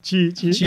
Чи, 0.00 0.32
чи. 0.32 0.52
Чи. 0.52 0.66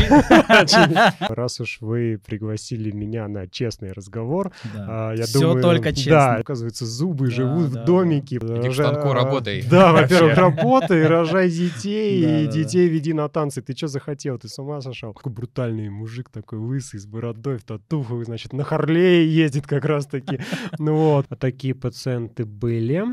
Раз 1.30 1.62
уж 1.62 1.78
вы 1.82 2.18
пригласили 2.26 2.92
меня 2.92 3.28
на 3.30 3.48
честный 3.48 3.94
разговор, 3.94 4.52
Да. 4.76 5.12
а, 5.12 5.16
я 5.16 5.24
Всё 5.24 5.40
думаю... 5.40 5.62
только 5.64 5.94
честно. 5.94 6.12
Да, 6.12 6.36
оказывается, 6.36 6.86
зубы 6.86 7.28
Да, 7.28 7.32
живут 7.32 7.72
да, 7.72 7.82
в 7.82 7.86
домике. 7.86 8.40
к 8.40 8.44
Рожа- 8.44 8.74
станку 8.90 9.14
работай. 9.14 9.64
Да, 9.70 9.94
во-первых, 9.94 10.36
работай, 10.36 11.08
рожай 11.08 11.50
детей, 11.50 12.24
Да, 12.24 12.40
и 12.42 12.46
да, 12.46 12.52
да. 12.52 12.58
детей 12.58 12.90
веди 12.90 13.14
на 13.14 13.30
танцы. 13.30 13.62
Ты 13.62 13.74
что 13.76 13.88
захотел? 13.88 14.38
Ты 14.38 14.50
с 14.50 14.60
ума 14.60 14.82
сошел? 14.82 15.14
Такой 15.14 15.32
брутальный 15.32 15.90
мужик, 15.90 16.30
такой 16.30 16.60
лысый, 16.60 17.00
с 17.00 17.06
бородой, 17.06 17.58
в 17.58 17.64
татухах, 17.64 18.26
значит, 18.26 18.52
на 18.52 18.66
Харлее 18.66 19.34
ездит 19.34 19.66
как 19.66 19.86
раз-таки. 19.86 20.40
Ну 20.78 20.96
вот, 20.96 21.26
А 21.30 21.36
такие 21.38 21.74
пациенты 21.74 22.44
были. 22.46 23.06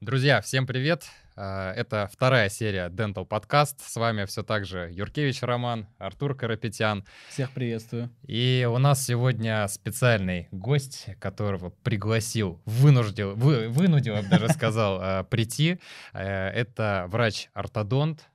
Друзья, 0.00 0.40
всем 0.42 0.66
привет! 0.66 1.04
А, 1.36 1.72
Это 1.72 2.08
вторая 2.12 2.48
серия 2.48 2.88
Dental 2.88 3.26
Podcast. 3.26 3.76
С 3.78 3.96
вами 3.96 4.24
все 4.24 4.42
так 4.42 4.64
же 4.64 4.88
Юркевич 4.92 5.42
Роман, 5.42 5.88
Артур 5.98 6.36
Карапетян. 6.36 7.04
Всех 7.28 7.50
приветствую. 7.50 8.10
И 8.22 8.68
у 8.70 8.78
нас 8.78 9.04
сегодня 9.04 9.66
специальный 9.68 10.48
гость, 10.52 11.08
которого 11.18 11.70
пригласил, 11.70 12.60
вынуждил, 12.64 13.34
вы- 13.34 13.68
вынудил, 13.68 14.14
я 14.14 14.22
бы 14.22 14.28
даже 14.28 14.48
сказал, 14.50 14.98
а, 15.02 15.24
прийти. 15.30 15.78
Э, 16.12 16.48
Это 16.50 17.06
врач-ортодонт. 17.08 18.28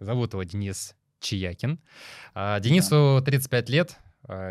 Зовут 0.00 0.32
его 0.34 0.42
Денис 0.44 0.94
Чиякин. 1.20 1.80
Денису 2.34 3.20
35 3.24 3.68
лет. 3.68 3.96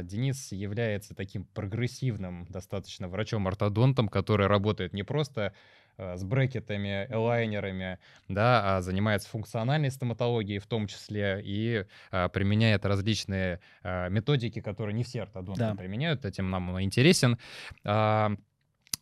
Денис 0.04 0.52
является 0.52 1.16
таким 1.16 1.46
прогрессивным 1.46 2.46
достаточно 2.50 3.08
врачом-ортодонтом, 3.08 4.08
который 4.10 4.48
работает 4.48 4.94
не 4.94 5.04
просто 5.04 5.54
с 5.98 6.24
брекетами, 6.24 7.08
элайнерами, 7.10 8.00
да, 8.28 8.78
а 8.78 8.82
занимается 8.82 9.30
функциональной 9.30 9.92
стоматологией 9.92 10.60
в 10.60 10.68
том 10.68 10.88
числе 10.88 11.42
и 11.44 11.86
а, 12.12 12.30
применяет 12.30 12.86
различные 12.86 13.60
а, 13.84 14.10
методики, 14.10 14.62
которые 14.62 14.94
не 14.94 15.04
все 15.04 15.24
ортодонты 15.24 15.60
Да. 15.62 15.76
применяют, 15.76 16.26
этим 16.26 16.50
нам 16.50 16.82
интересен. 16.82 17.38
А, 17.84 18.32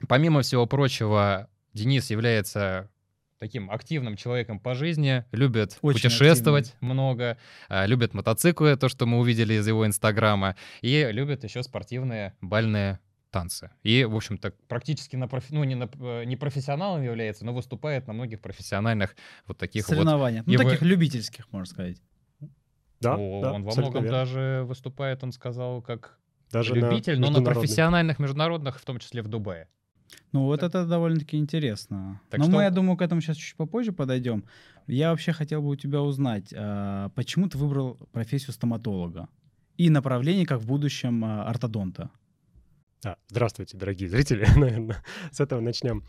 Помимо 0.07 0.41
всего 0.41 0.65
прочего, 0.65 1.47
Денис 1.73 2.09
является 2.09 2.89
таким 3.39 3.71
активным 3.71 4.15
человеком 4.15 4.59
по 4.59 4.75
жизни, 4.75 5.25
любит 5.31 5.77
Очень 5.81 5.95
путешествовать 5.95 6.75
много, 6.79 7.37
а, 7.69 7.85
любит 7.87 8.13
мотоциклы, 8.13 8.75
то, 8.75 8.87
что 8.87 9.05
мы 9.05 9.17
увидели 9.19 9.55
из 9.55 9.67
его 9.67 9.85
инстаграма, 9.85 10.55
и 10.81 11.07
любит 11.11 11.43
еще 11.43 11.63
спортивные 11.63 12.35
бальные 12.41 12.99
танцы. 13.31 13.71
И, 13.83 14.03
в 14.03 14.15
общем-то, 14.15 14.53
практически 14.67 15.15
на 15.15 15.27
профи- 15.27 15.53
ну, 15.53 15.63
не, 15.63 15.75
на, 15.75 15.89
э, 15.99 16.25
не 16.25 16.35
профессионалом 16.35 17.01
является, 17.01 17.45
но 17.45 17.53
выступает 17.53 18.07
на 18.07 18.13
многих 18.13 18.41
профессиональных 18.41 19.15
вот 19.47 19.57
таких 19.57 19.87
вот 19.87 19.95
Соревнования. 19.95 20.43
Ну, 20.45 20.53
его- 20.53 20.63
таких 20.63 20.81
любительских, 20.81 21.51
можно 21.51 21.65
сказать. 21.65 22.01
Да, 22.99 23.15
О, 23.15 23.41
да, 23.41 23.53
он 23.53 23.63
во 23.63 23.73
многом 23.75 24.03
верно. 24.03 24.19
даже 24.19 24.63
выступает, 24.67 25.23
он 25.23 25.31
сказал, 25.31 25.81
как 25.81 26.19
Даже 26.51 26.75
на 26.75 26.89
любитель, 26.89 27.19
но 27.19 27.31
на 27.31 27.41
профессиональных, 27.41 28.19
международных, 28.19 28.79
в 28.79 28.85
том 28.85 28.99
числе 28.99 29.21
в 29.23 29.27
Дубае. 29.27 29.67
Ну, 30.33 30.43
вот 30.43 30.61
это 30.61 30.85
довольно-таки 30.85 31.37
интересно. 31.37 32.19
Так 32.29 32.39
Но 32.39 32.43
что- 32.45 32.53
мы, 32.53 32.63
я 32.63 32.69
думаю, 32.69 32.97
к 32.97 33.01
этому 33.01 33.21
сейчас 33.21 33.37
чуть 33.37 33.55
попозже 33.55 33.93
подойдем. 33.93 34.43
Я 34.85 35.11
вообще 35.11 35.31
хотел 35.31 35.61
бы 35.61 35.69
у 35.69 35.75
тебя 35.75 36.01
узнать, 36.01 36.53
а, 36.55 37.09
почему 37.15 37.47
ты 37.47 37.57
выбрал 37.57 37.97
профессию 38.11 38.51
стоматолога 38.51 39.29
и 39.77 39.89
направление, 39.89 40.45
как 40.45 40.59
в 40.59 40.67
будущем, 40.67 41.23
а, 41.23 41.45
ортодонта? 41.49 42.09
Да, 43.03 43.17
здравствуйте, 43.29 43.77
дорогие 43.77 44.09
зрители, 44.09 44.45
наверное. 44.55 45.03
С 45.31 45.39
этого 45.39 45.59
начнем. 45.59 46.03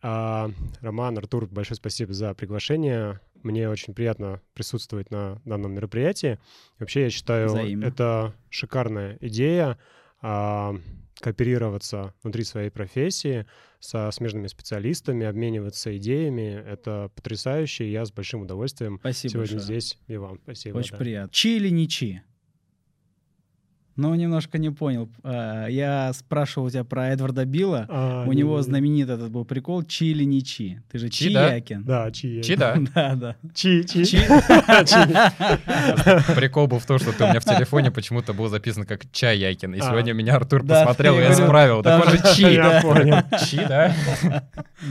А, 0.00 0.50
Роман, 0.80 1.16
Артур, 1.18 1.46
большое 1.46 1.76
спасибо 1.76 2.12
за 2.12 2.34
приглашение. 2.34 3.20
Мне 3.44 3.68
очень 3.68 3.94
приятно 3.94 4.40
присутствовать 4.54 5.10
на 5.10 5.40
данном 5.44 5.72
мероприятии. 5.72 6.38
Вообще, 6.78 7.02
я 7.02 7.10
считаю, 7.10 7.48
Взаимно. 7.48 7.84
это 7.84 8.34
шикарная 8.50 9.18
идея 9.20 9.78
а, 10.20 10.74
кооперироваться 11.20 12.12
внутри 12.24 12.42
своей 12.42 12.70
профессии 12.70 13.46
со 13.78 14.10
смежными 14.10 14.48
специалистами, 14.48 15.26
обмениваться 15.26 15.96
идеями. 15.96 16.60
Это 16.66 17.10
потрясающе, 17.14 17.84
и 17.84 17.92
я 17.92 18.04
с 18.04 18.10
большим 18.10 18.42
удовольствием 18.42 18.98
Спасибо 18.98 19.32
сегодня 19.32 19.56
большое. 19.58 19.80
здесь. 19.80 19.98
И 20.08 20.16
вам 20.16 20.40
спасибо. 20.42 20.78
Очень 20.78 20.92
да. 20.92 20.96
приятно. 20.98 21.32
Чи 21.32 21.56
или 21.56 21.68
не 21.68 21.88
чи? 21.88 22.22
Ну, 23.96 24.14
немножко 24.14 24.58
не 24.58 24.70
понял. 24.70 25.08
А, 25.22 25.66
Я 25.66 26.12
спрашивал 26.14 26.66
у 26.66 26.70
тебя 26.70 26.84
про 26.84 27.10
Эдварда 27.10 27.44
Билла. 27.44 27.86
А, 27.88 28.24
У 28.26 28.32
него 28.32 28.50
не-не-не. 28.52 28.62
знаменитый 28.62 29.14
этот 29.16 29.30
был 29.30 29.44
прикол 29.44 29.82
«Чи 29.82 30.06
или 30.06 30.24
не 30.24 30.40
чи». 30.42 30.78
Ты 30.90 30.98
же 30.98 31.08
Чи, 31.10 31.32
да? 31.32 31.48
Чиякин. 31.50 31.82
Да, 31.84 32.10
чи. 32.10 32.40
Чи, 32.42 32.56
да? 32.56 32.76
Да, 32.94 33.14
да. 33.14 33.34
Чи, 33.54 33.84
чи. 33.84 34.04
Чи. 34.06 34.18
Прикол 36.34 36.66
был 36.68 36.78
в 36.78 36.86
том, 36.86 36.98
что 36.98 37.12
ты 37.12 37.24
у 37.24 37.28
меня 37.28 37.40
в 37.40 37.44
телефоне 37.44 37.90
почему-то 37.90 38.32
был 38.32 38.48
записан 38.48 38.84
как 38.84 39.10
Чай 39.12 39.38
Якин. 39.38 39.74
И 39.74 39.78
А. 39.80 39.90
сегодня 39.90 40.12
меня 40.12 40.36
Артур 40.36 40.62
Да, 40.62 40.80
посмотрел 40.86 41.18
я 41.18 41.28
и 41.28 41.32
исправил. 41.32 41.82
Так 41.82 42.04
он 42.06 42.12
же 42.12 42.18
Чи. 42.34 42.42
Я 42.54 42.62
да. 42.62 42.80
понял. 42.82 43.16
Чи, 43.46 43.56
да? 43.56 43.94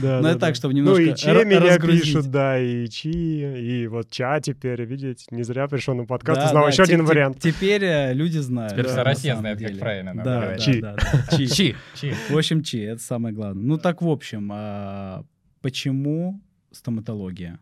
Да, 0.00 0.20
Ну, 0.22 0.28
это 0.28 0.38
так, 0.38 0.54
чтобы 0.54 0.74
Ну 0.74 0.96
и 0.96 1.06
немножко 1.06 1.16
Че 1.18 1.30
ра- 1.32 1.44
меня 1.44 1.60
разгрузить. 1.60 2.02
пишут, 2.04 2.30
да, 2.30 2.58
и 2.58 2.88
Чи, 2.88 3.10
и 3.10 3.86
вот 3.88 4.10
Ча 4.10 4.40
теперь, 4.40 4.82
видите, 4.84 5.24
не 5.30 5.42
зря 5.42 5.66
пришел 5.68 5.94
на 5.94 6.04
подкаст, 6.04 6.46
узнал 6.46 6.68
еще 6.68 6.82
один 6.84 7.04
вариант. 7.04 7.38
Теперь 7.40 7.84
э, 7.84 8.12
люди 8.14 8.38
знают. 8.38 8.72
Самом 8.94 9.40
знает, 9.40 9.58
как 9.58 9.68
деле. 9.68 9.80
правильно 9.80 10.14
нам 10.14 10.24
Да, 10.24 10.40
говорить. 10.40 10.58
да, 10.58 10.72
Чи. 10.72 10.80
да, 10.80 10.96
да. 10.96 11.36
Чи. 11.36 11.46
Чи. 11.46 11.76
Чи. 11.94 12.14
В 12.30 12.36
общем, 12.36 12.62
чи, 12.62 12.78
это 12.80 13.00
самое 13.02 13.34
главное. 13.34 13.64
Ну 13.64 13.78
так, 13.78 14.02
в 14.02 14.08
общем, 14.08 14.50
а, 14.52 15.24
почему 15.60 16.40
стоматология? 16.70 17.58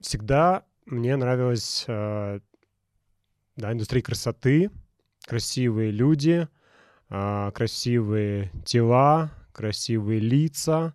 Всегда 0.00 0.64
мне 0.86 1.16
нравилась 1.16 1.84
э, 1.88 2.40
да, 3.56 3.72
индустрия 3.72 4.02
красоты, 4.02 4.70
красивые 5.26 5.90
люди, 5.90 6.48
а, 7.08 7.50
красивые 7.50 8.52
тела, 8.64 9.30
красивые 9.52 10.20
лица. 10.20 10.94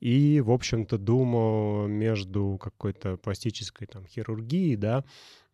И, 0.00 0.40
в 0.40 0.50
общем-то, 0.50 0.96
думал 0.96 1.86
между 1.86 2.58
какой-то 2.60 3.18
пластической 3.18 3.86
там 3.86 4.06
хирургией, 4.06 4.76
да, 4.76 5.04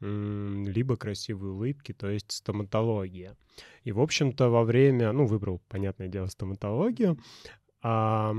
либо 0.01 0.97
красивые 0.97 1.53
улыбки, 1.53 1.93
то 1.93 2.09
есть 2.09 2.33
стоматология. 2.33 3.37
И, 3.85 3.93
в 3.93 4.01
общем-то, 4.01 4.51
во 4.51 4.65
время, 4.65 5.13
ну, 5.13 5.27
выбрал, 5.27 5.63
понятное 5.69 6.09
дело, 6.09 6.27
стоматологию, 6.27 7.19
а, 7.83 8.35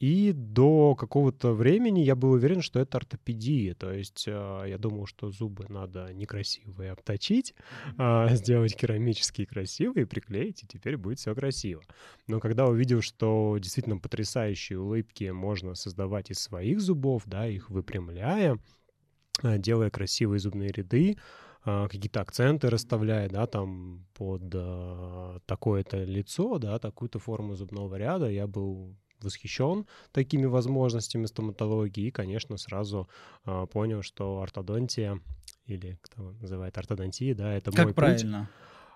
и 0.00 0.32
до 0.32 0.94
какого-то 0.94 1.52
времени 1.52 2.00
я 2.00 2.16
был 2.16 2.30
уверен, 2.30 2.62
что 2.62 2.80
это 2.80 2.96
ортопедия. 2.96 3.74
То 3.74 3.92
есть 3.92 4.24
э, 4.26 4.64
я 4.66 4.78
думал, 4.78 5.04
что 5.04 5.30
зубы 5.30 5.66
надо 5.68 6.10
некрасивые 6.14 6.92
обточить, 6.92 7.54
а, 7.98 8.26
сделать 8.34 8.74
керамические 8.74 9.46
красивые, 9.46 10.06
приклеить, 10.06 10.62
и 10.62 10.66
теперь 10.66 10.96
будет 10.96 11.18
все 11.18 11.34
красиво. 11.34 11.82
Но 12.26 12.40
когда 12.40 12.66
увидел, 12.66 13.02
что 13.02 13.58
действительно 13.60 13.98
потрясающие 13.98 14.80
улыбки 14.80 15.24
можно 15.24 15.74
создавать 15.74 16.30
из 16.30 16.38
своих 16.38 16.80
зубов, 16.80 17.24
да, 17.26 17.46
их 17.46 17.68
выпрямляя, 17.68 18.58
делая 19.42 19.90
красивые 19.90 20.38
зубные 20.40 20.70
ряды, 20.70 21.18
а, 21.64 21.88
какие-то 21.88 22.20
акценты 22.20 22.70
расставляя, 22.70 23.28
да, 23.28 23.46
там 23.46 24.06
под 24.14 24.42
а, 24.54 25.38
такое-то 25.46 26.04
лицо, 26.04 26.58
да, 26.58 26.78
такую-то 26.78 27.18
форму 27.18 27.54
зубного 27.54 27.96
ряда, 27.96 28.30
я 28.30 28.46
был 28.46 28.96
восхищен 29.20 29.86
такими 30.12 30.46
возможностями 30.46 31.26
стоматологии 31.26 32.06
и, 32.06 32.10
конечно, 32.10 32.56
сразу 32.56 33.08
а, 33.44 33.66
понял, 33.66 34.02
что 34.02 34.40
ортодонтия 34.40 35.20
или 35.66 35.98
кто 36.02 36.32
называет 36.40 36.76
ортодонтия, 36.78 37.34
да, 37.34 37.52
это 37.52 37.70
Как 37.70 37.84
мой 37.84 37.88
путь. 37.88 37.96
правильно? 37.96 38.50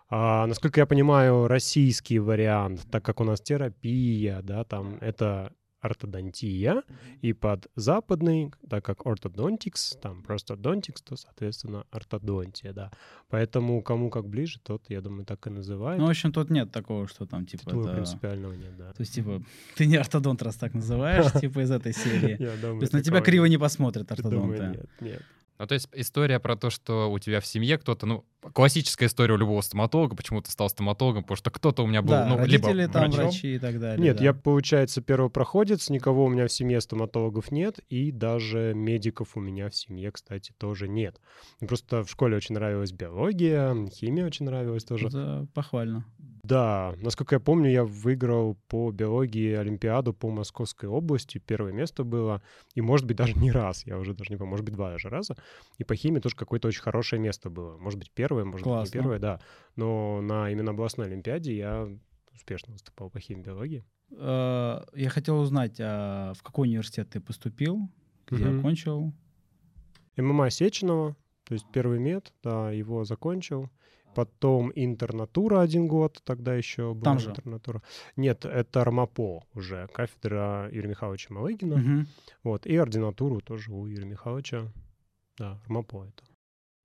А, 0.08 0.46
насколько 0.46 0.80
я 0.80 0.86
понимаю, 0.86 1.48
российский 1.48 2.18
вариант, 2.18 2.86
так 2.90 3.04
как 3.04 3.20
у 3.20 3.24
нас 3.24 3.40
терапия, 3.40 4.40
да, 4.42 4.64
там 4.64 4.96
это 5.00 5.52
ортодонтия, 5.84 6.82
и 7.20 7.32
под 7.32 7.68
западный, 7.76 8.52
так 8.68 8.84
как 8.84 9.06
ортодонтикс, 9.06 9.96
там 10.00 10.22
просто 10.22 10.56
донтикс, 10.56 11.02
то, 11.02 11.16
соответственно, 11.16 11.84
ортодонтия, 11.90 12.72
да. 12.72 12.90
Поэтому 13.28 13.82
кому 13.82 14.10
как 14.10 14.26
ближе, 14.26 14.58
тот, 14.62 14.84
я 14.88 15.00
думаю, 15.00 15.24
так 15.24 15.46
и 15.46 15.50
называет. 15.50 15.98
Ну, 15.98 16.06
в 16.06 16.10
общем, 16.10 16.32
тут 16.32 16.50
нет 16.50 16.70
такого, 16.72 17.06
что 17.06 17.26
там, 17.26 17.46
типа, 17.46 17.70
Думаю, 17.70 17.86
это- 17.88 17.96
принципиального 17.96 18.54
нет, 18.54 18.76
да. 18.76 18.92
То 18.92 19.00
есть, 19.02 19.14
типа, 19.14 19.42
ты 19.76 19.86
не 19.86 19.96
ортодонт, 19.96 20.42
раз 20.42 20.56
так 20.56 20.74
называешь, 20.74 21.30
типа, 21.40 21.60
из 21.60 21.70
этой 21.70 21.92
серии. 21.92 22.36
То 22.36 22.80
есть 22.80 22.92
на 22.92 23.02
тебя 23.02 23.20
криво 23.20 23.44
не 23.44 23.58
посмотрят 23.58 24.10
ортодонты. 24.10 24.62
нет, 24.62 24.88
нет. 25.00 25.22
Ну, 25.58 25.66
то 25.66 25.74
есть 25.74 25.88
история 25.92 26.40
про 26.40 26.56
то, 26.56 26.70
что 26.70 27.10
у 27.10 27.18
тебя 27.18 27.40
в 27.40 27.46
семье 27.46 27.78
кто-то, 27.78 28.06
ну, 28.06 28.24
классическая 28.52 29.06
история 29.06 29.34
у 29.34 29.36
любого 29.36 29.60
стоматолога, 29.60 30.16
почему 30.16 30.42
ты 30.42 30.50
стал 30.50 30.68
стоматологом, 30.68 31.22
потому 31.22 31.36
что 31.36 31.50
кто-то 31.50 31.84
у 31.84 31.86
меня 31.86 32.02
был, 32.02 32.10
Да, 32.10 32.26
ну, 32.26 32.44
либо 32.44 32.68
родители 32.68 32.86
там 32.86 33.02
врачом. 33.04 33.24
врачи 33.26 33.54
и 33.54 33.58
так 33.58 33.78
далее. 33.78 34.02
Нет, 34.02 34.16
да. 34.18 34.24
я, 34.24 34.34
получается, 34.34 35.00
первопроходец, 35.00 35.90
никого 35.90 36.24
у 36.24 36.28
меня 36.28 36.48
в 36.48 36.52
семье 36.52 36.80
стоматологов 36.80 37.52
нет, 37.52 37.78
и 37.88 38.10
даже 38.10 38.72
медиков 38.74 39.36
у 39.36 39.40
меня 39.40 39.70
в 39.70 39.76
семье, 39.76 40.10
кстати, 40.10 40.52
тоже 40.58 40.88
нет. 40.88 41.20
Просто 41.60 42.02
в 42.02 42.10
школе 42.10 42.36
очень 42.36 42.54
нравилась 42.54 42.92
биология, 42.92 43.74
химия 43.88 44.26
очень 44.26 44.46
нравилась 44.46 44.84
тоже. 44.84 45.06
Это 45.08 45.46
похвально. 45.54 46.04
Да, 46.44 46.94
насколько 46.98 47.36
я 47.36 47.40
помню, 47.40 47.70
я 47.70 47.84
выиграл 47.84 48.58
по 48.68 48.90
биологии 48.90 49.54
Олимпиаду 49.54 50.12
по 50.12 50.30
Московской 50.30 50.90
области, 50.90 51.38
первое 51.38 51.72
место 51.72 52.04
было, 52.04 52.42
и, 52.74 52.82
может 52.82 53.06
быть, 53.06 53.16
даже 53.16 53.32
не 53.38 53.50
раз, 53.50 53.86
я 53.86 53.98
уже 53.98 54.12
даже 54.12 54.30
не 54.30 54.36
помню, 54.36 54.50
может 54.50 54.66
быть, 54.66 54.74
два 54.74 54.90
даже 54.90 55.08
раза, 55.08 55.36
и 55.78 55.84
по 55.84 55.94
химии 55.96 56.20
тоже 56.20 56.36
какое-то 56.36 56.68
очень 56.68 56.82
хорошее 56.82 57.20
место 57.20 57.50
было, 57.50 57.76
может 57.78 57.98
быть, 57.98 58.10
первое, 58.10 58.44
может 58.44 58.64
Классно. 58.64 58.82
быть, 58.84 58.94
не 58.94 59.00
первое, 59.00 59.18
да, 59.18 59.40
но 59.76 60.20
на 60.20 60.50
именно 60.50 60.70
областной 60.70 61.06
Олимпиаде 61.06 61.56
я 61.56 61.88
успешно 62.34 62.72
выступал 62.72 63.10
по 63.10 63.20
химии 63.20 63.42
биологии. 63.42 63.84
Э, 64.10 64.80
Я 64.94 65.08
хотел 65.10 65.38
узнать, 65.40 65.76
а 65.80 66.32
в 66.34 66.42
какой 66.42 66.68
университет 66.68 67.10
ты 67.10 67.20
поступил, 67.20 67.88
где 68.26 68.44
Мгм. 68.46 68.58
окончил? 68.60 69.12
ММА 70.16 70.50
Сеченова, 70.50 71.16
то 71.44 71.54
есть 71.54 71.66
первый 71.72 71.98
мед, 71.98 72.32
да, 72.42 72.70
его 72.70 73.04
закончил. 73.04 73.70
Потом 74.14 74.70
интернатура 74.76 75.60
один 75.60 75.88
год, 75.88 76.22
тогда 76.24 76.54
еще 76.54 76.94
была 76.94 77.02
Там 77.02 77.18
же? 77.18 77.30
интернатура. 77.30 77.82
Нет, 78.14 78.44
это 78.44 78.84
РМАПО 78.84 79.42
уже, 79.54 79.88
кафедра 79.92 80.68
Юрия 80.70 80.90
Михайловича 80.90 81.34
Малыгина. 81.34 81.76
Мгм. 81.78 82.06
Вот, 82.44 82.64
и 82.64 82.76
ординатуру 82.76 83.40
тоже 83.40 83.72
у 83.72 83.86
Юрия 83.86 84.06
Михайловича. 84.06 84.70
Да, 85.38 85.58
РМАПО 85.66 86.04
это. 86.04 86.24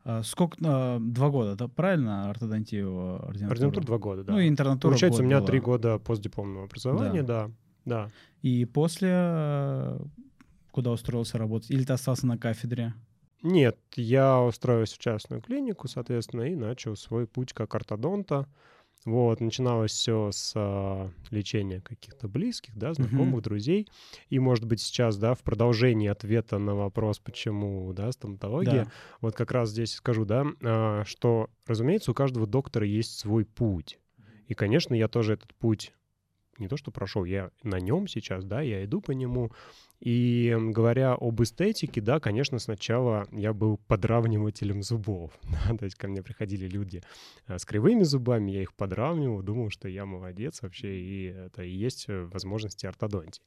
А 0.05 0.23
Сколько? 0.23 0.57
а, 0.63 0.99
Два 0.99 1.29
года, 1.29 1.55
да? 1.55 1.67
Правильно? 1.67 2.29
Ортодонтию 2.29 3.15
ординатура? 3.27 3.51
Ординатура 3.51 3.85
два 3.85 3.97
года, 3.97 4.23
да. 4.23 4.33
Ну, 4.33 4.39
и 4.39 4.47
интернатура 4.47 4.91
Получается, 4.91 5.21
у 5.21 5.25
меня 5.25 5.37
была. 5.37 5.47
три 5.47 5.59
года 5.59 5.99
постдипломного 5.99 6.65
образования, 6.65 7.23
да. 7.23 7.51
Да. 7.85 8.09
И 8.41 8.65
после 8.65 9.09
э, 9.11 9.99
куда 10.71 10.91
устроился 10.91 11.37
работать? 11.37 11.69
Или 11.71 11.83
ты 11.83 11.93
остался 11.93 12.27
на 12.27 12.37
кафедре? 12.37 12.93
Нет, 13.41 13.77
я 13.95 14.41
устроился 14.41 14.95
в 14.95 14.99
частную 14.99 15.41
клинику, 15.41 15.87
соответственно, 15.87 16.41
и 16.43 16.55
начал 16.55 16.95
свой 16.95 17.25
путь 17.27 17.53
как 17.53 17.73
ортодонта. 17.75 18.47
Вот, 19.05 19.39
начиналось 19.39 19.91
все 19.91 20.29
с 20.31 20.53
а, 20.55 21.09
лечения 21.31 21.79
каких-то 21.81 22.27
близких, 22.27 22.75
да, 22.77 22.93
знакомых, 22.93 23.35
Мгм. 23.35 23.41
друзей. 23.43 23.87
И, 24.29 24.39
может 24.39 24.65
быть, 24.65 24.81
сейчас, 24.81 25.17
да, 25.17 25.35
в 25.35 25.41
продолжении 25.41 26.09
ответа 26.09 26.57
на 26.57 26.75
вопрос, 26.75 27.19
почему, 27.19 27.93
да, 27.93 28.11
стоматология, 28.11 28.83
Да. 28.83 28.91
вот 29.21 29.35
как 29.35 29.51
раз 29.51 29.69
здесь 29.69 29.93
скажу, 29.93 30.25
да, 30.25 30.45
а, 30.61 31.03
что, 31.05 31.49
разумеется, 31.65 32.11
у 32.11 32.13
каждого 32.13 32.45
доктора 32.45 32.85
есть 32.85 33.17
свой 33.17 33.45
путь. 33.45 33.99
И, 34.47 34.53
конечно, 34.53 34.93
я 34.93 35.07
тоже 35.07 35.33
этот 35.33 35.53
путь 35.55 35.93
не 36.59 36.67
то 36.67 36.77
что 36.77 36.91
прошел, 36.91 37.25
я 37.25 37.51
на 37.63 37.79
нем 37.79 38.07
сейчас, 38.07 38.45
да, 38.45 38.61
я 38.61 38.83
иду 38.83 39.01
по 39.01 39.11
нему. 39.11 39.51
И 39.99 40.55
говоря 40.57 41.13
об 41.13 41.41
эстетике, 41.41 41.99
да, 41.99 42.19
конечно, 42.21 42.57
сначала 42.59 43.27
я 43.31 43.53
был 43.53 43.77
подравнивателем 43.87 44.81
зубов. 44.81 45.31
да, 45.43 45.75
то 45.75 45.85
есть 45.85 45.97
ко 45.97 46.07
мне 46.07 46.23
приходили 46.23 46.67
люди 46.67 47.01
а, 47.47 47.59
с 47.59 47.65
кривыми 47.65 48.03
зубами, 48.03 48.51
я 48.51 48.61
их 48.61 48.73
подравнивал, 48.73 49.41
думал, 49.41 49.69
что 49.69 49.89
я 49.89 50.05
молодец 50.05 50.61
вообще, 50.61 50.99
и 50.99 51.23
это 51.25 51.63
и 51.63 51.71
есть 51.71 52.05
э, 52.07 52.23
возможности 52.31 52.85
ортодонтии. 52.85 53.43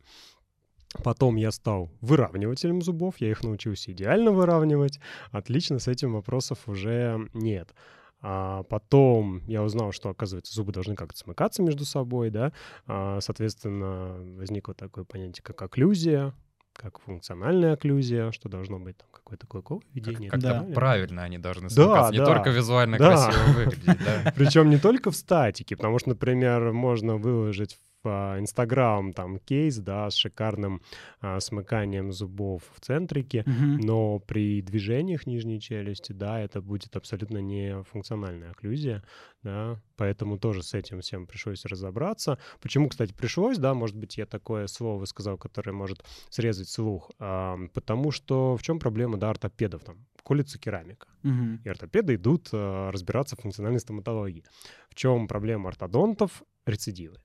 Потом 1.03 1.37
я 1.37 1.51
стал 1.53 1.91
выравнивателем 2.03 2.83
зубов, 2.83 3.15
я 3.19 3.31
их 3.31 3.43
научился 3.43 3.93
идеально 3.93 4.31
выравнивать. 4.31 5.01
Отлично, 5.31 5.79
с 5.79 5.89
этим 5.89 6.13
вопросов 6.13 6.69
уже 6.69 7.29
нет. 7.33 7.75
А 8.25 8.63
потом 8.65 9.43
я 9.47 9.63
узнал, 9.63 9.91
что, 9.93 10.09
оказывается, 10.11 10.55
зубы 10.55 10.73
должны 10.73 10.95
как-то 10.95 11.19
смыкаться 11.19 11.63
между 11.63 11.85
собой, 11.85 12.31
да. 12.31 12.53
А, 12.87 13.19
соответственно, 13.21 14.17
возникло 14.39 14.75
такое 14.75 15.05
понятие, 15.05 15.43
как 15.43 15.61
окклюзия, 15.63 16.33
как 16.73 17.01
функциональная 17.01 17.75
окклюзия, 17.75 18.31
что 18.33 18.49
должно 18.49 18.79
быть 18.79 18.97
там 18.97 19.09
какое-то 19.13 19.47
клейковое 19.47 19.81
Как- 19.83 19.91
введение. 19.95 20.29
и 20.29 20.31
Как-то 20.31 20.47
так 20.49 20.59
далее. 20.61 20.75
правильно 20.75 21.23
они 21.25 21.39
должны 21.39 21.69
Да, 21.69 21.75
смыкаться. 21.75 22.13
Не 22.13 22.19
да. 22.19 22.25
только 22.27 22.51
визуально 22.51 22.99
Да. 22.99 23.09
красиво 23.09 23.43
выглядеть, 23.59 23.85
да. 24.05 24.33
Причем 24.37 24.71
не 24.71 24.79
только 24.79 25.11
в 25.11 25.17
статике, 25.17 25.77
потому 25.77 25.99
что, 25.99 26.11
например, 26.11 26.73
можно 26.73 27.17
выложить 27.17 27.79
Инстаграм 28.09 29.13
там 29.13 29.39
кейс, 29.39 29.79
да, 29.79 30.11
с 30.11 30.15
шикарным 30.15 30.83
а, 31.21 31.41
смыканием 31.41 32.13
зубов 32.13 32.63
в 32.75 32.81
центрике, 32.81 33.45
Мгм. 33.47 33.77
но 33.81 34.19
при 34.19 34.61
движениях 34.63 35.27
нижней 35.27 35.61
челюсти, 35.61 36.13
да, 36.13 36.41
это 36.41 36.61
будет 36.61 36.97
абсолютно 36.97 37.39
не 37.39 37.83
функциональная 37.85 38.51
окклюзия, 38.51 39.03
да, 39.43 39.81
поэтому 39.97 40.39
тоже 40.39 40.63
с 40.63 40.75
этим 40.75 41.01
всем 41.01 41.27
пришлось 41.27 41.65
разобраться. 41.65 42.39
Почему, 42.61 42.89
кстати, 42.89 43.13
пришлось, 43.13 43.59
да, 43.59 43.75
может 43.75 43.97
быть, 43.97 44.17
я 44.19 44.27
такое 44.27 44.67
слово 44.67 45.05
сказал, 45.05 45.39
которое 45.39 45.73
может 45.73 46.05
срезать 46.31 46.69
слух, 46.69 47.11
а, 47.19 47.57
потому 47.73 48.11
что 48.11 48.57
в 48.57 48.63
чем 48.63 48.79
проблема, 48.79 49.17
да, 49.19 49.31
ортопедов 49.31 49.85
там? 49.85 50.07
Колется 50.25 50.59
керамика. 50.59 51.09
Мгм. 51.25 51.61
И 51.65 51.69
ортопеды 51.69 52.15
идут 52.15 52.49
э, 52.53 52.91
разбираться 52.91 53.35
в 53.35 53.41
функциональной 53.41 53.81
стоматологии. 53.81 54.45
В 54.89 54.95
чем 54.95 55.27
проблема 55.27 55.69
ортодонтов? 55.71 56.45
Рецидивы, 56.65 57.17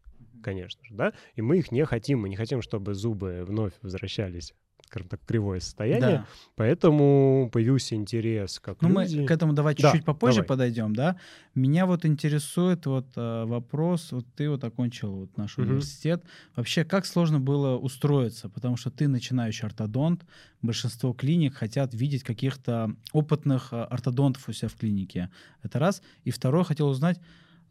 конечно 0.42 0.84
же, 0.86 0.94
да? 0.95 1.13
И 1.36 1.42
мы 1.42 1.57
их 1.60 1.72
не 1.72 1.86
хотим. 1.86 2.19
Мы 2.22 2.30
не 2.30 2.36
хотим, 2.36 2.62
чтобы 2.62 2.94
зубы 2.94 3.44
вновь 3.48 3.74
возвращались, 3.81 4.54
скажем 4.86 5.10
так, 5.10 5.19
кривое 5.25 5.60
состояние. 5.60 6.00
Да. 6.19 6.28
Поэтому 6.56 7.50
появился 7.51 7.95
интерес 7.95 8.60
как 8.60 8.81
Ну, 8.81 8.89
мы 8.89 9.04
люди. 9.04 9.25
к 9.25 9.31
этому 9.31 9.54
давай 9.54 9.75
Да, 9.75 9.81
чуть-чуть 9.92 10.06
попозже 10.06 10.38
давай. 10.38 10.48
подойдем, 10.48 10.94
да. 10.95 11.18
Меня 11.56 11.86
вот 11.86 12.06
интересует 12.06 12.86
вот 12.86 13.07
э, 13.16 13.44
вопрос, 13.45 14.12
вот 14.12 14.25
ты 14.36 14.50
вот 14.50 14.63
окончил 14.63 15.12
вот 15.13 15.38
наш 15.38 15.57
Мгм. 15.57 15.68
университет. 15.68 16.24
Вообще, 16.56 16.86
как 16.86 17.06
сложно 17.06 17.39
было 17.39 17.78
устроиться? 17.78 18.50
Потому 18.50 18.78
что 18.78 18.89
ты 18.89 19.07
начинающий 19.07 19.66
ортодонт, 19.68 20.25
большинство 20.62 21.13
клиник 21.13 21.56
хотят 21.56 21.94
видеть 21.94 22.24
каких-то 22.24 22.95
опытных 23.12 23.74
э, 23.74 23.81
ортодонтов 23.84 24.48
у 24.48 24.54
себя 24.54 24.69
в 24.69 24.75
клинике. 24.75 25.30
Это 25.63 25.80
раз. 25.80 26.01
И 26.24 26.31
второе, 26.31 26.63
хотел 26.63 26.88
узнать, 26.88 27.19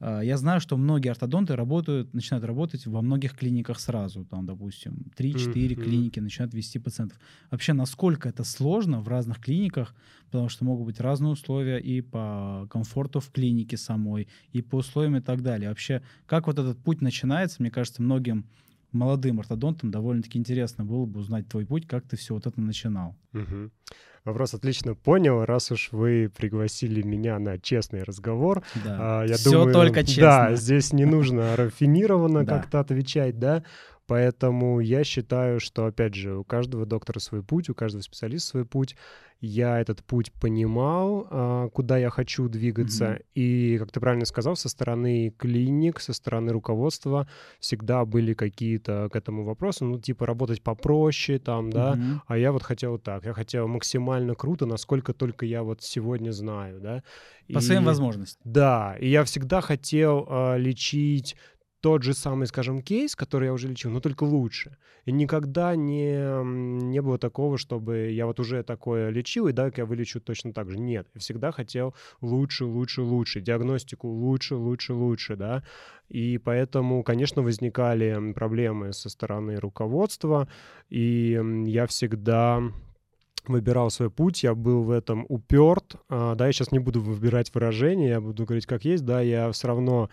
я 0.01 0.37
знаю, 0.37 0.61
что 0.61 0.77
многие 0.77 1.09
ортодонты 1.11 1.57
работают, 1.57 2.13
начинают 2.15 2.45
работать 2.45 2.87
во 2.87 3.01
многих 3.03 3.35
клиниках 3.37 3.81
сразу, 3.81 4.25
там, 4.25 4.45
допустим, 4.47 5.07
3-4 5.17 5.75
Мгм. 5.75 5.77
клиники 5.77 6.21
начинают 6.21 6.53
вести 6.55 6.79
пациентов. 6.79 7.19
Вообще, 7.51 7.73
насколько 7.73 8.29
это 8.29 8.45
сложно 8.45 9.01
в 9.01 9.09
разных 9.09 9.41
клиниках, 9.41 9.95
потому 10.27 10.49
что 10.49 10.65
могут 10.65 10.87
быть 10.87 11.01
разные 11.01 11.33
условия 11.33 11.79
и 11.79 12.01
по 12.03 12.67
комфорту 12.71 13.21
в 13.21 13.31
клинике 13.31 13.77
самой, 13.77 14.29
и 14.53 14.63
по 14.63 14.77
условиям 14.77 15.17
и 15.17 15.21
так 15.21 15.43
далее. 15.43 15.71
Вообще, 15.71 16.03
как 16.27 16.47
вот 16.47 16.59
этот 16.59 16.83
путь 16.83 17.01
начинается, 17.01 17.57
мне 17.63 17.71
кажется, 17.71 18.03
многим 18.03 18.51
молодым 18.93 19.41
ортодонтам 19.41 19.91
довольно-таки 19.91 20.39
интересно 20.39 20.85
было 20.85 21.07
бы 21.07 21.21
узнать 21.21 21.49
твой 21.49 21.67
путь, 21.67 21.87
как 21.87 22.07
ты 22.09 22.17
все 22.17 22.35
вот 22.35 22.47
это 22.47 22.61
начинал. 22.61 23.17
Мгм. 23.33 23.71
Вопрос 24.27 24.55
отлично 24.55 24.97
понял. 24.97 25.45
Раз 25.45 25.71
уж 25.71 25.91
вы 25.93 26.29
пригласили 26.37 27.01
меня 27.01 27.39
на 27.39 27.61
честный 27.61 28.03
разговор, 28.03 28.65
Да. 28.85 29.21
А, 29.23 29.25
я 29.25 29.37
Всё 29.37 29.53
думаю, 29.53 29.73
только 29.73 30.01
Да, 30.01 30.05
честно. 30.05 30.57
здесь 30.57 30.93
не 30.93 31.05
нужно 31.05 31.55
рафинированно 31.57 32.45
Да. 32.45 32.59
как-то 32.59 32.81
отвечать, 32.81 33.39
да. 33.39 33.63
Поэтому 34.07 34.81
я 34.81 35.03
считаю, 35.05 35.59
что, 35.61 35.87
опять 35.87 36.15
же, 36.15 36.37
у 36.37 36.45
каждого 36.45 36.87
доктора 36.87 37.19
свой 37.19 37.43
путь, 37.43 37.69
у 37.69 37.75
каждого 37.75 38.03
специалиста 38.03 38.51
свой 38.51 38.65
путь. 38.65 38.97
Я 39.41 39.79
этот 39.81 40.03
путь 40.03 40.33
понимал, 40.33 41.27
а, 41.31 41.69
куда 41.69 41.99
я 41.99 42.09
хочу 42.09 42.49
двигаться. 42.49 43.05
Мгм. 43.11 43.19
И, 43.35 43.77
как 43.79 43.93
ты 43.93 44.01
правильно 44.01 44.25
сказал, 44.25 44.57
со 44.57 44.69
стороны 44.71 45.31
клиник, 45.37 46.01
со 46.01 46.15
стороны 46.15 46.53
руководства 46.53 47.29
всегда 47.61 48.07
были 48.07 48.33
какие-то 48.33 49.09
к 49.13 49.17
этому 49.17 49.45
вопросы. 49.45 49.85
Ну, 49.85 50.01
типа, 50.01 50.25
работать 50.25 50.63
попроще 50.63 51.39
там, 51.39 51.69
да. 51.71 51.97
Мгм. 51.97 52.23
А 52.27 52.39
я 52.39 52.51
вот 52.51 52.63
хотел 52.63 52.99
так. 52.99 53.27
Я 53.27 53.35
хотел 53.35 53.69
максимально 53.69 54.35
круто, 54.35 54.65
насколько 54.65 55.13
только 55.13 55.45
я 55.45 55.63
вот 55.63 55.83
сегодня 55.83 56.31
знаю, 56.31 56.81
да. 56.81 57.03
По 57.53 57.61
своим 57.61 57.83
И- 57.83 57.87
возможностям. 57.87 58.41
да, 58.51 58.97
и 58.99 59.09
я 59.09 59.23
всегда 59.25 59.61
хотел 59.61 60.27
а, 60.31 60.57
лечить 60.57 61.37
тот 61.81 62.03
же 62.03 62.15
самый, 62.15 62.47
скажем, 62.47 62.83
кейс, 62.83 63.15
который 63.15 63.47
я 63.47 63.53
уже 63.53 63.69
лечил, 63.69 63.91
но 63.91 64.01
только 64.01 64.25
лучше. 64.25 64.77
И 65.05 65.13
никогда 65.13 65.77
не, 65.77 66.43
не 66.45 67.01
было 67.01 67.19
такого, 67.19 67.59
чтобы 67.59 68.11
я 68.11 68.27
вот 68.27 68.41
уже 68.41 68.63
такое 68.63 69.11
лечил, 69.11 69.47
и 69.47 69.53
дай-ка 69.53 69.83
я 69.83 69.87
вылечу 69.87 70.21
точно 70.21 70.53
так 70.53 70.71
же. 70.71 70.79
Нет, 70.79 71.07
я 71.15 71.21
всегда 71.21 71.53
хотел 71.53 71.95
лучше, 72.21 72.65
лучше, 72.65 73.03
лучше. 73.03 73.41
Диагностику 73.41 74.09
лучше, 74.09 74.57
лучше, 74.57 74.95
лучше, 74.95 75.37
да. 75.37 75.63
И 76.09 76.39
поэтому, 76.39 77.03
конечно, 77.03 77.43
возникали 77.43 78.33
проблемы 78.33 78.93
со 78.93 79.09
стороны 79.09 79.57
руководства, 79.57 80.49
и 80.89 81.41
я 81.67 81.87
всегда 81.87 82.63
выбирал 83.49 83.91
свой 83.91 84.11
путь, 84.11 84.43
я 84.43 84.55
был 84.55 84.83
в 84.83 84.91
этом 84.91 85.25
уперт. 85.29 85.97
А, 86.09 86.35
да, 86.35 86.47
я 86.47 86.53
сейчас 86.53 86.73
не 86.73 86.79
буду 86.79 87.01
выбирать 87.01 87.55
выражение, 87.55 88.09
я 88.09 88.21
буду 88.21 88.45
говорить 88.45 88.67
как 88.67 88.85
есть, 88.85 89.05
да, 89.05 89.21
я 89.21 89.51
все 89.53 89.69
равно 89.69 90.11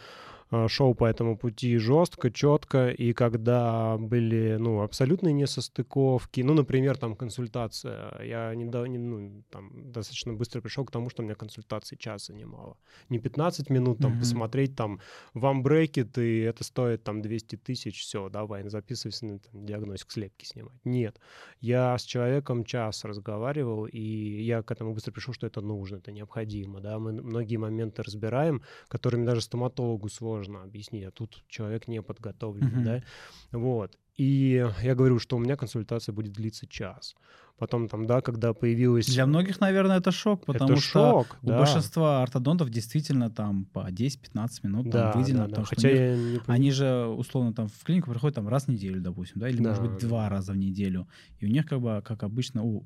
шел 0.68 0.94
по 0.96 1.06
этому 1.06 1.38
пути 1.38 1.78
жестко, 1.78 2.30
четко, 2.32 2.90
и 2.90 3.14
когда 3.14 3.98
были, 3.98 4.58
ну, 4.60 4.82
абсолютные 4.82 5.34
несостыковки, 5.34 6.42
ну, 6.42 6.54
например, 6.54 6.98
там, 6.98 7.16
консультация, 7.16 8.22
я 8.24 8.54
не, 8.56 8.66
до- 8.66 8.86
не, 8.86 8.98
ну, 8.98 9.44
там, 9.50 9.92
достаточно 9.92 10.34
быстро 10.34 10.62
пришел 10.62 10.86
к 10.86 10.92
тому, 10.92 11.10
что 11.10 11.22
у 11.24 11.26
меня 11.26 11.36
консультации 11.36 11.96
час 11.96 12.28
занимало. 12.28 12.78
Не 13.10 13.20
15 13.20 13.70
минут, 13.70 14.00
там, 14.00 14.12
Мгм. 14.12 14.20
посмотреть, 14.20 14.76
там, 14.76 15.00
вам 15.34 15.64
брекет, 15.64 16.18
и 16.18 16.40
это 16.40 16.64
стоит, 16.64 17.04
там, 17.04 17.22
200 17.22 17.56
тысяч, 17.56 18.02
все, 18.02 18.30
давай, 18.30 18.70
записывайся 18.70 19.26
на 19.26 19.40
там, 19.40 19.66
диагностику, 19.66 20.12
слепки 20.12 20.46
снимать. 20.46 20.86
Нет, 20.86 21.20
я 21.62 21.98
с 21.98 22.04
человеком 22.04 22.64
час 22.64 23.06
разговаривал, 23.06 23.86
и 23.86 24.00
я 24.44 24.62
к 24.62 24.72
этому 24.72 24.94
быстро 24.94 25.12
пришел, 25.12 25.34
что 25.34 25.48
это 25.48 25.62
нужно, 25.62 25.98
это 25.98 26.12
необходимо, 26.12 26.80
да, 26.80 27.00
мы 27.00 27.14
многие 27.14 27.58
моменты 27.58 28.04
разбираем, 28.04 28.62
которыми 28.88 29.26
даже 29.26 29.42
стоматологу 29.42 30.10
сложно 30.10 30.43
можно 30.44 30.64
объяснить, 30.64 31.06
а 31.06 31.12
тут 31.12 31.44
человек 31.48 31.88
не 31.88 32.02
подготовлен, 32.02 32.68
Мгм. 32.68 32.84
да, 32.84 33.02
вот. 33.52 33.98
И 34.20 34.64
я 34.84 34.94
говорю, 34.96 35.18
что 35.20 35.38
у 35.38 35.40
меня 35.40 35.56
консультация 35.56 36.14
будет 36.14 36.34
длиться 36.34 36.68
час. 36.68 37.16
Потом 37.58 37.88
там, 37.88 38.06
да, 38.06 38.22
когда 38.22 38.54
появилась... 38.54 39.08
Для 39.08 39.26
многих, 39.26 39.60
наверное, 39.62 39.98
это 39.98 40.12
шок, 40.12 40.46
потому 40.46 40.74
это 40.74 40.82
что 40.82 41.24
шок, 41.24 41.38
у 41.42 41.48
да. 41.48 41.58
большинства 41.58 42.22
ортодонтов 42.24 42.70
действительно 42.70 43.30
там 43.32 43.66
по 43.66 43.90
10-15 43.90 44.48
минут 44.64 44.90
да, 44.90 45.12
там 45.12 45.22
выделено, 45.22 45.40
да, 45.40 45.46
да. 45.46 45.50
потому 45.50 45.66
что 45.66 45.76
Хотя 45.76 45.90
них- 45.90 45.98
я 46.00 46.16
не 46.16 46.38
пон- 46.38 46.44
они 46.48 46.72
же 46.72 47.06
условно 47.08 47.54
там 47.54 47.68
в 47.68 47.84
клинику 47.84 48.12
приходят 48.12 48.36
там 48.36 48.48
раз 48.48 48.66
в 48.66 48.68
неделю, 48.68 49.02
допустим, 49.02 49.40
да, 49.40 49.50
или 49.50 49.62
может 49.62 49.82
Да, 49.84 49.90
быть 49.90 50.00
да. 50.02 50.08
два 50.08 50.30
раза 50.30 50.52
в 50.52 50.58
неделю. 50.58 51.08
И 51.40 51.46
у 51.46 51.50
них 51.50 51.66
как 51.66 51.80
бы, 51.82 52.02
как 52.06 52.24
обычно, 52.24 52.64
у 52.64 52.86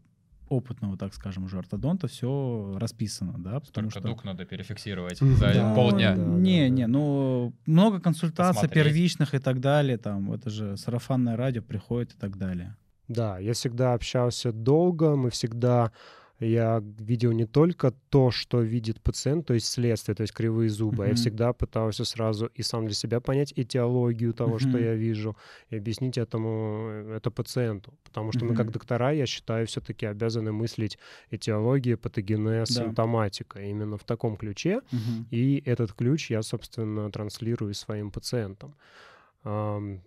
опытного, 0.49 0.97
так 0.97 1.13
скажем, 1.13 1.43
уже 1.45 1.57
ортодонта 1.59 2.07
все 2.07 2.75
расписано, 2.79 3.35
да, 3.37 3.59
потому 3.59 3.89
Только 3.89 3.99
что... 3.99 4.07
дуг 4.07 4.23
надо 4.23 4.45
перефиксировать 4.45 5.19
за 5.19 5.53
Да, 5.53 5.75
полдня. 5.75 6.15
да, 6.15 6.21
не, 6.23 6.61
да. 6.63 6.69
не, 6.69 6.87
ну 6.87 7.53
много 7.65 7.99
консультаций 7.99 8.61
Посмотреть. 8.61 8.83
первичных 8.85 9.33
и 9.33 9.39
так 9.39 9.59
далее, 9.59 9.97
там 9.97 10.31
это 10.31 10.49
же 10.49 10.77
сарафанное 10.77 11.35
радио 11.37 11.61
приходит 11.61 12.13
и 12.13 12.17
так 12.17 12.37
далее. 12.37 12.75
Да, 13.07 13.39
я 13.39 13.53
всегда 13.53 13.93
общался 13.93 14.51
долго, 14.51 15.15
мы 15.15 15.29
всегда... 15.29 15.91
Я 16.39 16.83
видел 16.99 17.31
не 17.31 17.45
только 17.45 17.91
то, 18.09 18.29
что 18.31 18.61
видит 18.61 19.01
пациент, 19.01 19.47
то 19.47 19.53
есть 19.55 19.67
следствие, 19.67 20.15
то 20.15 20.21
есть 20.21 20.33
кривые 20.33 20.69
зубы, 20.69 21.05
а 21.05 21.07
я 21.07 21.13
всегда 21.15 21.51
пытался 21.51 22.05
сразу 22.05 22.45
и 22.53 22.61
сам 22.63 22.85
для 22.85 22.93
себя 22.93 23.19
понять 23.19 23.53
этиологию 23.55 24.33
того, 24.33 24.59
что 24.59 24.69
Мгм. 24.77 24.79
я 24.79 24.93
вижу, 24.95 25.35
и 25.71 25.77
объяснить 25.77 26.17
этому 26.17 26.89
э, 26.89 27.17
это 27.17 27.31
пациенту. 27.31 27.93
Потому 28.03 28.31
что 28.31 28.45
мы, 28.45 28.53
как 28.53 28.71
доктора, 28.71 29.11
я 29.13 29.25
считаю, 29.25 29.65
все-таки 29.65 30.05
обязаны 30.05 30.51
мыслить 30.51 30.99
этиология, 31.31 31.97
патогенез, 31.97 32.69
Да. 32.69 32.83
симптоматика 32.83 33.59
именно 33.61 33.97
в 33.97 34.03
таком 34.03 34.37
ключе. 34.37 34.81
Мгм. 34.91 35.27
И 35.31 35.63
этот 35.65 35.93
ключ 35.93 36.29
я, 36.31 36.43
собственно, 36.43 37.09
транслирую 37.11 37.73
своим 37.73 38.11
пациентам. 38.11 38.75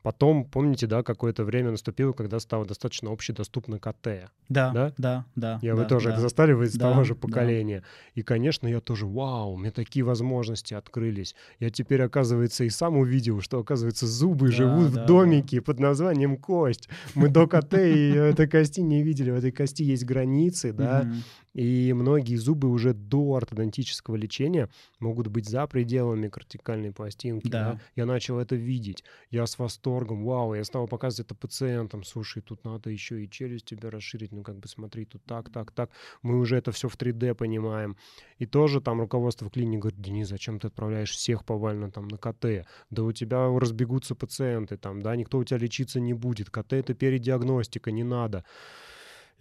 Потом, 0.02 0.44
помните, 0.44 0.86
да, 0.86 1.02
какое-то 1.02 1.44
время 1.44 1.70
наступило, 1.70 2.12
когда 2.12 2.40
стало 2.40 2.66
достаточно 2.66 3.10
общедоступно 3.12 3.78
КТ. 3.78 4.30
Да, 4.48 4.70
Да? 4.72 4.92
да, 4.98 5.24
да. 5.36 5.58
Я 5.62 5.74
да, 5.74 5.82
вы 5.82 5.88
тоже 5.88 6.08
да. 6.08 6.12
это 6.14 6.20
застали, 6.22 6.52
вы 6.52 6.64
из 6.66 6.74
Да, 6.74 6.90
того 6.90 7.04
же 7.04 7.14
да. 7.14 7.20
поколения. 7.20 7.82
И, 8.14 8.22
конечно, 8.22 8.66
я 8.66 8.80
тоже, 8.80 9.06
вау, 9.06 9.56
меня 9.56 9.70
такие 9.70 10.04
возможности 10.04 10.74
открылись. 10.74 11.34
Я 11.58 11.70
теперь, 11.70 12.02
оказывается, 12.02 12.64
и 12.64 12.70
сам 12.70 12.96
увидел, 12.96 13.40
что, 13.40 13.58
оказывается, 13.58 14.06
зубы 14.06 14.48
Да, 14.48 14.52
живут 14.52 14.92
да, 14.92 15.02
в 15.02 15.06
домике 15.06 15.60
под 15.60 15.80
названием 15.80 16.36
кость. 16.36 16.88
Мы 17.14 17.28
до 17.28 17.46
КТ 17.46 17.74
и 17.74 18.10
этой 18.10 18.48
кости 18.48 18.80
не 18.80 19.02
видели. 19.02 19.30
В 19.30 19.36
этой 19.36 19.52
кости 19.52 19.82
есть 19.82 20.04
границы, 20.04 20.72
да. 20.72 21.10
И 21.54 21.92
многие 21.92 22.36
зубы 22.36 22.68
уже 22.68 22.94
до 22.94 23.34
ортодонтического 23.34 24.16
лечения 24.16 24.68
могут 25.00 25.26
быть 25.26 25.48
за 25.48 25.66
пределами 25.66 26.28
кортикальной 26.28 26.92
пластинки. 26.92 27.48
Да. 27.48 27.72
да. 27.72 27.80
Я 27.96 28.06
начал 28.06 28.38
это 28.38 28.54
видеть. 28.54 29.04
Я 29.30 29.46
с 29.46 29.58
восторгом, 29.58 30.24
вау, 30.24 30.54
я 30.54 30.64
стал 30.64 30.86
показывать 30.86 31.26
это 31.26 31.34
пациентам. 31.34 32.04
Слушай, 32.04 32.42
тут 32.42 32.64
надо 32.64 32.90
еще 32.90 33.24
и 33.24 33.28
челюсть 33.28 33.66
тебе 33.66 33.88
расширить. 33.88 34.32
Ну, 34.32 34.42
как 34.42 34.58
бы 34.58 34.68
смотри, 34.68 35.04
тут 35.04 35.24
так, 35.24 35.50
так, 35.50 35.72
так. 35.72 35.90
Мы 36.22 36.38
уже 36.38 36.56
это 36.56 36.70
все 36.72 36.88
в 36.88 36.96
3D 36.96 37.34
понимаем. 37.34 37.96
И 38.38 38.46
тоже 38.46 38.80
там 38.80 39.00
руководство 39.00 39.46
в 39.46 39.50
клинике 39.50 39.80
говорит, 39.80 40.00
Денис, 40.00 40.28
зачем 40.28 40.60
ты 40.60 40.68
отправляешь 40.68 41.10
всех 41.10 41.44
повально 41.44 41.90
там 41.90 42.06
на 42.08 42.16
КТ? 42.16 42.66
Да 42.90 43.02
у 43.02 43.12
тебя 43.12 43.48
разбегутся 43.58 44.14
пациенты 44.14 44.76
там, 44.76 45.02
да, 45.02 45.16
никто 45.16 45.38
у 45.38 45.44
тебя 45.44 45.58
лечиться 45.58 46.00
не 46.00 46.14
будет. 46.14 46.50
КТ— 46.50 46.72
это 46.74 46.94
передиагностика, 46.94 47.90
не 47.90 48.04
надо. 48.04 48.44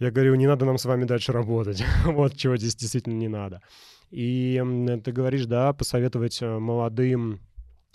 Я 0.00 0.10
говорю, 0.10 0.34
не 0.34 0.46
надо 0.46 0.64
нам 0.64 0.78
с 0.78 0.84
вами 0.84 1.04
дальше 1.04 1.32
работать. 1.32 1.84
вот 2.04 2.36
чего 2.36 2.56
здесь 2.56 2.74
действительно 2.74 3.14
не 3.14 3.28
надо. 3.28 3.60
И 4.10 4.60
ты 5.04 5.12
говоришь, 5.12 5.46
да, 5.46 5.72
посоветовать 5.72 6.42
э, 6.42 6.58
молодым 6.58 7.40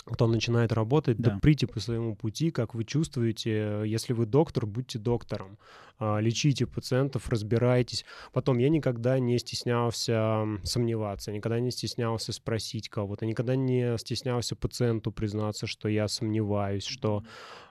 кто 0.06 0.28
начинает 0.28 0.72
работать, 0.72 1.18
да. 1.18 1.32
Да. 1.32 1.40
прите 1.42 1.66
по 1.66 1.80
своему 1.80 2.16
пути, 2.16 2.52
как 2.52 2.76
вы 2.76 2.84
чувствуете. 2.84 3.82
Если 3.86 4.14
вы 4.14 4.28
доктор, 4.28 4.68
будьте 4.68 5.00
доктором. 5.00 5.58
А, 5.98 6.20
Лечите 6.20 6.68
пациентов, 6.68 7.28
разбирайтесь. 7.30 8.06
Потом 8.32 8.60
я 8.60 8.70
никогда 8.70 9.18
не 9.18 9.40
стеснялся 9.40 10.46
сомневаться, 10.64 11.32
никогда 11.32 11.60
не 11.60 11.72
стеснялся 11.72 12.34
спросить 12.34 12.88
кого-то, 12.88 13.26
никогда 13.26 13.56
не 13.56 13.98
стеснялся 13.98 14.56
пациенту 14.56 15.12
признаться, 15.12 15.66
что 15.66 15.90
я 15.90 16.08
сомневаюсь, 16.08 16.86
что... 16.86 17.24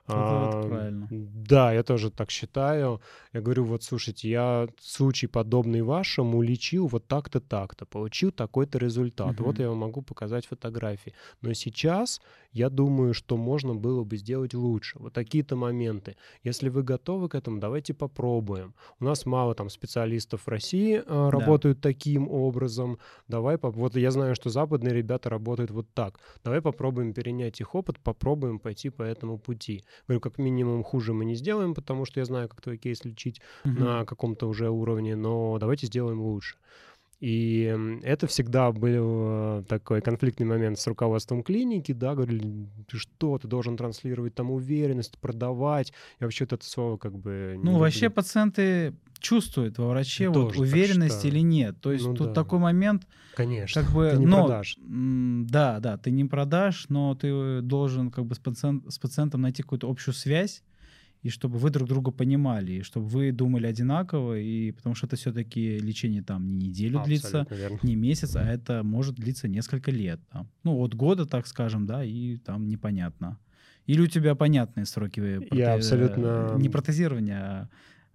Это 0.07 0.17
а, 0.17 0.57
вот 0.61 0.69
правильно. 0.69 1.07
Да, 1.09 1.73
я 1.73 1.83
тоже 1.83 2.11
так 2.11 2.29
считаю. 2.29 3.01
Я 3.33 3.41
говорю, 3.41 3.65
вот 3.65 3.83
слушайте, 3.83 4.29
я 4.29 4.67
случай 4.79 5.27
подобный 5.27 5.81
вашему 5.81 6.43
лечил 6.43 6.87
вот 6.87 7.07
так-то, 7.07 7.39
так-то, 7.39 7.85
получил 7.85 8.31
такой-то 8.31 8.77
результат. 8.77 9.39
Вот 9.39 9.55
Мгм. 9.55 9.61
я 9.63 9.69
вам 9.69 9.79
могу 9.79 10.01
показать 10.03 10.45
фотографии. 10.45 11.13
Но 11.41 11.53
сейчас 11.53 12.21
я 12.55 12.69
думаю, 12.69 13.13
что 13.13 13.35
можно 13.35 13.75
было 13.75 14.05
бы 14.05 14.15
сделать 14.17 14.53
лучше. 14.53 14.97
Вот 14.99 15.11
такие-то 15.13 15.57
моменты. 15.57 16.15
Если 16.41 16.69
вы 16.69 16.83
готовы 16.83 17.27
к 17.27 17.35
этому, 17.35 17.59
давайте 17.59 17.93
попробуем. 17.93 18.73
У 19.01 19.03
нас 19.05 19.25
мало 19.25 19.53
там 19.55 19.69
специалистов 19.69 20.41
в 20.45 20.47
России 20.47 21.03
а, 21.05 21.29
работают 21.31 21.81
таким 21.81 22.29
образом. 22.31 22.97
Давай, 23.27 23.57
поп- 23.57 23.75
вот 23.75 23.97
я 23.97 24.09
знаю, 24.11 24.35
что 24.35 24.49
западные 24.49 24.93
ребята 24.93 25.29
работают 25.29 25.71
вот 25.71 25.87
так. 25.93 26.17
Давай 26.45 26.61
попробуем 26.61 27.13
перенять 27.13 27.59
их 27.59 27.75
опыт, 27.75 27.99
попробуем 27.99 28.59
пойти 28.59 28.89
по 28.89 29.03
этому 29.03 29.37
пути. 29.37 29.83
Говорю, 30.07 30.21
как 30.21 30.37
минимум 30.37 30.83
хуже 30.83 31.11
мы 31.11 31.25
не 31.25 31.35
сделаем, 31.35 31.73
потому 31.73 32.05
что 32.05 32.21
я 32.21 32.25
знаю, 32.25 32.47
как 32.47 32.61
твой 32.61 32.77
кейс 32.77 33.03
лечить 33.03 33.41
Мгм. 33.65 33.83
на 33.83 34.05
каком-то 34.05 34.47
уже 34.47 34.69
уровне, 34.69 35.17
но 35.17 35.57
давайте 35.59 35.87
сделаем 35.87 36.21
лучше. 36.21 36.55
И 37.21 37.73
это 38.03 38.27
всегда 38.27 38.71
был 38.71 39.59
э, 39.59 39.63
такой 39.67 40.01
конфликтный 40.01 40.45
момент 40.45 40.77
с 40.77 40.85
руководством 40.85 41.43
клиники, 41.43 41.93
да, 41.93 42.13
говорили, 42.13 42.67
ты 42.87 42.97
что, 42.97 43.37
ты 43.37 43.47
должен 43.47 43.77
транслировать 43.77 44.35
там 44.35 44.51
уверенность, 44.51 45.17
продавать. 45.19 45.93
Я 46.19 46.27
вообще 46.27 46.43
это 46.43 46.57
слово 46.61 46.97
как 46.97 47.17
бы... 47.17 47.55
не 47.57 47.63
Ну, 47.63 47.77
вообще 47.79 48.09
пациенты 48.09 48.93
чувствуют 49.19 49.77
во 49.77 49.87
враче 49.89 50.27
вот 50.27 50.33
тоже 50.35 50.49
так 50.49 50.59
уверенность 50.61 51.15
считаю. 51.15 51.33
или 51.33 51.39
нет. 51.39 51.79
То 51.81 51.91
есть 51.93 52.05
Ну 52.05 52.13
тут 52.15 52.27
да. 52.27 52.33
такой 52.33 52.59
момент, 52.59 53.07
Конечно, 53.35 53.81
как 53.81 53.91
бы, 53.91 54.09
ты 54.11 54.17
не 54.17 54.25
но, 54.25 54.45
продашь. 54.45 54.77
да, 54.81 55.79
да, 55.79 55.97
ты 55.97 56.11
не 56.11 56.25
продашь, 56.25 56.85
но 56.89 57.15
ты 57.15 57.61
должен 57.61 58.11
как 58.11 58.25
бы 58.25 58.35
с, 58.35 58.39
пациент- 58.39 58.87
с 58.91 58.99
пациентом 58.99 59.41
найти 59.41 59.63
какую-то 59.63 59.89
общую 59.89 60.13
связь, 60.13 60.63
и 61.25 61.29
чтобы 61.29 61.57
вы 61.57 61.71
друг 61.71 61.89
друга 61.89 62.11
понимали, 62.11 62.73
и 62.73 62.81
чтобы 62.83 63.07
вы 63.07 63.31
думали 63.31 63.65
одинаково, 63.65 64.37
и 64.37 64.69
потому 64.71 64.93
что 64.93 65.07
это 65.07 65.15
все-таки 65.15 65.79
лечение 65.79 66.21
там 66.21 66.59
не 66.59 66.67
неделю 66.67 67.01
длится, 67.03 67.41
Абсолютно 67.41 67.55
верно. 67.55 67.79
не 67.81 67.95
месяц, 67.95 68.35
а 68.35 68.43
это 68.43 68.83
может 68.83 69.15
длиться 69.15 69.47
несколько 69.47 69.89
лет. 69.89 70.19
Там. 70.31 70.47
Ну, 70.63 70.77
от 70.77 70.93
года, 70.93 71.25
так 71.25 71.47
скажем, 71.47 71.87
да, 71.87 72.03
и 72.03 72.37
там 72.37 72.67
непонятно. 72.67 73.39
Или 73.87 74.01
у 74.01 74.07
тебя 74.07 74.35
понятные 74.35 74.85
сроки 74.85 75.19
э, 75.19 75.39
проте- 75.49 75.63
абсолютно- 75.63 76.57
не 76.59 76.69
протезирования, 76.69 77.39
а 77.39 77.69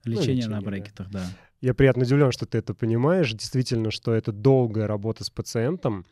лечения 0.04 0.34
лечение, 0.34 0.48
на 0.48 0.60
да. 0.60 0.66
брекетах, 0.70 1.10
да. 1.10 1.24
Я 1.60 1.74
приятно 1.74 2.04
удивлен, 2.04 2.30
что 2.30 2.46
ты 2.46 2.58
это 2.58 2.74
понимаешь. 2.74 3.32
Действительно, 3.32 3.90
что 3.90 4.14
это 4.14 4.30
долгая 4.30 4.86
работа 4.86 5.24
с 5.24 5.30
пациентом. 5.30 6.04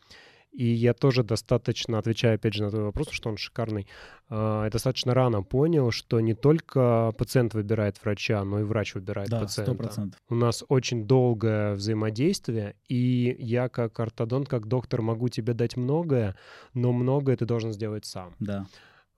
И 0.51 0.65
я 0.65 0.93
тоже 0.93 1.23
достаточно, 1.23 1.99
отвечая 1.99 2.35
опять 2.35 2.53
же 2.55 2.63
на 2.63 2.69
твой 2.71 2.83
вопрос, 2.83 3.09
что 3.11 3.29
он 3.29 3.37
шикарный, 3.37 3.87
я 4.31 4.69
достаточно 4.71 5.13
рано 5.13 5.43
понял, 5.43 5.91
что 5.91 6.19
не 6.19 6.33
только 6.33 7.13
пациент 7.17 7.53
выбирает 7.53 8.01
врача, 8.03 8.43
но 8.43 8.59
и 8.59 8.63
врач 8.63 8.95
выбирает 8.95 9.29
Да, 9.29 9.41
пациента. 9.41 9.71
сто 9.71 9.83
процентов. 9.83 10.19
У 10.29 10.35
нас 10.35 10.63
очень 10.67 11.05
долгое 11.05 11.73
взаимодействие, 11.75 12.75
и 12.87 13.35
я 13.39 13.69
как 13.69 13.99
ортодонт, 13.99 14.49
как 14.49 14.67
доктор 14.67 15.01
могу 15.01 15.29
тебе 15.29 15.53
дать 15.53 15.77
многое, 15.77 16.35
но 16.73 16.91
многое 16.93 17.37
ты 17.37 17.45
должен 17.45 17.71
сделать 17.71 18.05
сам. 18.05 18.35
Да. 18.39 18.65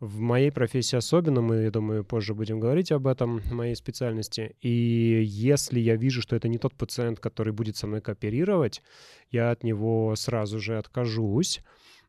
В 0.02 0.20
моей 0.20 0.52
профессии 0.52 0.96
особенно, 0.96 1.42
мы, 1.42 1.58
я 1.58 1.70
думаю, 1.70 2.04
позже 2.04 2.34
будем 2.34 2.60
говорить 2.60 2.92
об 2.92 3.06
этом, 3.06 3.40
моей 3.52 3.76
специальности. 3.76 4.56
И 4.60 5.22
если 5.24 5.80
я 5.80 5.96
вижу, 5.96 6.24
что 6.24 6.36
это 6.36 6.48
не 6.48 6.58
тот 6.58 6.74
пациент, 6.74 7.20
который 7.20 7.54
будет 7.54 7.78
со 7.78 7.86
мной 7.86 8.02
кооперировать, 8.02 8.82
я 9.30 9.52
от 9.52 9.64
него 9.64 10.16
сразу 10.16 10.60
же 10.60 10.80
откажусь. 10.80 11.62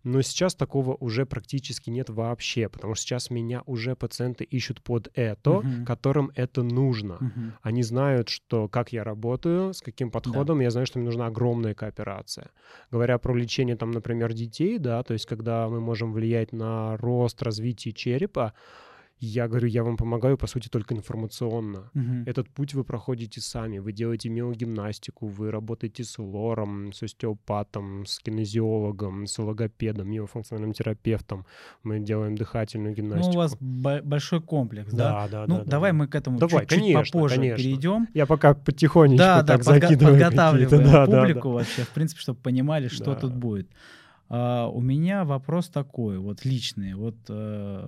Но 0.05 0.21
сейчас 0.23 0.55
такого 0.55 0.95
уже 0.97 1.27
практически 1.27 1.91
нет 1.91 2.11
вообще, 2.11 2.69
потому 2.69 2.95
что 2.95 3.03
сейчас 3.05 3.31
меня 3.31 3.63
уже 3.67 3.95
пациенты 3.95 4.45
ищут 4.45 4.83
под 4.83 5.09
это, 5.15 5.51
Мгм. 5.51 5.85
которым 5.87 6.31
это 6.35 6.63
нужно. 6.63 7.19
Мгм. 7.21 7.53
Они 7.63 7.83
знают, 7.83 8.29
что 8.29 8.69
как 8.69 8.93
я 8.93 9.05
работаю, 9.05 9.73
с 9.73 9.81
каким 9.81 10.11
подходом, 10.11 10.61
я 10.61 10.71
знаю, 10.71 10.87
что 10.87 10.99
мне 10.99 11.07
нужна 11.07 11.27
огромная 11.27 11.75
кооперация. 11.75 12.51
Говоря 12.91 13.19
про 13.19 13.35
лечение, 13.35 13.77
там, 13.77 13.91
например, 13.93 14.33
детей, 14.33 14.79
да, 14.79 15.03
то 15.03 15.13
есть 15.13 15.27
когда 15.27 15.69
мы 15.69 15.81
можем 15.81 16.13
влиять 16.13 16.53
на 16.53 16.97
рост, 16.97 17.43
развитие 17.43 17.95
черепа, 17.95 18.55
я 19.25 19.47
говорю, 19.47 19.69
я 19.69 19.85
вам 19.85 19.97
помогаю, 19.97 20.37
по 20.37 20.47
сути, 20.49 20.69
только 20.69 20.95
информационно. 20.95 21.91
Мгм. 21.95 22.25
Этот 22.27 22.49
путь 22.51 22.75
вы 22.75 22.83
проходите 22.83 23.41
сами. 23.41 23.79
Вы 23.79 23.93
делаете 23.93 24.29
миогимнастику, 24.29 25.29
вы 25.29 25.51
работаете 25.53 26.03
с 26.03 26.19
лором, 26.19 26.93
с 26.93 27.03
остеопатом, 27.05 28.05
с 28.05 28.19
кинезиологом, 28.19 29.27
с 29.29 29.39
логопедом, 29.39 30.11
миофункциональным 30.11 30.73
терапевтом. 30.73 31.47
Мы 31.85 32.01
делаем 32.01 32.35
дыхательную 32.35 32.91
Ну, 32.91 32.97
гимнастику. 32.97 33.35
у 33.35 33.37
вас 33.37 33.57
бо- 33.61 34.03
большой 34.03 34.41
комплекс, 34.43 34.93
да? 34.93 35.27
да, 35.27 35.29
да, 35.29 35.45
ну, 35.47 35.59
да, 35.59 35.65
да, 35.65 35.71
давай 35.71 35.93
да. 35.93 35.99
мы 35.99 36.09
к 36.09 36.15
этому 36.17 36.39
Давай, 36.39 36.63
чуть-чуть 36.67 36.79
конечно, 36.81 37.05
попозже 37.13 37.37
конечно. 37.37 37.57
перейдем. 37.63 38.09
Я 38.15 38.27
пока 38.27 38.55
потихонечку 38.55 39.19
Да, 39.19 39.43
да, 39.43 39.55
так 39.55 39.63
закидываю 39.65 40.15
подготавливаем 40.19 40.71
какие-то, 40.71 40.93
да, 40.93 41.07
да, 41.07 41.21
публику 41.21 41.49
да. 41.49 41.55
вообще, 41.55 41.83
в 41.83 41.91
принципе, 41.91 42.21
чтобы 42.21 42.41
понимали, 42.41 42.89
что 42.89 43.05
Да. 43.05 43.15
тут 43.15 43.35
будет. 43.35 43.69
А, 44.29 44.67
у 44.69 44.81
меня 44.81 45.25
вопрос 45.25 45.69
такой, 45.69 46.19
вот 46.19 46.45
личный. 46.45 46.95
Вот 46.95 47.15
э, 47.29 47.87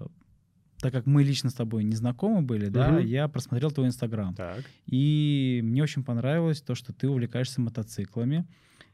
так 0.85 0.93
как 0.93 1.07
мы 1.07 1.25
лично 1.25 1.49
с 1.49 1.55
тобой 1.55 1.83
не 1.83 1.97
знакомы 1.97 2.43
были, 2.43 2.69
да, 2.69 2.91
Мгм. 2.91 3.07
я 3.07 3.27
просмотрел 3.27 3.71
твой 3.71 3.87
инстаграм. 3.87 4.37
И 4.85 5.63
мне 5.65 5.83
очень 5.83 6.05
понравилось 6.05 6.61
то, 6.61 6.75
что 6.75 6.93
ты 6.93 7.09
увлекаешься 7.09 7.63
мотоциклами 7.63 8.47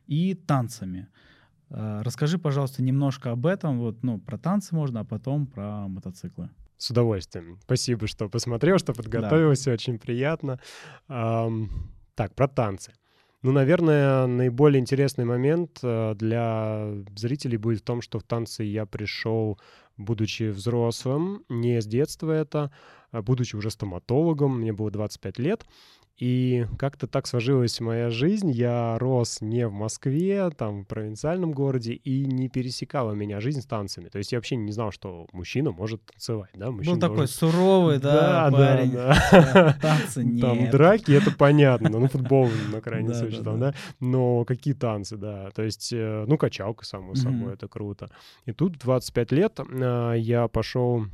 и 0.07 0.35
танцами. 0.35 1.09
А, 1.69 2.05
Расскажи, 2.05 2.39
пожалуйста, 2.39 2.81
немножко 2.85 3.33
об 3.33 3.45
этом. 3.45 3.81
Вот, 3.81 4.05
ну, 4.05 4.21
про 4.21 4.39
танцы 4.39 4.73
можно, 4.73 5.01
а 5.01 5.05
потом 5.05 5.49
про 5.49 5.89
мотоциклы. 5.89 6.49
С 6.77 6.91
удовольствием. 6.93 7.59
Спасибо, 7.65 8.07
что 8.07 8.29
посмотрел, 8.29 8.79
что 8.79 8.93
подготовился. 8.93 9.73
Очень 9.73 9.99
приятно. 9.99 10.61
Ам, 11.09 11.69
так, 12.15 12.37
про 12.37 12.47
танцы. 12.47 12.93
Ну, 13.43 13.53
наверное, 13.53 14.27
наиболее 14.27 14.79
интересный 14.81 15.25
момент 15.25 15.81
э, 15.83 16.15
для 16.15 16.93
зрителей 17.17 17.57
будет 17.57 17.81
в 17.81 17.85
том, 17.85 18.03
что 18.03 18.19
в 18.19 18.23
танцы 18.23 18.63
я 18.65 18.85
пришел, 18.85 19.59
будучи 20.01 20.51
взрослым, 20.51 21.45
не 21.49 21.81
с 21.81 21.87
детства 21.87 22.33
это, 22.33 22.73
а 23.11 23.23
будучи 23.23 23.57
уже 23.57 23.71
стоматологом, 23.71 24.61
мне 24.61 24.73
было 24.73 24.91
25 24.91 25.39
лет. 25.39 25.67
И 26.21 26.67
как-то 26.79 27.07
так 27.07 27.27
сложилась 27.27 27.81
моя 27.81 28.11
жизнь. 28.11 28.51
Я 28.51 28.99
рос 28.99 29.41
не 29.41 29.67
в 29.67 29.73
Москве, 29.73 30.51
там, 30.51 30.83
в 30.85 30.87
провинциальном 30.87 31.53
городе, 31.53 31.95
и 31.95 32.27
не 32.27 32.51
пересекала 32.51 33.13
меня 33.13 33.41
жизнь 33.41 33.63
с 33.63 33.65
танцами. 33.67 34.09
То 34.11 34.19
есть 34.19 34.31
я 34.33 34.39
вообще 34.39 34.57
не 34.57 34.71
знал, 34.71 34.93
что 34.93 35.27
мужчина 35.33 35.71
может 35.71 36.05
танцевать, 36.05 36.51
да? 36.55 36.71
Мужчина 36.71 36.97
Был 36.97 37.01
такой 37.01 37.17
должен- 37.17 37.35
суровый, 37.35 37.99
да, 37.99 38.13
Да, 38.13 38.51
да, 38.51 38.57
парень. 38.59 38.93
да. 38.93 39.79
Танцы 39.81 40.23
нет. 40.25 40.41
Там 40.43 40.71
драки, 40.71 41.11
это 41.13 41.31
понятно, 41.31 41.89
ну 41.89 42.07
футбол 42.07 42.51
на 42.71 42.83
крайний 42.83 43.09
Да, 43.09 43.15
случай 43.15 43.39
да, 43.39 43.45
там, 43.45 43.61
да. 43.61 43.71
да, 43.73 43.79
но 44.01 44.45
какие 44.45 44.75
танцы, 44.75 45.17
да, 45.17 45.51
то 45.53 45.63
есть, 45.63 45.91
э, 45.93 46.25
ну, 46.29 46.37
качалка, 46.37 46.85
само 46.85 47.15
собой, 47.15 47.55
это 47.55 47.67
круто. 47.67 48.11
И 48.45 48.53
тут 48.53 48.77
в 48.77 48.79
25 48.81 49.33
лет 49.33 49.59
а, 49.59 50.13
я 50.13 50.49
пошел 50.49 51.07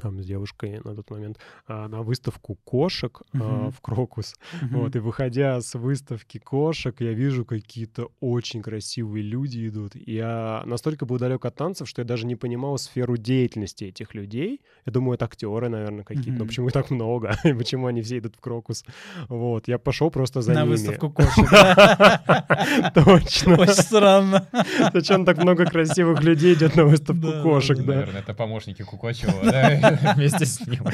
там 0.00 0.20
с 0.22 0.26
девушкой 0.26 0.80
на 0.84 0.94
тот 0.94 1.10
момент 1.10 1.38
а, 1.66 1.88
на 1.88 2.02
выставку 2.02 2.56
кошек 2.64 3.22
Мгм. 3.32 3.70
в 3.70 3.80
Крокус. 3.80 4.34
Мгм. 4.62 4.80
Вот, 4.80 4.96
и 4.96 4.98
выходя 4.98 5.60
с 5.60 5.74
выставки 5.74 6.38
кошек, 6.38 6.94
я 7.00 7.12
вижу, 7.12 7.44
какие-то 7.44 8.08
очень 8.20 8.62
красивые 8.62 9.22
люди 9.22 9.68
идут. 9.68 9.92
Я 9.94 10.62
настолько 10.66 11.06
был 11.06 11.18
далек 11.18 11.44
от 11.44 11.54
танцев, 11.54 11.88
что 11.88 12.02
я 12.02 12.06
даже 12.06 12.26
не 12.26 12.36
понимал 12.36 12.78
сферу 12.78 13.16
деятельности 13.16 13.84
этих 13.84 14.14
людей. 14.14 14.60
Я 14.86 14.92
думаю, 14.92 15.14
это 15.14 15.24
актеры, 15.24 15.68
наверное, 15.68 16.04
какие-то. 16.04 16.30
Но 16.32 16.36
Мгм. 16.38 16.46
почему 16.48 16.66
их 16.68 16.72
так 16.72 16.90
много? 16.90 17.36
И 17.44 17.52
почему 17.52 17.86
они 17.86 18.02
все 18.02 18.18
идут 18.18 18.36
в 18.36 18.40
Крокус? 18.40 18.84
Вот, 19.28 19.68
я 19.68 19.78
пошел 19.78 20.10
просто 20.10 20.42
за 20.42 20.52
На 20.52 20.60
ними. 20.62 20.70
выставку 20.72 21.10
кошек. 21.10 21.48
Точно. 22.94 23.54
Очень 23.56 23.72
странно. 23.74 24.46
Зачем 24.92 25.24
так 25.24 25.38
много 25.38 25.64
красивых 25.66 26.22
людей 26.22 26.54
идет 26.54 26.76
на 26.76 26.84
выставку 26.84 27.26
кошек, 27.42 27.78
да. 27.78 27.94
Наверное, 27.94 28.20
это 28.22 28.34
помощники 28.34 28.82
Кукачева, 28.82 29.32
да, 29.44 29.83
вместе 30.16 30.46
с 30.46 30.66
ним. 30.66 30.84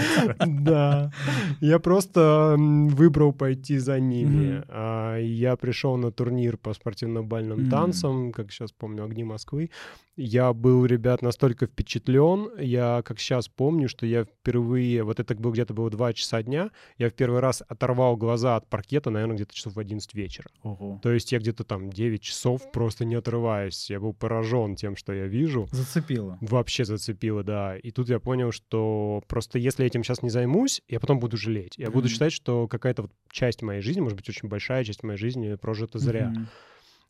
Да. 0.64 1.12
Я 1.60 1.78
просто 1.78 2.56
выбрал 2.58 3.32
пойти 3.32 3.78
за 3.78 4.00
ними. 4.00 4.62
А, 4.68 5.16
Я 5.18 5.56
пришел 5.56 5.96
на 5.96 6.10
турнир 6.10 6.56
по 6.56 6.72
спортивно-бальным 6.74 7.70
танцам, 7.70 8.32
как 8.32 8.52
сейчас 8.52 8.72
помню, 8.72 9.04
«Огни 9.04 9.24
Москвы». 9.24 9.70
Я 10.16 10.52
был, 10.52 10.84
ребят, 10.84 11.22
настолько 11.22 11.66
впечатлен. 11.66 12.50
Я, 12.58 13.02
как 13.06 13.18
сейчас 13.18 13.48
помню, 13.48 13.88
что 13.88 14.04
я 14.04 14.24
впервые, 14.24 15.02
вот 15.02 15.18
это 15.18 15.34
был 15.34 15.50
где-то 15.52 15.72
было 15.72 15.88
2 15.88 16.12
часа 16.12 16.42
дня, 16.42 16.70
я 16.98 17.08
в 17.08 17.14
первый 17.14 17.40
раз 17.40 17.62
оторвал 17.66 18.18
глаза 18.18 18.56
от 18.56 18.68
паркета, 18.68 19.08
наверное, 19.08 19.36
где-то 19.36 19.54
часов 19.54 19.74
в 19.74 19.78
11 19.78 20.12
вечера. 20.14 20.48
Ого. 20.62 21.00
То 21.02 21.10
есть 21.10 21.32
я 21.32 21.38
где-то 21.38 21.64
там 21.64 21.90
9 21.90 22.20
часов 22.20 22.70
просто 22.70 23.06
не 23.06 23.14
отрываюсь. 23.14 23.88
Я 23.88 23.98
был 23.98 24.12
поражен 24.12 24.76
тем, 24.76 24.94
что 24.94 25.14
я 25.14 25.26
вижу. 25.26 25.68
Зацепило. 25.72 26.36
Вообще 26.42 26.84
зацепило, 26.84 27.42
да. 27.42 27.78
И 27.78 27.90
тут 27.90 28.10
я 28.10 28.20
понял, 28.20 28.52
что 28.52 28.79
просто 29.26 29.58
если 29.58 29.86
этим 29.86 30.02
сейчас 30.02 30.22
не 30.22 30.30
займусь, 30.30 30.82
я 30.88 31.00
потом 31.00 31.18
буду 31.18 31.36
жалеть. 31.36 31.74
Я 31.76 31.90
буду 31.90 32.06
Мгм. 32.06 32.08
считать, 32.08 32.32
что 32.32 32.68
какая-то 32.68 33.02
вот 33.02 33.12
часть 33.30 33.62
моей 33.62 33.80
жизни, 33.80 34.00
может 34.00 34.16
быть, 34.16 34.28
очень 34.28 34.48
большая 34.48 34.84
часть 34.84 35.02
моей 35.02 35.18
жизни 35.18 35.54
прожита 35.54 35.98
зря. 35.98 36.28
Мгм. 36.28 36.46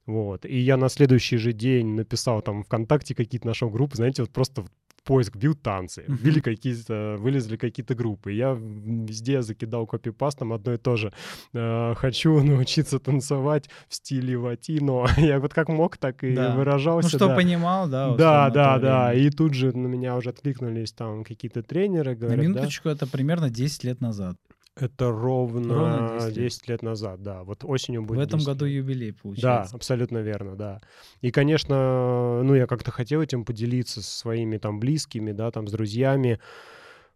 Вот. 0.07 0.45
И 0.45 0.59
я 0.59 0.77
на 0.77 0.89
следующий 0.89 1.37
же 1.37 1.53
день 1.53 1.95
написал 1.95 2.43
там 2.43 2.65
ВКонтакте 2.65 3.15
какие-то 3.15 3.47
нашел 3.47 3.71
группы, 3.71 3.97
знаете, 3.97 4.23
вот 4.23 4.31
просто 4.31 4.65
поиск 5.05 5.37
бил 5.37 5.55
танцы, 5.55 6.05
ввели 6.09 6.41
какие-то, 6.41 7.17
вылезли 7.19 7.57
какие-то 7.57 7.95
группы. 7.95 8.33
Я 8.33 8.57
везде 8.61 9.43
закидал 9.43 9.87
копипастом 9.87 10.53
одно 10.53 10.75
и 10.75 10.77
то 10.77 10.97
же. 10.97 11.13
Э, 11.53 11.95
Хочу 11.97 12.41
научиться 12.43 12.99
танцевать 12.99 13.69
в 13.89 13.95
стиле 13.95 14.37
латино. 14.37 15.07
Я 15.17 15.41
вот 15.41 15.55
как 15.55 15.69
мог, 15.69 15.97
так 15.97 16.23
и 16.25 16.35
Да. 16.35 16.55
выражался. 16.55 17.09
Ну, 17.13 17.19
что 17.19 17.29
да. 17.29 17.37
понимал, 17.37 17.89
да? 17.89 18.15
Да, 18.15 18.51
да, 18.51 18.79
да. 18.79 19.11
время. 19.11 19.27
И 19.27 19.31
тут 19.31 19.55
же 19.55 19.77
на 19.77 19.87
меня 19.87 20.17
уже 20.17 20.31
откликнулись 20.31 20.93
там 20.93 21.25
какие-то 21.25 21.63
тренеры, 21.63 22.11
На 22.11 22.17
говорят, 22.17 22.39
да, 22.39 22.43
минуточку, 22.51 22.89
это 22.89 23.07
примерно 23.07 23.51
10 23.51 23.85
лет 23.85 24.01
назад. 24.01 24.37
Это 24.83 25.11
ровно, 25.11 25.75
Ровно 25.75 26.19
10 26.21 26.35
10 26.35 26.61
лет. 26.63 26.69
лет. 26.69 26.83
назад, 26.83 27.23
да. 27.23 27.43
Вот 27.45 27.65
осенью 27.65 28.03
будет 28.03 28.19
в 28.19 28.21
этом 28.23 28.39
10 28.39 28.49
году 28.49 28.65
лет. 28.67 28.75
юбилей 28.77 29.11
Да, 29.13 29.19
получается. 29.23 29.77
абсолютно 29.77 30.19
верно, 30.19 30.57
да. 30.57 30.81
И, 31.21 31.31
конечно, 31.31 32.43
ну, 32.43 32.55
я 32.55 32.67
как-то 32.67 32.91
хотел 32.91 33.23
этим 33.23 33.45
поделиться 33.45 34.03
со 34.03 34.11
своими 34.11 34.59
там 34.59 34.81
близкими, 34.81 35.33
да, 35.33 35.51
там, 35.51 35.69
с 35.69 35.73
друзьями. 35.73 36.39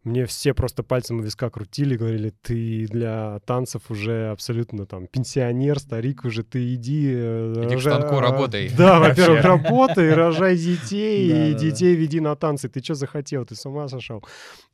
Мне 0.04 0.26
все 0.26 0.52
просто 0.52 0.82
пальцем 0.82 1.18
у 1.18 1.22
виска 1.22 1.48
крутили, 1.48 1.96
говорили, 1.96 2.30
ты 2.42 2.86
для 2.90 3.40
танцев 3.46 3.90
уже 3.90 4.28
абсолютно 4.30 4.84
там 4.84 5.06
пенсионер, 5.06 5.78
старик 5.78 6.24
уже, 6.26 6.42
ты 6.44 6.74
иди... 6.74 7.10
э, 7.14 7.54
Иди 7.64 7.74
к 7.74 7.78
рожа- 7.78 7.90
станку 7.98 8.20
работай. 8.20 8.70
Да, 8.76 9.00
во-первых, 9.00 9.42
работай, 9.42 10.12
рожай 10.12 10.56
детей, 10.56 11.50
и 11.52 11.54
детей 11.54 11.94
веди 11.94 12.20
на 12.20 12.36
танцы. 12.36 12.68
Ты 12.68 12.82
что 12.84 12.94
захотел, 12.94 13.46
ты 13.46 13.54
с 13.54 13.64
ума 13.64 13.88
сошел? 13.88 14.22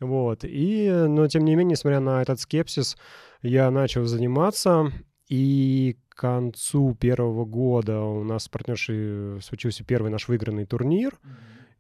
Вот. 0.01 0.40
И, 0.45 0.90
но 0.90 1.29
тем 1.29 1.45
не 1.45 1.53
менее, 1.55 1.73
несмотря 1.73 2.01
на 2.01 2.21
этот 2.23 2.40
скепсис, 2.40 2.97
я 3.43 3.71
начал 3.71 4.05
заниматься, 4.07 4.93
и 5.29 5.97
к 6.09 6.16
концу 6.21 6.95
первого 7.01 7.45
года 7.45 8.01
у 8.01 8.25
нас 8.25 8.45
с 8.45 8.49
партнершей 8.49 9.40
случился 9.43 9.85
первый 9.85 10.11
наш 10.11 10.27
выигранный 10.27 10.66
турнир, 10.66 11.12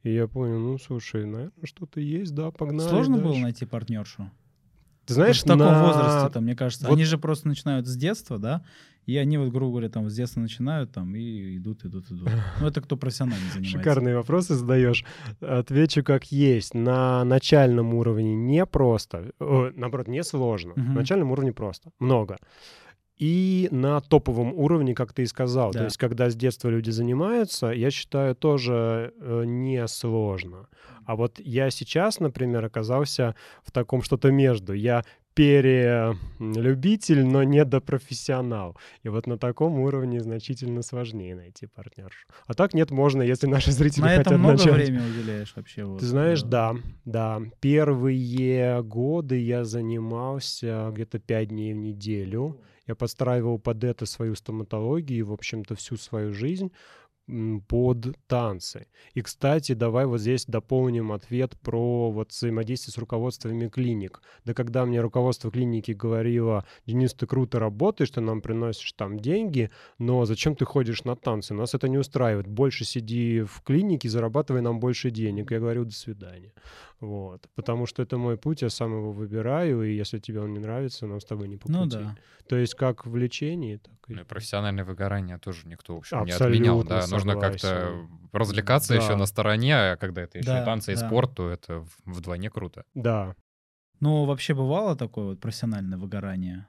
и 0.02 0.12
я 0.14 0.26
понял, 0.28 0.58
ну, 0.58 0.78
слушай, 0.78 1.24
наверное, 1.26 1.52
что-то 1.64 2.00
есть, 2.00 2.34
да, 2.34 2.50
погнали 2.50 2.88
Сложно 2.88 3.16
было 3.16 3.28
дальше. 3.32 3.42
найти 3.42 3.66
партнершу? 3.66 4.30
Ты 5.06 5.14
знаешь, 5.14 5.40
в 5.40 5.44
таком 5.44 5.58
на- 5.58 5.86
возрасте, 5.86 6.40
мне 6.40 6.54
кажется. 6.54 6.86
вот- 6.86 6.94
Они 6.94 7.04
же 7.04 7.18
просто 7.18 7.48
начинают 7.48 7.86
с 7.86 7.96
детства, 7.96 8.38
да? 8.38 8.64
И 9.06 9.16
они 9.16 9.38
вот, 9.38 9.48
грубо 9.50 9.72
говоря, 9.72 9.88
там 9.88 10.08
с 10.08 10.14
детства 10.14 10.40
начинают 10.40 10.92
там 10.92 11.16
и 11.16 11.56
идут, 11.56 11.84
идут, 11.84 12.10
идут. 12.12 12.28
Ну, 12.60 12.66
это 12.66 12.80
кто 12.80 12.96
профессионально 12.96 13.42
занимается. 13.52 13.78
Шикарные 13.78 14.14
вопросы 14.16 14.54
задаешь. 14.54 15.04
Отвечу 15.40 16.04
как 16.04 16.30
есть. 16.30 16.74
На 16.74 17.24
начальном 17.24 17.94
уровне 17.94 18.36
не 18.36 18.64
просто, 18.66 19.32
о, 19.40 19.70
наоборот, 19.74 20.06
не 20.06 20.22
сложно. 20.22 20.74
Мгм. 20.76 20.88
На 20.94 21.00
начальном 21.00 21.32
уровне 21.32 21.52
просто, 21.52 21.90
много. 21.98 22.36
И 23.20 23.68
на 23.70 24.00
топовом 24.00 24.54
уровне, 24.54 24.94
как 24.94 25.12
ты 25.12 25.22
и 25.22 25.26
сказал. 25.26 25.72
Да. 25.72 25.80
То 25.80 25.84
есть, 25.84 25.98
когда 25.98 26.30
с 26.30 26.34
детства 26.34 26.70
люди 26.70 26.88
занимаются, 26.88 27.66
я 27.66 27.90
считаю, 27.90 28.34
тоже 28.34 29.12
э, 29.20 29.44
не 29.44 29.86
сложно. 29.88 30.68
А 31.04 31.16
вот 31.16 31.38
я 31.38 31.70
сейчас, 31.70 32.18
например, 32.18 32.64
оказался 32.64 33.34
в 33.62 33.72
таком 33.72 34.02
что-то 34.02 34.30
между. 34.30 34.72
Я 34.72 35.04
перелюбитель, 35.34 37.24
но 37.24 37.42
не 37.44 37.64
профессионал. 37.64 38.76
И 39.02 39.08
вот 39.08 39.26
на 39.26 39.38
таком 39.38 39.78
уровне 39.80 40.20
значительно 40.20 40.82
сложнее 40.82 41.34
найти 41.34 41.66
партнершу. 41.66 42.26
А 42.46 42.54
так 42.54 42.74
нет, 42.74 42.90
можно, 42.90 43.22
если 43.22 43.46
наши 43.46 43.70
зрители 43.70 44.02
На 44.02 44.08
хотят 44.08 44.26
это 44.28 44.38
много 44.38 44.52
начать. 44.54 44.72
времени 44.72 45.02
уделяешь 45.10 45.52
вообще? 45.56 45.84
Вот, 45.84 46.00
Ты 46.00 46.06
знаешь, 46.06 46.42
э, 46.42 46.46
да, 46.46 46.74
да. 47.04 47.42
Первые 47.60 48.82
годы 48.82 49.38
я 49.38 49.64
занимался 49.64 50.90
где-то 50.92 51.18
пять 51.18 51.48
дней 51.48 51.74
в 51.74 51.76
неделю. 51.76 52.60
Я 52.90 52.96
подстраивал 52.96 53.60
под 53.60 53.84
это 53.84 54.04
свою 54.04 54.34
стоматологию 54.34 55.20
и, 55.20 55.22
в 55.22 55.32
общем-то, 55.32 55.76
всю 55.76 55.96
свою 55.96 56.32
жизнь 56.32 56.72
под 57.68 58.16
танцы. 58.26 58.88
И, 59.14 59.22
кстати, 59.22 59.74
давай 59.74 60.06
вот 60.06 60.20
здесь 60.20 60.44
дополним 60.44 61.12
ответ 61.12 61.56
про 61.60 62.10
вот 62.10 62.32
взаимодействие 62.32 62.92
с 62.92 62.98
руководствами 62.98 63.68
клиник. 63.68 64.20
Да 64.44 64.54
когда 64.54 64.84
мне 64.84 65.00
руководство 65.00 65.52
клиники 65.52 65.92
говорило, 65.92 66.64
Денис, 66.84 67.14
ты 67.14 67.28
круто 67.28 67.60
работаешь, 67.60 68.10
ты 68.10 68.20
нам 68.20 68.40
приносишь 68.40 68.92
там 68.94 69.20
деньги, 69.20 69.70
но 69.98 70.24
зачем 70.24 70.56
ты 70.56 70.64
ходишь 70.64 71.04
на 71.04 71.14
танцы? 71.14 71.54
Нас 71.54 71.74
это 71.74 71.88
не 71.88 71.98
устраивает. 71.98 72.48
Больше 72.48 72.84
сиди 72.84 73.42
в 73.42 73.62
клинике, 73.62 74.08
зарабатывай 74.08 74.62
нам 74.62 74.80
больше 74.80 75.12
денег. 75.12 75.52
Я 75.52 75.60
говорю, 75.60 75.84
до 75.84 75.94
свидания. 75.94 76.52
Вот. 77.00 77.48
Потому 77.54 77.86
что 77.86 78.02
это 78.02 78.18
мой 78.18 78.36
путь, 78.36 78.60
я 78.62 78.68
сам 78.70 78.92
его 78.92 79.12
выбираю, 79.12 79.82
и 79.82 79.94
если 79.96 80.18
тебе 80.18 80.40
он 80.40 80.52
не 80.52 80.58
нравится, 80.58 81.06
нам 81.06 81.20
с 81.20 81.24
тобой 81.24 81.48
не 81.48 81.56
по 81.56 81.70
Ну 81.70 81.84
пути. 81.84 81.96
да. 81.96 82.16
То 82.48 82.56
есть 82.56 82.74
как 82.74 83.06
в 83.06 83.16
лечении, 83.16 83.76
так 83.76 83.94
и... 84.08 84.14
Ну 84.14 84.20
и 84.20 84.24
профессиональное 84.24 84.84
выгорание 84.84 85.38
тоже 85.38 85.66
никто, 85.66 85.94
в 85.94 85.98
общем, 85.98 86.24
не 86.24 86.32
Абсолютно 86.32 86.72
отменял. 86.74 86.84
Да, 86.84 87.06
нужно 87.06 87.36
как-то 87.40 88.06
развлекаться 88.32 88.94
еще 88.94 89.10
Да. 89.10 89.16
на 89.16 89.26
стороне, 89.26 89.74
а 89.76 89.96
когда 89.96 90.22
это 90.22 90.38
еще 90.38 90.48
Да, 90.48 90.62
и 90.62 90.64
танцы 90.64 90.92
и 90.92 90.94
да. 90.96 91.06
спорт, 91.06 91.34
то 91.34 91.48
это 91.48 91.80
в- 91.80 91.98
вдвойне 92.04 92.50
круто. 92.50 92.84
Да, 92.94 93.34
Ну, 94.00 94.24
вообще 94.24 94.54
бывало 94.54 94.96
такое 94.96 95.24
вот 95.26 95.40
профессиональное 95.40 95.98
выгорание? 95.98 96.66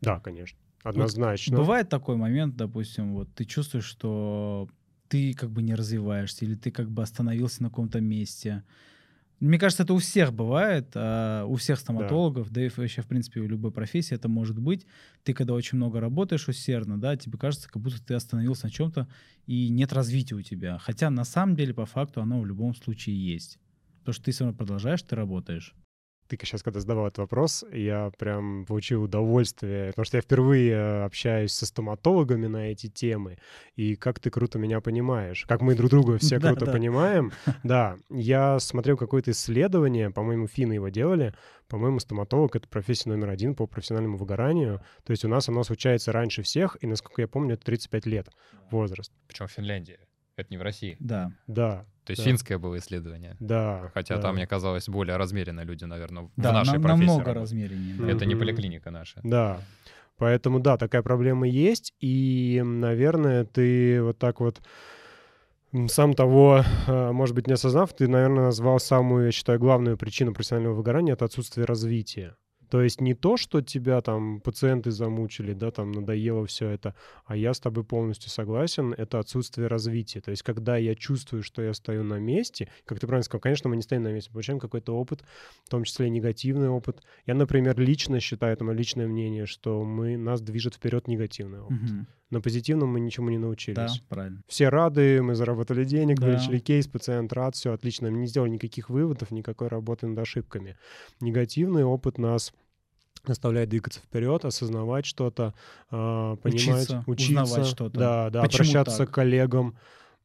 да, 0.00 0.20
конечно. 0.20 0.58
Однозначно. 0.82 1.56
Бывает 1.56 1.88
такой 1.88 2.16
момент, 2.16 2.56
допустим, 2.56 3.14
вот 3.14 3.34
ты 3.34 3.44
чувствуешь, 3.46 3.86
что 3.86 4.68
ты 5.08 5.32
как 5.34 5.50
бы 5.50 5.62
не 5.62 5.74
развиваешься, 5.74 6.44
или 6.44 6.54
ты 6.56 6.70
как 6.70 6.90
бы 6.90 7.02
остановился 7.02 7.62
на 7.62 7.70
каком-то 7.70 8.00
месте. 8.02 8.64
Мне 9.40 9.58
кажется, 9.58 9.82
это 9.82 9.92
у 9.92 9.98
всех 9.98 10.32
бывает, 10.32 10.92
а, 10.94 11.44
у 11.44 11.56
всех 11.56 11.78
стоматологов, 11.78 12.48
да. 12.48 12.54
да 12.60 12.66
и 12.66 12.70
вообще, 12.74 13.02
в 13.02 13.06
принципе, 13.06 13.40
у 13.40 13.46
любой 13.46 13.72
профессии 13.72 14.14
это 14.14 14.28
может 14.28 14.58
быть. 14.58 14.86
Ты 15.22 15.34
когда 15.34 15.54
очень 15.54 15.76
много 15.76 16.00
работаешь 16.00 16.48
усердно, 16.48 16.98
да, 16.98 17.16
тебе 17.16 17.36
кажется, 17.38 17.68
как 17.68 17.82
будто 17.82 18.02
ты 18.02 18.14
остановился 18.14 18.66
на 18.66 18.70
чем-то, 18.70 19.08
и 19.46 19.68
нет 19.68 19.92
развития 19.92 20.36
у 20.36 20.42
тебя. 20.42 20.78
Хотя 20.78 21.10
на 21.10 21.24
самом 21.24 21.56
деле, 21.56 21.74
по 21.74 21.84
факту, 21.84 22.22
оно 22.22 22.40
в 22.40 22.46
любом 22.46 22.74
случае 22.74 23.16
есть. 23.16 23.58
Потому 24.00 24.14
что 24.14 24.24
ты 24.24 24.32
все 24.32 24.44
равно 24.44 24.56
продолжаешь, 24.56 25.02
ты 25.02 25.16
работаешь 25.16 25.74
ты 26.28 26.38
сейчас, 26.40 26.62
когда 26.62 26.80
задавал 26.80 27.06
этот 27.06 27.18
вопрос, 27.18 27.64
я 27.72 28.10
прям 28.18 28.64
получил 28.66 29.02
удовольствие, 29.02 29.88
потому 29.88 30.04
что 30.04 30.16
я 30.16 30.20
впервые 30.22 31.04
общаюсь 31.04 31.52
со 31.52 31.66
стоматологами 31.66 32.46
на 32.46 32.70
эти 32.72 32.88
темы, 32.88 33.38
и 33.76 33.96
как 33.96 34.20
ты 34.20 34.30
круто 34.30 34.58
меня 34.58 34.80
понимаешь, 34.80 35.44
как 35.48 35.60
мы 35.60 35.74
друг 35.74 35.90
друга 35.90 36.18
все 36.18 36.40
круто 36.40 36.66
понимаем. 36.66 37.32
Да, 37.62 37.96
я 38.10 38.58
смотрел 38.58 38.96
какое-то 38.96 39.30
исследование, 39.30 40.10
по-моему, 40.10 40.46
финны 40.46 40.74
его 40.74 40.88
делали, 40.88 41.34
по-моему, 41.68 41.98
стоматолог— 41.98 42.56
это 42.56 42.68
профессия 42.68 43.08
номер 43.08 43.30
один 43.30 43.54
по 43.54 43.66
профессиональному 43.66 44.16
выгоранию, 44.16 44.82
то 45.04 45.12
есть 45.12 45.24
у 45.24 45.28
нас 45.28 45.48
оно 45.48 45.62
случается 45.64 46.12
раньше 46.12 46.42
всех, 46.42 46.76
и, 46.80 46.86
насколько 46.86 47.22
я 47.22 47.28
помню, 47.28 47.54
это 47.54 47.64
35 47.64 48.06
лет 48.06 48.28
возраст. 48.70 49.12
Причем 49.26 49.46
в 49.46 49.52
Финляндии. 49.52 49.98
Это 50.36 50.48
не 50.50 50.58
в 50.58 50.62
России. 50.62 50.96
Да. 51.00 51.32
Да. 51.46 51.86
То 52.04 52.10
есть 52.10 52.22
да. 52.22 52.30
финское 52.30 52.58
было 52.58 52.78
исследование. 52.78 53.36
Да. 53.40 53.90
Хотя 53.94 54.16
да. 54.16 54.22
там, 54.22 54.34
мне 54.34 54.46
казалось, 54.46 54.88
более 54.88 55.16
размеренно 55.16 55.62
люди, 55.62 55.84
наверное, 55.84 56.30
да, 56.36 56.50
в 56.50 56.52
нашей 56.52 56.78
на, 56.78 56.82
профессии. 56.82 57.06
намного 57.06 57.34
размереннее. 57.34 57.94
Да. 57.96 58.10
Это 58.10 58.26
не 58.26 58.34
поликлиника 58.34 58.90
наша. 58.90 59.20
Да. 59.22 59.60
Поэтому, 60.18 60.60
да, 60.60 60.76
такая 60.76 61.02
проблема 61.02 61.48
есть. 61.48 61.94
И, 62.00 62.62
наверное, 62.64 63.44
ты 63.44 64.02
вот 64.02 64.18
так 64.18 64.40
вот 64.40 64.60
сам 65.88 66.14
того, 66.14 66.62
э, 66.86 67.12
может 67.12 67.34
быть, 67.34 67.48
не 67.48 67.54
осознав, 67.54 67.92
ты, 67.94 68.06
наверное, 68.06 68.44
назвал 68.44 68.78
самую, 68.78 69.26
я 69.26 69.32
считаю, 69.32 69.58
главную 69.58 69.96
причину 69.96 70.32
профессионального 70.32 70.74
выгорания— 70.74 71.12
это 71.14 71.24
отсутствие 71.24 71.64
развития. 71.64 72.36
То 72.74 72.82
есть 72.82 73.00
не 73.00 73.14
то, 73.14 73.36
что 73.36 73.60
тебя 73.60 74.00
там 74.00 74.40
пациенты 74.40 74.90
замучили, 74.90 75.52
да, 75.52 75.70
там 75.70 75.92
надоело 75.92 76.44
все 76.44 76.70
это, 76.70 76.96
а 77.24 77.36
я 77.36 77.54
с 77.54 77.60
тобой 77.60 77.84
полностью 77.84 78.30
согласен, 78.30 78.92
это 78.92 79.20
отсутствие 79.20 79.68
развития. 79.68 80.20
То 80.20 80.32
есть 80.32 80.42
когда 80.42 80.76
я 80.76 80.96
чувствую, 80.96 81.44
что 81.44 81.62
я 81.62 81.72
стою 81.72 82.02
на 82.02 82.18
месте, 82.18 82.68
как 82.84 82.98
ты 82.98 83.06
правильно 83.06 83.22
сказал, 83.22 83.42
конечно, 83.42 83.70
мы 83.70 83.76
не 83.76 83.82
стоим 83.82 84.02
на 84.02 84.12
месте, 84.12 84.32
получаем 84.32 84.58
какой-то 84.58 84.92
опыт, 84.92 85.22
в 85.62 85.68
том 85.68 85.84
числе 85.84 86.10
негативный 86.10 86.68
опыт. 86.68 87.00
Я, 87.26 87.34
например, 87.34 87.78
лично 87.78 88.18
считаю, 88.18 88.54
это 88.54 88.64
мое 88.64 88.74
личное 88.74 89.06
мнение, 89.06 89.46
что 89.46 89.84
мы, 89.84 90.16
нас 90.16 90.40
движет 90.40 90.74
вперед 90.74 91.06
негативный 91.06 91.60
опыт. 91.60 91.80
Угу. 91.80 92.06
На 92.30 92.40
позитивном 92.40 92.88
мы 92.88 92.98
ничему 92.98 93.30
не 93.30 93.38
научились. 93.38 93.76
Да, 93.76 93.88
правильно. 94.08 94.42
Все 94.48 94.68
рады, 94.68 95.22
мы 95.22 95.36
заработали 95.36 95.84
денег, 95.84 96.18
да. 96.18 96.26
вылечили 96.26 96.58
кейс, 96.58 96.88
пациент 96.88 97.32
рад, 97.32 97.54
все 97.54 97.72
отлично. 97.72 98.10
Мы 98.10 98.18
не 98.18 98.26
сделали 98.26 98.50
никаких 98.50 98.90
выводов, 98.90 99.30
никакой 99.30 99.68
работы 99.68 100.08
над 100.08 100.18
ошибками. 100.18 100.76
Негативный 101.20 101.84
опыт 101.84 102.18
нас 102.18 102.52
заставляет 103.26 103.68
двигаться 103.68 104.00
вперед, 104.00 104.44
осознавать 104.44 105.06
что-то, 105.06 105.54
э, 105.90 106.36
понимать, 106.42 106.90
учиться, 106.90 107.04
учиться 107.06 107.64
что-то. 107.64 107.98
Да, 107.98 108.30
да, 108.30 108.42
Почему 108.42 108.62
обращаться 108.62 108.98
так? 108.98 109.10
к 109.10 109.14
коллегам. 109.14 109.76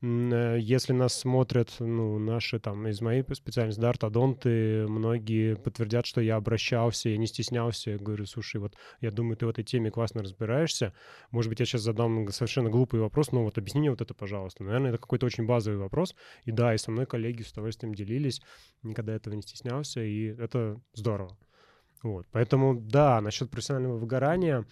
Э, 0.01 0.57
если 0.59 0.93
нас 0.93 1.13
смотрят, 1.13 1.75
ну, 1.79 2.19
наши 2.19 2.59
там 2.59 2.87
из 2.87 3.01
моей 3.01 3.23
специальности, 3.33 3.81
да, 3.81 3.89
ортодонты, 3.89 4.87
многие 4.87 5.55
подтвердят, 5.55 6.05
что 6.05 6.21
я 6.21 6.37
обращался, 6.37 7.09
я 7.09 7.17
не 7.17 7.27
стеснялся, 7.27 7.91
я 7.91 7.97
говорю, 7.97 8.25
слушай, 8.25 8.57
вот 8.57 8.75
я 9.01 9.11
думаю, 9.11 9.35
ты 9.35 9.45
в 9.45 9.49
этой 9.49 9.63
теме 9.63 9.91
классно 9.91 10.21
разбираешься, 10.21 10.93
может 11.31 11.49
быть, 11.49 11.59
я 11.59 11.65
сейчас 11.65 11.81
задам 11.81 12.29
совершенно 12.31 12.69
глупый 12.69 12.99
вопрос, 12.99 13.31
но 13.31 13.43
вот 13.43 13.57
объясни 13.57 13.81
мне 13.81 13.89
вот 13.89 14.01
это, 14.01 14.13
пожалуйста. 14.13 14.63
Наверное, 14.63 14.91
это 14.91 14.99
какой-то 14.99 15.25
очень 15.25 15.45
базовый 15.45 15.79
вопрос, 15.79 16.15
и 16.45 16.51
да, 16.51 16.73
и 16.73 16.77
со 16.77 16.91
мной 16.91 17.05
коллеги 17.05 17.41
с 17.41 17.51
удовольствием 17.51 17.93
делились, 17.93 18.41
никогда 18.83 19.13
этого 19.13 19.33
не 19.33 19.41
стеснялся, 19.41 20.01
и 20.01 20.27
это 20.27 20.79
здорово. 20.93 21.37
Вот. 22.03 22.25
Поэтому, 22.31 22.75
да, 22.75 23.19
насчет 23.21 23.49
профессионального 23.49 23.97
выгорания 23.97 24.65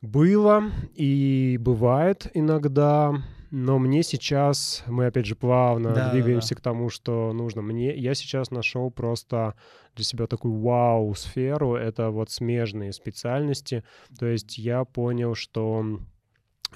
было 0.00 0.70
и 0.94 1.58
бывает 1.60 2.30
иногда, 2.34 3.14
но 3.50 3.78
мне 3.78 4.02
сейчас, 4.02 4.84
мы 4.86 5.06
опять 5.06 5.26
же 5.26 5.34
плавно 5.34 5.92
да, 5.92 6.10
двигаемся 6.10 6.50
да, 6.50 6.54
да. 6.56 6.60
к 6.60 6.64
тому, 6.64 6.90
что 6.90 7.32
нужно. 7.32 7.62
Мне, 7.62 7.96
я 7.96 8.14
сейчас 8.14 8.50
нашел 8.50 8.90
просто 8.90 9.54
для 9.94 10.04
себя 10.04 10.26
такую 10.26 10.60
вау-сферу, 10.60 11.74
это 11.74 12.10
вот 12.10 12.30
смежные 12.30 12.92
специальности. 12.92 13.84
То 14.18 14.26
есть 14.26 14.58
я 14.58 14.84
понял, 14.84 15.34
что 15.34 16.00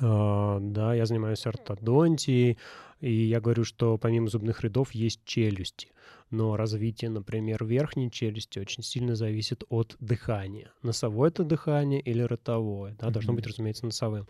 э, 0.00 0.58
да, 0.60 0.94
я 0.94 1.06
занимаюсь 1.06 1.46
ортодонтией, 1.46 2.58
и 3.00 3.12
я 3.12 3.40
говорю, 3.40 3.64
что 3.64 3.98
помимо 3.98 4.28
зубных 4.28 4.62
рядов 4.62 4.92
есть 4.92 5.24
челюсти 5.24 5.88
но 6.30 6.56
развитие, 6.56 7.10
например, 7.10 7.64
верхней 7.64 8.10
челюсти 8.10 8.58
очень 8.58 8.82
сильно 8.82 9.16
зависит 9.16 9.64
от 9.68 9.96
дыхания. 10.00 10.72
Носовое 10.82 11.30
это 11.30 11.44
дыхание 11.44 12.00
или 12.00 12.22
ротовое, 12.22 12.96
да, 12.98 13.10
должно 13.10 13.32
быть, 13.32 13.46
разумеется, 13.46 13.84
носовым. 13.84 14.28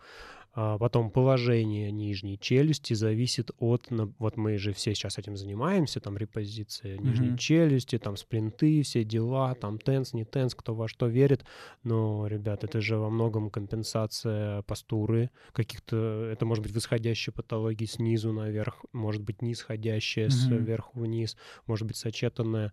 А 0.52 0.78
потом 0.78 1.10
положение 1.10 1.92
нижней 1.92 2.36
челюсти 2.38 2.94
зависит 2.94 3.52
от... 3.58 3.86
Вот 4.18 4.36
мы 4.36 4.58
же 4.58 4.72
все 4.72 4.94
сейчас 4.94 5.16
этим 5.16 5.36
занимаемся, 5.36 6.00
там 6.00 6.16
репозиция 6.16 6.98
нижней 6.98 7.30
mm-hmm. 7.30 7.38
челюсти, 7.38 7.98
там 7.98 8.16
сплинты, 8.16 8.82
все 8.82 9.04
дела, 9.04 9.54
там 9.54 9.78
тенс, 9.78 10.12
не 10.12 10.24
тенс, 10.24 10.56
кто 10.56 10.74
во 10.74 10.88
что 10.88 11.06
верит. 11.06 11.44
Но, 11.84 12.26
ребят, 12.26 12.64
это 12.64 12.80
же 12.80 12.96
во 12.96 13.10
многом 13.10 13.48
компенсация 13.48 14.62
постуры 14.62 15.30
каких-то... 15.52 16.28
Это 16.32 16.44
может 16.46 16.64
быть 16.64 16.74
восходящая 16.74 17.32
патология 17.32 17.86
снизу 17.86 18.32
наверх, 18.32 18.84
может 18.92 19.22
быть 19.22 19.42
нисходящая 19.42 20.26
mm-hmm. 20.26 20.64
сверху 20.64 20.98
вниз, 20.98 21.36
может 21.66 21.86
быть 21.86 21.96
сочетанная. 21.96 22.72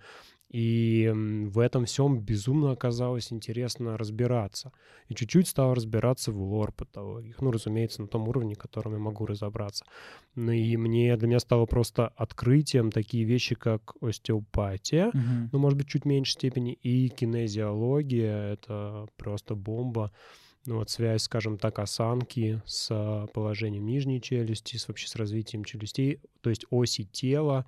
И 0.49 1.11
в 1.13 1.59
этом 1.59 1.85
всем 1.85 2.19
безумно 2.19 2.71
оказалось 2.71 3.33
интересно 3.33 3.97
разбираться. 3.97 4.71
И 5.09 5.13
чуть-чуть 5.13 5.47
стал 5.49 5.73
разбираться 5.73 6.31
в 6.31 6.41
лор-патологиях. 6.41 7.41
Ну, 7.41 7.51
разумеется, 7.51 8.01
на 8.01 8.07
том 8.07 8.27
уровне, 8.29 8.55
котором 8.55 8.93
я 8.93 8.99
могу 8.99 9.25
разобраться. 9.25 9.83
Ну 10.35 10.51
и 10.51 10.77
мне, 10.77 11.17
для 11.17 11.27
меня 11.27 11.39
стало 11.39 11.65
просто 11.65 12.07
открытием 12.15 12.91
такие 12.91 13.25
вещи, 13.25 13.55
как 13.55 13.93
остеопатия, 14.01 15.09
угу. 15.09 15.49
ну, 15.51 15.59
может 15.59 15.77
быть, 15.77 15.89
чуть 15.89 16.05
меньшей 16.05 16.33
степени, 16.33 16.73
и 16.73 17.09
кинезиология. 17.09 18.53
Это 18.53 19.07
просто 19.17 19.55
бомба. 19.55 20.13
Ну, 20.65 20.77
вот 20.77 20.89
связь, 20.89 21.23
скажем 21.23 21.57
так, 21.57 21.79
осанки 21.79 22.61
с 22.65 23.27
положением 23.33 23.85
нижней 23.85 24.21
челюсти, 24.21 24.77
с 24.77 24.87
вообще 24.87 25.07
с 25.07 25.15
развитием 25.15 25.63
челюстей, 25.63 26.19
то 26.41 26.49
есть 26.49 26.65
оси 26.69 27.05
тела. 27.05 27.65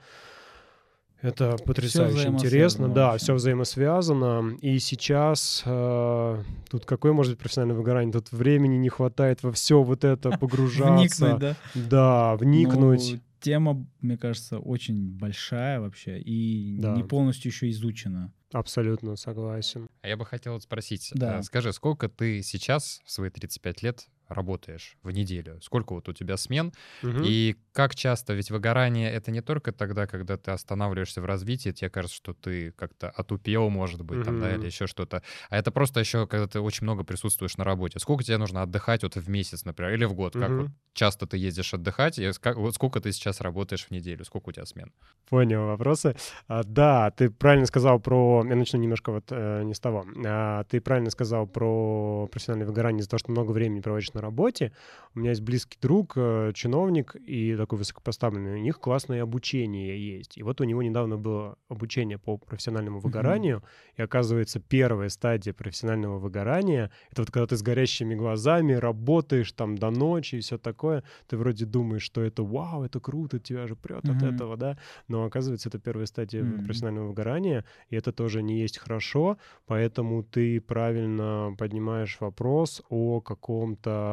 Это 1.21 1.58
потрясающе 1.65 2.29
интересно, 2.29 2.88
да, 2.88 3.17
все 3.17 3.34
взаимосвязано. 3.34 4.58
И 4.62 4.79
сейчас 4.79 5.63
э, 5.65 6.43
тут 6.69 6.86
какое 6.86 7.12
может 7.12 7.34
быть 7.34 7.39
профессиональное 7.39 7.75
выгорание? 7.75 8.13
Тут 8.13 8.32
времени 8.32 8.77
не 8.77 8.89
хватает 8.89 9.43
во 9.43 9.51
все 9.51 9.84
вот 9.84 10.03
это 10.03 10.32
погружаться. 10.39 11.25
Вникнуть, 11.25 11.39
да? 11.39 11.55
Да, 11.75 12.36
вникнуть. 12.38 13.12
Ну, 13.13 13.19
тема, 13.41 13.86
мне 13.99 14.17
кажется, 14.17 14.60
очень 14.60 15.10
большая 15.10 15.82
вообще 15.82 16.19
и 16.19 16.77
да. 16.79 16.95
не 16.95 17.03
полностью 17.03 17.51
еще 17.51 17.69
изучена. 17.69 18.32
Абсолютно 18.51 19.15
согласен. 19.15 19.88
А 20.01 20.08
я 20.08 20.17
бы 20.17 20.25
хотел 20.25 20.60
спросить, 20.62 21.12
да. 21.13 21.39
Э, 21.39 21.43
скажи, 21.43 21.73
сколько 21.73 22.08
ты 22.08 22.41
сейчас 22.41 23.01
в 23.05 23.12
свои 23.12 23.29
35 23.29 23.84
лет 23.84 24.08
работаешь 24.30 24.98
в 25.04 25.12
неделю? 25.12 25.60
Сколько 25.62 25.94
вот 25.94 26.08
у 26.08 26.13
тебя 26.13 26.38
смен? 26.38 26.72
Угу. 27.04 27.22
И 27.24 27.56
как 27.74 27.96
часто? 27.96 28.34
Ведь 28.34 28.52
выгорание— 28.52 29.12
это 29.13 29.32
не 29.32 29.42
только 29.42 29.72
тогда, 29.72 30.08
когда 30.08 30.38
ты 30.38 30.52
останавливаешься 30.52 31.22
в 31.22 31.26
развитии, 31.26 31.72
тебе 31.72 31.89
кажется, 31.89 32.15
что 32.15 32.34
ты 32.34 32.72
как-то 32.72 33.10
отупел, 33.10 33.70
может 33.70 34.02
быть, 34.04 34.20
угу. 34.20 34.26
там, 34.26 34.39
да, 34.39 34.56
или 34.56 34.65
еще 34.65 34.88
что-то. 34.88 35.24
А 35.50 35.58
это 35.58 35.72
просто 35.72 36.00
еще, 36.00 36.28
когда 36.28 36.48
ты 36.48 36.60
очень 36.60 36.84
много 36.84 37.04
присутствуешь 37.04 37.58
на 37.58 37.63
работе. 37.63 38.00
Сколько 38.00 38.24
тебе 38.24 38.38
нужно 38.38 38.62
отдыхать 38.62 39.04
вот 39.04 39.15
в 39.15 39.30
месяц, 39.30 39.65
например, 39.65 39.94
или 39.94 40.06
в 40.06 40.13
год? 40.13 40.36
Угу. 40.36 40.44
Как 40.44 40.52
вот 40.52 40.68
часто 40.94 41.28
ты 41.28 41.38
ездишь 41.38 41.74
отдыхать? 41.74 42.20
И 42.20 42.32
как, 42.39 42.58
вот 42.58 42.76
сколько 42.76 43.00
ты 43.00 43.12
сейчас 43.12 43.42
работаешь 43.42 43.86
в 43.86 43.92
неделю? 43.92 44.26
Сколько 44.26 44.50
у 44.50 44.52
тебя 44.52 44.65
смен? 44.65 44.92
Понял 45.30 45.65
вопросы. 45.65 46.15
А, 46.48 46.63
да, 46.63 47.12
ты 47.12 47.30
правильно 47.30 47.65
сказал 47.65 48.00
про... 48.00 48.46
Я 48.48 48.56
начну 48.56 48.80
немножко 48.80 49.12
вот 49.12 49.26
э, 49.30 49.63
не 49.63 49.74
с 49.74 49.80
того. 49.80 50.06
А, 50.26 50.63
ты 50.65 50.82
правильно 50.82 51.10
сказал 51.10 51.48
про 51.48 52.28
профессиональное 52.32 52.68
выгорание 52.68 53.00
из-за 53.02 53.10
того, 53.12 53.20
что 53.20 53.32
много 53.32 53.52
времени 53.52 53.80
проводишь 53.80 54.13
на 54.13 54.18
работе. 54.21 54.73
У 55.15 55.19
меня 55.19 55.32
есть 55.32 55.41
близкий 55.41 55.77
друг, 55.82 56.13
э, 56.15 56.51
чиновник 56.53 57.15
и 57.15 57.55
такой 57.55 57.79
высокопоставленный. 57.79 58.60
У 58.60 58.63
них 58.63 58.79
классное 58.79 59.23
обучение 59.23 60.17
есть. 60.17 60.38
И 60.38 60.43
вот 60.43 60.62
у 60.62 60.63
него 60.65 60.84
недавно 60.84 61.17
было 61.17 61.58
обучение 61.67 62.19
по 62.19 62.38
профессиональному 62.38 62.99
выгоранию. 62.99 63.58
Mm-hmm. 63.58 63.93
И 63.97 64.01
оказывается, 64.03 64.60
первая 64.60 65.10
стадия 65.10 65.53
профессионального 65.53 66.19
выгорания— 66.19 66.91
это 67.12 67.23
вот 67.23 67.32
когда 67.32 67.47
ты 67.47 67.58
с 67.58 67.63
горящими 67.63 68.13
глазами 68.13 68.73
работаешь 68.73 69.51
там 69.51 69.77
до 69.77 69.89
ночи 69.89 70.36
и 70.36 70.39
все 70.41 70.58
такое. 70.58 71.03
Ты 71.27 71.38
вроде 71.38 71.65
думаешь, 71.65 72.03
что 72.03 72.21
это 72.21 72.43
вау, 72.43 72.84
это 72.84 72.99
круто, 72.99 73.39
тебя 73.39 73.65
же 73.67 73.75
прет 73.75 74.03
mm-hmm. 74.03 74.17
от 74.17 74.23
этого, 74.36 74.58
да? 74.58 74.77
Но 75.08 75.23
оказывается, 75.23 75.69
это 75.69 75.79
первая 75.79 76.05
стадия 76.05 76.43
mm-hmm. 76.43 76.65
профессионального 76.65 77.08
выгорания, 77.08 77.65
и 77.89 77.95
это 77.95 78.12
тоже 78.12 78.43
не 78.43 78.60
есть 78.60 78.77
хорошо, 78.77 79.38
поэтому 79.65 80.23
ты 80.23 80.62
правильно 80.62 81.55
поднимаешь 81.58 82.17
вопрос 82.19 82.84
о 82.89 83.21
каком-то 83.21 84.09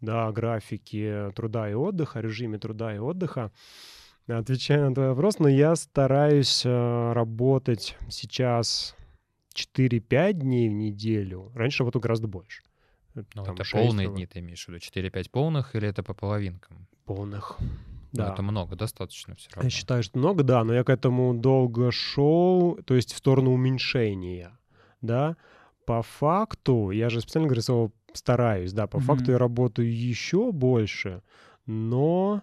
да, 0.00 0.26
о 0.28 0.32
графике 0.32 1.30
труда 1.34 1.70
и 1.70 1.74
отдыха, 1.74 2.20
режиме 2.20 2.58
труда 2.58 2.94
и 2.94 2.98
отдыха. 2.98 3.50
Отвечаю 4.26 4.88
на 4.88 4.94
твой 4.94 5.08
вопрос, 5.08 5.38
но 5.38 5.48
я 5.48 5.74
стараюсь 5.74 6.62
э, 6.64 7.12
работать 7.12 7.96
сейчас 8.08 8.94
4-5 9.54 10.32
дней 10.34 10.68
в 10.68 10.72
неделю. 10.72 11.50
Раньше 11.54 11.80
работал 11.80 12.00
гораздо 12.00 12.28
больше. 12.28 12.62
Ну, 13.14 13.24
Там 13.44 13.54
это 13.54 13.64
полные 13.72 14.08
дни, 14.08 14.26
ты 14.26 14.38
имеешь 14.38 14.64
в 14.64 14.68
виду? 14.68 14.78
4-5 14.78 15.30
полных 15.30 15.74
или 15.74 15.88
это 15.88 16.02
по 16.02 16.14
половинкам? 16.14 16.86
Полных. 17.04 17.56
Ну, 17.58 17.66
Да. 18.12 18.32
это 18.32 18.42
много, 18.42 18.76
достаточно 18.76 19.34
все 19.34 19.50
равно. 19.50 19.66
Я 19.66 19.70
считаю, 19.70 20.02
что 20.02 20.18
много, 20.18 20.42
да, 20.44 20.64
но 20.64 20.74
я 20.74 20.84
к 20.84 20.90
этому 20.90 21.34
долго 21.34 21.90
шел, 21.90 22.78
то 22.84 22.94
есть 22.94 23.12
в 23.12 23.16
сторону 23.16 23.52
уменьшения, 23.52 24.56
да. 25.00 25.36
По 25.90 26.02
факту, 26.02 26.92
я 26.92 27.10
же 27.10 27.20
специально 27.20 27.48
говорю 27.48 27.62
слово 27.62 27.90
стараюсь, 28.12 28.72
да, 28.72 28.86
по 28.86 28.98
Мгм. 28.98 29.06
факту 29.06 29.32
я 29.32 29.38
работаю 29.38 29.92
еще 29.92 30.52
больше, 30.52 31.20
но 31.66 32.42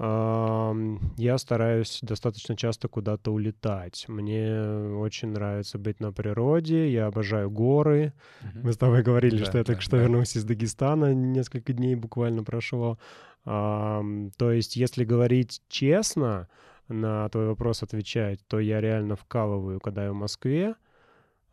ам, 0.00 0.98
я 1.16 1.38
стараюсь 1.38 2.00
достаточно 2.02 2.56
часто 2.56 2.88
куда-то 2.88 3.30
улетать. 3.32 4.06
Мне 4.08 4.60
очень 4.98 5.28
нравится 5.28 5.78
быть 5.78 6.00
на 6.00 6.12
природе, 6.12 6.90
я 6.90 7.06
обожаю 7.06 7.48
горы. 7.48 8.12
Мгм. 8.42 8.60
Мы 8.64 8.72
с 8.72 8.76
тобой 8.76 9.04
говорили, 9.04 9.36
Да, 9.36 9.44
что 9.44 9.58
я 9.58 9.62
да, 9.62 9.68
только 9.68 9.82
что 9.82 9.96
да. 9.96 10.02
вернулся 10.02 10.40
из 10.40 10.44
Дагестана, 10.44 11.14
несколько 11.14 11.72
дней 11.72 11.94
буквально 11.94 12.42
прошло. 12.42 12.98
Ам, 13.44 14.32
то 14.36 14.50
есть, 14.50 14.74
если 14.74 15.04
говорить 15.04 15.62
честно, 15.68 16.48
на 16.88 17.28
твой 17.28 17.46
вопрос 17.46 17.84
отвечать, 17.84 18.40
то 18.48 18.58
я 18.58 18.80
реально 18.80 19.14
вкалываю, 19.14 19.78
когда 19.78 20.06
я 20.06 20.10
в 20.10 20.16
Москве, 20.16 20.74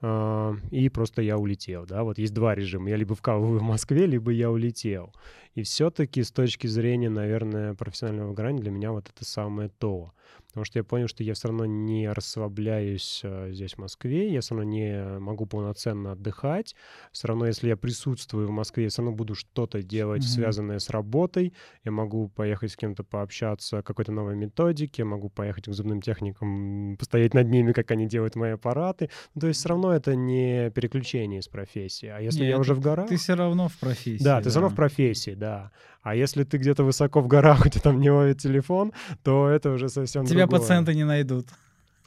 и 0.02 0.90
просто 0.90 1.22
я 1.24 1.38
улетел, 1.38 1.86
да, 1.86 2.04
вот 2.04 2.20
есть 2.20 2.34
два 2.34 2.54
режима, 2.54 2.90
я 2.90 2.98
либо 2.98 3.16
вкалываю 3.16 3.60
в 3.60 3.64
Москве, 3.64 4.06
либо 4.06 4.32
я 4.32 4.52
улетел. 4.52 5.12
И 5.56 5.64
все-таки 5.64 6.22
с 6.22 6.32
точки 6.32 6.68
зрения, 6.68 7.10
наверное, 7.10 7.74
профессионального 7.74 8.30
выгорания 8.30 8.62
для 8.62 8.70
меня 8.70 8.92
вот 8.92 9.10
это 9.10 9.26
самое 9.26 9.70
то. 9.70 10.12
Потому 10.58 10.66
что 10.66 10.80
я 10.80 10.84
понял, 10.84 11.08
что 11.08 11.24
я 11.24 11.36
все 11.36 11.50
равно 11.50 11.66
не 11.66 12.12
расслабляюсь 12.12 13.22
э, 13.24 13.52
здесь, 13.52 13.76
в 13.76 13.78
Москве, 13.78 14.34
я 14.34 14.42
все 14.42 14.56
равно 14.56 14.72
не 14.72 15.20
могу 15.20 15.46
полноценно 15.46 16.14
отдыхать. 16.14 16.74
Все 17.12 17.28
равно, 17.28 17.46
если 17.46 17.68
я 17.68 17.78
присутствую 17.78 18.48
в 18.48 18.50
Москве, 18.50 18.86
я 18.86 18.90
все 18.90 19.04
равно 19.04 19.16
буду 19.16 19.36
что-то 19.36 19.84
делать, 19.84 20.24
Мгм. 20.24 20.28
связанное 20.30 20.80
с 20.80 20.90
работой. 20.90 21.54
Я 21.86 21.92
могу 21.92 22.28
поехать 22.30 22.72
с 22.72 22.76
кем-то 22.76 23.04
пообщаться 23.04 23.78
о 23.78 23.84
какой-то 23.84 24.12
новой 24.12 24.36
методике, 24.36 25.04
могу 25.04 25.30
поехать 25.30 25.66
к 25.66 25.74
зубным 25.74 26.02
техникам, 26.02 26.98
постоять 26.98 27.36
над 27.36 27.50
ними, 27.50 27.72
как 27.72 27.92
они 27.92 28.08
делают 28.08 28.36
мои 28.36 28.54
аппараты. 28.54 29.12
Ну, 29.36 29.42
то 29.42 29.48
есть 29.50 29.60
все 29.60 29.70
равно 29.70 29.94
это 29.94 30.16
не 30.16 30.72
переключение 30.72 31.42
из 31.42 31.48
профессии. 31.48 32.08
А 32.08 32.20
если 32.20 32.42
Не, 32.42 32.50
я 32.50 32.58
уже 32.58 32.74
в 32.74 32.80
горах... 32.80 33.10
Ты 33.10 33.18
все 33.18 33.36
равно 33.36 33.68
в 33.68 33.78
профессии. 33.78 34.24
Да, 34.24 34.42
ты 34.42 34.50
все 34.50 34.60
равно 34.60 34.74
в 34.74 34.76
профессии, 34.76 35.36
да. 35.36 35.72
А 36.08 36.16
если 36.16 36.46
ты 36.46 36.58
где-то 36.58 36.86
высоко 36.86 37.20
в 37.20 37.28
горах, 37.28 37.60
у 37.66 37.70
тебя 37.70 37.82
там 37.82 38.00
не 38.00 38.10
ловит 38.10 38.40
телефон, 38.40 38.94
то 39.24 39.50
это 39.50 39.72
уже 39.72 39.90
совсем 39.90 40.26
Тебя 40.26 40.46
другое. 40.46 40.62
пациенты 40.62 40.94
не 40.96 41.04
найдут. 41.04 41.48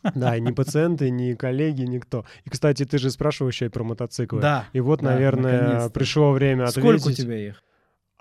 Да, 0.14 0.38
ни 0.38 0.50
пациенты, 0.52 1.10
ни 1.10 1.34
коллеги, 1.34 1.82
никто. 1.82 2.24
И, 2.46 2.48
кстати, 2.48 2.86
ты 2.86 2.96
же 2.96 3.10
спрашивал 3.10 3.50
еще 3.50 3.66
и 3.66 3.68
про 3.68 3.84
мотоциклы. 3.84 4.40
Да. 4.40 4.64
И 4.72 4.80
вот, 4.80 5.00
да, 5.00 5.10
наверное, 5.10 5.60
наконец-то. 5.60 5.90
пришло 5.90 6.32
время 6.32 6.64
ответить. 6.64 7.00
Сколько 7.02 7.08
у 7.08 7.12
тебя 7.12 7.48
их? 7.48 7.62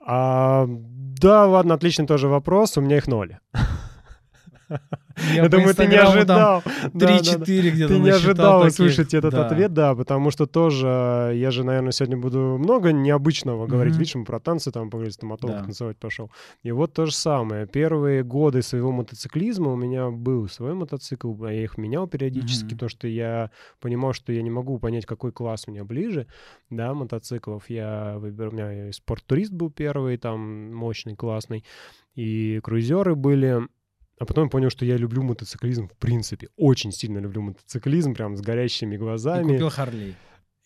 А, 0.06 0.66
да, 0.68 1.46
ладно, 1.46 1.76
отличный 1.76 2.06
тоже 2.06 2.28
вопрос. 2.28 2.78
У 2.78 2.82
меня 2.82 2.98
их 2.98 3.08
ноль. 3.08 3.38
Я 5.34 5.44
Я 5.44 5.50
думаю, 5.50 5.76
ты 5.76 5.88
не 5.88 5.96
ожидал. 5.98 6.64
Да, 6.66 6.72
да, 6.94 7.08
да. 7.08 7.22
3-4 7.22 7.72
где-то 7.72 7.94
Ты 7.94 8.00
не 8.00 8.10
ожидал 8.10 8.62
услышать 8.66 9.14
этот 9.14 9.32
Да. 9.32 9.46
ответ, 9.48 9.74
да, 9.74 9.94
потому 9.96 10.32
что 10.32 10.46
тоже 10.46 11.34
я 11.36 11.52
же, 11.52 11.64
наверное, 11.64 11.92
сегодня 11.92 12.18
буду 12.18 12.40
много 12.58 12.92
необычного 12.94 13.68
говорить. 13.68 13.94
Мгм. 13.94 14.00
Видишь, 14.00 14.16
мы 14.16 14.26
про 14.26 14.40
танцы 14.40 14.72
там 14.72 14.90
поговорили, 14.90 15.12
стоматолог 15.14 15.58
Да. 15.58 15.64
танцевать 15.64 15.98
пошел. 15.98 16.32
И 16.64 16.72
вот 16.72 16.94
то 16.94 17.06
же 17.06 17.14
самое. 17.14 17.68
Первые 17.68 18.24
годы 18.24 18.62
своего 18.62 18.92
мотоциклизма 18.92 19.74
у 19.74 19.76
меня 19.76 20.10
был 20.10 20.48
свой 20.48 20.74
мотоцикл, 20.74 21.34
а 21.44 21.52
я 21.52 21.64
их 21.64 21.78
менял 21.78 22.08
периодически, 22.08 22.66
Мгм. 22.66 22.74
потому 22.76 22.90
что 22.90 23.08
я 23.08 23.52
понимал, 23.82 24.14
что 24.14 24.32
я 24.32 24.42
не 24.42 24.50
могу 24.52 24.80
понять, 24.80 25.06
какой 25.06 25.32
класс 25.32 25.68
мне 25.68 25.84
ближе, 25.84 26.28
да, 26.70 26.94
мотоциклов. 26.94 27.70
Я 27.70 28.16
выбирал, 28.20 28.52
у 28.54 28.56
меня 28.56 28.94
спорттурист 28.94 29.52
был 29.52 29.70
первый, 29.70 30.18
там, 30.18 30.74
мощный, 30.74 31.16
классный, 31.16 31.66
и 32.16 32.60
круизеры 32.64 33.16
были. 33.16 33.68
А 34.20 34.26
потом 34.26 34.44
я 34.46 34.50
понял, 34.50 34.70
что 34.70 34.86
я 34.86 34.98
люблю 34.98 35.24
мотоциклизм 35.24 35.88
в 35.88 35.96
принципе. 35.98 36.50
Очень 36.58 36.92
сильно 36.92 37.20
люблю 37.20 37.42
мотоциклизм, 37.42 38.14
прям 38.14 38.36
с 38.36 38.42
горящими 38.42 38.96
И 38.96 38.98
глазами. 38.98 39.54
купил 39.54 39.70
Харлей. 39.70 40.16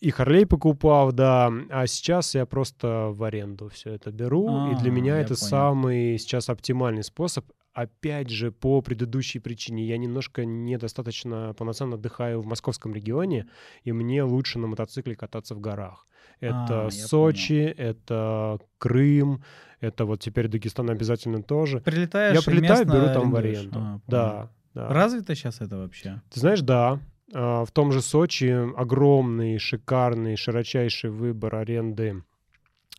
И 0.00 0.10
Харлей 0.10 0.44
покупал, 0.44 1.12
да. 1.12 1.52
А 1.70 1.86
сейчас 1.86 2.34
я 2.34 2.44
просто 2.46 3.10
в 3.12 3.22
аренду 3.22 3.68
все 3.68 3.92
это 3.94 4.10
беру. 4.10 4.72
и 4.72 4.74
для 4.76 4.90
А, 4.90 4.94
меня 4.94 5.16
это 5.18 5.34
понял. 5.34 5.48
самый 5.48 6.18
сейчас 6.18 6.48
оптимальный 6.50 7.04
способ. 7.04 7.44
Опять 7.74 8.30
же, 8.30 8.52
по 8.52 8.80
предыдущей 8.82 9.40
причине. 9.40 9.84
Я 9.84 9.98
немножко 9.98 10.44
недостаточно 10.44 11.52
полноценно 11.58 11.96
отдыхаю 11.96 12.40
в 12.40 12.46
московском 12.46 12.94
регионе, 12.94 13.46
и 13.82 13.90
мне 13.92 14.22
лучше 14.22 14.60
на 14.60 14.68
мотоцикле 14.68 15.16
кататься 15.16 15.56
в 15.56 15.60
горах. 15.60 16.06
Это 16.38 16.86
А, 16.86 16.90
Сочи, 16.90 17.74
это 17.76 18.58
Крым, 18.78 19.42
это 19.80 20.04
вот 20.04 20.20
теперь 20.20 20.46
Дагестан 20.48 20.88
обязательно 20.90 21.42
тоже. 21.42 21.80
Прилетаешь 21.80 22.36
Я 22.36 22.42
прилетаю, 22.42 22.86
беру 22.86 23.06
там 23.12 23.30
в 23.32 23.36
аренду. 23.36 23.78
А, 23.78 23.82
понял. 23.82 24.02
да, 24.06 24.50
да. 24.74 24.88
Развито 24.88 25.34
сейчас 25.34 25.60
это 25.60 25.76
вообще? 25.76 26.22
Ты 26.30 26.40
знаешь, 26.40 26.60
да. 26.60 27.00
А, 27.32 27.64
В 27.64 27.72
том 27.72 27.90
же 27.90 28.02
Сочи 28.02 28.50
огромный, 28.76 29.58
шикарный, 29.58 30.36
широчайший 30.36 31.10
выбор 31.10 31.56
аренды, 31.56 32.22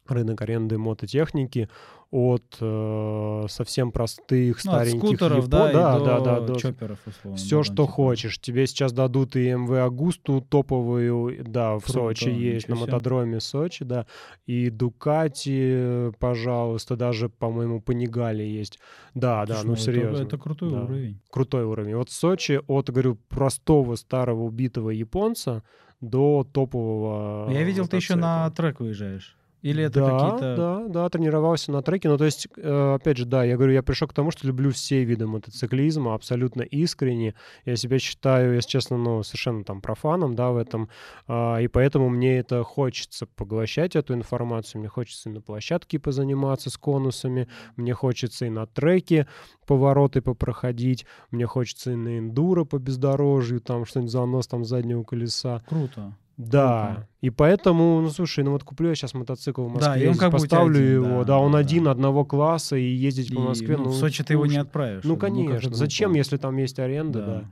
рынок 0.08 0.42
аренды 0.42 0.78
мототехники 0.78 1.70
от 2.16 2.58
э, 2.62 3.46
совсем 3.50 3.92
простых 3.92 4.64
Ну, 4.64 4.72
от 4.72 4.78
стареньких 4.88 5.00
скутеров, 5.08 5.46
япон- 5.46 5.50
да, 5.50 5.72
да, 5.74 5.96
и 5.96 6.00
до 6.00 6.06
да, 6.06 6.20
да, 6.20 6.40
до- 6.40 6.56
чопперов, 6.56 7.00
условно. 7.06 7.38
все, 7.38 7.58
да, 7.58 7.64
что 7.64 7.74
типа. 7.84 7.88
хочешь. 7.88 8.40
Тебе 8.40 8.68
сейчас 8.68 8.94
дадут 8.94 9.36
и 9.36 9.52
МВ 9.52 9.72
Агусту 9.84 10.40
топовую, 10.42 11.44
да, 11.46 11.78
в 11.78 11.84
Круто, 11.84 11.92
Сочи 12.00 12.30
есть, 12.30 12.70
на 12.70 12.76
мотодроме 12.76 13.40
Сочи, 13.42 13.84
да. 13.84 14.06
И 14.46 14.70
Дукати, 14.70 16.12
пожалуйста, 16.20 16.96
даже, 16.96 17.30
по-моему, 17.30 17.82
Панигали 17.82 18.44
есть. 18.44 18.80
Да, 19.14 19.46
да, 19.46 19.56
Слушай, 19.56 19.66
ну 19.68 19.74
это- 19.74 19.82
серьезно. 19.82 20.24
Это 20.24 20.38
крутой 20.38 20.72
Да. 20.72 20.84
уровень. 20.84 21.20
Крутой 21.30 21.64
уровень. 21.66 21.96
Вот 21.96 22.10
в 22.10 22.14
Сочи 22.14 22.62
от, 22.68 22.90
говорю, 22.90 23.18
простого 23.30 23.96
старого 23.96 24.44
убитого 24.44 24.90
японца 24.92 25.64
до 26.02 26.46
топового 26.52 27.50
Я 27.52 27.64
видел, 27.64 27.88
ты 27.88 27.98
еще 27.98 28.16
на 28.16 28.44
мотоцикла. 28.46 28.56
трек 28.56 28.80
выезжаешь. 28.80 29.36
Или 29.66 29.84
это 29.84 30.00
да, 30.00 30.12
какие-то... 30.12 30.56
да, 30.56 30.84
да, 30.88 31.10
тренировался 31.10 31.72
на 31.72 31.82
треке. 31.82 32.08
Ну, 32.08 32.20
то 32.20 32.26
есть, 32.26 32.48
э, 32.56 32.94
опять 32.94 33.18
же, 33.18 33.26
да, 33.26 33.44
я 33.44 33.56
говорю, 33.56 33.74
я 33.74 33.82
пришел 33.82 34.08
к 34.08 34.14
тому, 34.14 34.30
что 34.30 34.46
люблю 34.46 34.70
все 34.70 35.04
виды 35.04 35.26
мотоциклизма, 35.26 36.14
абсолютно 36.14 36.62
искренне. 36.62 37.34
Я 37.66 37.76
себя 37.76 37.98
считаю, 37.98 38.54
если 38.54 38.70
честно, 38.70 38.98
ну, 38.98 39.24
совершенно 39.24 39.64
там 39.64 39.82
профаном, 39.82 40.36
да, 40.36 40.52
в 40.52 40.58
этом. 40.58 40.90
А, 41.28 41.58
и 41.58 41.68
поэтому 41.68 42.10
мне 42.10 42.38
это 42.38 42.62
хочется 42.62 43.26
поглощать 43.26 43.96
эту 43.96 44.14
информацию. 44.14 44.82
Мне 44.82 44.90
хочется 44.90 45.30
и 45.30 45.32
на 45.32 45.42
площадке 45.42 45.98
позаниматься 45.98 46.70
с 46.70 46.78
конусами, 46.78 47.48
мне 47.76 47.96
хочется 47.96 48.46
и 48.46 48.50
на 48.52 48.68
треке 48.68 49.26
повороты 49.66 50.22
попроходить, 50.22 51.08
мне 51.32 51.48
хочется 51.48 51.94
и 51.94 51.96
на 51.96 52.20
эндуро 52.20 52.66
по 52.66 52.78
бездорожью, 52.78 53.62
там 53.62 53.86
что-нибудь 53.86 54.12
занос 54.12 54.46
там 54.46 54.64
заднего 54.64 55.02
колеса. 55.02 55.64
Круто. 55.68 56.14
Да, 56.38 56.88
Круто. 56.96 57.08
и 57.22 57.30
поэтому, 57.30 58.02
ну 58.02 58.10
слушай, 58.10 58.44
ну 58.44 58.52
вот 58.52 58.64
куплю 58.66 58.90
я 58.90 58.96
сейчас 58.96 59.14
мотоцикл 59.14 59.64
в 59.64 59.70
Москве, 59.70 59.94
Да, 59.94 59.98
и 59.98 60.08
он 60.08 60.16
как 60.18 60.32
поставлю 60.32 60.78
один, 60.80 60.94
его, 61.04 61.20
да, 61.20 61.24
да, 61.26 61.40
он 61.40 61.54
да, 61.54 61.60
один 61.60 61.86
да. 61.86 61.92
одного 61.92 62.26
класса 62.26 62.76
и 62.76 62.84
ездить 62.84 63.30
по 63.30 63.40
И, 63.40 63.44
Москве, 63.44 63.78
ну, 63.78 63.86
ну, 63.86 63.90
в 63.92 63.96
Сочи 63.96 64.22
ты 64.24 64.34
его 64.34 64.46
не 64.46 64.58
отправишь. 64.58 65.04
Ну 65.06 65.16
как 65.16 65.30
конечно, 65.30 65.60
же 65.62 65.74
зачем, 65.74 66.10
глупо. 66.10 66.18
если 66.18 66.38
там 66.38 66.58
есть 66.58 66.78
аренда, 66.80 67.50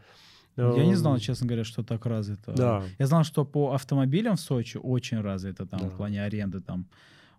да. 0.56 0.74
Я 0.76 0.86
не 0.86 0.96
знал, 0.96 1.14
Эм, 1.16 1.20
честно 1.20 1.48
говоря, 1.48 1.64
что 1.64 1.82
так 1.84 2.06
развито. 2.06 2.52
Да. 2.52 2.84
Я 3.00 3.08
знал, 3.08 3.24
что 3.24 3.44
по 3.46 3.72
автомобилям 3.74 4.36
в 4.36 4.40
Сочи 4.42 4.78
очень 4.78 5.20
развито 5.22 5.66
там 5.66 5.80
Да. 5.80 5.88
в 5.90 5.96
плане 5.96 6.22
аренды 6.24 6.60
там. 6.60 6.86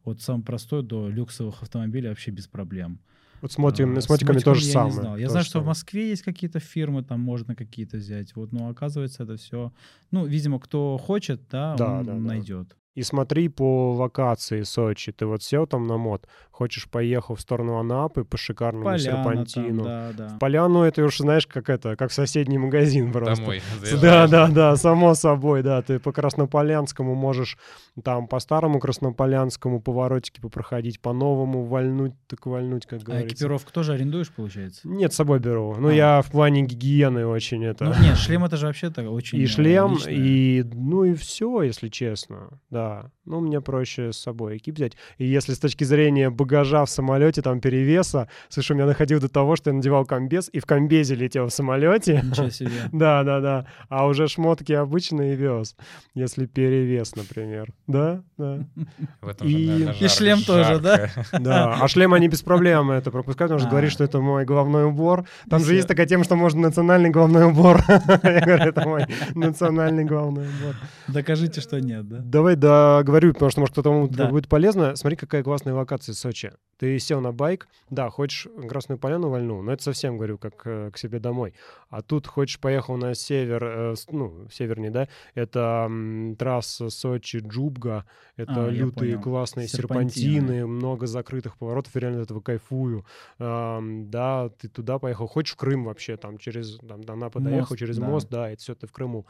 От 0.05 0.21
самый 0.21 0.43
простой 0.43 0.83
до 0.83 1.09
люксовых 1.09 1.63
автомобилей 1.63 2.09
вообще 2.09 2.31
без 2.31 2.47
проблем. 2.49 2.99
Вот 3.43 3.53
с, 3.53 3.59
мотиками, 3.59 3.99
А, 3.99 4.01
с 4.01 4.09
мотиками 4.09 4.39
то 4.39 4.55
же 4.55 4.65
я 4.67 4.73
самое. 4.73 4.95
Не 4.95 5.01
знал. 5.01 5.17
Я 5.19 5.29
знаю, 5.29 5.45
что 5.45 5.59
в 5.59 5.63
самое. 5.63 5.69
Москве 5.69 6.09
есть 6.11 6.23
какие-то 6.23 6.61
фирмы, 6.61 7.03
там 7.03 7.21
можно 7.21 7.55
какие-то 7.55 7.99
взять. 7.99 8.35
Вот, 8.37 8.53
но 8.53 8.69
оказывается, 8.69 9.25
это 9.25 9.37
все. 9.37 9.73
Ну, 10.11 10.25
видимо, 10.27 10.59
кто 10.61 10.97
хочет, 10.99 11.43
да, 11.51 11.77
Да, 11.77 11.99
он 11.99 12.05
да. 12.05 12.15
найдет. 12.15 12.77
И 12.95 13.03
смотри 13.03 13.49
по 13.49 13.93
локации 13.95 14.63
Сочи. 14.63 15.11
Ты 15.11 15.27
вот 15.27 15.43
сел 15.43 15.67
там 15.67 15.87
на 15.89 15.97
мод, 15.97 16.29
хочешь 16.53 16.89
поехал 16.89 17.35
в 17.35 17.41
сторону 17.41 17.79
Анапы 17.79 18.23
по 18.23 18.37
шикарному 18.37 18.85
Поляна 18.85 19.25
там, 19.25 19.25
серпантину. 19.25 19.85
да, 19.85 20.11
да. 20.17 20.29
В 20.29 20.39
Поляну 20.39 20.83
это 20.83 21.03
уж, 21.03 21.19
знаешь, 21.19 21.47
как 21.49 21.71
это, 21.71 21.97
как 21.97 22.13
соседний 22.13 22.57
магазин 22.59 23.11
просто. 23.13 23.43
Домой 23.43 23.63
Да, 24.01 24.29
да, 24.29 24.47
да, 24.47 24.77
само 24.77 25.15
собой, 25.15 25.65
да. 25.65 25.83
Ты 25.83 25.99
по 25.99 26.13
Краснополянскому 26.13 27.17
можешь 27.17 27.59
там 28.05 28.29
по 28.29 28.39
старому 28.39 28.79
Краснополянскому 28.79 29.81
поворотике 29.81 30.41
попроходить, 30.41 31.01
по 31.01 31.13
новому 31.13 31.65
вальнуть, 31.65 32.13
так 32.29 32.47
вальнуть, 32.47 32.87
как 32.87 33.01
А 33.01 33.05
говорится. 33.05 33.35
экипировку 33.35 33.73
тоже 33.73 33.95
арендуешь, 33.95 34.31
получается? 34.31 34.89
Нет, 34.89 35.13
с 35.13 35.17
собой 35.17 35.41
беру. 35.41 35.75
Ну, 35.79 35.89
А. 35.89 35.93
я 35.93 36.23
в 36.23 36.31
плане 36.31 36.63
гигиены 36.63 37.27
очень 37.27 37.65
это... 37.65 37.87
Ну, 37.87 37.95
нет, 38.01 38.17
шлем 38.19 38.45
это 38.45 38.57
же 38.57 38.67
вообще 38.67 38.91
так 38.91 39.07
очень 39.11 39.41
и 39.41 39.47
шлем, 39.47 39.95
личное. 39.95 40.13
и 40.15 40.63
ну 40.63 41.03
и 41.05 41.15
все, 41.15 41.63
если 41.63 41.89
честно. 41.89 42.61
Да, 42.71 42.84
да. 42.85 43.11
Ну, 43.27 43.41
мне 43.41 43.61
проще 43.63 44.13
с 44.13 44.19
собой 44.19 44.59
экип 44.59 44.75
взять. 44.75 44.93
И 45.17 45.25
если 45.25 45.55
с 45.55 45.59
точки 45.59 45.85
зрения 45.85 46.29
багажа 46.29 46.85
в 46.85 46.91
самолете, 46.91 47.41
там, 47.41 47.59
перевеса, 47.61 48.29
слушай, 48.51 48.73
у 48.73 48.75
меня 48.75 48.87
находил 48.87 49.19
до 49.19 49.31
того, 49.31 49.57
что 49.57 49.71
я 49.71 49.75
надевал 49.77 50.05
комбез 50.05 50.51
и 50.53 50.61
в 50.61 50.67
комбезе 50.67 51.15
летел 51.15 51.47
в 51.47 51.51
самолете. 51.51 52.21
Ничего 52.23 52.51
себе. 52.51 52.71
Да, 52.93 53.23
да, 53.23 53.41
да. 53.41 53.67
А 53.89 54.07
уже 54.07 54.29
шмотки 54.29 54.73
обычные 54.73 55.37
вез, 55.37 55.75
если 56.15 56.45
перевес, 56.45 57.17
например. 57.17 57.73
Да, 57.87 58.23
да. 58.37 58.59
И- 59.43 60.09
шлем 60.09 60.41
тоже, 60.43 60.79
да? 60.81 61.09
Да, 61.41 61.79
а 61.81 61.89
шлем 61.89 62.13
они 62.15 62.29
без 62.29 62.43
проблем 62.43 62.91
это 62.91 63.11
пропускают, 63.11 63.51
потому 63.51 63.61
что 63.61 63.69
А. 63.69 63.71
говорит, 63.71 63.91
что 63.91 64.05
это 64.05 64.21
мой 64.21 64.45
головной 64.45 64.85
убор. 64.85 65.25
Там 65.49 65.61
же 65.65 65.75
есть 65.75 65.89
такая 65.89 66.07
тема, 66.07 66.25
что 66.25 66.37
можно 66.37 66.61
национальный 66.61 67.09
головной 67.11 67.45
убор. 67.47 67.83
Я 67.89 68.41
говорю, 68.41 68.65
это 68.65 68.87
мой 68.87 69.07
национальный 69.35 70.05
головной 70.05 70.45
убор. 70.47 70.75
Докажите, 71.09 71.61
что 71.63 71.81
нет, 71.81 72.07
да? 72.09 72.19
Давай 72.19 72.57
договорю, 72.99 73.33
потому 73.33 73.51
что, 73.51 73.61
может, 73.61 73.73
кто-то 73.73 74.09
Да. 74.11 74.29
будет 74.29 74.49
полезно. 74.49 74.97
Смотри, 74.97 75.17
какая 75.17 75.43
классная 75.43 75.75
локация 75.75 76.15
Сочи. 76.15 76.53
Ты 76.79 76.99
сел 76.99 77.21
на 77.21 77.33
байк, 77.33 77.69
да, 77.91 78.11
хочешь 78.11 78.49
Красную 78.69 78.99
Поляну 78.99 79.29
вольну, 79.29 79.63
но 79.63 79.73
это 79.73 79.83
совсем, 79.83 80.17
говорю, 80.17 80.39
как 80.39 80.63
э, 80.67 80.91
к 80.93 80.99
себе 80.99 81.21
домой. 81.21 81.55
А 81.89 82.03
тут 82.03 82.27
хочешь 82.27 82.59
поехал 82.59 82.97
на 82.97 83.15
север, 83.15 83.65
э, 83.65 83.95
ну, 84.11 84.49
севернее, 84.51 84.91
да, 84.91 85.09
это 85.35 85.85
м, 85.87 86.35
трасса 86.37 86.91
Сочи-Джубга, 86.91 88.05
это 88.37 88.67
А, 88.67 88.71
лютые 88.71 89.19
классные 89.19 89.69
Серпантины. 89.69 90.35
серпантины, 90.41 90.67
много 90.67 91.07
закрытых 91.07 91.57
поворотов, 91.57 91.95
я 91.95 92.01
реально 92.01 92.19
от 92.23 92.25
этого 92.25 92.41
кайфую. 92.41 93.05
Да, 93.39 94.49
ты 94.59 94.69
туда 94.69 94.99
поехал, 94.99 95.27
хочешь 95.27 95.55
в 95.55 95.57
Крым 95.57 95.85
вообще, 95.85 96.17
там 96.17 96.39
через 96.39 96.79
там, 96.79 97.03
до 97.03 97.15
Мост, 97.15 97.35
доехал, 97.39 97.77
через 97.77 97.99
мост, 97.99 98.29
да, 98.31 98.51
это 98.51 98.61
все 98.61 98.75
ты 98.75 98.87
в 98.87 98.93
Крыму. 98.93 99.27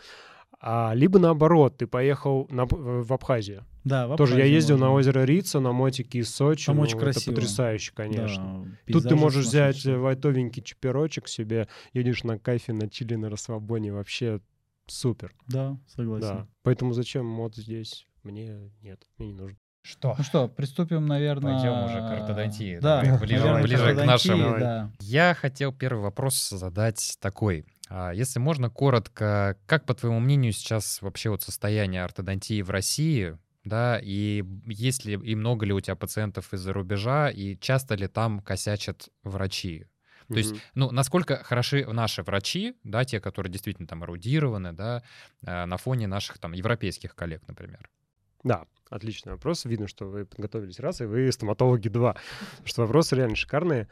А, 0.61 0.93
либо 0.95 1.19
наоборот, 1.19 1.77
ты 1.77 1.87
поехал 1.87 2.47
на, 2.51 2.64
в 2.67 3.12
Абхазию. 3.12 3.64
Да, 3.85 4.07
в 4.07 4.17
Тоже 4.17 4.33
я 4.33 4.37
Абхазию 4.38 4.55
ездил 4.55 4.79
на 4.79 4.87
можно. 4.88 5.11
озеро 5.11 5.25
Рица, 5.25 5.61
на 5.61 5.73
мотике 5.73 6.21
из 6.21 6.35
Сочи. 6.35 6.67
Там 6.67 6.77
ну, 6.77 6.83
очень 6.83 6.97
это 6.97 7.05
красиво. 7.05 7.35
потрясающе, 7.35 7.93
конечно. 7.95 8.64
Да, 8.87 8.93
Тут 8.93 9.09
ты 9.09 9.14
можешь 9.14 9.45
взять 9.45 9.85
лайтовенький 9.85 10.62
чиперочек 10.62 11.29
себе, 11.29 11.69
едешь 11.93 12.25
на 12.25 12.38
кайфе, 12.38 12.73
на 12.73 12.88
чили, 12.88 13.14
на 13.14 13.29
расслабоне, 13.29 13.93
вообще 13.93 14.40
супер. 14.87 15.35
Да, 15.47 15.79
согласен. 15.87 16.29
Да. 16.29 16.47
Поэтому 16.62 16.93
зачем 16.93 17.27
мод 17.27 17.57
здесь? 17.57 18.07
Мне 18.23 18.71
нет, 18.83 19.03
мне 19.19 19.29
не 19.29 19.35
нужен. 19.35 19.59
Что? 19.83 20.14
Ну 20.17 20.25
что, 20.25 20.49
приступим, 20.49 21.07
наверное... 21.07 21.55
Пойдем 21.61 21.85
уже 21.85 21.99
к 21.99 22.23
ортодонтии. 22.23 22.79
Да, 22.81 23.03
ближе- 23.21 23.45
наверное, 23.45 23.62
ближе 23.62 23.95
к 23.95 24.05
нашему. 24.07 24.59
Да. 24.59 24.90
Я 25.01 25.35
хотел 25.35 25.75
первый 25.75 26.01
вопрос 26.01 26.49
задать 26.49 27.19
такой. 27.21 27.67
А, 27.96 28.11
Если 28.12 28.40
можно, 28.40 28.70
коротко, 28.70 29.57
как, 29.66 29.87
по 29.87 29.94
твоему 29.94 30.18
мнению, 30.18 30.52
сейчас 30.52 31.00
вообще 31.00 31.30
вот 31.30 31.42
состояние 31.42 32.02
ортодонтии 32.02 32.61
в 32.61 32.70
России, 32.70 33.38
да, 33.62 34.00
и 34.02 34.42
есть 34.66 35.04
ли 35.04 35.14
и 35.14 35.37
много 35.37 35.64
ли 35.64 35.72
у 35.72 35.80
тебя 35.80 35.94
пациентов 35.94 36.52
из-за 36.52 36.72
рубежа, 36.72 37.30
и 37.30 37.57
часто 37.57 37.94
ли 37.94 38.09
там 38.09 38.40
косячат 38.40 39.11
врачи? 39.22 39.87
То 40.26 40.38
есть, 40.38 40.50
Мгм. 40.50 40.61
ну, 40.74 40.90
насколько 40.90 41.44
хороши 41.44 41.87
наши 41.87 42.24
врачи, 42.24 42.74
да, 42.83 43.04
те, 43.04 43.20
которые 43.20 43.52
действительно 43.52 43.87
там 43.87 44.02
эрудированы, 44.02 44.72
да, 44.72 45.04
э, 45.46 45.64
на 45.64 45.76
фоне 45.76 46.09
наших 46.09 46.38
там 46.38 46.52
европейских 46.52 47.14
коллег, 47.14 47.46
например? 47.46 47.88
Да, 48.42 48.64
отличный 48.90 49.33
вопрос. 49.33 49.66
Видно, 49.66 49.87
что 49.87 50.07
вы 50.07 50.26
подготовились 50.26 50.80
раз, 50.80 51.00
и 51.00 51.04
вы 51.04 51.30
стоматологи 51.30 51.88
два. 51.88 52.16
Потому 52.50 52.66
что 52.66 52.83
вопросы 52.83 53.14
реально 53.14 53.37
шикарные. 53.37 53.88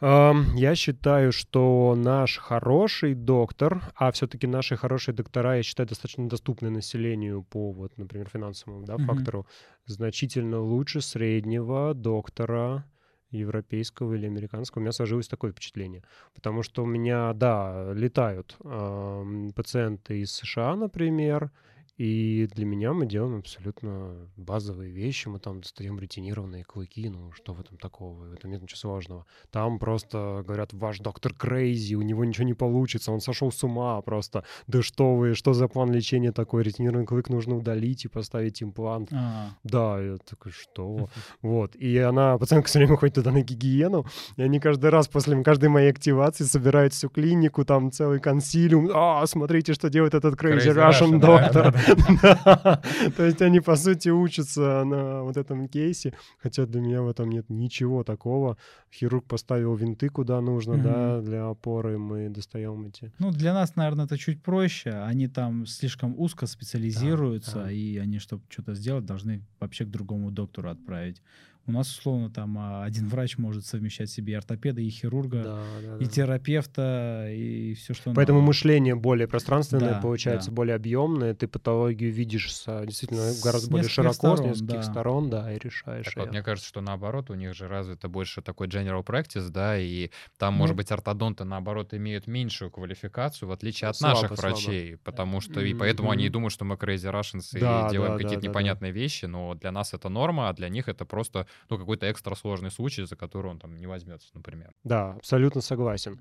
Я 0.00 0.74
считаю, 0.74 1.32
что 1.32 1.94
наш 1.96 2.36
хороший 2.38 3.14
доктор, 3.14 3.82
а 3.94 4.10
все-таки 4.12 4.46
наши 4.46 4.76
хорошие 4.76 5.14
доктора, 5.14 5.56
я 5.56 5.62
считаю, 5.62 5.88
достаточно 5.88 6.28
доступны 6.28 6.68
населению 6.70 7.42
по, 7.42 7.72
вот, 7.72 7.96
например, 7.96 8.28
финансовому 8.28 8.84
да, 8.84 8.98
Мгм. 8.98 9.06
фактору, 9.06 9.46
значительно 9.86 10.60
лучше 10.60 11.00
среднего 11.00 11.94
доктора 11.94 12.84
европейского 13.30 14.14
или 14.14 14.26
американского. 14.26 14.80
У 14.80 14.82
меня 14.82 14.92
сложилось 14.92 15.28
такое 15.28 15.52
впечатление. 15.52 16.02
Потому 16.34 16.62
что 16.62 16.82
у 16.82 16.86
меня, 16.86 17.32
да, 17.32 17.92
летают 17.94 18.56
ам, 18.64 19.50
пациенты 19.54 20.20
из 20.20 20.32
США, 20.32 20.76
например, 20.76 21.50
и 21.96 22.46
для 22.54 22.66
меня 22.66 22.92
мы 22.92 23.06
делаем 23.06 23.38
абсолютно 23.38 24.28
базовые 24.36 24.90
вещи. 24.90 25.28
Мы 25.28 25.38
там 25.38 25.62
достаем 25.62 25.98
ретинированные 25.98 26.62
клыки. 26.62 27.08
Ну, 27.08 27.32
что 27.32 27.54
в 27.54 27.60
этом 27.60 27.78
такого? 27.78 28.24
В 28.24 28.32
этом 28.34 28.50
нет 28.50 28.60
ничего 28.60 28.76
сложного. 28.76 29.24
Там 29.50 29.78
просто 29.78 30.44
говорят, 30.46 30.74
ваш 30.74 30.98
доктор 30.98 31.32
крейзи, 31.32 31.94
у 31.94 32.02
него 32.02 32.24
ничего 32.24 32.46
не 32.46 32.52
получится, 32.52 33.12
он 33.12 33.20
сошел 33.20 33.50
с 33.50 33.64
ума 33.64 34.00
просто. 34.02 34.44
Да 34.66 34.82
что 34.82 35.16
вы, 35.16 35.34
что 35.34 35.54
за 35.54 35.68
план 35.68 35.90
лечения 35.90 36.32
такой? 36.32 36.64
Ретинированный 36.64 37.06
клык 37.06 37.30
нужно 37.30 37.56
удалить 37.56 38.04
и 38.04 38.08
поставить 38.08 38.62
имплант. 38.62 39.08
А, 39.12 39.52
Да, 39.64 39.98
я 39.98 40.16
такой, 40.18 40.52
что? 40.52 41.08
Вот. 41.42 41.76
И 41.76 41.96
она, 41.98 42.36
пациентка 42.36 42.68
все 42.68 42.80
время 42.80 42.96
ходит 42.96 43.14
туда 43.14 43.30
на 43.30 43.40
гигиену, 43.40 44.04
и 44.36 44.42
они 44.42 44.60
каждый 44.60 44.90
раз 44.90 45.08
после 45.08 45.42
каждой 45.42 45.68
моей 45.70 45.90
активации 45.90 46.44
собирают 46.44 46.92
всю 46.92 47.08
клинику, 47.08 47.64
там 47.64 47.90
целый 47.90 48.20
консилиум. 48.20 48.90
А, 48.92 49.26
смотрите, 49.26 49.72
что 49.72 49.88
делает 49.88 50.14
этот 50.14 50.34
Crazy 50.34 50.74
Russian 50.74 51.18
доктор. 51.20 51.74
То 53.16 53.24
есть 53.24 53.42
они, 53.42 53.60
по 53.60 53.76
сути, 53.76 54.08
учатся 54.08 54.84
на 54.84 55.22
вот 55.22 55.36
этом 55.36 55.68
кейсе, 55.68 56.14
хотя 56.38 56.66
для 56.66 56.80
меня 56.80 57.02
в 57.02 57.08
этом 57.08 57.30
нет 57.30 57.48
ничего 57.48 58.04
такого. 58.04 58.56
Хирург 58.92 59.24
поставил 59.24 59.74
винты 59.74 60.08
куда 60.08 60.40
нужно, 60.40 60.76
да, 60.76 61.20
для 61.20 61.48
опоры, 61.48 61.98
мы 61.98 62.28
достаем 62.28 62.86
эти. 62.86 63.12
Ну, 63.18 63.30
для 63.30 63.54
нас, 63.54 63.76
наверное, 63.76 64.06
это 64.06 64.18
чуть 64.18 64.42
проще. 64.42 64.90
Они 64.90 65.28
там 65.28 65.66
слишком 65.66 66.14
узко 66.18 66.46
специализируются, 66.46 67.68
и 67.68 67.98
они, 67.98 68.18
чтобы 68.18 68.42
что-то 68.48 68.74
сделать, 68.74 69.04
должны 69.04 69.42
вообще 69.60 69.84
к 69.84 69.90
другому 69.90 70.30
доктору 70.30 70.70
отправить. 70.70 71.22
У 71.68 71.72
нас, 71.72 71.88
условно, 71.90 72.30
там 72.30 72.56
а, 72.58 72.84
один 72.84 73.08
врач 73.08 73.38
может 73.38 73.66
совмещать 73.66 74.08
себе 74.08 74.34
и 74.34 74.36
ортопеда, 74.36 74.80
и 74.80 74.88
хирурга, 74.88 75.42
Да, 75.42 75.64
да, 75.82 75.96
и 75.98 76.04
да. 76.04 76.10
терапевта, 76.10 77.26
и 77.30 77.74
все, 77.74 77.92
что 77.94 78.12
Поэтому 78.14 78.38
надо. 78.38 78.46
мышление 78.48 78.94
более 78.94 79.26
пространственное, 79.26 79.94
Да, 79.94 80.00
получается, 80.00 80.50
да. 80.50 80.54
более 80.56 80.76
объемное. 80.76 81.34
Ты 81.34 81.48
патологию 81.48 82.12
видишь 82.12 82.54
с, 82.54 82.84
действительно 82.86 83.32
С 83.32 83.42
гораздо 83.42 83.70
более 83.70 83.88
широко, 83.88 84.12
сторон, 84.14 84.36
с 84.38 84.40
нескольких 84.60 84.76
да. 84.76 84.82
сторон, 84.82 85.30
да, 85.30 85.52
и 85.52 85.58
решаешь. 85.58 86.04
Так 86.06 86.16
вот, 86.16 86.30
мне 86.30 86.42
кажется, 86.42 86.68
что 86.68 86.80
наоборот, 86.80 87.30
у 87.30 87.34
них 87.34 87.54
же 87.54 87.68
развито 87.68 88.08
больше 88.08 88.42
такой 88.42 88.68
general 88.68 89.04
practice, 89.04 89.48
да, 89.50 89.76
и 89.78 90.10
там, 90.38 90.54
Ну. 90.54 90.58
может 90.60 90.76
быть, 90.76 90.90
ортодонты, 90.92 91.44
наоборот, 91.44 91.94
имеют 91.94 92.26
меньшую 92.26 92.70
квалификацию, 92.70 93.48
в 93.48 93.52
отличие 93.52 93.90
от 93.90 93.96
Слабо, 93.96 94.14
наших 94.22 94.38
слабо. 94.38 94.54
врачей, 94.54 94.96
потому 94.98 95.40
что, 95.40 95.60
и 95.60 95.74
поэтому 95.74 96.10
они 96.10 96.26
и 96.26 96.28
думают, 96.28 96.52
что 96.52 96.64
мы 96.64 96.76
crazy 96.76 97.12
Russians 97.12 97.56
и 97.56 97.60
Да, 97.60 97.88
делаем 97.90 98.12
да, 98.12 98.18
какие-то 98.18 98.36
да, 98.36 98.40
да. 98.42 98.48
непонятные 98.50 98.92
вещи, 98.92 99.24
но 99.26 99.54
для 99.54 99.72
нас 99.72 99.94
это 99.94 100.08
норма, 100.08 100.48
а 100.48 100.52
для 100.52 100.68
них 100.68 100.88
это 100.88 101.04
просто, 101.04 101.46
ну, 101.70 101.78
какой-то 101.78 102.10
экстра 102.10 102.34
сложный 102.34 102.70
случай, 102.70 103.04
за 103.06 103.16
который 103.16 103.50
он 103.50 103.58
там 103.58 103.76
не 103.76 103.86
возьмется, 103.86 104.28
например. 104.34 104.72
Да, 104.84 105.12
абсолютно 105.12 105.60
согласен. 105.60 106.20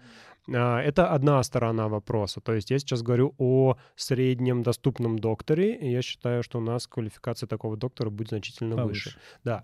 А, 0.54 0.80
Это 0.82 1.08
одна 1.10 1.42
сторона 1.44 1.88
вопроса. 1.88 2.42
То 2.42 2.54
есть 2.54 2.72
я 2.72 2.80
сейчас 2.80 3.02
говорю 3.02 3.34
о 3.38 3.78
среднем 3.96 4.64
доступном 4.64 5.20
докторе, 5.20 5.76
и 5.76 5.92
я 5.92 6.02
считаю, 6.02 6.44
что 6.44 6.60
у 6.60 6.62
нас 6.62 6.88
квалификация 6.88 7.48
такого 7.48 7.78
доктора 7.78 8.10
будет 8.10 8.30
значительно 8.30 8.86
выше. 8.86 9.16
Повыше. 9.44 9.64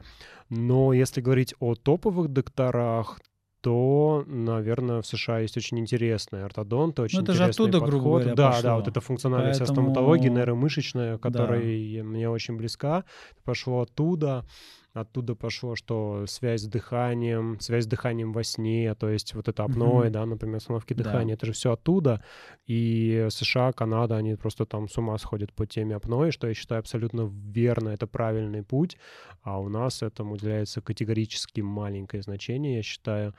Но 0.50 0.94
если 0.94 1.22
говорить 1.22 1.54
о 1.60 1.76
топовых 1.76 2.28
докторах, 2.30 3.20
то, 3.62 4.24
наверное, 4.26 5.02
в 5.04 5.06
США 5.06 5.40
есть 5.40 5.56
очень 5.56 5.78
интересные 5.78 6.46
ортодонты, 6.46 7.04
очень 7.04 7.20
Ну, 7.20 7.24
это 7.24 7.34
же 7.34 7.44
интересный 7.44 7.64
оттуда, 7.66 7.80
грубо 7.80 7.92
подход. 7.92 8.22
говоря, 8.22 8.36
Да, 8.36 8.48
пошло. 8.50 8.64
да, 8.64 8.76
вот 8.78 8.88
эта 8.88 9.02
функциональная 9.02 9.54
вся 9.54 9.66
Поэтому- 9.66 9.92
стоматология, 9.92 10.30
нейромышечная, 10.32 11.12
Да. 11.14 11.18
которая 11.20 12.04
мне 12.04 12.28
очень 12.28 12.58
близка, 12.58 13.04
пошло 13.44 13.82
оттуда. 13.82 14.46
Оттуда 14.94 15.36
пошло, 15.36 15.76
что 15.78 16.26
связь 16.28 16.64
с 16.64 16.68
дыханием, 16.68 17.58
связь 17.62 17.86
с 17.86 17.88
дыханием 17.88 18.34
во 18.34 18.44
сне, 18.44 18.94
то 18.96 19.10
есть 19.10 19.34
вот 19.34 19.48
это 19.48 19.64
апноэ, 19.64 20.06
Мгм. 20.06 20.12
да, 20.12 20.26
например, 20.26 20.58
остановки 20.58 20.94
Да. 20.94 21.04
дыхания, 21.04 21.36
это 21.36 21.46
же 21.46 21.54
все 21.54 21.72
оттуда. 21.72 22.22
И 22.66 23.28
США, 23.30 23.72
Канада, 23.72 24.18
они 24.18 24.36
просто 24.36 24.66
там 24.66 24.90
с 24.90 24.98
ума 24.98 25.18
сходят 25.18 25.54
по 25.54 25.66
теме 25.66 25.96
апноэ, 25.96 26.32
что 26.32 26.48
я 26.48 26.54
считаю 26.54 26.80
абсолютно 26.80 27.32
верно, 27.32 27.90
это 27.90 28.06
правильный 28.06 28.64
путь. 28.64 28.98
А 29.44 29.62
у 29.62 29.70
нас 29.70 30.02
этому 30.04 30.34
уделяется 30.34 30.82
категорически 30.82 31.62
маленькое 31.62 32.22
значение, 32.22 32.76
я 32.76 32.84
считаю. 32.84 33.34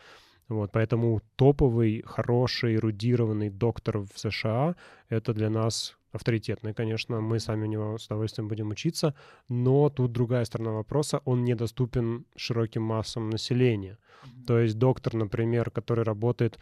Вот, 0.49 0.73
поэтому 0.73 1.21
топовый, 1.37 2.03
хороший, 2.07 2.77
эрудированный 2.77 3.51
доктор 3.51 3.99
в 3.99 4.09
США— 4.17 4.75
это 5.09 5.33
для 5.35 5.51
нас 5.51 5.97
авторитетный, 6.13 6.75
конечно. 6.75 7.21
Мы 7.21 7.41
сами 7.41 7.65
у 7.65 7.69
него 7.69 7.99
с 7.99 8.07
удовольствием 8.07 8.49
будем 8.49 8.71
учиться, 8.71 9.15
но 9.49 9.89
тут 9.89 10.13
другая 10.13 10.45
сторона 10.45 10.73
вопроса. 10.73 11.21
Он 11.25 11.45
недоступен 11.45 12.27
широким 12.37 12.83
массам 12.83 13.31
населения. 13.31 13.99
То 14.47 14.59
есть 14.59 14.79
доктор, 14.79 15.15
например, 15.15 15.71
который 15.71 16.05
работает, 16.05 16.59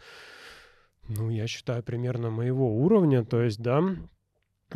ну, 1.07 1.29
я 1.29 1.47
считаю, 1.47 1.83
примерно 1.83 2.29
моего 2.29 2.75
уровня, 2.75 3.23
то 3.23 3.41
есть, 3.41 3.61
да, 3.61 3.83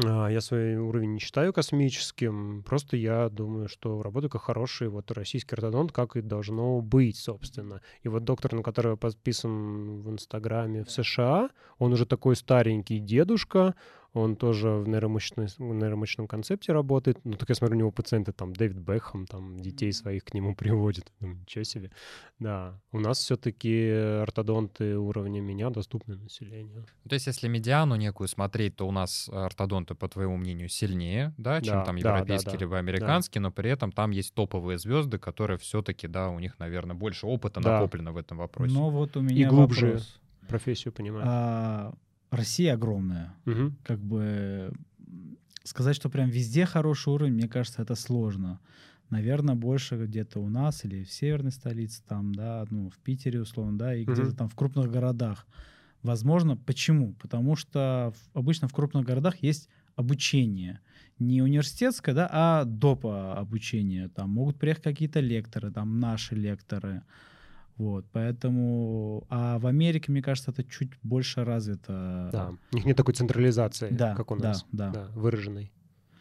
а, 0.03 0.27
я 0.27 0.41
свой 0.41 0.75
уровень 0.75 1.13
не 1.13 1.19
считаю 1.19 1.53
космическим, 1.53 2.63
просто 2.63 2.97
я 2.97 3.29
думаю, 3.29 3.69
что 3.69 4.01
работаю 4.01 4.29
как 4.29 4.41
хороший 4.41 4.89
вот 4.89 5.09
российский 5.11 5.55
ортодонт, 5.55 5.91
как 5.91 6.17
и 6.17 6.21
должно 6.21 6.81
быть, 6.81 7.17
собственно. 7.17 7.81
И 8.03 8.09
вот 8.09 8.25
доктор, 8.25 8.53
на 8.53 8.63
которого 8.63 8.97
подписан 8.97 10.01
в 10.01 10.09
Инстаграме 10.11 10.83
в 10.83 10.91
США, 10.91 11.49
он 11.77 11.93
уже 11.93 12.05
такой 12.05 12.35
старенький 12.35 12.99
дедушка, 12.99 13.75
он 14.15 14.35
тоже 14.35 14.69
в 14.69 14.87
нейромышечной- 14.87 15.47
нейромышечном 15.59 16.27
концепте 16.27 16.71
работает. 16.73 17.19
Ну, 17.23 17.33
так 17.33 17.49
я 17.49 17.55
смотрю, 17.55 17.75
у 17.75 17.79
него 17.79 17.91
пациенты 17.91 18.31
там 18.31 18.53
Дэвид 18.53 18.77
Бекхэм, 18.77 19.27
там 19.27 19.59
детей 19.59 19.91
своих 19.91 20.23
к 20.23 20.33
нему 20.33 20.55
приводит. 20.55 21.11
Думаю, 21.19 21.39
ничего 21.41 21.63
себе. 21.63 21.91
Да, 22.39 22.79
у 22.91 22.99
нас 22.99 23.19
все-таки 23.19 23.89
ортодонты 24.21 24.97
уровня 24.97 25.41
меня 25.41 25.69
доступны 25.69 26.15
населению. 26.15 26.85
То 27.07 27.13
есть, 27.13 27.27
если 27.27 27.47
медиану 27.47 27.95
некую 27.95 28.27
смотреть, 28.27 28.75
то 28.77 28.87
у 28.87 28.91
нас 28.91 29.29
ортодонты, 29.29 29.95
по 29.95 30.07
твоему 30.07 30.37
мнению, 30.37 30.69
сильнее, 30.69 31.33
да, 31.37 31.61
чем 31.61 31.75
Да, 31.79 31.83
там 31.85 31.95
да, 31.97 32.01
да, 32.01 32.09
европейские 32.17 32.53
да, 32.53 32.59
либо 32.59 32.77
американские, 32.77 33.41
но 33.41 33.51
при 33.51 33.69
этом 33.69 33.91
там 33.91 34.11
есть 34.11 34.33
топовые 34.33 34.77
звезды, 34.77 35.17
которые 35.19 35.57
все-таки, 35.57 36.07
да, 36.07 36.29
у 36.29 36.39
них, 36.39 36.57
наверное, 36.59 36.95
больше 36.95 37.27
опыта 37.27 37.59
Да. 37.61 37.73
накоплено 37.73 38.11
в 38.13 38.17
этом 38.17 38.37
вопросе. 38.37 38.73
Но 38.73 38.89
вот 38.89 39.17
у 39.17 39.21
меня 39.21 39.49
глубже. 39.49 39.85
вопрос. 39.87 40.19
Профессию 40.47 40.93
понимаю. 40.93 41.23
А, 41.27 41.93
Россия 42.35 42.73
огромная. 42.73 43.33
Мгм. 43.45 43.77
Как 43.83 43.99
бы 43.99 44.73
сказать, 45.63 45.95
что 45.95 46.09
прям 46.09 46.29
везде 46.29 46.65
хороший 46.65 47.09
уровень, 47.13 47.33
мне 47.33 47.47
кажется, 47.47 47.81
это 47.81 47.95
сложно. 47.95 48.59
Наверное, 49.09 49.55
больше 49.55 50.03
где-то 50.03 50.39
у 50.39 50.49
нас 50.49 50.83
или 50.85 51.03
в 51.03 51.11
северной 51.11 51.51
столице, 51.51 52.01
там, 52.07 52.33
да, 52.33 52.65
ну, 52.69 52.89
в 52.89 52.97
Питере, 52.99 53.41
условно, 53.41 53.77
да, 53.77 53.95
и 53.95 54.03
Мгм. 54.03 54.13
где-то 54.13 54.35
там 54.35 54.49
в 54.49 54.55
крупных 54.55 54.91
городах. 54.91 55.45
Возможно, 56.01 56.57
почему? 56.57 57.13
Потому 57.13 57.55
что 57.55 58.13
обычно 58.33 58.67
в 58.67 58.73
крупных 58.73 59.05
городах 59.05 59.37
есть 59.43 59.69
обучение. 59.95 60.81
Не 61.19 61.41
университетское, 61.41 62.13
да, 62.13 62.29
а 62.31 62.65
доп. 62.65 63.05
обучение. 63.05 64.09
Там 64.09 64.29
могут 64.31 64.59
приехать 64.59 64.83
какие-то 64.83 65.19
лекторы, 65.19 65.71
там 65.71 65.99
наши 65.99 66.35
лекторы. 66.35 67.03
Вот, 67.77 68.05
поэтому... 68.13 69.25
А 69.29 69.59
в 69.59 69.67
Америке, 69.67 70.11
мне 70.11 70.21
кажется, 70.21 70.51
это 70.51 70.63
чуть 70.63 70.91
больше 71.03 71.43
развито. 71.43 72.29
Да, 72.31 72.51
у 72.71 72.75
них 72.75 72.85
нет 72.85 72.95
такой 72.95 73.13
централизации, 73.13 73.89
Да, 73.91 74.15
как 74.15 74.31
у 74.31 74.37
да, 74.37 74.49
нас. 74.49 74.65
да. 74.71 75.07
выраженной. 75.13 75.71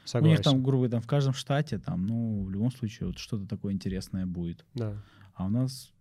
У 0.04 0.08
Согласен. 0.08 0.30
них 0.36 0.42
там, 0.44 0.62
грубо 0.62 0.82
говоря, 0.82 0.90
там 0.92 1.00
в 1.02 1.06
каждом 1.06 1.32
штате, 1.32 1.78
там, 1.78 2.06
ну, 2.06 2.42
в 2.44 2.50
любом 2.50 2.70
случае, 2.72 3.06
вот 3.06 3.18
что-то 3.18 3.46
такое 3.46 3.72
интересное 3.72 4.26
будет. 4.26 4.64
Да. 4.74 4.96
А 5.34 5.46
у 5.46 5.48
нас 5.48 5.92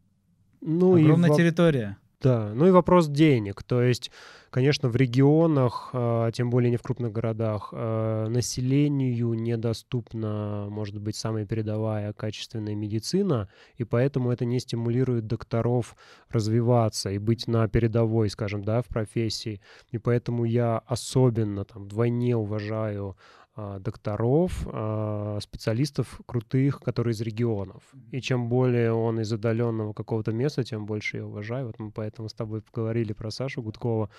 Ну 0.62 0.98
и 0.98 1.04
огромная 1.04 1.30
во- 1.30 1.38
территория. 1.38 1.98
Да, 2.24 2.54
ну 2.56 2.66
и 2.68 2.72
вопрос 2.72 3.10
денег. 3.10 3.64
То 3.64 3.82
есть, 3.82 4.10
конечно, 4.50 4.88
в 4.88 4.96
регионах, 4.96 5.90
а, 5.92 6.32
тем 6.32 6.50
более 6.50 6.72
не 6.72 6.78
в 6.78 6.82
крупных 6.82 7.12
городах, 7.12 7.72
а, 7.74 8.30
населению 8.30 9.34
недоступна, 9.34 10.68
может 10.70 10.98
быть, 11.00 11.18
самая 11.18 11.46
передовая 11.46 12.14
качественная 12.14 12.76
медицина, 12.76 13.50
и 13.76 13.84
поэтому 13.84 14.32
это 14.32 14.46
не 14.46 14.62
стимулирует 14.62 15.28
докторов 15.28 15.98
развиваться 16.30 17.10
и 17.12 17.18
быть 17.18 17.48
на 17.48 17.68
передовой, 17.68 18.30
скажем, 18.30 18.64
да, 18.64 18.82
в 18.82 18.88
профессии. 18.88 19.60
И 19.92 19.98
поэтому 19.98 20.46
я 20.46 20.78
особенно 20.78 21.66
там 21.66 21.84
вдвойне 21.84 22.38
уважаю 22.38 23.18
докторов, 23.56 24.66
а, 24.66 25.38
специалистов 25.42 26.22
крутых, 26.26 26.80
которые 26.80 27.14
из 27.14 27.22
регионов. 27.22 27.84
И 28.12 28.20
чем 28.20 28.50
более 28.50 28.94
он 28.94 29.20
из 29.20 29.32
отдаленного 29.32 29.94
какого-то 29.94 30.32
места, 30.32 30.64
тем 30.64 30.86
больше 30.86 31.18
я 31.18 31.26
уважаю. 31.26 31.68
Вот 31.68 31.80
мы 31.80 31.92
поэтому 31.92 32.30
с 32.30 32.34
тобой 32.34 32.62
поговорили 32.62 33.14
про 33.14 33.30
Сашу 33.30 33.62
Гудкова. 33.62 34.10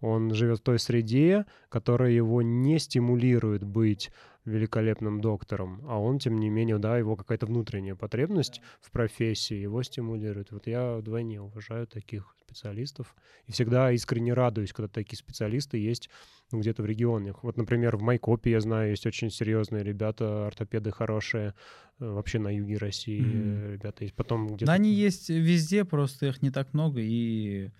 Он 0.00 0.32
живет 0.32 0.60
в 0.60 0.62
той 0.62 0.78
среде, 0.78 1.44
которая 1.68 2.10
его 2.12 2.40
не 2.40 2.78
стимулирует 2.78 3.62
быть 3.62 4.10
великолепным 4.48 5.20
доктором, 5.20 5.82
а 5.86 6.00
он, 6.00 6.18
тем 6.18 6.38
не 6.38 6.48
менее, 6.48 6.78
да, 6.78 6.98
его 6.98 7.16
какая-то 7.16 7.46
внутренняя 7.46 7.94
потребность 7.94 8.60
в 8.80 8.90
профессии 8.90 9.54
его 9.54 9.82
стимулирует. 9.82 10.50
Вот 10.50 10.66
я 10.66 10.96
вдвойне 10.96 11.40
уважаю 11.40 11.86
таких 11.86 12.34
специалистов 12.40 13.14
и 13.46 13.52
всегда 13.52 13.92
искренне 13.92 14.32
радуюсь, 14.32 14.72
когда 14.72 14.88
такие 14.88 15.18
специалисты 15.18 15.78
есть 15.78 16.08
ну, 16.50 16.60
где-то 16.60 16.82
в 16.82 16.86
регионах. 16.86 17.42
Вот, 17.42 17.56
например, 17.56 17.96
в 17.96 18.02
Майкопе, 18.02 18.50
я 18.52 18.60
знаю, 18.60 18.90
есть 18.90 19.06
очень 19.06 19.30
серьезные 19.30 19.84
ребята, 19.84 20.46
ортопеды 20.46 20.90
хорошие, 20.90 21.54
э, 22.00 22.08
вообще 22.08 22.38
на 22.38 22.48
юге 22.54 22.78
России 22.78 23.22
э, 23.22 23.72
ребята 23.74 24.04
есть. 24.04 24.14
Потом 24.14 24.46
где-то... 24.46 24.66
Да, 24.66 24.72
они 24.72 24.92
есть 24.92 25.28
везде, 25.28 25.84
просто 25.84 26.26
их 26.26 26.40
не 26.42 26.50
так 26.50 26.72
много, 26.72 27.00
и 27.02 27.70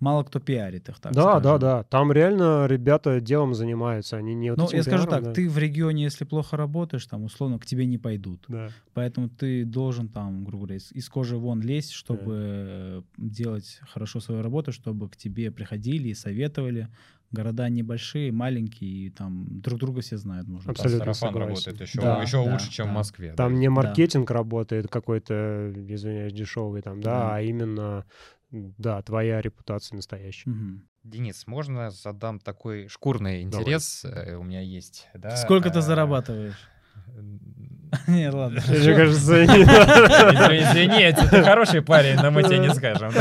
мало 0.00 0.22
кто 0.24 0.40
пиарит 0.40 0.88
их, 0.88 0.98
так 1.00 1.12
да, 1.12 1.34
да, 1.34 1.40
скажем. 1.40 1.60
да. 1.60 1.82
Там 1.84 2.12
реально 2.12 2.66
ребята 2.66 3.20
делом 3.20 3.54
занимаются, 3.54 4.16
они 4.16 4.34
не 4.34 4.50
вот 4.50 4.58
Ну, 4.58 4.68
я 4.70 4.82
скажу 4.82 5.04
пиаром, 5.06 5.10
так, 5.10 5.24
да. 5.24 5.32
ты 5.32 5.48
в 5.48 5.58
регионе, 5.58 6.04
если 6.04 6.24
плохо 6.24 6.56
работаешь, 6.56 7.06
там, 7.06 7.24
условно, 7.24 7.58
к 7.58 7.66
тебе 7.66 7.86
не 7.86 7.98
пойдут. 7.98 8.44
Да. 8.48 8.68
Поэтому 8.94 9.28
ты 9.28 9.64
должен 9.64 10.08
там, 10.08 10.44
грубо 10.44 10.66
говоря, 10.66 10.76
из, 10.76 10.92
из 10.92 11.08
кожи 11.08 11.36
вон 11.36 11.60
лезть, 11.62 11.92
чтобы 11.92 12.34
э, 12.36 13.02
делать 13.16 13.80
хорошо 13.90 14.20
свою 14.20 14.42
работу, 14.42 14.72
чтобы 14.72 15.08
к 15.08 15.16
тебе 15.16 15.50
приходили 15.50 16.08
и 16.08 16.14
советовали. 16.14 16.88
Города 17.32 17.68
небольшие, 17.68 18.30
маленькие, 18.30 19.06
и 19.06 19.10
там 19.10 19.46
друг 19.60 19.80
друга 19.80 20.00
все 20.00 20.16
знают, 20.16 20.46
можно 20.46 20.70
Абсолютно 20.70 21.00
Сарафан 21.12 21.28
согласен. 21.30 21.48
работает 21.48 21.80
еще, 21.80 22.00
Да, 22.00 22.22
еще 22.22 22.44
да, 22.44 22.52
лучше, 22.52 22.70
чем 22.70 22.86
да. 22.86 22.92
в 22.92 22.94
Москве. 22.94 23.32
Там 23.34 23.52
да. 23.52 23.58
не 23.58 23.68
маркетинг 23.68 24.30
работает 24.30 24.86
какой-то, 24.86 25.72
извиняюсь, 25.88 26.32
дешевый 26.32 26.82
там, 26.82 27.00
да, 27.00 27.10
Да. 27.10 27.34
а 27.34 27.42
именно, 27.42 28.04
да, 28.78 29.02
твоя 29.02 29.40
репутация 29.40 29.96
настоящая. 29.96 30.50
Мгм. 30.50 30.88
Денис, 31.02 31.46
можно 31.46 31.90
задам 31.90 32.40
такой 32.40 32.88
шкурный 32.88 33.44
Давай. 33.44 33.62
интерес? 33.62 34.04
Э, 34.04 34.34
У 34.36 34.42
меня 34.42 34.60
есть. 34.60 35.06
Да, 35.14 35.36
Сколько 35.36 35.70
ты 35.70 35.78
а, 35.78 35.82
зарабатываешь? 35.82 36.56
Нет, 38.08 38.34
ладно. 38.34 38.60
Мне 38.68 38.94
кажется, 38.96 39.44
Извини, 39.44 40.62
извини, 40.62 41.28
ты 41.30 41.42
хороший 41.44 41.82
парень, 41.82 42.16
но 42.16 42.30
мы 42.30 42.42
тебе 42.42 42.58
не 42.58 42.74
скажем. 42.74 43.12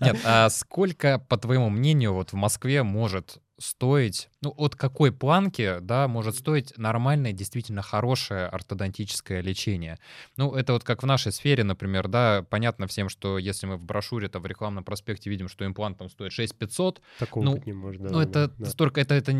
Нет, 0.00 0.16
а 0.24 0.48
сколько, 0.48 1.18
по 1.28 1.36
твоему 1.36 1.68
мнению, 1.70 2.14
вот 2.14 2.32
в 2.32 2.36
Москве 2.36 2.82
может 2.82 3.38
стоить, 3.58 4.30
ну, 4.42 4.52
от 4.56 4.74
какой 4.76 5.12
планки, 5.12 5.78
да, 5.80 6.08
может 6.08 6.34
стоить 6.36 6.76
нормальное, 6.76 7.32
действительно 7.32 7.82
хорошее 7.82 8.46
ортодонтическое 8.46 9.40
лечение? 9.40 9.98
Ну, 10.36 10.54
это 10.54 10.72
вот 10.72 10.84
как 10.84 11.02
в 11.02 11.06
нашей 11.06 11.32
сфере, 11.32 11.62
например, 11.64 12.08
да, 12.08 12.44
понятно 12.50 12.86
всем, 12.86 13.08
что 13.08 13.38
если 13.38 13.66
мы 13.66 13.76
в 13.76 13.84
брошюре, 13.84 14.28
то 14.28 14.40
в 14.40 14.46
рекламном 14.46 14.84
проспекте 14.84 15.30
видим, 15.30 15.48
что 15.48 15.64
имплант 15.64 15.98
там 15.98 16.08
стоит 16.10 16.32
6500, 16.32 17.00
Такого 17.16 17.44
Ну, 17.44 17.54
быть 17.54 17.66
не 17.66 17.72
может. 17.72 18.02
да, 18.02 18.10
ну, 18.10 18.18
да, 18.18 18.22
это 18.22 18.54
да. 18.58 18.66
столько, 18.66 19.00
это, 19.00 19.14
это 19.14 19.32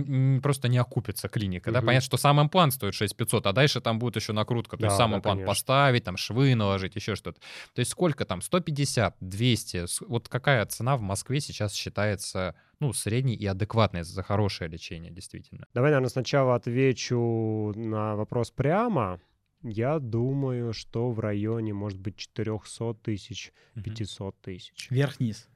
просто 0.43 0.69
не 0.69 0.79
окупится 0.79 1.29
клиника, 1.29 1.71
да, 1.73 1.79
Мгм. 1.79 1.87
понятно, 1.87 2.07
что 2.07 2.17
сам 2.17 2.41
имплант 2.41 2.73
стоит 2.75 2.95
6500, 2.95 3.47
а 3.47 3.53
дальше 3.53 3.81
там 3.81 3.99
будет 3.99 4.17
еще 4.17 4.33
накрутка, 4.33 4.77
то 4.77 4.85
есть 4.85 4.93
Да, 4.93 4.99
сам 4.99 5.11
да, 5.11 5.17
имплант 5.19 5.39
конечно. 5.41 5.51
поставить, 5.51 6.05
там 6.05 6.17
швы 6.17 6.55
наложить, 6.55 6.95
еще 6.95 7.17
что-то. 7.17 7.41
То 7.75 7.81
есть 7.81 7.91
сколько 7.91 8.25
там, 8.25 8.43
150, 8.43 9.17
200, 9.21 9.87
с- 9.87 10.01
вот 10.01 10.29
какая 10.29 10.65
цена 10.67 10.97
в 10.97 11.01
Москве 11.01 11.41
сейчас 11.41 11.73
считается, 11.75 12.55
ну, 12.85 12.93
средней 12.93 13.35
и 13.35 13.47
адекватной 13.47 14.03
за 14.05 14.23
хорошее 14.23 14.71
лечение, 14.71 15.11
действительно? 15.11 15.67
Давай, 15.75 15.91
наверное, 15.91 16.11
сначала 16.11 16.55
отвечу 16.55 17.73
на 17.75 18.15
вопрос 18.17 18.51
прямо. 18.51 19.21
Я 19.63 19.99
думаю, 19.99 20.73
что 20.75 21.11
в 21.11 21.21
районе, 21.21 21.73
может 21.73 21.99
быть, 21.99 22.17
400 22.17 22.95
тысяч, 23.03 23.53
Мгм. 23.75 23.85
500 23.85 24.37
тысяч. 24.43 24.89
Вверх-вниз 24.91 25.49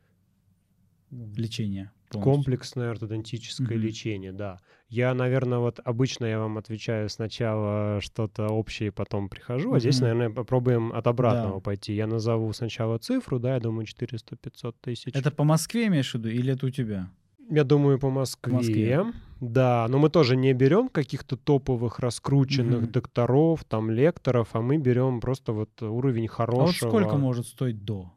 лечение. 1.10 1.90
полностью. 2.10 2.34
Комплексное 2.44 2.90
ортодонтическое 2.90 3.76
Мгм. 3.76 3.86
лечение, 3.86 4.32
да. 4.32 4.58
Я, 4.88 5.12
наверное, 5.12 5.58
вот 5.58 5.78
обычно 5.84 6.24
я 6.24 6.38
вам 6.38 6.56
отвечаю 6.56 7.10
сначала 7.10 8.00
что-то 8.00 8.46
общее, 8.48 8.90
потом 8.92 9.28
прихожу, 9.28 9.74
а 9.74 9.80
здесь, 9.80 10.00
наверное, 10.00 10.30
попробуем 10.30 10.90
от 10.94 11.06
обратного 11.06 11.56
Да. 11.56 11.60
пойти. 11.60 11.92
Я 11.94 12.06
назову 12.06 12.50
сначала 12.54 12.96
цифру, 12.98 13.38
да, 13.38 13.54
я 13.54 13.60
думаю, 13.60 13.84
400-500 13.84 14.76
тысяч. 14.80 15.14
Это 15.14 15.30
по 15.30 15.44
Москве 15.44 15.88
имеешь 15.88 16.10
в 16.10 16.14
виду 16.14 16.30
или 16.30 16.54
это 16.54 16.64
у 16.66 16.70
тебя? 16.70 17.10
Я 17.50 17.64
думаю, 17.64 17.98
по 17.98 18.10
Москве. 18.10 18.52
Москве. 18.54 19.06
Да, 19.40 19.86
но 19.88 19.98
мы 19.98 20.10
тоже 20.10 20.36
не 20.36 20.52
берем 20.52 20.88
каких-то 20.88 21.36
топовых 21.36 22.00
раскрученных 22.00 22.82
Мгм. 22.82 22.90
докторов, 22.92 23.64
там, 23.64 23.90
лекторов, 23.90 24.48
а 24.52 24.60
мы 24.60 24.78
берем 24.78 25.20
просто 25.20 25.52
вот 25.52 25.80
уровень 25.82 26.26
А 26.26 26.28
вот 26.28 26.36
хорошего. 26.36 26.88
сколько 26.90 27.16
может 27.16 27.46
стоить 27.46 27.84
до? 27.84 28.12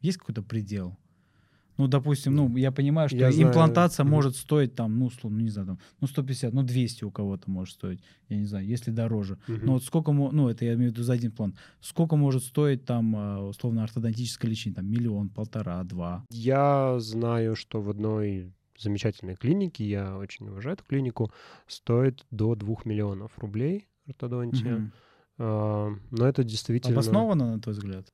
Есть 0.00 0.18
какой-то 0.18 0.42
предел? 0.42 0.96
Ну, 1.76 1.88
допустим, 1.88 2.34
ну, 2.34 2.56
я 2.56 2.70
понимаю, 2.70 3.08
что 3.08 3.18
Я 3.18 3.32
знаю. 3.32 3.48
имплантация 3.48 4.04
Мгм. 4.04 4.12
может 4.12 4.36
стоить 4.36 4.74
там, 4.74 4.98
ну, 4.98 5.06
условно, 5.06 5.40
не 5.40 5.48
знаю, 5.48 5.68
там, 5.68 5.78
ну, 6.00 6.06
150, 6.06 6.52
ну, 6.52 6.62
200 6.62 7.04
у 7.04 7.10
кого-то 7.10 7.50
может 7.50 7.74
стоить, 7.74 8.00
я 8.28 8.36
не 8.36 8.46
знаю, 8.46 8.66
если 8.66 8.90
дороже. 8.90 9.38
Мгм. 9.48 9.66
Но 9.66 9.72
вот 9.72 9.84
сколько, 9.84 10.12
ну, 10.12 10.48
это 10.48 10.64
я 10.64 10.74
имею 10.74 10.90
в 10.90 10.94
виду 10.94 11.02
за 11.02 11.14
один 11.14 11.30
имплант, 11.30 11.56
сколько 11.80 12.16
может 12.16 12.44
стоить 12.44 12.84
там, 12.84 13.14
а, 13.16 13.40
условно, 13.48 13.82
ортодонтическое 13.82 14.50
лечение, 14.50 14.76
там, 14.76 14.86
миллион, 14.90 15.28
полтора, 15.28 15.82
два? 15.84 16.24
Я 16.30 16.98
знаю, 17.00 17.56
что 17.56 17.80
в 17.80 17.90
одной 17.90 18.52
замечательной 18.78 19.36
клинике, 19.36 19.84
я 19.84 20.16
очень 20.16 20.48
уважаю 20.48 20.74
эту 20.74 20.84
клинику, 20.84 21.32
стоит 21.66 22.24
до 22.30 22.54
2 22.54 22.84
миллионов 22.84 23.38
рублей 23.38 23.88
ортодонтия. 24.06 24.92
А, 25.38 25.90
но 26.10 26.26
это 26.26 26.44
действительно... 26.44 26.94
Обоснованно, 26.94 27.54
на 27.54 27.60
твой 27.60 27.74
взгляд? 27.74 28.06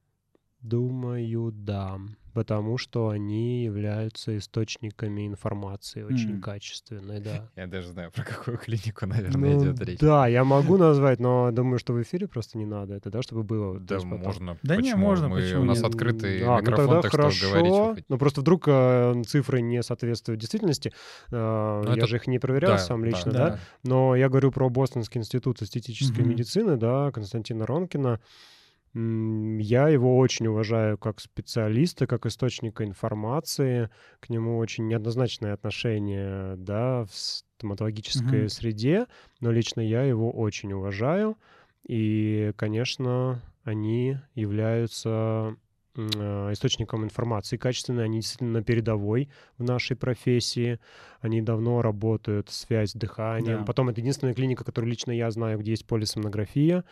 Думаю, 0.62 1.50
да 1.52 1.98
потому 2.32 2.78
что 2.78 3.08
они 3.08 3.64
являются 3.64 4.38
источниками 4.38 5.26
информации 5.26 6.04
очень 6.04 6.34
М. 6.34 6.40
качественной, 6.40 7.18
да. 7.20 7.48
Я 7.56 7.66
даже 7.66 7.88
знаю, 7.88 8.12
про 8.12 8.22
какую 8.22 8.56
клинику, 8.56 9.04
наверное, 9.04 9.54
Ну, 9.56 9.64
идет 9.64 9.80
речь. 9.80 9.98
да, 9.98 10.28
я 10.28 10.44
могу 10.44 10.76
назвать, 10.76 11.18
но 11.18 11.50
думаю, 11.50 11.80
что 11.80 11.92
в 11.92 12.00
эфире 12.02 12.28
просто 12.28 12.56
не 12.56 12.66
надо 12.66 12.94
это, 12.94 13.10
да, 13.10 13.20
чтобы 13.22 13.42
было. 13.42 13.80
Да, 13.80 13.96
есть 13.96 14.06
потом. 14.08 14.20
можно. 14.24 14.58
Да 14.62 14.76
не, 14.76 14.82
Почему? 14.92 15.00
можно, 15.06 15.28
Мы- 15.28 15.40
почему 15.40 15.62
У 15.62 15.64
нас 15.64 15.82
открытый 15.82 16.42
А, 16.44 16.54
ну 16.54 16.60
микрофон, 16.60 16.86
тогда 16.86 17.02
так 17.02 17.10
хорошо. 17.10 17.30
что 17.36 17.48
говорить 17.50 17.74
хотите. 17.74 18.04
Ну 18.08 18.18
просто 18.18 18.40
вдруг 18.42 18.64
э, 18.68 19.22
цифры 19.26 19.60
не 19.60 19.82
соответствуют 19.82 20.40
действительности. 20.40 20.92
Э, 21.32 21.82
Ну, 21.84 21.90
я 21.90 21.96
это- 21.96 22.06
же 22.06 22.14
их 22.16 22.28
не 22.28 22.38
проверял 22.38 22.70
Да, 22.74 22.78
сам 22.78 23.00
да, 23.02 23.06
лично, 23.08 23.32
да. 23.32 23.48
да. 23.50 23.58
Но 23.82 24.14
я 24.14 24.28
говорю 24.28 24.52
про 24.52 24.70
Бостонский 24.70 25.18
институт 25.18 25.62
эстетической 25.62 26.20
Мгм. 26.20 26.30
медицины, 26.30 26.76
да, 26.76 27.10
Константина 27.10 27.66
Ронкина. 27.66 28.20
Я 28.92 29.88
его 29.88 30.18
очень 30.18 30.48
уважаю 30.48 30.98
как 30.98 31.20
специалиста, 31.20 32.08
как 32.08 32.26
источника 32.26 32.84
информации. 32.84 33.88
К 34.18 34.30
нему 34.30 34.58
очень 34.58 34.88
неоднозначное 34.88 35.54
отношение, 35.54 36.56
да, 36.56 37.04
в 37.04 37.14
стоматологической 37.14 38.40
Мгм. 38.40 38.48
среде, 38.48 39.06
но 39.40 39.52
лично 39.52 39.80
я 39.80 40.02
его 40.02 40.32
очень 40.32 40.72
уважаю. 40.72 41.36
И, 41.86 42.52
конечно, 42.56 43.40
они 43.62 44.16
являются 44.34 45.56
э, 45.96 46.00
источником 46.52 47.04
информации 47.04 47.56
качественной, 47.56 48.04
они 48.04 48.18
действительно 48.20 48.62
передовой 48.62 49.28
в 49.58 49.62
нашей 49.64 49.96
профессии, 49.96 50.80
они 51.20 51.42
давно 51.42 51.82
работают, 51.82 52.48
связь 52.50 52.90
с 52.90 52.94
дыханием. 52.94 53.60
Да. 53.60 53.64
Потом 53.64 53.88
это 53.88 54.00
единственная 54.00 54.34
клиника, 54.34 54.64
которую 54.64 54.90
лично 54.90 55.12
я 55.12 55.30
знаю, 55.30 55.58
где 55.58 55.72
есть 55.72 55.86
полисомнография. 55.86 56.84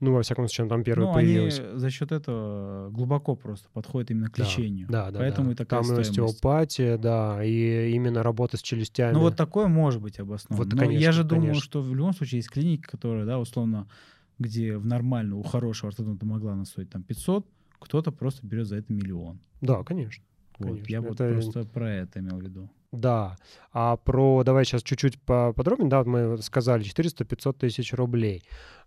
Ну, 0.00 0.14
во 0.14 0.22
всяком 0.22 0.46
случае, 0.48 0.66
там 0.68 0.82
первая 0.82 1.08
Ну, 1.08 1.14
появилась. 1.14 1.58
они 1.58 1.78
за 1.78 1.90
счет 1.90 2.10
этого 2.10 2.88
глубоко 2.90 3.36
просто 3.36 3.68
подходят 3.72 4.10
именно 4.10 4.30
к 4.30 4.36
Да, 4.36 4.44
лечению. 4.44 4.88
Да, 4.88 5.10
да, 5.10 5.18
Поэтому 5.18 5.48
да. 5.48 5.52
и 5.52 5.54
такая 5.56 5.82
Там 5.82 5.94
и 5.96 6.00
остеопатия, 6.00 6.96
да, 6.96 7.44
и 7.44 7.90
именно 7.92 8.22
работа 8.22 8.56
с 8.56 8.62
челюстями. 8.62 9.12
Ну 9.12 9.20
вот 9.20 9.36
такое 9.36 9.66
может 9.68 10.00
быть 10.00 10.18
обосновано. 10.18 10.64
Вот, 10.64 10.72
Но 10.74 10.82
я 10.84 10.88
конечно, 10.88 11.12
же 11.12 11.24
думаю, 11.24 11.46
конечно. 11.48 11.62
что 11.64 11.82
в 11.82 11.94
любом 11.94 12.14
случае 12.14 12.38
есть 12.38 12.48
клиники, 12.50 12.82
которые, 12.82 13.26
да, 13.26 13.38
условно, 13.38 13.88
где 14.38 14.78
в 14.78 14.86
нормальную, 14.86 15.38
у 15.38 15.42
хорошего 15.42 15.90
ортодонта 15.90 16.24
могла 16.24 16.52
она 16.54 16.64
стоить 16.64 16.88
там 16.88 17.02
500, 17.02 17.46
кто-то 17.78 18.10
просто 18.10 18.46
берет 18.46 18.66
за 18.66 18.76
это 18.76 18.90
миллион. 18.92 19.38
Да, 19.60 19.82
конечно. 19.84 20.24
Вот. 20.58 20.68
Конечно, 20.68 20.86
Я 20.92 21.00
вот 21.02 21.20
это- 21.20 21.32
просто 21.34 21.64
про 21.64 21.90
это 21.92 22.20
имел 22.20 22.38
в 22.38 22.42
виду. 22.42 22.70
Да. 22.92 23.36
А 23.72 23.96
про, 23.96 24.42
давай 24.42 24.64
сейчас 24.64 24.82
чуть-чуть 24.82 25.20
поподробнее, 25.22 25.88
да, 25.88 26.02
мы 26.04 26.38
сказали 26.38 26.84
400-500 26.84 27.52
тысяч 27.52 27.92
рублей. 27.92 28.42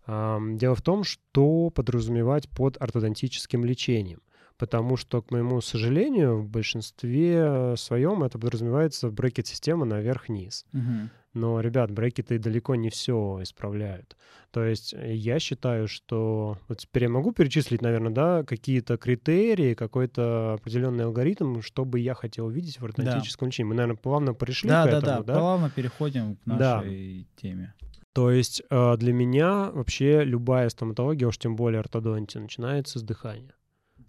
Дело 0.06 0.76
в 0.76 0.82
том, 0.82 1.04
что 1.04 1.70
подразумевать 1.70 2.50
под 2.50 2.82
ортодонтическим 2.82 3.64
лечением. 3.64 4.22
Потому 4.58 4.98
что, 4.98 5.22
к 5.22 5.32
моему 5.32 5.62
сожалению, 5.62 6.38
в 6.42 6.48
большинстве 6.48 7.76
своем 7.76 8.24
это 8.24 8.38
подразумевается 8.38 9.10
брекет-система 9.10 9.86
наверх-вниз. 9.86 10.66
Мгм. 10.74 11.10
Но, 11.34 11.60
ребят, 11.62 11.90
брекеты 11.90 12.38
далеко 12.38 12.76
не 12.76 12.90
все 12.90 13.40
исправляют. 13.42 14.16
То 14.52 14.64
есть 14.64 14.94
э, 14.94 15.16
я 15.16 15.40
считаю, 15.40 15.88
что... 15.88 16.58
Вот 16.68 16.78
теперь 16.78 17.04
я 17.04 17.10
могу 17.10 17.32
перечислить, 17.32 17.82
наверное, 17.82 18.12
да, 18.12 18.44
какие-то 18.44 18.98
критерии, 18.98 19.74
какой-то 19.74 20.54
определенный 20.54 21.06
алгоритм, 21.06 21.62
что 21.62 21.86
бы 21.86 22.00
я 22.00 22.14
хотел 22.14 22.50
видеть 22.50 22.80
в 22.80 22.86
ортодонтическом 22.86 23.48
лечении. 23.48 23.70
Мы, 23.70 23.76
наверное, 23.76 23.98
плавно 23.98 24.34
пришли 24.36 24.70
Да, 24.70 24.86
к 24.86 24.92
да, 24.92 24.98
этому, 25.00 25.24
да, 25.24 25.34
Плавно 25.40 25.70
переходим 25.72 26.36
к 26.36 26.40
Да. 26.46 26.78
нашей 26.78 27.28
теме. 27.36 27.74
То 28.14 28.30
есть 28.30 28.62
э, 28.70 28.98
для 28.98 29.12
меня 29.12 29.72
вообще 29.72 30.24
любая 30.24 30.70
стоматология, 30.70 31.28
уж 31.28 31.40
тем 31.40 31.56
более 31.56 31.80
ортодонтия, 31.80 32.40
начинается 32.42 33.00
с 33.00 33.02
дыхания. 33.02 33.56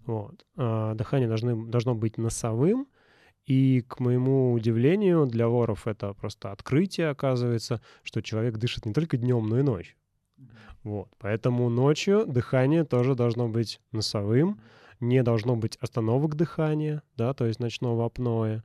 Вот. 0.05 0.45
А, 0.55 0.93
Дыхание 0.93 1.27
должны, 1.27 1.65
должно 1.67 1.95
быть 1.95 2.19
носовым, 2.19 2.87
и, 3.45 3.81
к 3.87 3.99
моему 3.99 4.53
удивлению, 4.53 5.25
для 5.25 5.47
воров 5.47 5.87
это 5.87 6.13
просто 6.13 6.51
открытие, 6.51 7.09
оказывается, 7.09 7.81
что 8.03 8.21
человек 8.21 8.57
дышит 8.57 8.85
не 8.85 8.93
только 8.93 9.17
днем, 9.17 9.47
но 9.47 9.59
и 9.59 9.63
ночью. 9.63 9.95
Вот. 10.83 11.09
Поэтому 11.17 11.69
ночью 11.69 12.25
дыхание 12.25 12.83
тоже 12.83 13.15
должно 13.15 13.47
быть 13.47 13.79
носовым, 13.91 14.59
не 14.99 15.23
должно 15.23 15.55
быть 15.55 15.77
остановок 15.77 16.35
дыхания, 16.35 17.01
да, 17.17 17.33
то 17.33 17.45
есть 17.45 17.59
ночного 17.59 18.05
апноэ. 18.05 18.61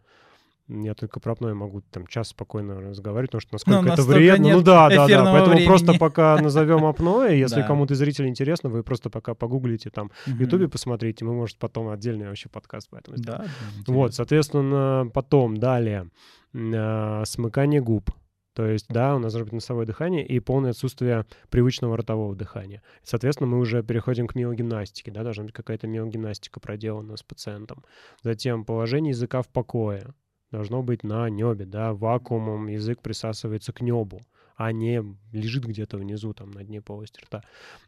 Я 0.73 0.95
только 0.95 1.18
про 1.18 1.33
апноэ 1.33 1.53
могу 1.55 1.81
там 1.91 2.07
час 2.07 2.29
спокойно 2.29 2.81
разговаривать, 2.81 3.31
потому 3.33 3.41
что 3.41 3.55
насколько 3.55 3.79
это 3.81 3.89
настолько 3.89 4.16
вредно. 4.18 4.51
Ну 4.53 4.62
да, 4.62 4.89
да, 4.89 5.09
да. 5.09 5.25
Поэтому 5.33 5.66
просто 5.66 5.87
времени. 5.87 5.99
пока 5.99 6.39
назовем 6.41 6.85
апноэ, 6.85 7.37
если 7.39 7.61
Да. 7.62 7.66
кому-то 7.66 7.95
из 7.95 7.99
зрителей 7.99 8.29
интересно, 8.29 8.68
вы 8.71 8.85
просто 8.85 9.11
пока 9.11 9.35
погуглите 9.35 9.91
там 9.91 10.11
в 10.27 10.29
Мгм. 10.29 10.41
Ютубе 10.43 10.68
посмотрите, 10.68 11.25
мы, 11.25 11.35
может, 11.35 11.59
потом 11.59 11.89
отдельный 11.89 12.29
вообще 12.29 12.49
подкаст 12.49 12.89
по 12.89 12.97
этому 12.97 13.16
сделаем. 13.16 13.45
Да, 13.87 13.93
Вот, 13.93 14.14
соответственно, 14.14 15.11
потом, 15.12 15.57
далее, 15.57 16.09
а, 16.55 17.25
смыкание 17.25 17.81
губ. 17.81 18.11
То 18.55 18.66
есть, 18.66 18.87
да, 18.89 19.14
у 19.14 19.18
нас 19.18 19.33
должно 19.33 19.47
быть 19.47 19.55
носовое 19.55 19.87
дыхание 19.87 20.27
и 20.27 20.39
полное 20.41 20.71
отсутствие 20.71 21.25
привычного 21.51 21.97
ротового 21.97 22.35
дыхания. 22.35 22.83
Соответственно, 23.03 23.47
мы 23.49 23.59
уже 23.59 23.83
переходим 23.83 24.27
к 24.27 24.35
миогимнастике, 24.35 25.11
да, 25.11 25.23
должна 25.23 25.45
быть 25.45 25.53
какая-то 25.53 25.87
миогимнастика 25.87 26.59
проделана 26.61 27.16
с 27.16 27.23
пациентом. 27.23 27.85
Затем 28.23 28.64
положение 28.64 29.11
языка 29.11 29.43
в 29.43 29.49
покое. 29.49 30.14
Должно 30.51 30.82
быть 30.82 31.05
на 31.05 31.28
небе, 31.30 31.64
да, 31.64 31.92
вакуумом 31.92 32.66
язык 32.66 33.01
присасывается 33.01 33.72
к 33.72 33.80
небу, 33.80 34.20
а 34.57 34.72
не 34.72 35.03
лежит 35.32 35.64
где-то 35.64 35.96
внизу, 35.96 36.34
там, 36.34 36.51
на 36.51 36.64
дне 36.64 36.82
полости 36.82 37.20
рта. 37.20 37.42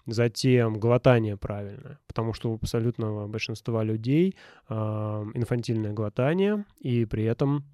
Затем 0.06 0.78
глотание 0.78 1.36
правильное, 1.36 1.98
потому 2.06 2.32
что 2.32 2.50
у 2.50 2.54
абсолютного 2.54 3.26
большинства 3.26 3.82
людей 3.82 4.36
а, 4.68 5.24
инфантильное 5.34 5.92
глотание, 5.92 6.64
и 6.78 7.04
при 7.04 7.24
этом 7.24 7.64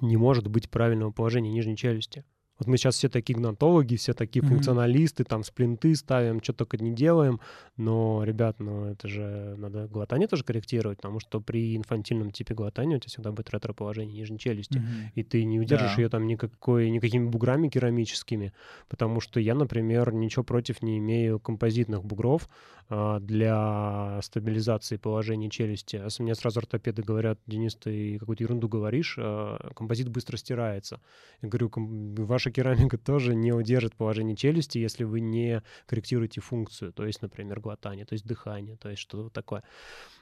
не 0.00 0.16
может 0.16 0.48
быть 0.48 0.70
правильного 0.70 1.10
положения 1.10 1.52
нижней 1.52 1.76
челюсти. 1.76 2.24
Вот 2.58 2.68
мы 2.68 2.76
сейчас 2.76 2.94
все 2.94 3.08
такие 3.08 3.36
гнатологи, 3.36 3.96
все 3.96 4.12
такие 4.14 4.42
Мгм. 4.42 4.52
функционалисты, 4.54 5.24
там 5.24 5.42
сплинты 5.42 5.94
ставим, 5.96 6.40
что 6.40 6.52
только 6.52 6.76
не 6.78 6.92
делаем. 6.92 7.40
Но, 7.76 8.22
ребят, 8.22 8.60
ну 8.60 8.84
это 8.86 9.08
же 9.08 9.54
надо 9.58 9.88
глотание 9.88 10.28
тоже 10.28 10.44
корректировать, 10.44 10.98
потому 10.98 11.18
что 11.18 11.40
при 11.40 11.76
инфантильном 11.76 12.30
типе 12.30 12.54
глотания 12.54 12.96
у 12.96 13.00
тебя 13.00 13.08
всегда 13.08 13.32
будет 13.32 13.50
ретроположение 13.50 14.20
нижней 14.20 14.38
челюсти 14.38 14.78
Мгм. 14.78 14.86
и 15.16 15.22
ты 15.24 15.44
не 15.44 15.58
удержишь 15.58 15.96
Да. 15.96 16.02
ее 16.02 16.08
там 16.08 16.26
никакой, 16.28 16.90
никакими 16.90 17.26
буграми 17.28 17.68
керамическими, 17.68 18.52
потому 18.88 19.20
что 19.20 19.40
я, 19.40 19.54
например, 19.56 20.12
ничего 20.12 20.44
против 20.44 20.80
не 20.82 20.98
имею 20.98 21.40
композитных 21.40 22.04
бугров 22.04 22.48
а, 22.90 23.18
для 23.18 24.20
стабилизации 24.22 24.96
положения 24.98 25.48
челюсти. 25.50 25.96
А 25.96 26.08
мне 26.22 26.34
сразу 26.34 26.60
ортопеды 26.60 27.02
говорят, 27.02 27.38
Денис, 27.46 27.74
ты 27.74 28.18
какую-то 28.18 28.44
ерунду 28.44 28.68
говоришь, 28.68 29.16
а, 29.18 29.70
композит 29.74 30.08
быстро 30.08 30.36
стирается. 30.36 31.00
Я 31.42 31.48
говорю, 31.48 31.70
«Ком- 31.70 32.14
ваша 32.44 32.50
керамика 32.50 32.98
тоже 32.98 33.34
не 33.34 33.52
удержит 33.52 33.94
положение 33.96 34.36
челюсти, 34.36 34.78
если 34.78 35.04
вы 35.04 35.20
не 35.20 35.62
корректируете 35.86 36.40
функцию, 36.40 36.92
то 36.92 37.06
есть, 37.06 37.22
например, 37.22 37.60
глотание, 37.60 38.04
то 38.04 38.12
есть 38.12 38.26
дыхание, 38.26 38.76
то 38.76 38.90
есть 38.90 39.00
что-то 39.00 39.30
такое. 39.30 39.62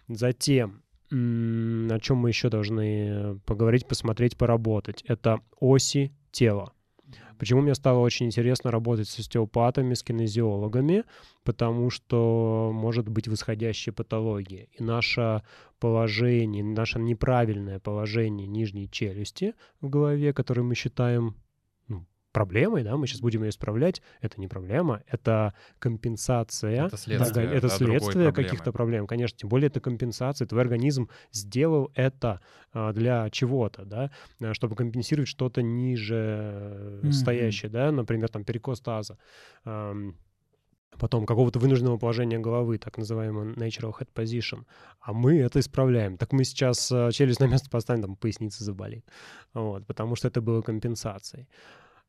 Затем, 0.08 0.82
о 1.10 1.98
чем 2.00 2.18
мы 2.18 2.28
еще 2.28 2.48
должны 2.48 3.40
поговорить, 3.44 3.86
посмотреть, 3.86 4.36
поработать, 4.36 5.02
это 5.08 5.40
оси 5.60 6.12
тела. 6.30 6.72
Почему 7.38 7.60
мне 7.60 7.74
стало 7.74 7.98
очень 7.98 8.26
интересно 8.26 8.70
работать 8.70 9.08
с 9.08 9.18
остеопатами, 9.18 9.94
с 9.94 10.04
кинезиологами? 10.04 11.02
Потому 11.42 11.90
что 11.90 12.70
может 12.72 13.08
быть 13.08 13.26
восходящая 13.26 13.92
патология. 13.92 14.68
И 14.78 14.82
наше 14.82 15.42
положение, 15.80 16.62
наше 16.62 17.00
неправильное 17.00 17.80
положение 17.80 18.46
нижней 18.46 18.88
челюсти 18.88 19.54
в 19.80 19.88
голове, 19.88 20.32
которое 20.32 20.62
мы 20.62 20.76
считаем 20.76 21.34
проблемой, 22.32 22.82
да, 22.82 22.96
мы 22.96 23.06
сейчас 23.06 23.20
будем 23.20 23.42
ее 23.42 23.50
исправлять, 23.50 24.02
это 24.20 24.40
не 24.40 24.48
проблема, 24.48 25.02
это 25.06 25.54
компенсация 25.78 26.86
Это 26.86 26.96
следствие 26.96 27.46
это 27.52 27.66
от 27.68 27.78
другой 27.78 28.00
следствие 28.00 28.32
каких-то 28.32 28.72
проблем, 28.72 29.06
конечно. 29.06 29.38
Тем 29.38 29.48
более 29.48 29.68
это 29.68 29.80
компенсация. 29.80 30.46
Твой 30.46 30.62
организм 30.62 31.08
сделал 31.30 31.90
это 31.94 32.40
а, 32.72 32.92
для 32.92 33.28
чего-то, 33.30 33.84
да, 33.84 34.10
а, 34.40 34.54
чтобы 34.54 34.74
компенсировать 34.74 35.28
что-то 35.28 35.62
ниже 35.62 36.14
э, 36.16 37.00
Мгм. 37.02 37.12
стоящее, 37.12 37.70
да, 37.70 37.92
например, 37.92 38.28
там 38.28 38.44
перекос 38.44 38.80
таза. 38.80 39.18
Ам, 39.64 40.16
Потом 40.98 41.24
какого-то 41.24 41.58
вынужденного 41.58 41.96
положения 41.96 42.38
головы, 42.38 42.76
так 42.76 42.98
называемый 42.98 43.54
natural 43.54 43.94
head 43.98 44.08
position. 44.14 44.64
А 45.00 45.14
мы 45.14 45.38
это 45.38 45.58
исправляем. 45.58 46.18
Так 46.18 46.32
мы 46.32 46.44
сейчас 46.44 46.92
э, 46.92 47.10
челюсть 47.12 47.40
на 47.40 47.46
место 47.46 47.70
поставим, 47.70 48.02
там 48.02 48.16
поясница 48.16 48.62
заболит. 48.62 49.04
Вот, 49.54 49.86
потому 49.86 50.16
что 50.16 50.28
это 50.28 50.42
было 50.42 50.60
компенсацией. 50.60 51.48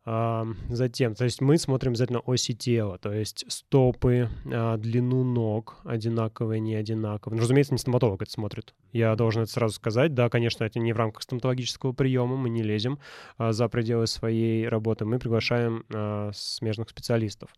Затем, 0.06 1.16
то 1.16 1.24
есть 1.24 1.39
мы 1.39 1.58
смотрим 1.58 1.91
обязательно 1.91 2.20
оси 2.20 2.54
тела, 2.54 2.97
то 2.97 3.14
есть 3.14 3.45
стопы, 3.47 4.28
а, 4.51 4.76
длину 4.76 5.24
ног 5.24 5.78
одинаковые, 5.86 6.60
не 6.60 6.76
одинаковые. 6.76 7.38
Ну, 7.38 7.43
разумеется, 7.43 7.74
не 7.74 7.78
стоматолог 7.78 8.22
это 8.22 8.30
смотрит. 8.30 8.74
Я 8.91 9.16
должен 9.16 9.43
это 9.43 9.51
сразу 9.51 9.76
сказать. 9.76 10.14
Да, 10.14 10.30
конечно, 10.30 10.66
это 10.66 10.80
не 10.80 10.91
в 10.91 10.97
рамках 10.97 11.24
стоматологического 11.24 11.93
приема, 11.93 12.36
мы 12.36 12.49
не 12.49 12.64
лезем 12.64 12.99
а, 13.38 13.54
за 13.54 13.70
пределы 13.70 14.08
своей 14.08 14.68
работы. 14.68 15.06
Мы 15.06 15.20
приглашаем 15.20 15.86
а, 15.93 16.32
смежных 16.34 16.89
специалистов. 16.89 17.56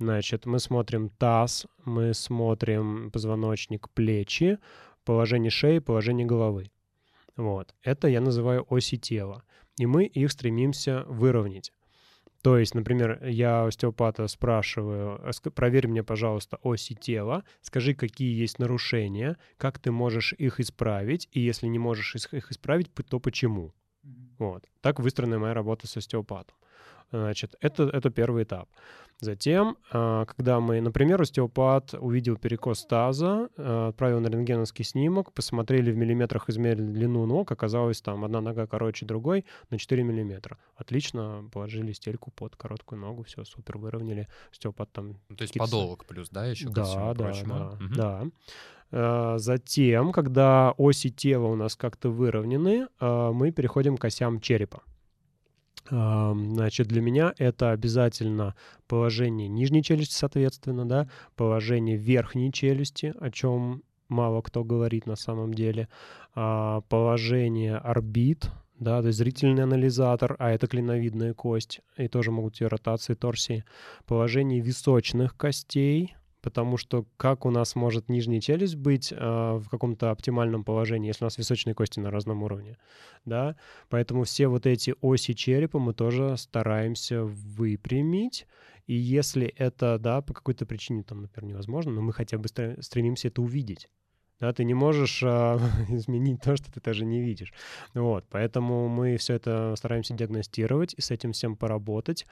Значит, 0.00 0.46
мы 0.46 0.58
смотрим 0.58 1.10
таз, 1.10 1.68
мы 1.84 2.12
смотрим 2.12 3.12
позвоночник, 3.12 3.88
плечи, 3.90 4.58
положение 5.04 5.50
шеи, 5.50 5.78
положение 5.78 6.26
головы. 6.26 6.72
Вот. 7.36 7.72
Это 7.84 8.08
я 8.08 8.20
называю 8.20 8.66
оси 8.68 8.98
тела. 8.98 9.44
И 9.78 9.86
мы 9.86 10.06
их 10.06 10.32
стремимся 10.32 11.04
выровнять. 11.06 11.72
То 12.44 12.58
есть, 12.58 12.74
например, 12.74 13.24
я 13.24 13.64
остеопата 13.64 14.28
спрашиваю, 14.28 15.18
«А 15.26 15.50
проверь 15.50 15.88
мне, 15.88 16.02
пожалуйста, 16.02 16.58
оси 16.62 16.94
тела, 16.94 17.42
скажи, 17.62 17.94
какие 17.94 18.38
есть 18.38 18.58
нарушения, 18.58 19.38
как 19.56 19.78
ты 19.78 19.90
можешь 19.90 20.34
их 20.34 20.60
исправить, 20.60 21.26
и 21.32 21.40
если 21.40 21.68
не 21.68 21.78
можешь 21.78 22.14
их 22.14 22.52
исправить, 22.52 22.92
то 23.08 23.18
почему. 23.18 23.72
Вот. 24.38 24.62
Так 24.82 25.00
выстроена 25.00 25.38
моя 25.38 25.54
работа 25.54 25.86
с 25.86 25.96
остеопатом. 25.96 26.54
Значит, 27.14 27.54
это, 27.60 27.84
это 27.84 28.10
первый 28.10 28.42
этап. 28.42 28.68
Затем, 29.20 29.76
а, 29.92 30.24
когда 30.24 30.58
мы, 30.58 30.80
например, 30.80 31.22
остеопат 31.22 31.94
увидел 31.94 32.36
перекос 32.36 32.84
таза, 32.84 33.48
а, 33.56 33.88
отправил 33.88 34.20
на 34.20 34.26
рентгеновский 34.26 34.84
снимок, 34.84 35.32
посмотрели 35.32 35.92
в 35.92 35.96
миллиметрах, 35.96 36.48
измерили 36.48 36.82
длину 36.82 37.24
ног, 37.24 37.52
оказалось 37.52 38.02
там 38.02 38.24
одна 38.24 38.40
нога 38.40 38.66
короче 38.66 39.06
другой 39.06 39.44
на 39.70 39.78
4 39.78 40.02
миллиметра. 40.02 40.58
Отлично, 40.74 41.48
положили 41.52 41.92
стельку 41.92 42.32
под 42.32 42.56
короткую 42.56 43.00
ногу, 43.00 43.22
все, 43.22 43.44
супер, 43.44 43.78
выровняли. 43.78 44.26
Остеопат 44.50 44.90
там... 44.90 45.20
Ну, 45.28 45.36
то 45.36 45.42
есть 45.42 45.56
подолог 45.56 46.06
плюс, 46.06 46.28
да, 46.30 46.46
еще 46.46 46.68
да, 46.68 47.14
да, 47.14 47.14
прочему? 47.14 47.54
Да, 47.54 47.66
угу. 47.68 47.94
да. 47.94 48.26
А, 48.90 49.38
затем, 49.38 50.10
когда 50.10 50.74
оси 50.76 51.10
тела 51.10 51.46
у 51.46 51.54
нас 51.54 51.76
как-то 51.76 52.10
выровнены, 52.10 52.88
мы 53.00 53.52
переходим 53.52 53.96
к 53.96 54.04
осям 54.04 54.40
черепа. 54.40 54.82
Значит, 55.88 56.88
для 56.88 57.02
меня 57.02 57.34
это 57.36 57.70
обязательно 57.70 58.54
положение 58.88 59.48
нижней 59.48 59.82
челюсти, 59.82 60.14
соответственно, 60.14 60.88
да, 60.88 61.08
положение 61.36 61.96
верхней 61.96 62.52
челюсти, 62.52 63.14
о 63.20 63.30
чем 63.30 63.82
мало 64.08 64.40
кто 64.42 64.64
говорит 64.64 65.06
на 65.06 65.16
самом 65.16 65.54
деле, 65.54 65.88
а, 66.34 66.82
положение 66.88 67.76
орбит, 67.76 68.50
да, 68.78 69.00
то 69.00 69.08
есть 69.08 69.18
зрительный 69.18 69.62
анализатор, 69.62 70.36
а 70.38 70.50
это 70.50 70.66
клиновидная 70.66 71.34
кость, 71.34 71.80
и 71.96 72.08
тоже 72.08 72.30
могут 72.30 72.54
быть 72.54 72.62
ротации 72.62 73.14
торсии, 73.14 73.64
положение 74.06 74.60
височных 74.60 75.36
костей, 75.36 76.16
потому 76.44 76.76
что 76.76 77.06
как 77.16 77.46
у 77.46 77.50
нас 77.50 77.74
может 77.74 78.10
нижняя 78.10 78.38
челюсть 78.38 78.76
быть 78.76 79.10
э, 79.10 79.16
в 79.16 79.66
каком-то 79.70 80.10
оптимальном 80.10 80.62
положении, 80.62 81.08
если 81.08 81.24
у 81.24 81.26
нас 81.26 81.38
височные 81.38 81.72
кости 81.74 82.00
на 82.00 82.10
разном 82.10 82.42
уровне, 82.42 82.76
да? 83.24 83.56
Поэтому 83.88 84.24
все 84.24 84.48
вот 84.48 84.66
эти 84.66 84.94
оси 85.00 85.34
черепа 85.34 85.78
мы 85.78 85.94
тоже 85.94 86.36
стараемся 86.36 87.24
выпрямить, 87.24 88.46
и 88.86 88.94
если 88.94 89.46
это, 89.46 89.98
да, 89.98 90.20
по 90.20 90.34
какой-то 90.34 90.66
причине 90.66 91.02
там, 91.02 91.22
например, 91.22 91.52
невозможно, 91.52 91.92
но 91.92 92.02
мы 92.02 92.12
хотя 92.12 92.36
бы 92.36 92.46
стремимся 92.48 93.28
это 93.28 93.40
увидеть. 93.40 93.88
Да, 94.38 94.52
ты 94.52 94.64
не 94.64 94.74
можешь 94.74 95.22
а, 95.24 95.58
изменить 95.88 96.42
то, 96.42 96.56
что 96.56 96.70
ты 96.70 96.82
даже 96.82 97.06
не 97.06 97.22
видишь. 97.22 97.54
Вот, 97.94 98.26
поэтому 98.28 98.88
мы 98.88 99.16
все 99.16 99.32
это 99.32 99.72
стараемся 99.78 100.12
диагностировать 100.12 100.92
и 100.92 101.00
с 101.00 101.10
этим 101.10 101.32
всем 101.32 101.56
поработать. 101.56 102.26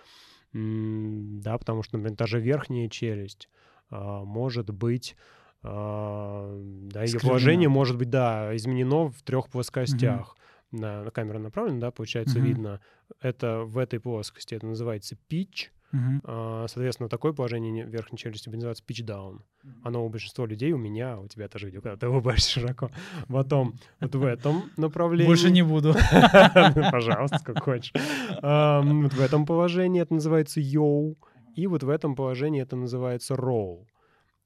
М 0.53 1.41
да, 1.41 1.57
потому 1.57 1.83
что, 1.83 1.97
например, 1.97 2.19
даже 2.19 2.41
верхняя 2.41 2.91
челюсть, 2.91 3.49
может 3.93 4.71
быть 4.71 5.17
а, 5.63 6.61
да, 6.91 7.05
ее 7.05 7.21
положение 7.21 7.69
может 7.69 7.97
быть, 7.97 8.11
да, 8.11 8.55
изменено 8.57 9.11
в 9.11 9.23
трех 9.23 9.49
плоскостях. 9.49 10.33
Угу. 10.33 10.81
На, 10.81 11.05
на 11.05 11.11
камеру 11.11 11.39
направлено, 11.39 11.81
да, 11.81 11.91
получается, 11.91 12.39
угу. 12.39 12.47
видно. 12.47 12.81
Это 13.21 13.61
в 13.61 13.77
этой 13.77 14.01
плоскости, 14.01 14.55
это 14.55 14.67
называется 14.67 15.17
pitch. 15.31 15.69
Uh-huh. 15.93 16.69
Соответственно, 16.69 17.11
такое 17.11 17.35
положение 17.35 17.85
верхней 17.85 18.17
челюсти 18.17 18.49
называется 18.49 18.83
pitch 18.89 19.05
down. 19.05 19.41
Оно 19.85 20.07
у 20.07 20.09
большинства 20.09 20.47
людей, 20.47 20.73
у 20.73 20.79
меня, 20.79 21.21
у 21.21 21.29
тебя 21.29 21.49
тоже 21.49 21.67
видео, 21.67 21.83
когда 21.83 21.99
ты 21.99 22.09
улыбаешься 22.09 22.49
широко. 22.49 22.91
Потом 23.29 23.75
вот 24.01 24.15
в 24.15 24.25
этом 24.25 24.71
направлении... 24.79 25.27
Больше 25.27 25.51
не 25.51 25.61
буду. 25.61 25.93
Пожалуйста, 26.91 27.41
как 27.45 27.63
хочешь. 27.63 27.93
Вот 28.41 29.13
в 29.13 29.21
этом 29.21 29.45
положении 29.45 30.01
это 30.01 30.15
называется 30.15 30.61
йоу. 30.63 31.19
И 31.55 31.67
вот 31.67 31.83
в 31.83 31.89
этом 31.89 32.15
положении 32.15 32.63
это 32.63 32.77
называется 32.77 33.35
roll. 33.35 33.87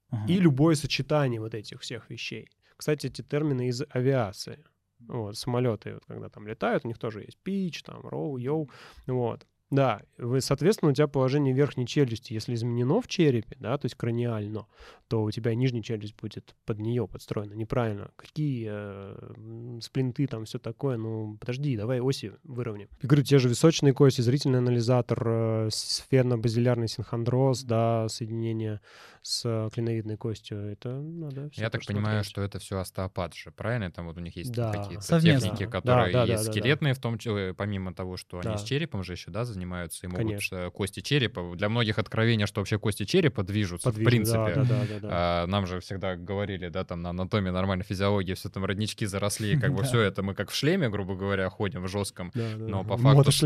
Ага. 0.09 0.31
И 0.31 0.39
любое 0.39 0.75
сочетание 0.75 1.39
вот 1.39 1.53
этих 1.53 1.81
всех 1.81 2.09
вещей. 2.09 2.49
Кстати, 2.75 3.07
эти 3.07 3.21
термины 3.21 3.67
из 3.67 3.83
авиации. 3.89 4.63
Вот, 4.99 5.37
самолеты, 5.37 5.93
вот, 5.93 6.05
когда 6.07 6.29
там 6.29 6.47
летают, 6.47 6.85
у 6.85 6.87
них 6.87 6.97
тоже 6.97 7.21
есть 7.21 7.37
pitch, 7.45 7.83
там, 7.85 8.01
roll, 8.01 8.35
yo. 8.35 8.69
Вот. 9.05 9.45
Да, 9.69 10.01
вы, 10.17 10.39
соответственно, 10.39 10.91
у 10.91 10.93
тебя 10.93 11.07
положение 11.07 11.53
верхней 11.53 11.85
челюсти, 11.85 12.31
если 12.31 12.53
изменено 12.53 13.01
в 13.01 13.07
черепе, 13.07 13.57
да, 13.59 13.77
то 13.77 13.85
есть 13.85 13.95
краниально, 13.95 14.65
то 15.09 15.23
у 15.23 15.31
тебя 15.31 15.53
нижняя 15.55 15.83
челюсть 15.83 16.15
будет 16.15 16.55
под 16.65 16.79
нее 16.79 17.05
подстроена. 17.05 17.53
Неправильно. 17.53 18.11
Какие 18.15 18.69
э, 18.69 19.79
сплинты 19.81 20.25
там, 20.27 20.45
все 20.45 20.57
такое, 20.57 20.95
ну, 20.95 21.35
подожди, 21.37 21.75
давай 21.75 21.99
оси 21.99 22.31
выровняем. 22.43 22.89
Я 23.01 23.09
говорю, 23.09 23.23
те 23.23 23.39
же 23.39 23.49
височные 23.49 23.93
кости, 23.93 24.21
зрительный 24.21 24.59
анализатор, 24.59 25.21
э, 25.25 25.69
сферно-базилярный 25.69 26.87
синхондроз, 26.87 27.63
да, 27.63 28.07
соединение 28.07 28.79
с 29.27 29.69
клиновидной 29.73 30.15
костью, 30.15 30.57
это 30.71 30.89
надо 30.89 31.49
Я 31.53 31.69
так 31.69 31.85
понимаю, 31.85 32.23
что 32.23 32.41
это 32.41 32.59
все 32.59 32.79
остеопат 32.79 33.33
же, 33.33 33.51
правильно? 33.51 33.91
Там 33.91 34.07
вот 34.07 34.17
у 34.17 34.21
них 34.21 34.35
есть 34.37 34.53
да. 34.53 34.71
какие-то 34.71 35.03
Совместно. 35.03 35.49
техники, 35.49 35.69
которые 35.69 36.13
да, 36.13 36.25
да, 36.25 36.33
есть 36.33 36.45
да, 36.45 36.51
скелетные, 36.51 36.93
да. 36.93 36.99
в 36.99 37.01
том 37.01 37.17
числе, 37.17 37.53
помимо 37.53 37.93
того, 37.93 38.15
что 38.15 38.41
да. 38.41 38.51
они 38.51 38.57
с 38.57 38.63
черепом 38.63 39.03
же 39.03 39.13
еще, 39.13 39.29
да, 39.29 39.43
занимаются 39.43 40.05
и 40.05 40.09
могут 40.09 40.25
Конечно. 40.25 40.55
Э, 40.55 40.71
кости 40.71 41.01
черепа. 41.01 41.55
Для 41.55 41.67
многих 41.67 41.99
откровения, 41.99 42.45
что 42.45 42.61
вообще 42.61 42.79
кости 42.79 43.03
черепа 43.03 43.43
движутся, 43.43 43.89
Подвижу, 43.89 44.07
в 44.07 44.09
принципе. 44.09 44.53
Да, 44.55 44.63
да, 44.63 44.85
да, 44.87 44.99
да, 44.99 45.09
А, 45.11 45.47
нам 45.47 45.67
же 45.67 45.81
всегда 45.81 46.15
говорили, 46.15 46.69
да, 46.69 46.85
там 46.85 47.01
на 47.01 47.09
анатомии, 47.09 47.49
нормальной 47.49 47.83
физиологии, 47.83 48.33
все 48.33 48.49
там 48.49 48.63
роднички 48.63 49.05
заросли, 49.05 49.59
как 49.59 49.73
бы 49.73 49.83
все 49.83 50.01
это 50.01 50.23
мы 50.23 50.35
как 50.35 50.51
в 50.51 50.55
шлеме, 50.55 50.89
грубо 50.89 51.15
говоря, 51.15 51.49
ходим 51.49 51.83
в 51.83 51.89
жестком, 51.89 52.31
но 52.33 52.85
по 52.85 52.97
факту... 52.97 53.31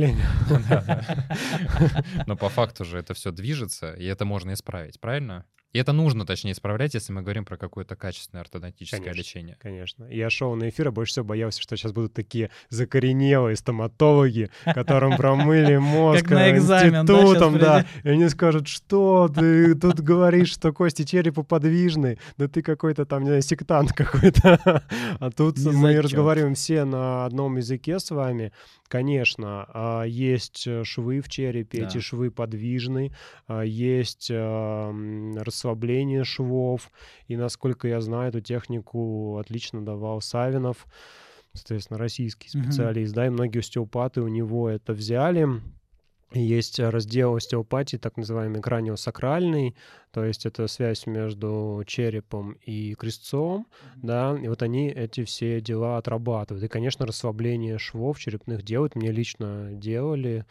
Но 2.27 2.35
по 2.35 2.49
факту 2.49 2.85
же 2.85 2.99
это 2.99 3.13
все 3.13 3.31
движется, 3.31 3.93
и 3.93 4.05
это 4.05 4.25
можно 4.25 4.53
исправить, 4.53 4.99
правильно? 4.99 5.45
И 5.73 5.79
это 5.79 5.93
нужно, 5.93 6.25
точнее, 6.25 6.51
исправлять, 6.51 6.93
если 6.93 7.13
мы 7.13 7.21
говорим 7.21 7.45
про 7.45 7.57
какое-то 7.57 7.95
качественное 7.95 8.41
ортодонтическое 8.41 8.99
конечно, 8.99 9.17
лечение. 9.17 9.57
Конечно. 9.61 10.05
Я 10.05 10.29
шел 10.29 10.53
на 10.55 10.69
эфир, 10.69 10.89
а 10.89 10.91
больше 10.91 11.13
всего 11.13 11.25
боялся, 11.25 11.61
что 11.61 11.77
сейчас 11.77 11.93
будут 11.93 12.13
такие 12.13 12.49
закоренелые 12.69 13.55
стоматологи, 13.55 14.49
которым 14.65 15.15
промыли 15.15 15.77
мозг 15.77 16.29
институтом, 16.31 17.57
да, 17.57 17.85
и 18.03 18.09
они 18.09 18.27
скажут, 18.29 18.67
что 18.67 19.29
ты 19.33 19.75
тут 19.75 20.01
говоришь, 20.01 20.51
что 20.51 20.73
кости 20.73 21.03
черепа 21.03 21.43
подвижны, 21.43 22.17
да 22.37 22.47
ты 22.47 22.61
какой-то 22.61 23.05
там, 23.05 23.23
не 23.23 23.29
знаю, 23.29 23.41
сектант 23.41 23.93
какой-то. 23.93 24.59
А 25.19 25.29
тут 25.29 25.57
мы 25.59 26.01
разговариваем 26.01 26.55
все 26.55 26.83
на 26.83 27.25
одном 27.25 27.57
языке 27.57 27.99
с 27.99 28.11
вами, 28.11 28.51
Конечно, 28.91 29.65
а, 29.69 30.03
есть 30.03 30.67
э, 30.67 30.83
швы 30.83 31.21
в 31.21 31.29
черепе, 31.29 31.79
да. 31.79 31.87
эти 31.87 31.99
швы 31.99 32.29
подвижны, 32.29 33.13
а, 33.47 33.61
есть 33.61 34.29
расслабление 34.29 36.25
швов, 36.25 36.91
и, 37.27 37.37
насколько 37.37 37.87
я 37.87 38.01
знаю, 38.01 38.27
эту 38.27 38.41
технику 38.41 39.37
отлично 39.37 39.85
давал 39.85 40.19
Савинов, 40.19 40.85
соответственно, 41.53 41.99
российский 41.99 42.49
специалист, 42.49 43.13
mm-hmm. 43.13 43.15
да, 43.15 43.27
и 43.27 43.29
многие 43.29 43.59
остеопаты 43.59 44.21
у 44.21 44.27
него 44.27 44.67
это 44.69 44.91
взяли, 44.91 45.47
есть 46.33 46.79
раздел 46.79 47.35
остеопатии, 47.35 47.97
так 47.97 48.17
называемый 48.17 48.61
краниосакральный, 48.61 49.75
то 50.11 50.23
есть 50.23 50.45
это 50.45 50.67
связь 50.67 51.05
между 51.05 51.83
черепом 51.85 52.53
и 52.65 52.95
крестцом, 52.95 53.67
mm-hmm. 53.67 53.99
да, 54.03 54.37
и 54.41 54.47
вот 54.47 54.61
они 54.61 54.89
эти 54.89 55.23
все 55.23 55.61
дела 55.61 55.97
отрабатывают. 55.97 56.63
И, 56.63 56.67
конечно, 56.67 57.05
расслабление 57.05 57.77
швов 57.77 58.19
черепных 58.19 58.63
делают, 58.63 58.95
мне 58.95 59.11
лично 59.11 59.69
делали, 59.71 60.45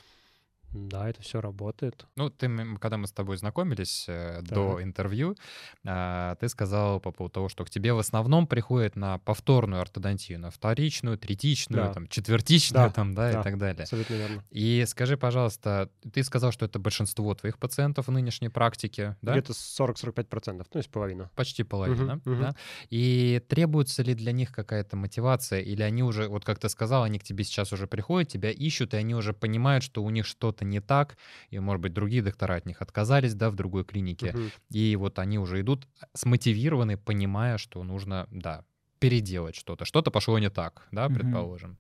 да, 0.73 1.09
это 1.09 1.23
все 1.23 1.41
работает. 1.41 2.07
Ну, 2.16 2.31
ты, 2.31 2.49
когда 2.79 2.97
мы 2.97 3.07
с 3.07 3.12
тобой 3.12 3.37
знакомились 3.37 4.05
э, 4.09 4.41
до 4.43 4.83
интервью, 4.83 5.37
э, 5.85 6.37
ты 6.39 6.49
сказал 6.49 7.01
по 7.01 7.11
поводу 7.11 7.33
того, 7.33 7.49
что 7.49 7.64
к 7.64 7.71
тебе 7.71 7.93
в 7.93 7.99
основном 7.99 8.47
приходят 8.47 8.95
на 8.95 9.18
повторную 9.18 9.83
ортодонтию, 9.83 10.39
на 10.39 10.51
вторичную, 10.51 11.18
третичную, 11.18 11.87
да. 11.87 11.93
там, 11.93 12.07
четвертичную, 12.07 12.89
да. 12.89 12.93
там, 12.93 13.14
да, 13.14 13.33
да, 13.33 13.41
и 13.41 13.43
так 13.43 13.59
далее. 13.59 13.83
Абсолютно 13.83 14.14
верно. 14.14 14.45
И 14.51 14.85
скажи, 14.87 15.16
пожалуйста, 15.16 15.91
ты 16.12 16.23
сказал, 16.23 16.53
что 16.53 16.66
это 16.66 16.79
большинство 16.79 17.35
твоих 17.35 17.59
пациентов 17.59 18.07
в 18.07 18.11
нынешней 18.12 18.49
практике, 18.49 19.16
да? 19.23 19.33
Где-то 19.33 19.53
40-45%, 19.53 20.53
ну, 20.53 20.64
то 20.64 20.79
есть 20.79 20.91
половина. 20.91 21.31
Почти 21.35 21.64
половина, 21.64 22.21
угу, 22.25 22.37
да? 22.37 22.49
Угу. 22.51 22.57
И 22.91 23.43
требуется 23.49 24.03
ли 24.03 24.14
для 24.14 24.33
них 24.33 24.53
какая-то 24.53 24.97
мотивация, 24.97 25.61
или 25.61 25.83
они 25.83 26.03
уже, 26.03 26.29
вот 26.29 26.45
как 26.45 26.59
ты 26.59 26.68
сказал, 26.68 27.03
они 27.03 27.18
к 27.18 27.25
тебе 27.25 27.43
сейчас 27.45 27.73
уже 27.73 27.87
приходят, 27.87 28.29
тебя 28.29 28.51
ищут, 28.51 28.95
и 28.95 28.97
они 28.97 29.14
уже 29.14 29.33
понимают, 29.33 29.83
что 29.83 30.03
у 30.05 30.11
них 30.11 30.27
что-то 30.27 30.59
что-то 30.61 30.64
не 30.64 30.80
так, 30.80 31.16
и, 31.50 31.58
может 31.58 31.82
быть, 31.82 31.92
другие 31.92 32.22
доктора 32.22 32.56
от 32.56 32.66
них 32.66 32.82
отказались, 32.82 33.34
да, 33.34 33.48
в 33.50 33.54
другой 33.54 33.84
клинике, 33.84 34.32
Мгм. 34.32 34.50
и 34.70 34.96
вот 34.96 35.18
они 35.18 35.38
уже 35.38 35.61
идут 35.61 35.86
смотивированы, 36.14 36.96
понимая, 36.96 37.58
что 37.58 37.82
нужно, 37.84 38.26
да, 38.30 38.64
переделать 38.98 39.56
что-то. 39.56 39.84
Что-то 39.84 40.11
пошло 40.11 40.38
не 40.38 40.50
так, 40.50 40.88
да, 40.92 41.08
Мгм. 41.08 41.18
предположим. 41.18 41.76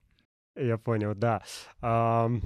Я 0.56 0.78
понял, 0.78 1.14
да. 1.14 1.42
Ам, 1.80 2.40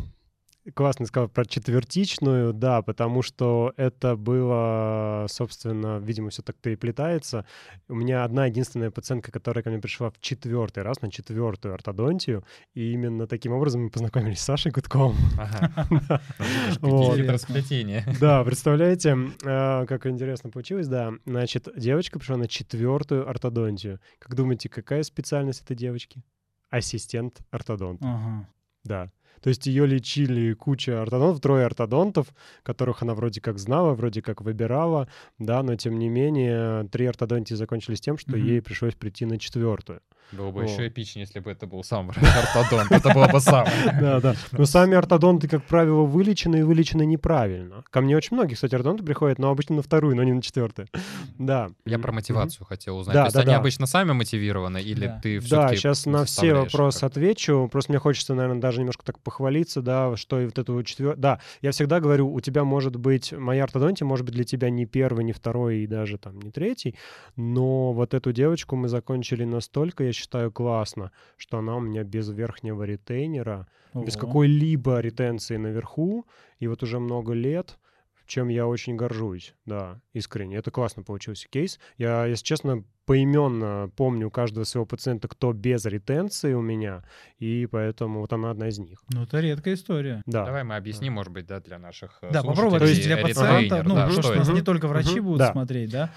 Классно 0.73 1.05
сказал 1.05 1.29
про 1.29 1.45
четвертичную, 1.45 2.55
да, 2.55 2.81
потому 2.81 3.21
что 3.21 3.75
это 3.77 4.17
было, 4.17 5.27
собственно, 5.29 5.99
видимо, 5.99 6.31
все 6.31 6.41
так 6.41 6.57
переплетается. 6.57 7.45
У 7.87 7.95
меня 7.95 8.25
одна 8.25 8.47
единственная 8.47 8.91
пациентка, 8.91 9.31
которая 9.31 9.63
ко 9.63 9.69
мне 9.69 9.79
пришла 9.79 10.09
в 10.09 10.19
четвертый 10.21 10.83
раз, 10.83 11.03
на 11.03 11.11
четвертую 11.11 11.75
ортодонтию, 11.75 12.45
и 12.73 12.93
именно 12.93 13.27
таким 13.27 13.53
образом 13.53 13.83
мы 13.83 13.91
познакомились 13.91 14.41
с 14.41 14.45
Сашей 14.45 14.73
Гудковым. 14.73 15.19
Ага. 15.39 16.23
Хитросплетения. 16.81 18.07
Да, 18.19 18.43
представляете, 18.43 19.19
а, 19.45 19.85
как 19.85 20.07
интересно 20.07 20.49
получилось, 20.49 20.89
да. 20.89 21.13
Значит, 21.27 21.69
девочка 21.77 22.19
пришла 22.19 22.39
на 22.39 22.49
четвертую 22.49 23.29
ортодонтию. 23.29 24.01
Как 24.19 24.35
думаете, 24.35 24.71
какая 24.71 25.03
специальность 25.03 25.61
этой 25.61 25.77
девочки? 25.77 26.23
Ассистент 26.71 27.41
ортодонта. 27.51 28.07
Ага. 28.07 28.49
Да. 28.85 29.11
То 29.41 29.49
есть 29.49 29.67
ее 29.67 29.87
лечили 29.87 30.53
куча 30.55 31.03
ортодонтов, 31.03 31.43
трое 31.43 31.67
ортодонтов, 31.67 32.29
которых 32.63 33.03
она 33.03 33.15
вроде 33.15 33.41
как 33.41 33.59
знала, 33.59 33.95
вроде 33.95 34.23
как 34.23 34.41
выбирала, 34.41 35.09
да, 35.39 35.63
но 35.63 35.77
тем 35.77 35.99
не 35.99 36.09
менее 36.09 36.89
три 36.89 37.07
ортодонтии 37.07 37.55
закончились 37.55 38.01
тем, 38.01 38.17
что 38.19 38.33
Мгм. 38.37 38.47
ей 38.47 38.63
пришлось 38.63 38.95
прийти 38.95 39.27
на 39.27 39.39
четвертую. 39.39 40.01
Было 40.33 40.51
бы 40.51 40.63
О. 40.63 40.65
еще 40.65 40.89
эпичнее, 40.89 41.25
если 41.25 41.41
бы 41.41 41.51
это 41.51 41.67
был 41.67 41.85
сам 41.85 42.11
ортодонт. 42.55 42.91
Это 42.91 43.13
было 43.15 43.29
бы 43.29 43.41
самое. 43.41 43.73
Да, 44.01 44.21
да. 44.21 44.35
Но 44.53 44.65
сами 44.67 44.97
ортодонты, 44.97 45.49
как 45.49 45.65
правило, 45.65 46.03
вылечены 46.03 46.57
и 46.57 46.63
вылечены 46.63 47.07
неправильно. 47.07 47.85
Ко 47.91 48.01
мне 48.01 48.17
очень 48.17 48.37
многие, 48.37 48.55
кстати, 48.55 48.75
ортодонты 48.75 49.05
приходят, 49.05 49.39
но 49.39 49.51
обычно 49.51 49.77
на 49.77 49.83
вторую, 49.83 50.17
но 50.17 50.25
не 50.25 50.33
на 50.33 50.43
четвертую. 50.43 50.89
Да. 51.39 51.71
Я 51.85 51.99
про 51.99 52.13
мотивацию 52.13 52.67
хотел 52.67 52.99
узнать. 52.99 53.15
Да, 53.15 53.23
То 53.23 53.27
есть 53.27 53.35
да, 53.37 53.43
они 53.43 53.51
да. 53.51 53.59
обычно 53.59 53.87
сами 53.87 54.13
мотивированы, 54.13 54.83
или 54.83 55.07
Да. 55.07 55.21
ты 55.23 55.41
Да, 55.41 55.47
все-таки 55.47 55.77
сейчас 55.77 56.07
на 56.07 56.25
все 56.25 56.55
вопросы 56.55 57.05
отвечу. 57.05 57.69
Просто 57.71 57.93
мне 57.93 57.99
хочется, 57.99 58.35
наверное, 58.35 58.61
даже 58.61 58.81
немножко 58.81 59.05
так 59.05 59.19
похвалиться, 59.21 59.83
да, 59.83 60.17
что 60.17 60.41
и 60.41 60.47
вот 60.47 60.59
эту 60.59 60.83
четвертую... 60.83 61.21
Да, 61.21 61.41
я 61.63 61.71
всегда 61.71 62.01
говорю, 62.01 62.33
у 62.33 62.41
тебя 62.41 62.65
может 62.65 62.97
быть, 62.97 63.33
моя 63.33 63.65
ортодонтия 63.65 64.07
может 64.07 64.27
быть 64.27 64.35
для 64.35 64.45
тебя 64.45 64.71
не 64.71 64.87
первый, 64.87 65.25
не 65.25 65.33
второй 65.33 65.79
и 65.79 65.87
даже 65.87 66.19
там 66.19 66.41
не 66.41 66.51
третий, 66.51 66.95
но 67.37 67.93
вот 67.93 68.15
эту 68.15 68.33
девочку 68.33 68.77
мы 68.77 68.89
закончили 68.89 69.45
настолько, 69.45 70.05
я 70.05 70.13
считаю, 70.15 70.51
классно, 70.51 71.13
что 71.37 71.59
она 71.59 71.77
у 71.77 71.81
меня 71.81 72.05
без 72.05 72.29
верхнего 72.29 72.83
ретейнера, 72.85 73.67
без 73.95 74.17
Ого. 74.17 74.27
какой-либо 74.27 75.01
ретенции 75.01 75.57
наверху, 75.57 76.27
и 76.59 76.67
вот 76.67 76.83
уже 76.83 76.99
много 76.99 77.33
лет, 77.33 77.79
чем 78.27 78.49
я 78.49 78.67
очень 78.67 78.97
горжусь, 78.97 79.55
да, 79.67 80.01
искренне. 80.13 80.57
Это 80.57 80.71
классно 80.71 81.03
получился 81.03 81.49
кейс. 81.49 81.79
Я, 81.99 82.25
если 82.27 82.45
честно, 82.45 82.85
поименно 83.05 83.91
помню 83.97 84.31
каждого 84.31 84.65
своего 84.65 84.87
пациента, 84.87 85.29
кто 85.29 85.53
без 85.53 85.85
ретенции 85.85 86.55
у 86.55 86.63
меня, 86.63 87.05
и 87.39 87.67
поэтому 87.71 88.21
вот 88.21 88.33
она 88.33 88.51
одна 88.51 88.69
из 88.69 88.79
них. 88.79 89.03
Ну, 89.13 89.25
это 89.25 89.41
редкая 89.41 89.75
история. 89.75 90.23
Да. 90.27 90.47
Давай 90.47 90.65
мы 90.65 90.77
объясним, 90.77 91.13
может 91.13 91.33
быть, 91.33 91.47
да, 91.47 91.61
для 91.61 91.79
наших 91.79 92.19
Да, 92.23 92.43
попробуй 92.43 92.79
для 92.79 93.19
пациента, 93.19 93.83
ну, 93.83 93.95
да, 93.95 94.07
потому 94.07 94.23
что 94.23 94.43
что 94.43 94.53
не 94.53 94.63
только 94.63 94.89
врачи 94.89 95.21
Мгм. 95.21 95.25
будут 95.25 95.39
Да. 95.41 95.53
смотреть, 95.53 95.91
да? 95.91 96.11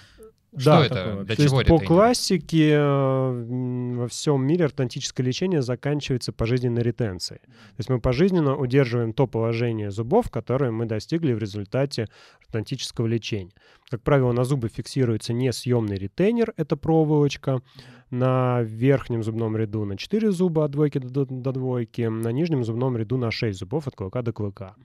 Что 0.56 0.72
Да. 0.72 0.86
это? 0.86 0.96
такое? 0.96 1.24
Для 1.26 1.36
То 1.36 1.42
есть 1.42 1.52
чего 1.52 1.58
по 1.58 1.62
ретрейнер? 1.62 1.88
классике 1.88 2.70
э, 2.72 3.94
во 3.98 4.08
всем 4.08 4.46
мире 4.46 4.66
ортодонтическое 4.66 5.26
лечение 5.26 5.62
заканчивается 5.62 6.32
пожизненной 6.32 6.82
ретенцией. 6.84 7.40
То 7.42 7.80
есть 7.80 7.90
мы 7.90 8.00
пожизненно 8.00 8.56
удерживаем 8.56 9.14
то 9.14 9.28
положение 9.28 9.92
зубов, 9.92 10.30
которое 10.30 10.72
мы 10.72 10.86
достигли 10.86 11.34
в 11.34 11.40
результате 11.40 12.08
ортодонтического 12.42 13.08
лечения. 13.08 13.52
Как 13.90 14.02
правило, 14.02 14.32
на 14.32 14.44
зубы 14.46 14.70
фиксируется 14.70 15.34
несъемный 15.34 15.98
ретейнер, 15.98 16.54
это 16.58 16.78
проволочка. 16.78 17.62
На 18.10 18.62
верхнем 18.62 19.22
зубном 19.22 19.58
ряду 19.58 19.84
на 19.84 19.98
4 19.98 20.32
зуба 20.32 20.64
от 20.64 20.72
двойки 20.72 20.98
до, 20.98 21.26
до 21.26 21.52
двойки, 21.52 22.04
на 22.04 22.32
нижнем 22.32 22.64
зубном 22.64 22.96
ряду 22.96 23.18
на 23.18 23.32
6 23.32 23.60
зубов 23.60 23.86
от 23.88 23.96
клыка 23.98 24.22
до 24.22 24.32
клыка. 24.32 24.76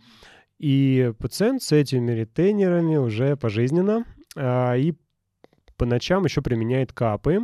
И 0.58 1.12
пациент 1.18 1.62
с 1.62 1.70
этими 1.70 2.10
ретейнерами 2.10 2.96
уже 2.96 3.36
пожизненно 3.36 4.04
а, 4.34 4.74
и 4.76 4.94
по 5.76 5.86
ночам 5.86 6.24
еще 6.24 6.42
применяет 6.42 6.92
капы, 6.92 7.40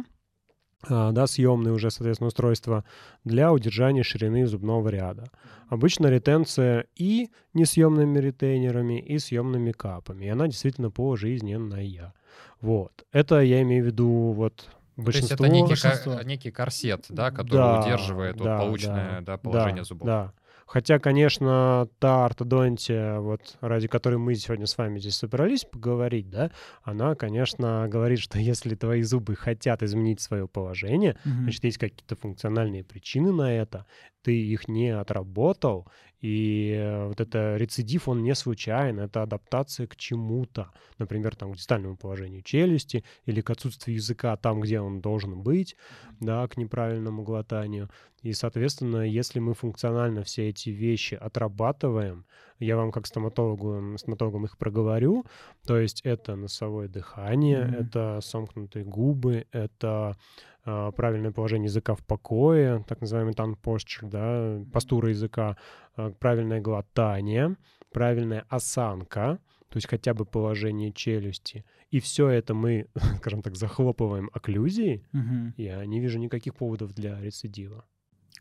а, 0.87 1.11
да, 1.11 1.27
съемные 1.27 1.73
уже, 1.73 1.91
соответственно, 1.91 2.29
устройства 2.29 2.85
для 3.25 3.53
удержания 3.53 4.03
ширины 4.03 4.47
зубного 4.47 4.89
ряда. 4.89 5.31
Обычно 5.69 6.07
ретенция 6.07 6.87
и 6.95 7.31
несъемными 7.53 8.19
ретейнерами, 8.19 9.01
и 9.01 9.19
съемными 9.19 9.73
капами. 9.73 10.27
И 10.27 10.29
она 10.29 10.47
действительно 10.47 10.91
пожизненная. 10.91 12.15
Вот. 12.61 13.05
Это 13.13 13.41
я 13.41 13.63
имею 13.63 13.85
в 13.85 13.87
виду 13.87 14.33
вот 14.33 14.57
То 14.57 14.67
есть 14.67 15.05
большинство... 15.05 15.45
это 15.47 15.55
некий, 15.55 15.69
Большинство. 15.69 16.23
некий 16.23 16.51
корсет, 16.51 17.07
да, 17.09 17.31
который 17.31 17.57
Да, 17.59 17.81
удерживает 17.81 18.37
вот 18.37 18.45
да, 18.45 18.59
полученное 18.59 19.21
да, 19.21 19.33
да, 19.33 19.37
положение 19.39 19.83
да, 19.83 19.85
зубов. 19.85 20.07
Да. 20.07 20.33
Хотя, 20.69 20.99
конечно, 20.99 21.89
та 21.99 22.27
ортодонтия, 22.27 23.21
вот 23.21 23.57
ради 23.63 23.89
которой 23.89 24.17
мы 24.19 24.35
сегодня 24.35 24.67
с 24.67 24.77
вами 24.77 24.99
здесь 24.99 25.17
собрались 25.17 25.65
поговорить, 25.65 26.29
да, 26.29 26.51
она, 26.83 27.15
конечно, 27.15 27.89
говорит, 27.89 28.19
что 28.19 28.39
если 28.39 28.75
твои 28.75 29.01
зубы 29.01 29.35
хотят 29.35 29.83
изменить 29.83 30.21
свое 30.21 30.47
положение, 30.47 31.17
Мгм. 31.25 31.45
значит, 31.45 31.65
есть 31.65 31.79
какие-то 31.79 32.17
функциональные 32.17 32.85
причины 32.85 33.33
на 33.33 33.51
это, 33.51 33.87
ты 34.23 34.39
их 34.39 34.69
не 34.69 34.91
отработал, 34.91 35.87
и 36.21 36.73
э, 36.77 37.07
вот 37.07 37.21
это 37.21 37.57
рецидив, 37.57 38.09
он 38.09 38.23
не 38.23 38.35
случайен, 38.35 38.99
это 38.99 39.23
адаптация 39.23 39.87
к 39.87 39.97
чему-то, 39.97 40.71
например, 40.99 41.37
там, 41.37 41.53
к 41.53 41.57
дистальному 41.57 41.97
положению 41.97 42.43
челюсти 42.43 43.05
или 43.25 43.41
к 43.41 43.51
отсутствию 43.51 43.97
языка 43.97 44.37
там, 44.37 44.61
где 44.61 44.81
он 44.81 45.01
должен 45.01 45.41
быть, 45.43 45.77
да, 46.21 46.47
к 46.49 46.57
неправильному 46.57 47.23
глотанию. 47.23 47.89
И, 48.23 48.33
соответственно, 48.33 49.03
если 49.03 49.39
мы 49.39 49.55
функционально 49.55 50.25
все 50.25 50.49
эти 50.49 50.71
вещи 50.71 51.15
отрабатываем, 51.15 52.27
я 52.59 52.77
вам 52.77 52.91
как 52.91 53.07
стоматологу, 53.07 53.97
стоматологам 53.99 54.45
их 54.45 54.57
проговорю, 54.59 55.25
то 55.67 55.79
есть 55.79 56.01
это 56.05 56.37
носовое 56.37 56.89
дыхание, 56.89 57.65
Мгм. 57.65 57.75
это 57.75 58.19
сомкнутые 58.23 58.85
губы, 58.85 59.47
это 59.53 60.17
а, 60.65 60.91
правильное 60.93 61.31
положение 61.33 61.67
языка 61.67 61.95
в 61.95 62.05
покое, 62.05 62.85
так 62.87 63.01
называемый 63.01 63.35
tongue 63.35 63.57
posture, 63.63 64.09
да, 64.11 64.65
постура 64.73 65.09
языка, 65.09 65.57
а, 65.97 66.11
правильное 66.11 66.61
глотание, 66.61 67.57
правильная 67.93 68.45
осанка, 68.49 69.39
то 69.69 69.77
есть 69.77 69.89
хотя 69.89 70.15
бы 70.15 70.25
положение 70.25 70.93
челюсти. 70.93 71.65
И 71.91 72.01
все 72.01 72.29
это 72.29 72.55
мы, 72.55 72.89
скажем 73.19 73.43
так, 73.43 73.57
захлопываем 73.57 74.31
окклюзией, 74.33 75.07
Мгм. 75.13 75.55
я 75.57 75.85
не 75.87 76.01
вижу 76.01 76.19
никаких 76.19 76.55
поводов 76.55 76.93
для 76.93 77.21
рецидива. 77.21 77.85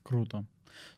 Круто. 0.04 0.46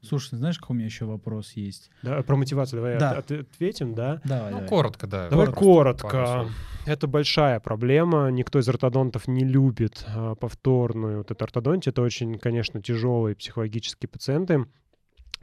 Слушай, 0.01 0.35
знаешь, 0.37 0.57
какой 0.59 0.75
у 0.75 0.77
меня 0.77 0.85
еще 0.85 1.05
вопрос 1.05 1.51
есть? 1.53 1.89
Да, 2.03 2.21
про 2.23 2.35
мотивацию 2.35 2.77
давай 2.81 2.97
Да. 2.99 3.11
от- 3.11 3.31
от- 3.31 3.47
ответим, 3.53 3.93
да? 3.95 4.21
Давай, 4.23 4.45
Ну, 4.51 4.57
давай. 4.57 4.67
коротко, 4.69 5.07
да. 5.07 5.29
Давай 5.29 5.47
коротко. 5.47 6.09
слов. 6.09 6.51
Это 6.85 7.07
большая 7.07 7.59
проблема. 7.59 8.29
Никто 8.29 8.59
из 8.59 8.67
ортодонтов 8.69 9.27
не 9.27 9.43
любит 9.43 10.03
а, 10.07 10.35
повторную 10.35 11.19
вот 11.19 11.31
эту 11.31 11.43
ортодонтию. 11.43 11.91
Это 11.91 12.01
очень, 12.01 12.39
конечно, 12.39 12.81
тяжелые 12.81 13.35
психологические 13.35 14.07
пациенты, 14.09 14.65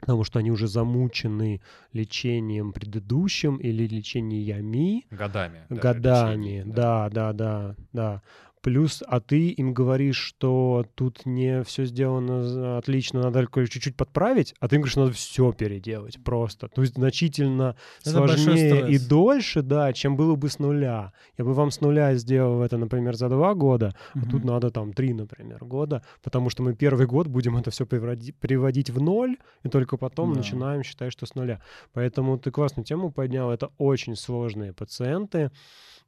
потому 0.01 0.23
что 0.23 0.39
они 0.39 0.51
уже 0.51 0.67
замучены 0.67 1.61
лечением 1.93 2.73
предыдущим 2.73 3.57
или 3.57 3.87
лечениями 3.87 5.05
Годами. 5.11 5.65
годами. 5.69 6.37
лечение, 6.43 6.65
Да, 6.65 7.09
да, 7.09 7.33
да, 7.33 7.75
да. 7.93 8.21
Плюс, 8.67 9.01
а 9.07 9.21
ты 9.21 9.47
им 9.47 9.73
говоришь, 9.73 10.17
что 10.17 10.85
тут 10.95 11.25
не 11.25 11.63
все 11.63 11.85
сделано 11.85 12.77
отлично, 12.77 13.21
надо 13.21 13.39
только 13.39 13.65
чуть-чуть 13.65 13.95
подправить, 13.95 14.53
а 14.59 14.67
ты 14.67 14.75
им 14.75 14.81
говоришь, 14.81 14.91
что 14.91 15.01
надо 15.03 15.13
все 15.13 15.53
переделать 15.53 16.21
просто. 16.21 16.67
То 16.67 16.81
есть 16.81 16.95
значительно 16.95 17.77
Это 18.01 18.09
сложнее 18.09 18.89
и 18.91 18.99
дольше, 18.99 19.61
да, 19.61 19.93
чем 19.93 20.17
было 20.17 20.35
бы 20.35 20.49
с 20.49 20.59
нуля. 20.59 21.13
Я 21.37 21.45
бы 21.45 21.53
вам 21.53 21.71
с 21.71 21.79
нуля 21.79 22.13
сделал 22.15 22.61
это, 22.61 22.77
например, 22.77 23.15
за 23.15 23.29
два 23.29 23.53
года, 23.53 23.95
а 24.13 24.25
тут 24.29 24.43
надо 24.43 24.69
там 24.69 24.91
три, 24.91 25.13
например, 25.13 25.63
года, 25.63 26.03
потому 26.21 26.49
что 26.49 26.61
мы 26.61 26.75
первый 26.75 27.07
год 27.07 27.27
будем 27.27 27.55
это 27.55 27.71
все 27.71 27.85
приводить 27.85 28.89
в 28.89 28.99
ноль, 28.99 29.37
и 29.63 29.69
только 29.69 29.95
потом 29.95 30.33
Да. 30.33 30.39
начинаем 30.39 30.83
считать, 30.83 31.13
что 31.13 31.25
с 31.25 31.35
нуля. 31.35 31.61
Поэтому 31.93 32.37
ты 32.37 32.51
классную 32.51 32.85
тему 32.85 33.11
поднял. 33.11 33.49
Это 33.49 33.69
очень 33.77 34.17
сложные 34.17 34.73
пациенты. 34.73 35.51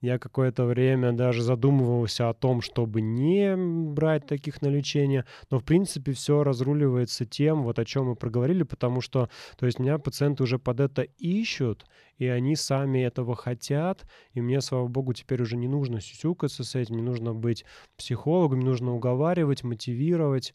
Я 0.02 0.18
какое-то 0.18 0.64
время 0.64 1.12
даже 1.12 1.44
задумывался 1.44 2.30
о 2.30 2.34
том, 2.34 2.49
чтобы 2.62 3.02
не 3.02 3.56
брать 3.56 4.26
таких 4.26 4.62
на 4.62 4.68
лечение, 4.68 5.26
но 5.50 5.60
в 5.60 5.64
принципе 5.64 6.12
все 6.12 6.44
разруливается 6.44 7.26
тем, 7.26 7.64
вот 7.64 7.80
о 7.80 7.86
чем 7.86 8.08
мы 8.08 8.16
проговорили, 8.16 8.64
потому 8.64 9.02
что, 9.02 9.30
то 9.58 9.66
есть 9.66 9.80
меня 9.80 9.98
пациенты 10.00 10.44
уже 10.44 10.60
под 10.60 10.80
это 10.80 11.04
ищут, 11.04 11.86
и 12.18 12.28
они 12.28 12.56
сами 12.56 13.00
этого 13.00 13.36
хотят, 13.36 14.06
и 14.34 14.42
мне, 14.42 14.62
слава 14.62 14.88
богу, 14.88 15.14
теперь 15.14 15.42
уже 15.42 15.56
не 15.56 15.68
нужно 15.68 16.02
сюсюкаться 16.02 16.64
с 16.64 16.76
этим, 16.76 16.96
не 16.98 17.04
нужно 17.04 17.34
быть 17.34 17.66
психологом, 17.98 18.60
не 18.60 18.66
нужно 18.66 18.94
уговаривать, 18.94 19.64
мотивировать. 19.64 20.54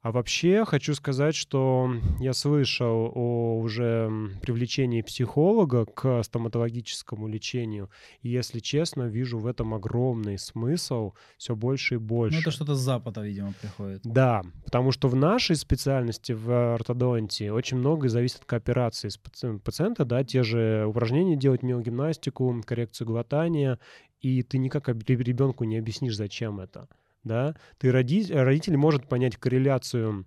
А 0.00 0.12
вообще 0.12 0.64
хочу 0.64 0.94
сказать, 0.94 1.34
что 1.34 1.90
я 2.20 2.32
слышал 2.32 3.10
о 3.14 3.58
уже 3.58 4.08
привлечении 4.42 5.02
психолога 5.02 5.86
к 5.86 6.22
стоматологическому 6.22 7.26
лечению. 7.26 7.90
И, 8.22 8.28
если 8.28 8.60
честно, 8.60 9.08
вижу 9.08 9.38
в 9.38 9.46
этом 9.46 9.74
огромный 9.74 10.38
смысл 10.38 11.14
все 11.36 11.56
больше 11.56 11.96
и 11.96 11.98
больше. 11.98 12.36
Ну, 12.36 12.42
это 12.42 12.52
что-то 12.52 12.76
с 12.76 12.78
Запада, 12.78 13.22
видимо, 13.22 13.52
приходит. 13.60 14.02
Да, 14.04 14.42
потому 14.64 14.92
что 14.92 15.08
в 15.08 15.16
нашей 15.16 15.56
специальности, 15.56 16.30
в 16.30 16.74
ортодонтии, 16.74 17.48
очень 17.48 17.78
многое 17.78 18.08
зависит 18.08 18.38
от 18.38 18.44
кооперации 18.44 19.08
с 19.08 19.18
пациента, 19.18 20.04
да, 20.04 20.22
те 20.22 20.44
же 20.44 20.86
упражнения 20.86 21.34
делать, 21.34 21.64
миогимнастику, 21.64 22.62
коррекцию 22.64 23.08
глотания, 23.08 23.80
и 24.20 24.44
ты 24.44 24.58
никак 24.58 24.88
ребенку 24.88 25.64
не 25.64 25.76
объяснишь, 25.76 26.16
зачем 26.16 26.60
это 26.60 26.88
да, 27.24 27.54
ты 27.78 27.90
роди, 27.92 28.32
родитель 28.32 28.76
может 28.76 29.08
понять 29.08 29.36
корреляцию 29.36 30.26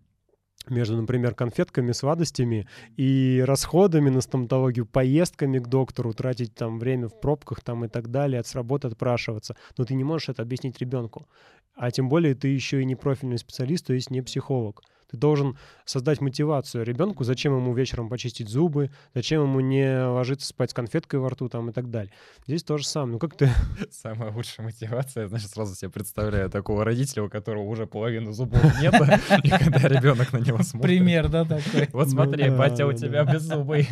между, 0.69 0.95
например, 0.95 1.33
конфетками, 1.33 1.91
сладостями 1.91 2.67
и 2.95 3.43
расходами 3.45 4.09
на 4.09 4.21
стоматологию, 4.21 4.85
поездками 4.85 5.59
к 5.59 5.67
доктору, 5.67 6.13
тратить 6.13 6.53
там 6.53 6.79
время 6.79 7.07
в 7.07 7.19
пробках 7.19 7.61
там 7.61 7.85
и 7.85 7.87
так 7.87 8.09
далее, 8.09 8.39
от 8.39 8.47
с 8.47 8.55
работы 8.55 8.87
отпрашиваться. 8.87 9.55
Но 9.77 9.85
ты 9.85 9.95
не 9.95 10.03
можешь 10.03 10.29
это 10.29 10.43
объяснить 10.43 10.79
ребенку. 10.79 11.27
А 11.73 11.89
тем 11.89 12.09
более 12.09 12.35
ты 12.35 12.49
еще 12.49 12.81
и 12.81 12.85
не 12.85 12.95
профильный 12.95 13.37
специалист, 13.37 13.85
то 13.85 13.93
есть 13.93 14.11
не 14.11 14.21
психолог. 14.21 14.81
Ты 15.12 15.18
должен 15.18 15.57
создать 15.86 16.22
мотивацию 16.22 16.86
ребенку, 16.86 17.24
зачем 17.24 17.55
ему 17.55 17.74
вечером 17.74 18.09
почистить 18.09 18.47
зубы, 18.47 18.91
зачем 19.14 19.43
ему 19.43 19.59
не 19.59 20.07
ложиться 20.07 20.47
спать 20.47 20.72
с 20.72 20.74
конфеткой 20.74 21.20
во 21.20 21.30
рту 21.30 21.49
там 21.49 21.70
и 21.70 21.74
так 21.74 21.89
далее. 21.89 22.14
Здесь 22.47 22.64
то 22.64 22.78
же 22.78 22.86
самое. 22.86 23.14
Ну 23.14 23.20
как 23.20 23.36
ты... 23.36 23.49
Самая 23.91 24.32
лучшая 24.32 24.66
мотивация, 24.66 25.28
значит, 25.28 25.49
сразу 25.49 25.76
себе 25.76 25.91
представляю 25.91 26.49
такого 26.49 26.86
родителя, 26.86 27.24
у 27.24 27.30
которого 27.30 27.64
уже 27.64 27.88
половину 27.88 28.32
зубов 28.32 28.64
нет, 28.82 28.93
и 29.43 29.49
когда 29.49 29.88
ребенок 29.88 30.32
на 30.32 30.38
него 30.38 30.64
смотрит. 30.64 30.82
Пример, 30.82 31.28
да, 31.28 31.43
такой. 31.43 31.89
Вот 31.91 32.09
смотри, 32.09 32.49
ну 32.49 32.57
батя 32.57 32.88
у 32.88 32.93
тебя 32.93 33.26
без 33.26 33.41
зубы. 33.41 33.86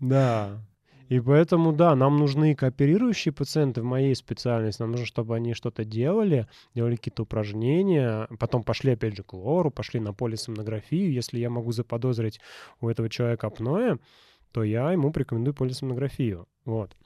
Да. 0.00 0.60
И 1.08 1.20
поэтому, 1.20 1.72
да, 1.72 1.94
нам 1.94 2.16
нужны 2.16 2.54
кооперирующие 2.54 3.32
пациенты 3.32 3.82
в 3.82 3.84
моей 3.84 4.14
специальности. 4.14 4.80
Нам 4.80 4.92
нужно, 4.92 5.06
чтобы 5.06 5.36
они 5.36 5.54
что-то 5.54 5.84
делали, 5.84 6.48
делали 6.74 6.96
какие-то 6.96 7.24
упражнения, 7.24 8.26
потом 8.38 8.62
пошли 8.62 8.92
опять 8.92 9.16
же 9.16 9.22
к 9.22 9.34
лору, 9.34 9.70
пошли 9.70 10.00
на 10.00 10.14
полисомнографию. 10.14 11.12
Если 11.12 11.38
я 11.38 11.50
могу 11.50 11.72
заподозрить 11.72 12.40
у 12.80 12.88
этого 12.88 13.10
человека 13.10 13.48
апноэ, 13.48 13.98
то 14.52 14.62
я 14.62 14.92
ему 14.92 15.12
порекомендую 15.12 15.54
полисомнографию. 15.54 16.46
Вот 16.64 16.96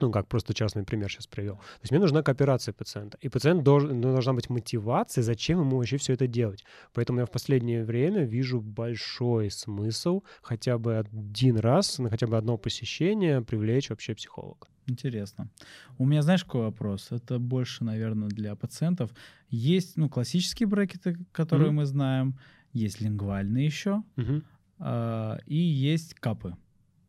ну, 0.00 0.10
как 0.10 0.26
просто 0.28 0.54
частный 0.54 0.84
пример 0.84 1.10
сейчас 1.10 1.26
привел. 1.26 1.56
То 1.56 1.82
есть 1.82 1.90
мне 1.90 2.00
нужна 2.00 2.22
кооперация 2.22 2.72
пациента. 2.72 3.18
И 3.20 3.28
пациент 3.28 3.62
должен, 3.62 4.00
ну, 4.00 4.12
должна 4.12 4.32
быть 4.32 4.50
мотивация, 4.50 5.22
зачем 5.22 5.60
ему 5.60 5.76
вообще 5.76 5.96
все 5.96 6.14
это 6.14 6.26
делать. 6.26 6.64
Поэтому 6.92 7.20
я 7.20 7.26
в 7.26 7.30
последнее 7.30 7.84
время 7.84 8.24
вижу 8.24 8.60
большой 8.60 9.50
смысл 9.50 10.22
хотя 10.42 10.78
бы 10.78 10.98
один 10.98 11.58
раз, 11.58 11.98
на 11.98 12.10
хотя 12.10 12.26
бы 12.26 12.36
одно 12.36 12.56
посещение 12.56 13.42
привлечь 13.42 13.90
вообще 13.90 14.14
психолога. 14.14 14.68
Интересно. 14.86 15.50
У 15.98 16.06
меня, 16.06 16.22
знаешь, 16.22 16.44
какой 16.44 16.62
вопрос? 16.62 17.08
Это 17.10 17.38
больше, 17.38 17.84
наверное, 17.84 18.28
для 18.28 18.56
пациентов. 18.56 19.10
Есть, 19.50 19.96
ну, 19.96 20.08
классические 20.08 20.66
брекеты, 20.66 21.18
которые 21.32 21.68
mm-hmm. 21.68 21.72
мы 21.72 21.86
знаем, 21.86 22.38
есть 22.72 23.00
лингвальные 23.00 23.66
еще, 23.66 24.02
mm-hmm. 24.16 24.42
э, 24.78 25.38
и 25.46 25.56
есть 25.56 26.14
капы. 26.14 26.56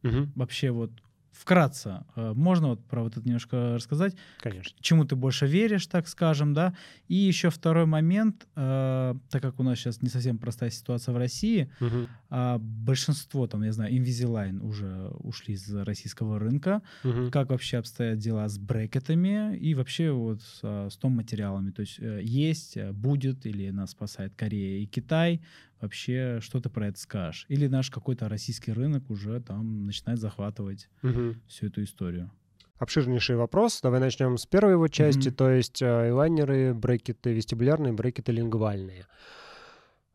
Угу. 0.04 0.30
Вообще 0.36 0.72
вот 0.72 0.92
вкратце, 1.32 2.04
э, 2.16 2.34
можно 2.36 2.70
вот 2.70 2.86
про 2.86 3.04
вот 3.04 3.18
это 3.18 3.26
немножко 3.26 3.76
рассказать? 3.76 4.16
Конечно. 4.40 4.76
Чему 4.82 5.06
ты 5.06 5.16
больше 5.16 5.48
веришь, 5.48 5.88
так 5.88 6.08
скажем, 6.08 6.54
да? 6.54 6.74
И 7.08 7.16
еще 7.16 7.50
второй 7.50 7.86
момент, 7.86 8.48
э, 8.56 9.16
так 9.30 9.42
как 9.42 9.60
у 9.60 9.64
нас 9.64 9.80
сейчас 9.80 10.02
не 10.02 10.10
совсем 10.10 10.38
простая 10.38 10.70
ситуация 10.70 11.14
в 11.14 11.18
России, 11.18 11.72
угу. 11.80 12.08
э, 12.30 12.58
большинство, 12.60 13.48
там, 13.48 13.64
я 13.64 13.72
знаю, 13.72 13.94
Invisalign 13.94 14.62
уже 14.62 15.10
ушли 15.20 15.54
из 15.54 15.74
российского 15.74 16.40
рынка. 16.40 16.82
Угу. 17.04 17.32
Как 17.32 17.50
вообще 17.50 17.78
обстоят 17.78 18.20
дела 18.20 18.48
с 18.48 18.58
брекетами 18.58 19.56
и 19.58 19.74
вообще 19.74 20.12
вот 20.12 20.42
с, 20.42 20.90
с 20.90 20.98
том 20.98 21.14
материалами? 21.14 21.72
То 21.72 21.82
есть 21.82 22.00
э, 22.00 22.22
есть, 22.24 22.78
будет 22.92 23.46
или 23.46 23.70
нас 23.70 23.92
спасает 23.92 24.34
Корея 24.36 24.82
и 24.82 24.86
Китай? 24.86 25.42
Вообще 25.82 26.40
что 26.42 26.60
ты 26.60 26.70
про 26.70 26.88
это 26.88 27.00
скажешь? 27.00 27.46
Или 27.50 27.68
наш 27.68 27.90
какой-то 27.90 28.30
российский 28.30 28.72
рынок 28.72 29.10
уже 29.10 29.42
там 29.42 29.86
начинает 29.86 30.20
захватывать 30.20 30.90
угу. 31.04 31.36
всю 31.48 31.68
эту 31.68 31.84
историю? 31.84 32.32
Обширнейший 32.78 33.36
вопрос. 33.36 33.82
Давай 33.82 34.00
начнем 34.00 34.38
с 34.38 34.46
первой 34.46 34.74
его 34.74 34.88
части, 34.88 35.28
mm 35.28 35.32
то 35.32 35.50
есть 35.50 35.82
э, 35.82 36.10
элайнеры, 36.10 36.74
брекеты 36.74 37.34
вестибулярные, 37.34 37.92
брекеты 37.92 38.32
лингвальные. 38.32 39.06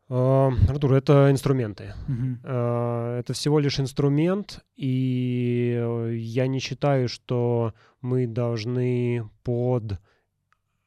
Uh, 0.07 0.53
Артур, 0.69 0.93
это 0.93 1.31
инструменты. 1.31 1.95
Uh, 2.43 3.19
это 3.19 3.33
всего 3.33 3.59
лишь 3.59 3.79
инструмент, 3.79 4.63
и 4.75 5.83
я 6.13 6.45
не 6.45 6.59
считаю, 6.59 7.07
что 7.09 7.73
мы 8.01 8.27
должны 8.27 9.27
под 9.43 9.99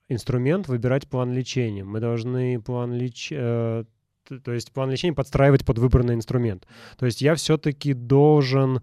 инструмент 0.09 0.69
выбирать 0.69 1.09
план 1.09 1.33
лечения. 1.33 1.83
Мы 1.83 1.99
должны 1.99 2.61
план 2.61 2.93
лечения 2.93 3.87
то 4.45 4.53
есть 4.53 4.73
план 4.73 4.91
лечения 4.91 5.15
подстраивать 5.15 5.65
под 5.65 5.79
выбранный 5.79 6.15
инструмент. 6.15 6.67
То 6.99 7.07
есть 7.07 7.23
я 7.23 7.35
все-таки 7.35 7.93
должен 7.95 8.81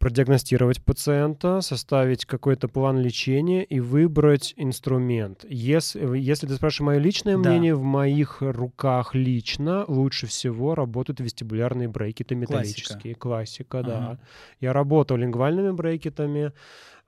продиагностировать 0.00 0.82
пациента, 0.82 1.60
составить 1.60 2.24
какой-то 2.24 2.68
план 2.68 2.98
лечения 2.98 3.62
и 3.62 3.80
выбрать 3.80 4.54
инструмент. 4.56 5.44
Если, 5.46 6.18
если 6.18 6.46
ты 6.46 6.54
спрашиваешь 6.54 6.86
мое 6.86 6.98
личное 6.98 7.36
да. 7.36 7.50
мнение, 7.50 7.74
в 7.74 7.82
моих 7.82 8.38
руках 8.40 9.14
лично 9.14 9.84
лучше 9.88 10.26
всего 10.26 10.74
работают 10.74 11.20
вестибулярные 11.20 11.88
брекеты 11.88 12.34
металлические. 12.34 13.14
Классика, 13.14 13.78
Классика 13.78 13.78
ага. 13.80 13.88
да. 13.88 14.18
Я 14.58 14.72
работал 14.72 15.18
лингвальными 15.18 15.72
брекетами, 15.72 16.52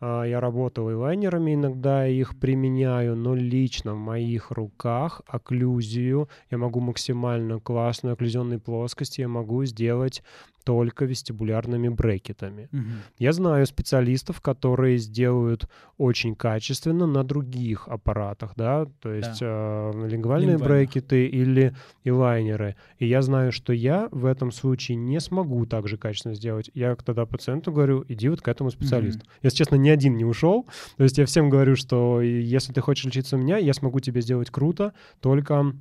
я 0.02 0.40
работал 0.40 0.90
и 0.90 0.94
лайнерами, 0.94 1.54
иногда 1.54 2.06
их 2.08 2.36
применяю, 2.38 3.14
но 3.14 3.34
лично 3.34 3.94
в 3.94 3.98
моих 3.98 4.50
руках 4.50 5.22
окклюзию. 5.26 6.28
Я 6.50 6.58
могу 6.58 6.80
максимально 6.80 7.60
классную 7.60 8.14
окклюзионной 8.14 8.58
плоскости 8.58 9.20
я 9.20 9.28
могу 9.28 9.64
сделать 9.64 10.22
только 10.64 11.04
вестибулярными 11.04 11.88
брекетами. 11.88 12.68
Угу. 12.72 12.82
Я 13.18 13.32
знаю 13.32 13.66
специалистов, 13.66 14.40
которые 14.40 14.98
сделают 14.98 15.68
очень 15.98 16.34
качественно 16.34 17.06
на 17.06 17.24
других 17.24 17.88
аппаратах, 17.88 18.52
да, 18.56 18.86
то 19.00 19.12
есть 19.12 19.40
да. 19.40 19.90
э, 19.94 20.08
лингвальные 20.08 20.52
Лингвально. 20.52 20.76
брекеты 20.76 21.26
или 21.26 21.74
элайнеры. 22.04 22.76
И 22.98 23.06
я 23.06 23.22
знаю, 23.22 23.52
что 23.52 23.72
я 23.72 24.08
в 24.10 24.26
этом 24.26 24.50
случае 24.50 24.96
не 24.96 25.20
смогу 25.20 25.66
так 25.66 25.88
же 25.88 25.96
качественно 25.96 26.34
сделать. 26.34 26.70
Я 26.74 26.94
тогда 26.96 27.26
пациенту 27.26 27.72
говорю, 27.72 28.04
иди 28.08 28.28
вот 28.28 28.40
к 28.40 28.48
этому 28.48 28.70
специалисту. 28.70 29.20
Угу. 29.20 29.30
Если 29.42 29.56
честно, 29.58 29.76
ни 29.76 29.88
один 29.88 30.16
не 30.16 30.24
ушел. 30.24 30.66
То 30.96 31.04
есть 31.04 31.18
я 31.18 31.26
всем 31.26 31.50
говорю, 31.50 31.76
что 31.76 32.20
если 32.20 32.72
ты 32.72 32.80
хочешь 32.80 33.04
лечиться 33.04 33.36
у 33.36 33.38
меня, 33.38 33.58
я 33.58 33.74
смогу 33.74 34.00
тебе 34.00 34.20
сделать 34.20 34.50
круто, 34.50 34.92
только 35.20 35.74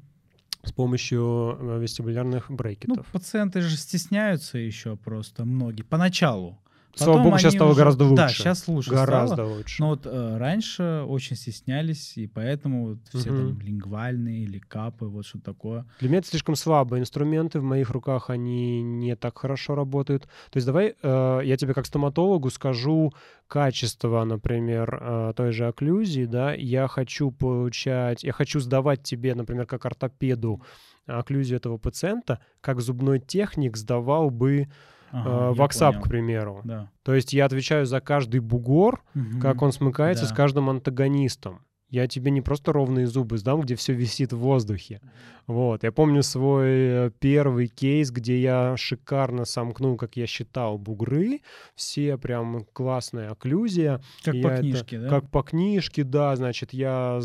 с 0.64 0.72
помощью 0.72 1.58
э, 1.60 1.80
вестибулярных 1.80 2.52
брекетов. 2.52 2.98
Ну, 2.98 3.04
пациенты 3.12 3.62
же 3.62 3.76
стесняются 3.78 4.58
еще 4.58 4.96
просто 4.96 5.46
многие 5.46 5.84
поначалу. 5.84 6.61
Потом 6.92 7.06
Слава 7.06 7.24
богу, 7.24 7.38
сейчас 7.38 7.54
стало 7.54 7.70
уже... 7.72 7.80
гораздо 7.80 8.04
лучше. 8.04 8.16
Да, 8.16 8.30
сейчас 8.30 8.68
лучше 8.68 8.90
Гораздо 8.92 9.36
стало. 9.36 9.54
лучше. 9.56 9.82
Но 9.82 9.90
вот 9.90 10.06
э, 10.06 10.38
раньше 10.38 11.04
очень 11.08 11.36
стеснялись, 11.36 12.18
и 12.18 12.28
поэтому 12.28 12.88
вот 12.90 12.98
все 13.10 13.32
угу. 13.32 13.38
там 13.38 13.60
лингвальные 13.62 14.44
или 14.44 14.60
капы, 14.60 15.06
вот 15.06 15.26
что 15.26 15.40
такое. 15.40 15.86
Для 16.00 16.10
меня 16.10 16.20
это 16.20 16.28
слишком 16.28 16.56
слабые 16.56 17.02
инструменты, 17.02 17.60
в 17.60 17.64
моих 17.64 17.90
руках 17.92 18.30
они 18.30 18.82
не 18.82 19.16
так 19.16 19.38
хорошо 19.38 19.76
работают. 19.76 20.24
То 20.24 20.58
есть 20.58 20.68
давай 20.68 20.96
э, 21.02 21.42
я 21.44 21.58
тебе 21.58 21.74
как 21.74 21.86
стоматологу 21.86 22.50
скажу 22.50 23.14
качество, 23.48 24.24
например, 24.24 25.00
э, 25.02 25.34
той 25.36 25.52
же 25.52 25.68
окклюзии, 25.68 26.26
да, 26.26 26.54
я 26.54 26.88
хочу 26.88 27.32
получать, 27.32 28.24
я 28.24 28.34
хочу 28.34 28.60
сдавать 28.60 29.04
тебе, 29.04 29.34
например, 29.34 29.66
как 29.66 29.86
ортопеду 29.86 30.62
окклюзию 31.06 31.58
этого 31.58 31.78
пациента, 31.78 32.40
как 32.62 32.82
зубной 32.82 33.20
техник 33.20 33.78
сдавал 33.78 34.30
бы 34.30 34.68
ага, 35.12 35.30
э, 35.30 35.54
WhatsApp, 35.54 36.02
к 36.02 36.08
примеру. 36.08 36.62
Да. 36.64 36.90
То 37.04 37.14
есть 37.14 37.34
я 37.34 37.46
отвечаю 37.46 37.86
за 37.86 38.02
каждый 38.02 38.40
бугор, 38.40 39.04
угу. 39.16 39.40
как 39.42 39.62
он 39.62 39.72
смыкается 39.72 40.26
да. 40.26 40.30
с 40.30 40.34
каждым 40.34 40.70
антагонистом. 40.70 41.66
Я 41.92 42.08
тебе 42.08 42.32
не 42.32 42.42
просто 42.42 42.72
ровные 42.72 43.06
зубы 43.06 43.38
сдам, 43.38 43.62
где 43.62 43.76
все 43.76 43.92
висит 43.92 44.32
в 44.32 44.38
воздухе. 44.38 45.02
Вот. 45.46 45.84
Я 45.84 45.92
помню 45.92 46.24
свой 46.24 46.68
э, 46.70 47.12
первый 47.20 47.68
кейс, 47.68 48.12
где 48.12 48.40
я 48.40 48.78
шикарно 48.78 49.44
сомкнул, 49.44 49.98
как 49.98 50.16
я 50.16 50.26
считал, 50.26 50.78
бугры. 50.78 51.42
Все 51.76 52.18
прям 52.18 52.66
классная 52.72 53.32
окклюзия. 53.32 54.02
Как 54.24 54.36
и 54.36 54.42
по 54.42 54.56
книжке, 54.56 54.96
это, 54.96 55.04
да? 55.04 55.10
Как 55.10 55.30
по 55.30 55.44
книжке, 55.44 56.04
да. 56.06 56.34
Значит, 56.38 56.72
я 56.72 57.20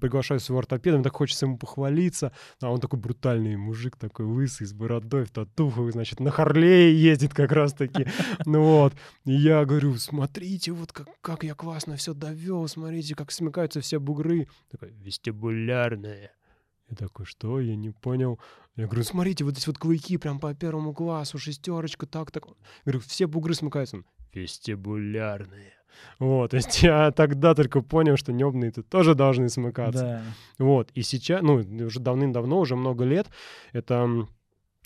приглашаю 0.00 0.38
своего 0.38 0.60
ортопеда, 0.60 0.98
мне 0.98 1.04
так 1.04 1.16
хочется 1.16 1.46
ему 1.46 1.58
похвалиться. 1.58 2.30
А 2.60 2.70
он 2.70 2.78
такой 2.78 3.00
брутальный 3.00 3.56
мужик, 3.56 3.96
такой 3.96 4.26
лысый, 4.26 4.68
с 4.68 4.72
бородой, 4.72 5.24
в 5.24 5.30
татухах, 5.30 5.90
значит, 5.90 6.20
на 6.20 6.30
Харлее 6.30 6.96
ездит 6.96 7.34
как 7.34 7.50
раз-таки. 7.50 8.06
Ну 8.46 8.62
вот. 8.62 8.92
Я 9.24 9.64
говорю, 9.64 9.94
смотрите, 9.96 10.72
вот 10.72 10.92
как, 10.92 11.08
как 11.20 11.44
я 11.44 11.54
классно 11.54 11.96
все 11.96 12.12
довел, 12.12 12.66
смотрите, 12.68 13.14
как 13.14 13.30
смыкаются 13.30 13.80
все 13.80 13.98
бугры 13.98 14.11
бугры. 14.12 14.46
Такой, 14.70 14.90
вестибулярная. 14.90 16.32
Я 16.88 16.96
такой, 16.96 17.24
что? 17.26 17.60
Я 17.60 17.74
не 17.76 17.90
понял. 17.90 18.38
Я 18.76 18.86
говорю, 18.86 19.04
смотрите, 19.04 19.44
вот 19.44 19.54
здесь 19.54 19.66
вот 19.66 19.78
клыки 19.78 20.16
прям 20.18 20.38
по 20.38 20.54
первому 20.54 20.94
классу, 20.94 21.38
шестерочка, 21.38 22.06
так, 22.06 22.30
так. 22.30 22.46
Я 22.46 22.52
говорю, 22.84 23.00
все 23.00 23.26
бугры 23.26 23.54
смыкаются. 23.54 23.96
Он, 23.96 24.04
Вестибулярные. 24.32 25.72
Вот, 26.18 26.50
то 26.50 26.56
есть 26.56 26.82
я 26.82 27.10
тогда 27.10 27.54
только 27.54 27.82
понял, 27.82 28.16
что 28.16 28.32
небные-то 28.32 28.82
тоже 28.82 29.14
должны 29.14 29.48
смыкаться. 29.48 30.02
Да. 30.02 30.22
Вот, 30.64 30.90
и 30.94 31.02
сейчас, 31.02 31.42
ну, 31.42 31.54
уже 31.86 32.00
давным-давно, 32.00 32.58
уже 32.58 32.76
много 32.76 33.04
лет, 33.04 33.28
это 33.72 34.26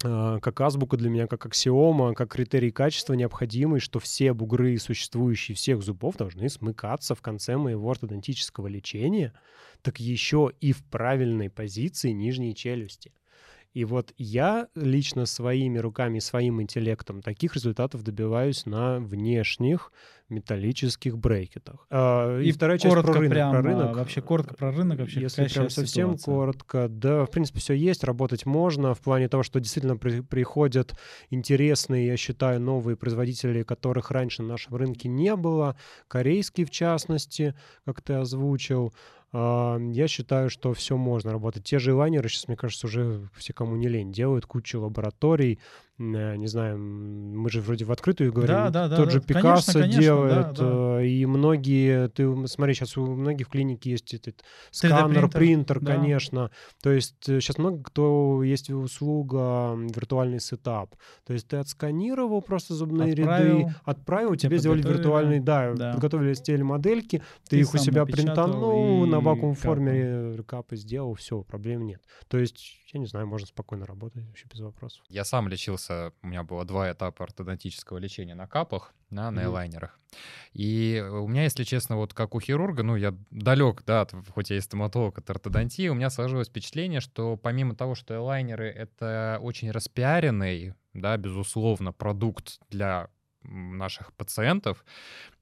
как 0.01 0.61
азбука 0.61 0.97
для 0.97 1.09
меня, 1.09 1.27
как 1.27 1.47
аксиома, 1.47 2.15
как 2.15 2.33
критерий 2.33 2.71
качества 2.71 3.15
необходимый, 3.15 3.81
что 3.81 3.99
все 3.99 4.35
бугры, 4.35 4.79
существующие 4.79 5.55
всех 5.55 5.83
зубов, 5.83 6.17
должны 6.17 6.49
смыкаться 6.49 7.15
в 7.15 7.23
конце 7.23 7.57
моего 7.57 7.91
ортодонтического 7.91 8.67
лечения, 8.67 9.33
так 9.83 9.99
еще 9.99 10.53
и 10.61 10.73
в 10.73 10.85
правильной 10.85 11.49
позиции 11.49 12.11
нижней 12.11 12.55
челюсти. 12.55 13.13
И 13.77 13.85
вот 13.85 14.15
я 14.17 14.69
лично 14.75 15.27
своими 15.27 15.77
руками, 15.77 16.19
своим 16.19 16.63
интеллектом 16.63 17.21
таких 17.21 17.57
результатов 17.57 18.03
добиваюсь 18.03 18.65
на 18.65 19.01
внешних 19.01 19.93
металлических 20.31 21.19
брекетах. 21.19 21.87
А, 21.91 22.41
и, 22.41 22.53
вторая 22.53 22.79
часть 22.79 22.95
про 22.95 23.03
рынок. 23.13 23.31
прям, 23.31 23.51
про 23.51 23.59
а, 23.59 23.63
рынок. 23.63 23.97
вообще 23.97 24.23
коротко 24.23 24.55
про 24.55 24.73
рынок, 24.73 25.01
вообще 25.01 25.21
Если 25.21 25.47
прям 25.47 25.69
совсем 25.69 26.17
ситуация? 26.17 26.25
коротко, 26.25 26.89
да, 26.89 27.27
в 27.27 27.31
принципе, 27.31 27.61
все 27.61 27.75
есть, 27.75 28.03
работать 28.03 28.47
можно 28.47 28.95
в 28.95 29.01
плане 29.03 29.29
того, 29.29 29.43
что 29.43 29.61
действительно 29.61 29.99
при- 29.99 30.23
приходят 30.23 30.95
интересные, 31.29 32.07
я 32.07 32.17
считаю, 32.17 32.59
новые 32.63 32.97
производители, 32.97 33.63
которых 33.63 34.11
раньше 34.11 34.41
на 34.41 34.49
нашем 34.49 34.75
рынке 34.77 35.11
не 35.11 35.37
было, 35.37 35.77
корейские 36.09 36.65
в 36.65 36.71
частности, 36.71 37.55
как 37.85 38.01
ты 38.01 38.15
озвучил. 38.15 38.95
А, 39.39 39.77
Я 39.79 40.09
считаю, 40.09 40.49
что 40.49 40.73
все 40.73 40.97
можно 40.97 41.31
работать. 41.31 41.63
Те 41.65 41.79
же 41.79 41.93
лайнеры 41.93 42.29
сейчас, 42.31 42.49
мне 42.49 42.57
кажется, 42.57 42.87
уже 42.87 43.29
все, 43.37 43.53
кому 43.53 43.77
не 43.77 43.87
лень, 43.87 44.11
делают 44.11 44.47
кучу 44.47 44.81
лабораторий. 44.81 45.59
Э, 45.99 46.37
Не 46.37 46.47
знаю, 46.47 46.79
мы 46.79 47.49
же 47.51 47.61
вроде 47.61 47.85
в 47.85 47.93
открытую 47.93 48.33
говорим. 48.33 48.55
Да, 48.55 48.71
да, 48.71 48.89
да, 48.89 48.97
Тот 48.97 49.07
да. 49.07 49.11
же 49.13 49.21
Конечно, 49.21 49.41
Пикассо 49.41 49.81
конечно, 49.81 50.01
делает. 50.03 50.35
да, 50.35 50.53
да. 50.53 51.01
э, 51.03 51.07
И 51.07 51.27
многие, 51.27 52.09
ты 52.09 52.47
смотри, 52.47 52.75
сейчас 52.75 52.97
у 52.97 53.07
многих 53.07 53.47
в 53.47 53.51
клинике 53.51 53.91
есть 53.91 54.13
этот 54.15 54.45
сканер, 54.71 55.25
3D-принтер, 55.27 55.31
принтер, 55.31 55.81
да. 55.81 55.95
конечно. 55.95 56.51
То 56.83 56.91
есть 56.91 57.17
сейчас 57.25 57.59
много 57.59 57.83
кто 57.83 58.43
есть 58.43 58.71
услуга 58.71 59.75
виртуальный 59.95 60.41
сетап. 60.41 60.95
То 61.25 61.33
есть 61.33 61.49
ты 61.49 61.57
отсканировал 61.57 62.43
просто 62.43 62.75
зубные 62.75 63.13
Отправил, 63.13 63.59
ряды, 63.61 63.75
отправил, 63.85 64.37
тебе 64.37 64.59
сделали 64.59 64.83
виртуальный, 64.83 65.41
да, 65.41 65.73
да. 65.75 65.93
подготовили 65.93 66.35
стиль 66.35 66.63
модельки, 66.63 67.19
ты, 67.45 67.51
Ты 67.51 67.61
их 67.61 67.75
у 67.75 67.79
себя 67.79 68.05
принтанул, 68.05 69.07
на 69.07 69.17
и 69.17 69.21
вакуум 69.23 69.55
капал. 69.55 69.73
формере 69.73 70.43
капы 70.47 70.77
сделал, 70.77 71.15
все, 71.15 71.43
проблем 71.43 71.87
нет. 71.87 72.03
То 72.29 72.39
есть, 72.39 72.79
я 72.93 73.01
не 73.01 73.07
знаю, 73.07 73.27
можно 73.27 73.47
спокойно 73.47 73.87
работать 73.87 74.25
вообще 74.27 74.47
без 74.53 74.61
вопросов. 74.61 75.03
Я 75.09 75.25
сам 75.25 75.49
лечился, 75.49 75.86
у 76.23 76.27
меня 76.27 76.43
было 76.43 76.65
два 76.65 76.91
этапа 76.91 77.25
ортодонтического 77.25 77.99
лечения 77.99 78.35
на 78.35 78.47
капах, 78.47 78.95
да, 79.11 79.31
на 79.31 79.45
элайнерах. 79.45 79.99
И 80.53 81.05
у 81.11 81.29
меня, 81.29 81.45
если 81.45 81.65
честно, 81.65 81.97
вот 81.97 82.15
как 82.15 82.35
у 82.35 82.41
хирурга, 82.41 82.83
ну, 82.83 82.97
я 82.97 83.15
далек, 83.31 83.83
да, 83.87 84.03
от- 84.03 84.15
хоть 84.31 84.51
я 84.51 84.57
и 84.57 84.61
стоматолог 84.61 85.19
от 85.19 85.29
ортодонтии, 85.31 85.89
у 85.89 85.95
меня 85.95 86.11
сложилось 86.11 86.49
впечатление, 86.49 87.01
что 87.01 87.37
помимо 87.37 87.75
того, 87.75 87.95
что 87.95 88.15
элайнеры— 88.15 88.69
это 88.77 89.39
очень 89.43 89.71
распиаренный, 89.71 90.75
да, 90.95 91.17
безусловно, 91.17 91.93
продукт 91.93 92.59
для 92.71 93.09
наших 93.43 94.13
пациентов, 94.15 94.85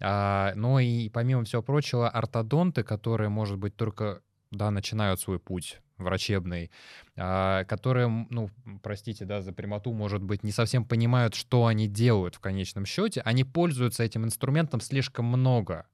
а, 0.00 0.52
но 0.56 0.78
и 0.80 1.08
помимо 1.08 1.44
всего 1.44 1.62
прочего, 1.62 2.08
ортодонты, 2.08 2.82
которые, 2.82 3.28
может 3.28 3.58
быть, 3.58 3.76
только 3.76 4.22
да, 4.50 4.70
начинают 4.70 5.20
свой 5.20 5.38
путь 5.38 5.80
врачебный, 5.98 6.70
а, 7.16 7.64
которые, 7.64 8.08
ну, 8.30 8.50
простите, 8.82 9.24
да, 9.24 9.42
за 9.42 9.52
прямоту, 9.52 9.92
может 9.92 10.22
быть, 10.22 10.42
не 10.42 10.52
совсем 10.52 10.84
понимают, 10.84 11.34
что 11.34 11.66
они 11.66 11.86
делают 11.86 12.34
в 12.34 12.40
конечном 12.40 12.86
счете, 12.86 13.20
они 13.24 13.44
пользуются 13.44 14.02
этим 14.02 14.24
инструментом 14.24 14.80
слишком 14.80 15.26
много. 15.26 15.86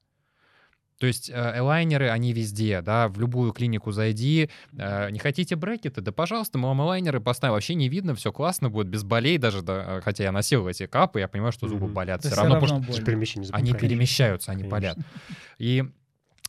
То 1.01 1.07
есть 1.07 1.31
э, 1.31 1.53
элайнеры, 1.57 2.09
они 2.09 2.31
везде, 2.31 2.81
да, 2.81 3.07
в 3.07 3.19
любую 3.19 3.53
клинику 3.53 3.91
зайди, 3.91 4.51
э, 4.77 5.09
не 5.09 5.17
хотите 5.17 5.55
брекеты, 5.55 5.99
да, 6.01 6.11
пожалуйста, 6.11 6.59
мы 6.59 6.67
вам 6.67 6.81
элайнеры 6.83 7.19
поставим, 7.19 7.53
вообще 7.53 7.73
не 7.73 7.89
видно, 7.89 8.13
все 8.13 8.31
классно 8.31 8.69
будет, 8.69 8.87
без 8.87 9.03
болей 9.03 9.39
даже, 9.39 9.63
да, 9.63 9.97
э, 9.97 10.01
хотя 10.01 10.25
я 10.25 10.31
носил 10.31 10.67
эти 10.67 10.85
капы, 10.85 11.19
я 11.19 11.27
понимаю, 11.27 11.53
что 11.53 11.67
зубы 11.67 11.85
Мгм. 11.85 11.95
болят 11.95 12.21
Да 12.21 12.29
все 12.29 12.35
всё 12.35 12.41
равно, 12.41 12.61
равно 12.61 12.85
потому 12.85 12.93
что 12.93 13.55
они 13.55 13.73
перемещаются, 13.73 14.51
они 14.51 14.61
Конечно. 14.61 14.77
болят. 14.77 14.99
И 15.57 15.85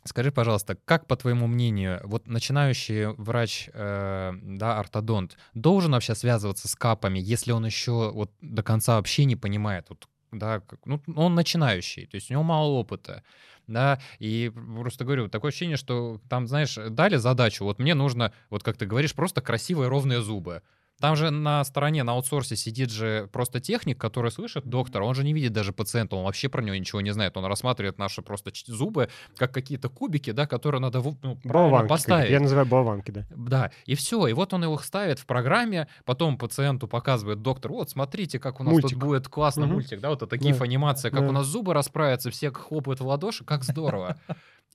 скажи, 0.04 0.30
пожалуйста, 0.32 0.76
как 0.84 1.06
по 1.06 1.16
твоему 1.16 1.46
мнению, 1.46 2.00
вот 2.04 2.26
начинающий 2.26 3.06
врач, 3.06 3.68
э, 3.72 4.32
да, 4.42 4.78
ортодонт, 4.78 5.36
должен 5.54 5.92
вообще 5.92 6.14
связываться 6.14 6.68
с 6.68 6.74
капами, 6.74 7.18
если 7.18 7.52
он 7.52 7.64
еще 7.66 8.10
вот 8.12 8.32
до 8.40 8.62
конца 8.62 8.96
вообще 8.96 9.24
не 9.24 9.36
понимает, 9.36 9.86
вот, 9.88 10.08
да, 10.32 10.60
как- 10.60 10.80
ну, 10.86 11.00
он 11.16 11.34
начинающий, 11.34 12.06
то 12.06 12.16
есть 12.16 12.30
у 12.30 12.34
него 12.34 12.42
мало 12.42 12.68
опыта, 12.70 13.22
да, 13.66 14.00
и 14.18 14.50
просто 14.80 15.04
говорю, 15.04 15.28
такое 15.28 15.50
ощущение, 15.50 15.76
что 15.76 16.20
там, 16.28 16.46
знаешь, 16.48 16.76
дали 16.90 17.16
задачу, 17.16 17.64
вот 17.64 17.78
мне 17.78 17.94
нужно, 17.94 18.32
вот 18.50 18.62
как 18.62 18.76
ты 18.76 18.86
говоришь, 18.86 19.14
просто 19.14 19.40
красивые 19.40 19.88
ровные 19.88 20.20
зубы. 20.22 20.62
Там 21.02 21.16
же 21.16 21.30
на 21.32 21.64
стороне, 21.64 22.04
на 22.04 22.12
аутсорсе 22.12 22.54
сидит 22.54 22.90
же 22.92 23.28
просто 23.32 23.58
техник, 23.58 23.98
который 24.00 24.30
слышит 24.30 24.64
доктора, 24.66 25.02
он 25.02 25.16
же 25.16 25.24
не 25.24 25.32
видит 25.32 25.52
даже 25.52 25.72
пациента, 25.72 26.14
он 26.14 26.24
вообще 26.24 26.48
про 26.48 26.62
него 26.62 26.76
ничего 26.76 27.00
не 27.00 27.10
знает, 27.10 27.36
он 27.36 27.44
рассматривает 27.44 27.98
наши 27.98 28.22
просто 28.22 28.52
зубы 28.66 29.08
как 29.36 29.52
какие-то 29.52 29.88
кубики, 29.88 30.30
да, 30.30 30.46
которые 30.46 30.80
надо 30.80 31.02
ну, 31.02 31.40
Болванки, 31.42 31.88
поставить. 31.88 32.30
Я 32.30 32.38
называю 32.38 32.66
болванки, 32.66 33.10
да. 33.10 33.26
Да, 33.34 33.72
и 33.84 33.96
все, 33.96 34.28
и 34.28 34.32
вот 34.32 34.54
он 34.54 34.62
его 34.62 34.78
ставит 34.78 35.18
в 35.18 35.26
программе, 35.26 35.88
потом 36.04 36.38
пациенту 36.38 36.86
показывает 36.86 37.42
доктор, 37.42 37.72
вот 37.72 37.90
смотрите, 37.90 38.38
как 38.38 38.60
у 38.60 38.62
нас 38.62 38.72
Мультик. 38.72 38.90
тут 38.90 39.00
будет 39.00 39.26
классно 39.26 39.66
Мгм. 39.66 39.74
мультик, 39.74 40.00
да, 40.00 40.10
вот 40.10 40.22
это 40.22 40.36
гиф 40.36 40.58
Да. 40.58 40.64
анимация, 40.64 41.10
как 41.10 41.22
Да. 41.22 41.28
у 41.30 41.32
нас 41.32 41.46
зубы 41.48 41.74
расправятся, 41.74 42.30
все 42.30 42.52
хлопают 42.52 43.00
в 43.00 43.06
ладоши, 43.08 43.44
как 43.44 43.64
здорово. 43.64 44.18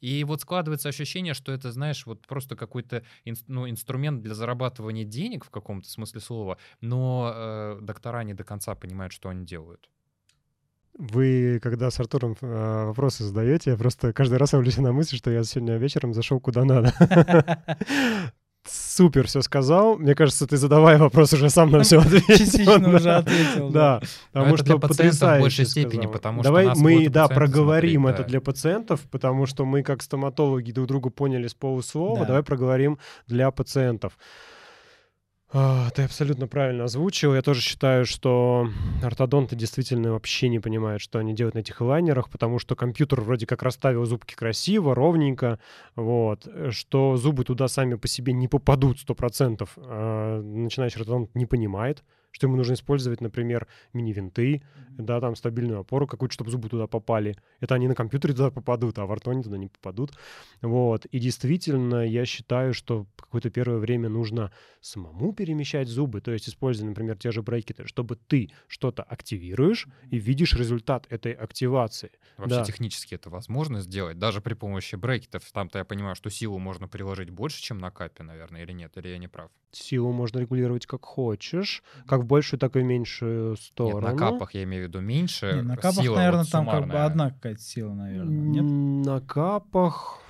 И 0.02 0.24
вот 0.24 0.42
складывается 0.42 0.90
ощущение, 0.90 1.34
что 1.34 1.52
это, 1.52 1.72
знаешь, 1.72 2.06
вот 2.06 2.26
просто 2.28 2.56
какой-то 2.56 3.04
ну, 3.48 3.70
инструмент 3.70 4.22
для 4.22 4.36
зарабатывания 4.36 5.06
денег 5.06 5.46
в 5.46 5.50
каком-то 5.50 5.90
смысле 5.90 6.22
слова, 6.22 6.58
но 6.82 7.32
э, 7.34 7.80
доктора 7.82 8.24
не 8.24 8.34
до 8.34 8.44
конца 8.44 8.76
понимают, 8.76 9.14
что 9.14 9.30
они 9.30 9.46
делают. 9.46 9.90
Вы, 10.98 11.60
когда 11.62 11.92
с 11.92 12.00
Артуром 12.00 12.36
э, 12.42 12.86
вопросы 12.86 13.24
задаете, 13.24 13.72
я 13.72 13.78
просто 13.78 14.14
каждый 14.14 14.40
раз 14.40 14.54
ловлюсь 14.54 14.78
на 14.78 14.92
мысль, 14.92 15.18
что 15.18 15.30
я 15.30 15.44
сегодня 15.44 15.78
вечером 15.78 16.14
зашел 16.14 16.40
куда 16.40 16.66
надо. 16.66 16.94
Супер, 18.70 19.28
все 19.28 19.42
сказал. 19.42 19.98
Мне 19.98 20.16
кажется, 20.16 20.48
ты 20.48 20.58
задавая 20.58 20.98
вопрос 20.98 21.34
уже 21.34 21.50
сам 21.50 21.72
на 21.72 21.84
все 21.84 22.00
ответил. 22.02 22.38
Частично 22.38 22.96
уже 22.96 23.16
ответил. 23.16 23.70
Да, 23.70 24.02
потому 24.32 24.56
это 24.56 24.64
для 24.64 24.76
что 24.76 24.80
пациентов 24.80 24.90
в 24.90 24.98
потрясающе 24.98 25.42
большей 25.42 25.66
степени, 25.66 26.02
сказал. 26.02 26.12
потому 26.12 26.42
что 26.42 26.50
Давай 26.50 26.66
нас 26.66 26.78
мы, 26.78 27.10
да, 27.10 27.28
проговорим 27.28 28.02
смотреть, 28.02 28.16
это 28.16 28.24
да. 28.24 28.30
для 28.30 28.42
пациентов, 28.42 29.02
потому 29.12 29.46
что 29.46 29.66
мы, 29.66 29.84
как 29.84 30.02
стоматологи, 30.02 30.72
друг 30.72 30.88
друга 30.88 31.10
поняли 31.10 31.48
с 31.48 31.54
полуслова. 31.54 32.20
Да. 32.20 32.26
Давай 32.26 32.44
проговорим 32.44 32.98
для 33.28 33.52
пациентов. 33.52 34.18
А, 35.50 35.90
Ты 35.92 36.02
абсолютно 36.04 36.48
правильно 36.48 36.84
озвучил. 36.84 37.34
Я 37.34 37.42
тоже 37.42 37.62
считаю, 37.62 38.06
что 38.06 38.68
ортодонты 39.02 39.56
действительно 39.56 40.12
вообще 40.12 40.50
не 40.50 40.60
понимают, 40.60 41.02
что 41.02 41.20
они 41.20 41.34
делают 41.34 41.56
на 41.56 41.60
этих 41.60 41.80
лайнерах, 41.80 42.30
потому 42.30 42.60
что 42.60 42.76
компьютер 42.76 43.22
вроде 43.22 43.46
как 43.46 43.64
расставил 43.64 44.04
зубки 44.06 44.36
красиво, 44.36 44.94
ровненько, 44.94 45.60
вот, 45.96 46.48
э, 46.48 46.72
что 46.72 47.16
зубы 47.16 47.46
туда 47.46 47.70
сами 47.70 47.96
по 47.96 48.10
себе 48.10 48.34
не 48.34 48.50
попадут 48.50 49.00
100%. 49.00 49.70
А 49.78 50.42
начинающий 50.42 51.00
ортодонт 51.00 51.34
не 51.34 51.46
понимает, 51.46 52.04
что 52.38 52.46
ему 52.46 52.56
нужно 52.56 52.74
использовать, 52.74 53.20
например, 53.20 53.68
мини-винты, 53.94 54.62
да, 54.96 55.20
там 55.20 55.36
стабильную 55.36 55.80
опору 55.80 56.06
какую-то, 56.06 56.34
чтобы 56.34 56.52
зубы 56.52 56.70
туда 56.70 56.86
попали. 56.86 57.36
Это 57.60 57.74
они 57.74 57.88
на 57.88 57.96
компьютере 57.96 58.36
туда 58.36 58.52
попадут, 58.52 59.00
а 59.00 59.08
в 59.08 59.12
ортоне 59.12 59.42
туда 59.42 59.58
не 59.58 59.68
попадут. 59.68 60.12
Вот. 60.62 61.06
И 61.06 61.18
действительно, 61.20 62.06
я 62.08 62.26
считаю, 62.26 62.74
что 62.76 63.08
какое-то 63.16 63.50
первое 63.50 63.80
время 63.80 64.08
нужно 64.10 64.52
самому 64.82 65.34
перемещать 65.34 65.88
зубы, 65.88 66.22
то 66.22 66.32
есть 66.32 66.48
используя, 66.48 66.88
например, 66.88 67.18
те 67.18 67.32
же 67.32 67.42
брекеты, 67.42 67.88
чтобы 67.88 68.16
ты 68.16 68.52
что-то 68.68 69.02
активируешь 69.02 69.88
и 70.12 70.18
видишь 70.20 70.54
результат 70.54 71.08
этой 71.10 71.32
активации. 71.32 72.12
Вообще 72.38 72.58
Да. 72.58 72.64
технически 72.64 73.16
это 73.16 73.32
возможно 73.32 73.82
сделать, 73.82 74.20
даже 74.20 74.42
при 74.42 74.54
помощи 74.54 74.96
брекетов. 74.96 75.52
Там-то 75.52 75.80
я 75.80 75.86
понимаю, 75.86 76.16
что 76.16 76.30
силу 76.30 76.60
можно 76.60 76.88
приложить 76.88 77.32
больше, 77.32 77.62
чем 77.64 77.80
на 77.80 77.90
капе, 77.90 78.24
наверное, 78.24 78.62
или 78.64 78.74
нет, 78.74 78.96
или 78.98 79.08
я 79.08 79.18
не 79.18 79.28
прав. 79.28 79.50
Силу 79.72 80.12
можно 80.14 80.40
регулировать 80.40 80.86
как 80.86 81.04
хочешь, 81.06 81.84
как 82.06 82.26
большую, 82.28 82.60
так 82.60 82.76
и 82.76 82.80
в 82.80 82.84
меньшую 82.84 83.56
сторону. 83.58 84.08
Нет, 84.08 84.20
на 84.20 84.28
капах 84.32 84.54
я 84.54 84.64
имею 84.64 84.86
в 84.86 84.88
виду 84.90 85.00
меньше. 85.02 85.62
На 85.64 85.76
капах, 85.78 86.04
сила 86.04 86.16
наверное, 86.18 86.40
вот 86.44 86.52
там 86.52 86.70
как 86.70 86.88
бы 86.88 86.94
одна 86.98 87.32
какая-то 87.32 87.62
сила, 87.62 87.94
наверное. 87.94 88.32
Нет? 88.32 88.64
На 89.08 89.22
капах, 89.22 90.22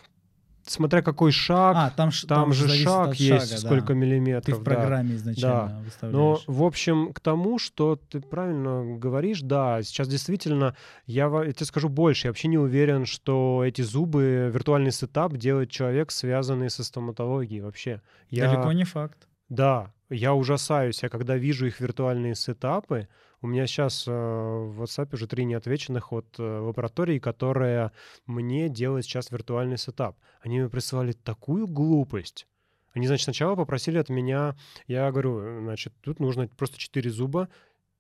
смотря 0.64 1.02
какой 1.02 1.32
шаг, 1.32 1.76
А, 1.78 1.90
там, 1.92 2.12
ш- 2.12 2.28
там, 2.28 2.52
же 2.54 2.68
шаг 2.68 3.16
есть, 3.16 3.50
шага, 3.50 3.62
да. 3.62 3.68
сколько 3.68 3.88
Ты 3.88 3.94
миллиметров. 3.96 4.60
в 4.60 4.64
да. 4.64 4.72
программе 4.72 5.16
изначально 5.16 5.78
Но, 5.80 5.84
выставляешь. 5.86 6.44
в 6.46 6.64
общем, 6.64 7.14
к 7.14 7.20
тому, 7.22 7.58
что 7.58 7.96
ты 7.96 8.20
правильно 8.20 8.98
говоришь, 8.98 9.42
да, 9.42 9.82
сейчас 9.84 10.08
действительно, 10.10 10.76
я, 11.06 11.28
я 11.46 11.54
тебе 11.54 11.66
скажу 11.66 11.88
больше, 11.90 12.28
я 12.28 12.32
вообще 12.32 12.50
не 12.50 12.58
уверен, 12.58 13.06
что 13.06 13.64
эти 13.66 13.82
зубы, 13.82 14.52
виртуальный 14.54 14.92
сетап 14.92 15.34
делает 15.38 15.70
человек, 15.72 16.12
связанный 16.12 16.70
со 16.70 16.84
стоматологией 16.84 17.62
вообще. 17.62 18.02
Я, 18.30 18.50
Далеко 18.52 18.74
не 18.74 18.84
факт. 18.84 19.28
Да, 19.50 19.94
я 20.10 20.34
ужасаюсь, 20.34 21.04
я 21.04 21.10
когда 21.10 21.38
вижу 21.38 21.66
их 21.68 21.80
виртуальные 21.80 22.36
сетапы, 22.36 23.08
у 23.42 23.48
меня 23.48 23.68
сейчас 23.68 24.06
э, 24.08 24.12
в 24.12 24.82
WhatsApp 24.82 25.14
уже 25.14 25.28
три 25.28 25.46
неотвеченных 25.46 26.12
от 26.12 26.40
э, 26.40 26.44
лаборатории, 26.44 27.20
которая 27.20 27.92
мне 28.26 28.70
делает 28.70 29.06
сейчас 29.06 29.30
виртуальный 29.32 29.78
сетап. 29.78 30.18
Они 30.42 30.60
мне 30.60 30.70
присылали 30.70 31.12
такую 31.12 31.68
глупость. 31.68 32.48
Они, 32.94 33.06
значит, 33.06 33.26
сначала 33.26 33.56
попросили 33.56 34.00
от 34.00 34.10
меня, 34.10 34.56
я 34.88 35.12
говорю, 35.12 35.62
значит, 35.62 35.94
тут 36.02 36.20
нужно 36.20 36.48
просто 36.48 36.80
четыре 36.80 37.12
зуба 37.12 37.48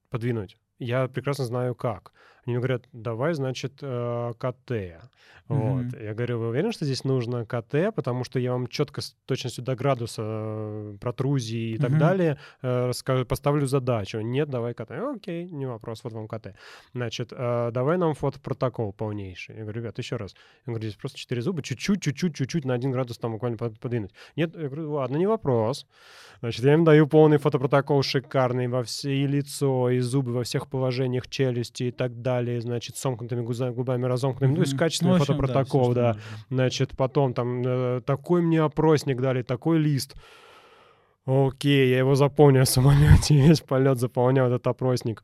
подвинуть. 0.09 0.57
Я 0.79 1.07
прекрасно 1.07 1.45
знаю 1.45 1.75
как. 1.75 2.13
Они 2.47 2.55
мне 2.55 2.59
говорят, 2.65 2.85
давай, 2.93 3.33
значит, 3.33 3.73
э, 3.81 4.31
КТ. 4.39 4.71
Вот. 5.49 5.83
Мгм. 5.85 5.91
Я 6.03 6.13
говорю, 6.13 6.39
вы 6.39 6.47
уверены, 6.49 6.71
что 6.73 6.83
здесь 6.85 7.03
нужно 7.05 7.45
КТ, 7.45 7.93
потому 7.95 8.23
что 8.25 8.37
я 8.39 8.51
вам 8.53 8.67
четко 8.67 8.99
с 9.01 9.15
точностью 9.25 9.63
до 9.63 9.75
градуса 9.75 10.21
э, 10.25 10.97
протрузии 10.99 11.71
и 11.75 11.77
так 11.77 11.89
Мгм. 11.91 11.99
далее 11.99 12.37
э, 12.61 12.87
расскажу- 12.87 13.25
поставлю 13.25 13.65
задачу. 13.65 14.19
Нет, 14.21 14.49
давай 14.49 14.73
КТ. 14.73 14.91
Окей, 14.91 15.49
не 15.49 15.65
вопрос, 15.65 16.03
вот 16.05 16.13
вам 16.13 16.27
КТ. 16.27 16.53
Значит, 16.93 17.29
давай 17.29 17.97
нам 17.97 18.13
фотопротокол 18.13 18.93
полнейший. 18.93 19.55
Я 19.57 19.61
говорю, 19.63 19.81
ребят, 19.81 19.97
еще 19.97 20.15
раз. 20.17 20.33
Я 20.65 20.71
говорю, 20.71 20.83
здесь 20.87 20.95
просто 20.99 21.17
четыре 21.17 21.41
зуба, 21.41 21.61
чуть-чуть, 21.61 22.01
чуть-чуть, 22.01 22.35
чуть-чуть 22.35 22.65
на 22.65 22.73
один 22.73 22.91
градус 22.91 23.17
там 23.17 23.31
буквально 23.33 23.57
под- 23.57 23.79
подвинуть. 23.79 24.11
Нет, 24.37 24.53
я 24.55 24.67
говорю, 24.67 24.91
ладно, 24.93 25.17
не 25.17 25.27
вопрос. 25.27 25.85
Значит, 26.41 26.63
я 26.65 26.73
им 26.73 26.83
даю 26.83 27.07
полный 27.07 27.37
фотопротокол 27.39 28.03
шикарный 28.03 28.67
во 28.67 28.83
все 28.83 29.11
и 29.13 29.27
лицо, 29.27 29.89
и 29.89 29.99
зубы 29.99 30.33
во 30.33 30.43
всех 30.43 30.67
положениях 30.69 31.27
челюсти 31.29 31.83
и 31.83 31.91
так 31.91 32.21
далее, 32.21 32.36
значит, 32.59 32.97
с 32.97 32.99
сомкнутыми 33.01 33.41
губами, 33.71 34.05
разомкнутыми. 34.05 34.49
Ну, 34.51 34.55
то 34.55 34.61
есть 34.61 34.77
качественный 34.77 35.11
Ну, 35.11 35.15
общем, 35.17 35.35
фотопротокол, 35.35 35.93
да. 35.93 36.07
нужно. 36.13 36.21
Значит, 36.49 36.95
потом 36.97 37.33
там 37.33 37.61
э, 37.65 38.01
такой 38.05 38.41
мне 38.41 38.61
опросник 38.61 39.19
дали, 39.21 39.41
такой 39.43 39.79
лист. 39.79 40.15
Окей, 41.25 41.89
я 41.89 41.97
его 41.99 42.15
заполню 42.15 42.63
в 42.65 42.69
самолете, 42.69 43.35
весь 43.47 43.61
полет 43.61 43.99
заполнял 43.99 44.47
этот 44.47 44.65
опросник. 44.67 45.23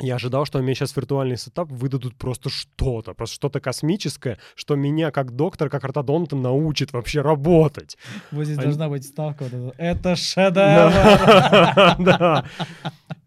Я 0.00 0.16
ожидал, 0.16 0.44
что 0.44 0.60
мне 0.60 0.74
сейчас 0.74 0.96
виртуальный 0.96 1.36
setup 1.36 1.70
выдадут 1.70 2.16
просто 2.16 2.50
что-то, 2.50 3.14
просто 3.14 3.36
что-то 3.36 3.60
космическое, 3.60 4.38
что 4.56 4.74
меня 4.74 5.12
как 5.12 5.30
доктор, 5.36 5.70
как 5.70 5.84
ортодонта 5.84 6.34
научит 6.34 6.92
вообще 6.92 7.20
работать. 7.20 7.96
Вот 8.32 8.44
здесь 8.44 8.58
Они- 8.58 8.64
должна 8.66 8.88
быть 8.88 9.04
ставка. 9.04 9.44
вот 9.44 9.52
эта. 9.52 9.74
Это 9.80 10.16
шедевр! 10.16 10.54
Да, 10.56 11.96
да. 12.00 12.44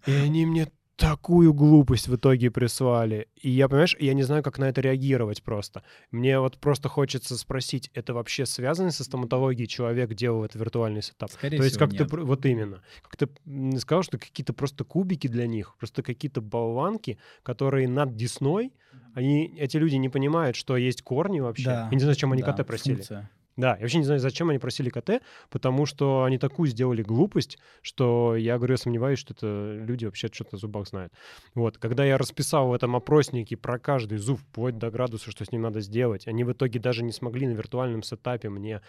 И 0.06 0.12
они 0.12 0.46
мне 0.46 0.68
такую 0.98 1.54
глупость 1.54 2.08
в 2.08 2.16
итоге 2.16 2.50
прислали. 2.52 3.28
И 3.36 3.50
я, 3.50 3.70
понимаешь, 3.70 3.96
я 4.00 4.14
не 4.14 4.24
знаю, 4.24 4.44
как 4.44 4.58
на 4.58 4.66
это 4.68 4.82
реагировать 4.82 5.44
просто. 5.44 5.84
Мне 6.12 6.40
вот 6.40 6.58
просто 6.58 6.90
хочется 6.90 7.38
спросить, 7.38 7.90
это 7.94 8.14
вообще 8.14 8.46
связано 8.46 8.92
со 8.92 9.04
стоматологией? 9.04 9.68
Человек 9.68 10.14
делал 10.16 10.44
этот 10.44 10.60
виртуальный 10.60 11.04
setup? 11.04 11.32
Скорее 11.32 11.58
То 11.58 11.64
есть, 11.64 11.78
как 11.78 11.92
ты, 11.92 12.00
нет. 12.00 12.10
пр- 12.10 12.24
вот 12.24 12.46
именно, 12.46 12.82
как 13.04 13.16
ты 13.16 13.80
сказал, 13.80 14.04
что 14.04 14.18
какие-то 14.18 14.54
просто 14.54 14.84
кубики 14.84 15.28
для 15.28 15.46
них, 15.48 15.76
просто 15.78 16.02
какие-то 16.02 16.42
болванки, 16.42 17.20
которые 17.44 17.88
над 17.88 18.16
десной, 18.16 18.74
они, 19.14 19.56
эти 19.58 19.78
люди 19.78 19.96
не 19.96 20.10
понимают, 20.10 20.56
что 20.56 20.76
есть 20.78 21.04
корни 21.04 21.40
вообще. 21.40 21.66
Да, 21.66 21.84
Я 21.86 21.90
не 21.92 22.00
знаю, 22.00 22.14
зачем 22.16 22.32
они 22.34 22.42
да, 22.42 22.54
КТ 22.54 22.66
просили. 22.66 22.96
функция. 22.96 23.30
Да, 23.58 23.72
я 23.72 23.82
вообще 23.82 23.98
не 23.98 24.04
знаю, 24.04 24.20
зачем 24.20 24.50
они 24.50 24.60
просили 24.60 24.90
КТ, 24.90 25.22
потому 25.50 25.88
что 25.88 26.24
они 26.24 26.38
такую 26.38 26.70
сделали 26.70 27.02
глупость, 27.02 27.58
что 27.82 28.36
я 28.36 28.58
говорю, 28.58 28.74
я 28.74 28.78
сомневаюсь, 28.78 29.18
что 29.18 29.34
это 29.34 29.84
люди 29.84 30.06
вообще 30.06 30.30
что-то 30.32 30.58
о 30.58 30.60
зубах 30.60 30.88
знают. 30.88 31.12
Вот, 31.56 31.80
когда 31.80 32.06
я 32.06 32.20
расписал 32.20 32.68
в 32.70 32.74
этом 32.74 32.96
опроснике 32.96 33.58
про 33.58 33.80
каждый 33.80 34.20
зуб, 34.20 34.40
вплоть 34.40 34.78
до 34.78 34.92
градуса, 34.92 35.32
что 35.32 35.44
с 35.44 35.52
ним 35.52 35.64
надо 35.64 35.82
сделать, 35.82 36.28
они 36.28 36.44
в 36.44 36.52
итоге 36.52 36.80
даже 36.80 37.04
не 37.04 37.12
смогли 37.12 37.48
на 37.48 37.54
виртуальном 37.54 38.04
сетапе 38.04 38.50
мне 38.50 38.82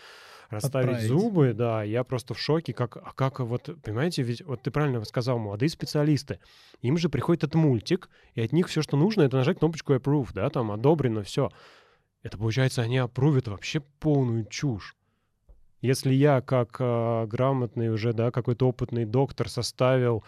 расставить 0.50 0.88
Отправить. 0.88 1.08
зубы, 1.08 1.52
да, 1.54 1.82
я 1.82 2.04
просто 2.04 2.34
в 2.34 2.38
шоке, 2.38 2.72
как, 2.72 2.96
а 2.96 3.12
как 3.14 3.40
вот, 3.40 3.70
понимаете, 3.82 4.22
ведь 4.22 4.42
вот 4.42 4.62
ты 4.62 4.70
правильно 4.70 5.02
сказал, 5.04 5.38
молодые 5.38 5.68
специалисты, 5.68 6.40
им 6.82 6.96
же 6.98 7.08
приходит 7.08 7.44
этот 7.44 7.54
мультик, 7.54 8.08
и 8.34 8.40
от 8.42 8.52
них 8.52 8.68
все, 8.68 8.82
что 8.82 8.96
нужно, 8.96 9.22
это 9.22 9.36
нажать 9.36 9.58
кнопочку 9.58 9.94
approve, 9.94 10.28
да, 10.34 10.48
там 10.50 10.70
одобрено, 10.70 11.22
все. 11.22 11.50
Это 12.22 12.36
получается, 12.36 12.82
они 12.82 12.98
опрувят 12.98 13.48
вообще 13.48 13.80
полную 13.80 14.44
чушь. 14.46 14.96
Если 15.80 16.12
я, 16.12 16.40
как 16.40 16.76
э, 16.80 17.26
грамотный 17.26 17.90
уже, 17.90 18.12
да, 18.12 18.32
какой-то 18.32 18.68
опытный 18.68 19.04
доктор, 19.04 19.48
составил 19.48 20.24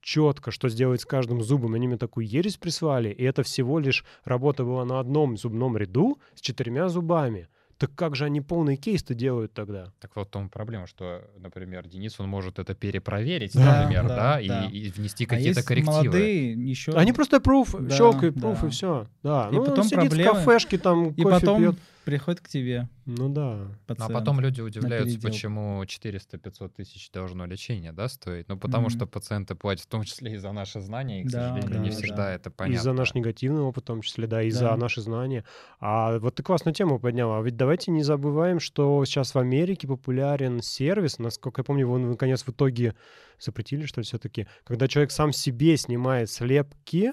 четко, 0.00 0.50
что 0.50 0.68
сделать 0.68 1.02
с 1.02 1.06
каждым 1.06 1.42
зубом, 1.42 1.74
они 1.74 1.86
мне 1.86 1.96
такую 1.96 2.26
ересь 2.26 2.56
прислали, 2.56 3.10
и 3.10 3.22
это 3.22 3.42
всего 3.42 3.78
лишь 3.78 4.04
работа 4.24 4.64
была 4.64 4.84
на 4.84 4.98
одном 4.98 5.36
зубном 5.36 5.76
ряду 5.76 6.18
с 6.34 6.40
четырьмя 6.40 6.88
зубами. 6.88 7.48
Так 7.78 7.94
как 7.94 8.16
же 8.16 8.24
они 8.24 8.40
полный 8.40 8.76
кейс-то 8.76 9.14
делают 9.14 9.52
тогда? 9.54 9.92
Так 10.00 10.10
вот 10.16 10.26
в 10.26 10.30
том 10.30 10.48
проблема, 10.48 10.88
что, 10.88 11.22
например, 11.38 11.86
Денис, 11.86 12.18
он 12.18 12.28
может 12.28 12.58
это 12.58 12.74
перепроверить, 12.74 13.52
Да, 13.54 13.82
например, 13.82 14.08
да, 14.08 14.16
да, 14.16 14.40
да. 14.48 14.66
И, 14.66 14.78
и 14.78 14.90
внести 14.90 15.24
А 15.26 15.28
какие-то 15.28 15.58
есть 15.60 15.68
коррективы. 15.68 15.96
молодые 15.96 16.52
еще... 16.54 16.92
Они 16.92 17.12
просто 17.12 17.36
proof, 17.36 17.80
Да, 17.80 17.94
щелкают 17.94 18.36
proof 18.36 18.58
да. 18.62 18.66
и 18.66 18.70
все. 18.70 19.06
Да. 19.22 19.48
И 19.50 19.54
ну, 19.54 19.60
он 19.60 19.66
потом 19.66 19.84
сидит 19.84 20.00
проблемы. 20.00 20.30
в 20.40 20.44
кафешке, 20.44 20.78
там 20.78 21.08
И 21.10 21.22
кофе 21.22 21.34
потом 21.40 21.58
пьет. 21.62 21.76
Приходит 22.10 22.40
к 22.40 22.48
тебе 22.48 22.88
Ну 23.06 23.28
да. 23.28 23.56
Ну, 23.56 23.64
а 23.64 23.86
пациент. 23.86 24.12
потом 24.14 24.40
люди 24.40 24.60
удивляются, 24.62 25.20
почему 25.20 25.82
400-500 25.84 26.68
тысяч 26.70 27.10
должно 27.10 27.44
лечение 27.46 27.92
да, 27.92 28.08
стоить. 28.08 28.48
Ну, 28.48 28.58
потому 28.58 28.86
Мгм. 28.88 28.90
что 28.96 29.06
пациенты 29.06 29.54
платят 29.54 29.84
в 29.84 29.88
том 29.88 30.04
числе 30.04 30.34
и 30.34 30.36
за 30.38 30.52
наши 30.52 30.80
знания, 30.80 31.20
и, 31.20 31.24
к 31.24 31.30
Да, 31.30 31.54
сожалению, 31.54 31.80
не 31.82 31.90
да, 31.90 31.96
всегда 31.96 32.16
да. 32.16 32.32
это 32.32 32.48
И 32.50 32.52
понятно. 32.52 32.82
за 32.82 32.92
наш 32.92 33.14
негативный 33.14 33.60
опыт, 33.62 33.84
в 33.84 33.86
том 33.86 34.00
числе, 34.00 34.26
да, 34.26 34.42
и 34.42 34.50
за 34.50 34.60
Да. 34.60 34.76
наши 34.76 35.00
знания. 35.02 35.44
А 35.80 36.18
вот 36.18 36.34
ты 36.36 36.42
классную 36.42 36.74
тему 36.74 36.98
подняла. 36.98 37.38
А 37.38 37.42
Ведь 37.42 37.56
давайте 37.56 37.90
не 37.90 38.02
забываем, 38.02 38.58
что 38.60 39.04
сейчас 39.04 39.34
в 39.34 39.38
Америке 39.38 39.86
популярен 39.86 40.62
сервис, 40.62 41.18
насколько 41.18 41.60
я 41.60 41.64
помню, 41.64 41.82
его 41.82 41.98
наконец 41.98 42.42
в 42.44 42.48
итоге 42.48 42.94
запретили, 43.38 43.84
что 43.86 44.00
ли, 44.00 44.04
все-таки, 44.06 44.46
когда 44.64 44.88
человек 44.88 45.10
сам 45.10 45.32
себе 45.32 45.76
снимает 45.76 46.30
слепки, 46.30 47.12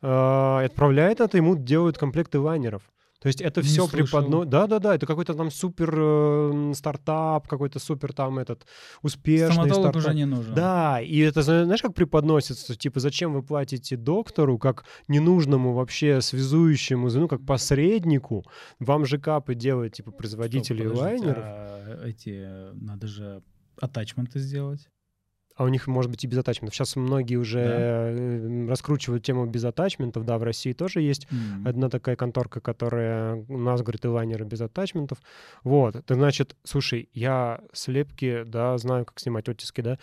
э, 0.00 0.64
отправляет 0.64 1.20
это, 1.20 1.36
ему 1.36 1.56
делают 1.56 1.98
комплекты 1.98 2.38
лайнеров. 2.38 2.82
То 3.20 3.26
есть 3.26 3.40
это 3.40 3.62
Не 3.62 3.66
все 3.66 3.88
преподно... 3.88 4.44
Да-да-да, 4.44 4.94
это 4.94 5.06
какой-то 5.06 5.34
там 5.34 5.50
супер 5.50 5.92
э, 5.92 6.72
стартап, 6.74 7.48
какой-то 7.48 7.80
супер 7.80 8.12
там 8.12 8.38
этот 8.38 8.64
успешный 9.02 9.54
Стоматолог 9.54 9.90
стартап. 9.90 9.96
уже 9.96 10.14
не 10.14 10.24
нужен. 10.24 10.54
Да, 10.54 11.00
и 11.00 11.18
это, 11.18 11.42
зна- 11.42 11.64
знаешь, 11.64 11.82
как 11.82 11.94
преподносится? 11.94 12.76
Типа, 12.76 13.00
зачем 13.00 13.32
вы 13.32 13.42
платите 13.42 13.96
доктору, 13.96 14.56
как 14.58 14.84
ненужному 15.08 15.74
вообще 15.74 16.20
связующему, 16.20 17.10
ну, 17.10 17.26
как 17.26 17.44
посреднику? 17.44 18.44
Вам 18.78 19.04
же 19.04 19.18
капы 19.18 19.56
делают, 19.56 19.94
типа, 19.94 20.12
производители 20.12 20.86
лайнеров. 20.86 21.44
а 21.44 22.04
эти, 22.06 22.42
э, 22.44 22.72
надо 22.74 23.08
же 23.08 23.42
атачменты 23.80 24.38
сделать. 24.38 24.88
А 25.58 25.64
у 25.64 25.68
них, 25.68 25.88
может 25.88 26.08
быть, 26.08 26.22
и 26.22 26.28
без 26.28 26.38
атачментов. 26.38 26.76
Сейчас 26.76 26.94
многие 26.94 27.34
уже 27.34 27.58
э, 27.60 28.68
раскручивают 28.68 29.24
тему 29.24 29.44
без 29.44 29.64
атачментов. 29.64 30.24
Да, 30.24 30.38
в 30.38 30.44
России 30.44 30.72
тоже 30.72 31.00
есть 31.00 31.26
М. 31.32 31.66
одна 31.66 31.88
такая 31.90 32.14
конторка, 32.14 32.60
которая 32.60 33.44
у 33.48 33.58
нас, 33.58 33.82
говорит, 33.82 34.04
и 34.04 34.08
лайнеры 34.08 34.44
без 34.44 34.60
атачментов. 34.60 35.18
Вот, 35.64 35.96
это 35.96 36.14
значит, 36.14 36.54
слушай, 36.62 37.08
я 37.12 37.60
слепки, 37.72 38.44
да, 38.46 38.78
знаю, 38.78 39.04
как 39.04 39.18
снимать 39.18 39.48
оттиски, 39.48 39.80
да. 39.80 39.98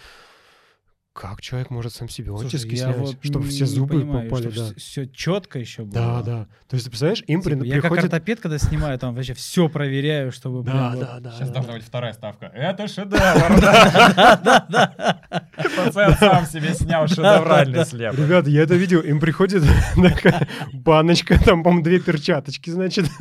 Как 1.15 1.41
человек 1.41 1.69
может 1.69 1.93
сам 1.93 2.09
себе 2.09 2.33
оттиски 2.33 2.75
снять, 2.75 2.97
вот 2.97 3.15
чтобы 3.21 3.47
все 3.47 3.65
зубы 3.65 4.01
понимаю, 4.01 4.29
попали, 4.29 4.49
да. 4.49 4.67
Все 4.75 5.07
четко 5.07 5.59
еще 5.59 5.83
было. 5.83 5.93
Да, 5.93 6.21
да. 6.21 6.47
То 6.67 6.75
есть, 6.75 6.83
ты 6.83 6.89
представляешь, 6.89 7.23
им 7.25 7.41
Типа, 7.41 7.63
я 7.63 7.75
как 7.75 7.83
приходит... 7.83 8.13
ортопед, 8.13 8.41
когда 8.41 8.57
снимаю, 8.57 8.99
там 8.99 9.15
вообще 9.15 9.33
все 9.33 9.69
проверяю, 9.69 10.33
чтобы... 10.33 10.63
Да, 10.63 10.71
прям 10.71 10.91
вот- 10.91 10.99
да, 10.99 11.19
да. 11.21 11.31
Сейчас 11.31 11.47
да, 11.47 11.53
должна 11.53 11.71
да. 11.71 11.77
быть 11.77 11.87
вторая 11.87 12.11
ставка. 12.11 12.47
Это 12.47 12.89
шедевр! 12.89 13.61
да. 13.61 15.21
Пациент 15.85 16.19
сам 16.19 16.45
себе 16.45 16.73
снял 16.73 17.07
шедевральный 17.07 17.85
слеп. 17.85 18.15
Ребята, 18.15 18.49
я 18.49 18.63
это 18.63 18.75
видел, 18.75 18.99
им 18.99 19.21
приходит 19.21 19.63
такая 19.95 20.49
баночка, 20.73 21.41
там, 21.41 21.63
по-моему, 21.63 21.85
две 21.85 22.01
перчаточки, 22.01 22.69
значит. 22.71 23.05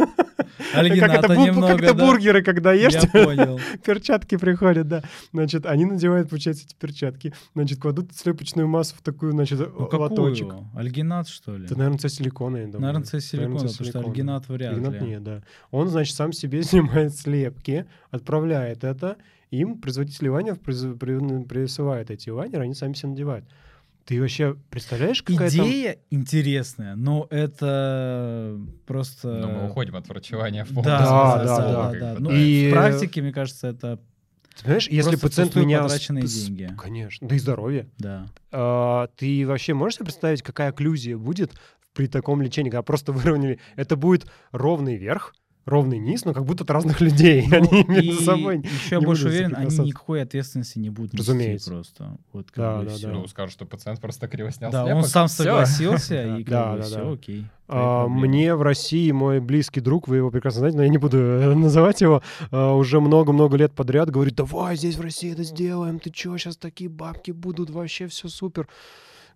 Как 0.73 0.85
это, 0.85 1.37
немного, 1.37 1.75
как 1.75 1.83
это 1.83 1.95
да? 1.95 2.05
бургеры, 2.05 2.43
когда 2.43 2.73
ешь, 2.73 2.95
Я 2.95 3.09
понял. 3.09 3.61
перчатки 3.85 4.37
приходят, 4.37 4.89
да. 4.89 5.03
Значит, 5.33 5.67
они 5.67 5.85
надевают, 5.85 6.29
получается, 6.29 6.65
эти 6.65 6.75
перчатки, 6.75 7.33
значит, 7.55 7.79
кладут 7.85 8.15
слепочную 8.17 8.67
массу 8.67 8.95
в 8.97 9.03
такую, 9.03 9.33
значит, 9.33 9.59
Ну 9.61 9.89
лоточек. 9.93 10.49
какую? 10.49 10.71
Альгинат, 10.75 11.29
что 11.29 11.55
ли? 11.57 11.67
Это, 11.67 11.77
наверное, 11.77 11.99
цвет 11.99 12.13
силикона, 12.15 12.57
я 12.57 12.65
думаю. 12.65 12.81
Наверное, 12.81 13.05
цвет 13.05 13.23
силикона, 13.23 13.55
потому 13.69 13.85
что 13.85 13.99
альгинат 14.01 14.49
вряд 14.49 14.73
Игнат 14.79 14.95
ли. 14.95 15.07
нет, 15.09 15.23
да. 15.23 15.43
Он, 15.71 15.89
значит, 15.89 16.15
сам 16.17 16.33
себе 16.33 16.63
снимает 16.65 17.15
слепки, 17.15 17.85
отправляет 18.11 18.85
это, 18.85 19.17
им 19.51 19.79
производители 19.79 20.29
при- 20.55 21.45
присылают 21.45 22.11
эти 22.11 22.31
лайнеры, 22.31 22.65
они 22.65 22.75
сами 22.75 22.95
себе 22.95 23.11
надевают. 23.11 23.45
Ты 24.07 24.21
вообще 24.21 24.57
представляешь, 24.71 25.23
какая 25.23 25.51
там... 25.51 25.67
Идея 25.67 25.97
интересная, 26.11 26.95
но 26.97 27.27
это 27.31 28.59
просто... 28.87 29.29
Но 29.29 29.49
мы 29.49 29.67
уходим 29.67 29.97
от 29.97 30.09
врачевания 30.09 30.65
в 30.65 30.69
полностью. 30.69 30.93
Да, 30.93 31.45
да, 31.45 31.59
да, 31.59 31.93
да, 31.93 32.01
да. 32.01 32.17
Ну. 32.19 32.31
И- 32.31 32.69
в 32.69 32.73
практике, 32.73 33.23
мне 33.23 33.33
кажется, 33.33 33.69
это 33.69 34.01
Ты 34.57 34.63
Понимаешь, 34.63 34.89
если 34.89 35.11
Просто 35.17 35.27
пациент 35.27 35.55
меня... 35.57 35.83
потраченные 35.83 36.27
с- 36.27 36.33
деньги. 36.47 36.71
Конечно, 36.79 37.27
да 37.29 37.35
и 37.35 37.39
здоровье. 37.39 37.89
да. 37.99 38.27
А, 38.53 39.09
ты 39.17 39.47
вообще 39.47 39.75
можешь 39.75 39.97
себе 39.97 40.07
представить, 40.07 40.43
какая 40.43 40.71
окклюзия 40.71 41.17
будет 41.19 41.53
при 41.93 42.07
таком 42.07 42.41
лечении, 42.43 42.71
когда 42.71 42.83
просто 42.83 43.13
выровняли? 43.13 43.59
Это 43.77 43.97
будет 43.97 44.27
ровный 44.53 44.97
верх, 44.97 45.35
ровный 45.67 45.99
низ, 45.99 46.25
но 46.25 46.33
как 46.35 46.45
будто 46.45 46.65
от 46.65 46.71
разных 46.71 47.01
людей. 47.01 47.47
Ну, 47.49 47.57
они 47.57 47.81
и 47.83 47.87
между 47.89 48.23
собой 48.23 48.59
еще 48.59 48.95
я 48.97 48.99
не 49.01 49.07
больше 49.07 49.29
уверен, 49.29 49.55
они 49.57 49.77
никакой 49.79 50.23
ответственности 50.23 50.79
не 50.79 50.91
будут 50.91 51.15
нести 51.15 51.31
Разумеется. 51.31 51.71
просто. 51.71 52.17
Вот 52.33 52.47
как 52.51 52.57
Да, 52.57 52.79
бы 52.79 52.85
да, 52.87 52.91
всё. 52.95 53.07
да. 53.09 53.15
Ну, 53.15 53.27
скажут, 53.27 53.53
что 53.53 53.67
пациент 53.67 54.01
просто 54.01 54.29
криво 54.29 54.51
снял 54.51 54.71
Да, 54.71 54.83
он 54.85 54.89
слепок. 54.89 55.07
сам 55.09 55.29
Всё. 55.29 55.43
согласился, 55.45 56.23
и 56.39 56.45
как 56.45 56.51
Да, 56.53 56.73
бы 56.73 56.79
да, 56.79 56.85
все, 56.85 56.95
да. 57.05 57.11
окей. 57.13 57.45
А. 57.67 58.07
Мне 58.09 58.55
в 58.55 58.61
России 58.63 59.11
мой 59.11 59.41
близкий 59.41 59.81
друг, 59.81 60.07
вы 60.07 60.17
его 60.17 60.31
прекрасно 60.31 60.61
знаете, 60.61 60.77
но 60.77 60.83
я 60.83 60.91
не 60.91 60.99
буду 60.99 61.17
э, 61.17 61.55
называть 61.55 62.01
его, 62.03 62.23
а, 62.51 62.75
уже 62.75 63.01
много-много 63.01 63.57
лет 63.57 63.73
подряд 63.73 64.11
говорит, 64.11 64.35
давай 64.35 64.77
здесь 64.77 64.97
в 64.97 65.01
России 65.01 65.33
это 65.33 65.45
сделаем, 65.45 65.99
ты 65.99 66.11
чё, 66.11 66.37
сейчас 66.37 66.57
такие 66.59 66.91
бабки 66.91 67.31
будут, 67.31 67.71
вообще 67.71 68.07
все 68.07 68.29
супер. 68.29 68.69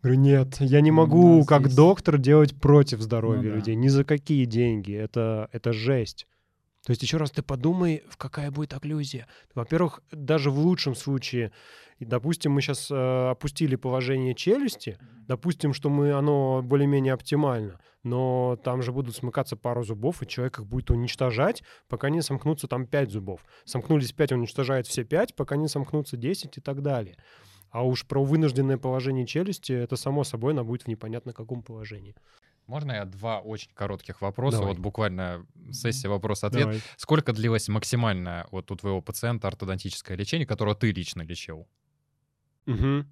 Говорю, 0.02 0.20
нет, 0.20 0.56
я 0.60 0.80
не 0.80 0.90
У 0.90 0.94
могу 0.94 1.38
нас 1.38 1.46
как 1.46 1.62
здесь- 1.62 1.74
доктор 1.76 2.18
делать 2.18 2.54
против 2.60 3.00
здоровья 3.00 3.42
Ну 3.42 3.50
да. 3.50 3.56
людей, 3.56 3.74
ни 3.74 3.88
за 3.88 4.04
какие 4.04 4.44
деньги, 4.44 4.94
это, 4.94 5.48
это 5.52 5.72
жесть. 5.72 6.26
То 6.86 6.92
есть 6.92 7.02
еще 7.02 7.16
раз 7.18 7.30
ты 7.32 7.42
подумай, 7.42 8.04
в 8.08 8.16
какая 8.16 8.50
будет 8.50 8.72
окклюзия. 8.72 9.26
Во-первых, 9.54 10.00
даже 10.12 10.50
в 10.50 10.58
лучшем 10.58 10.94
случае, 10.94 11.50
допустим, 12.00 12.52
мы 12.52 12.62
сейчас 12.62 12.90
опустили 12.90 13.74
положение 13.76 14.34
челюсти, 14.34 14.96
допустим, 15.26 15.74
что 15.74 15.90
мы, 15.90 16.12
оно 16.12 16.62
более-менее 16.62 17.12
оптимально, 17.12 17.80
но 18.04 18.56
там 18.62 18.80
же 18.82 18.92
будут 18.92 19.16
смыкаться 19.16 19.56
пару 19.56 19.82
зубов, 19.82 20.22
и 20.22 20.26
человек 20.26 20.60
их 20.60 20.66
будет 20.66 20.90
уничтожать, 20.90 21.62
пока 21.88 22.08
не 22.08 22.22
сомкнутся 22.22 22.68
там 22.68 22.86
5 22.86 23.10
зубов. 23.10 23.44
Сомкнулись 23.64 24.12
5, 24.12 24.32
он 24.32 24.38
уничтожает 24.38 24.86
все 24.86 25.04
5, 25.04 25.34
пока 25.34 25.56
не 25.56 25.66
сомкнутся 25.68 26.16
10 26.16 26.56
и 26.56 26.60
так 26.60 26.80
далее. 26.80 27.16
А 27.70 27.84
уж 27.84 28.06
про 28.06 28.24
вынужденное 28.24 28.78
положение 28.78 29.26
челюсти, 29.26 29.72
это 29.72 29.96
само 29.96 30.24
собой, 30.24 30.52
она 30.52 30.64
будет 30.64 30.84
в 30.84 30.86
непонятно 30.88 31.32
каком 31.32 31.62
положении. 31.62 32.14
Можно 32.66 32.92
я 32.92 33.04
два 33.06 33.40
очень 33.40 33.70
коротких 33.74 34.20
вопроса? 34.20 34.58
Давай. 34.58 34.74
Вот 34.74 34.82
буквально 34.82 35.46
сессия 35.72 36.08
вопрос-ответ. 36.08 36.82
Сколько 36.96 37.32
длилось 37.32 37.68
максимальное 37.68 38.46
вот 38.50 38.70
у 38.70 38.76
твоего 38.76 39.00
пациента 39.00 39.48
ортодонтическое 39.48 40.16
лечение, 40.16 40.46
которое 40.46 40.74
ты 40.74 40.92
лично 40.92 41.22
лечил? 41.22 41.66
Мгм. 42.66 43.06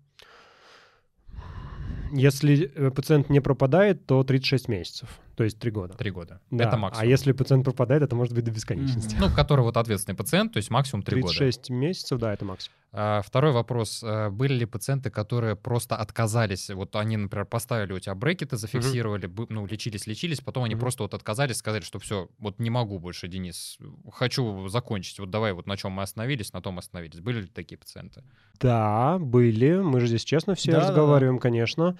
Если 2.13 2.71
э, 2.75 2.91
пациент 2.91 3.31
не 3.31 3.41
пропадает, 3.41 4.07
то 4.07 4.23
36 4.23 4.69
месяцев, 4.69 5.21
то 5.37 5.45
есть 5.45 5.59
3 5.59 5.71
года. 5.71 5.95
Три 5.95 6.11
года. 6.11 6.41
Да. 6.51 6.65
Это 6.65 6.77
А 6.77 6.79
максимум. 6.79 7.09
если 7.09 7.33
пациент 7.33 7.65
пропадает, 7.65 8.03
это 8.03 8.17
может 8.17 8.35
быть 8.35 8.45
до 8.45 8.51
бесконечности. 8.51 9.15
Мгм. 9.17 9.29
Ну, 9.29 9.35
который 9.37 9.61
вот 9.61 9.77
ответственный 9.77 10.17
пациент, 10.17 10.53
то 10.55 10.57
есть 10.57 10.71
максимум 10.71 11.03
три 11.03 11.21
года. 11.21 11.35
36 11.37 11.71
месяцев, 11.71 12.19
да, 12.19 12.33
это 12.33 12.45
максимум. 12.45 12.75
А, 12.93 13.21
Второй 13.21 13.53
вопрос. 13.53 14.03
А, 14.03 14.31
Были 14.31 14.55
ли 14.55 14.65
пациенты, 14.67 15.11
которые 15.11 15.55
просто 15.55 15.97
отказались? 15.97 16.71
Вот 16.71 16.97
они, 16.97 17.17
например, 17.19 17.45
поставили 17.45 17.93
у 17.93 17.99
тебя 17.99 18.15
брекеты, 18.15 18.57
зафиксировали, 18.57 19.27
бы- 19.27 19.47
ну, 19.51 19.67
лечились, 19.67 20.07
лечились, 20.07 20.41
потом 20.41 20.65
они 20.65 20.75
Мгм. 20.75 20.81
просто 20.81 21.03
вот 21.03 21.13
отказались, 21.13 21.57
сказали, 21.59 21.83
что 21.83 21.99
все, 21.99 22.29
вот 22.39 22.59
не 22.59 22.71
могу 22.71 22.99
больше, 22.99 23.29
Денис, 23.29 23.79
хочу 24.13 24.69
закончить. 24.69 25.19
Вот 25.19 25.31
давай 25.31 25.53
вот 25.53 25.67
на 25.67 25.77
чем 25.77 25.93
мы 25.93 26.03
остановились, 26.03 26.53
на 26.55 26.63
том 26.63 26.79
остановились. 26.79 27.21
Были 27.21 27.43
ли 27.43 27.47
такие 27.49 27.77
пациенты? 27.77 28.23
Да, 28.59 29.19
были. 29.19 29.75
Мы 29.81 30.01
же 30.01 30.07
здесь 30.07 30.25
честно 30.25 30.55
все 30.55 30.73
Да-да-да. 30.73 30.89
разговариваем, 30.89 31.39
конечно. 31.39 31.99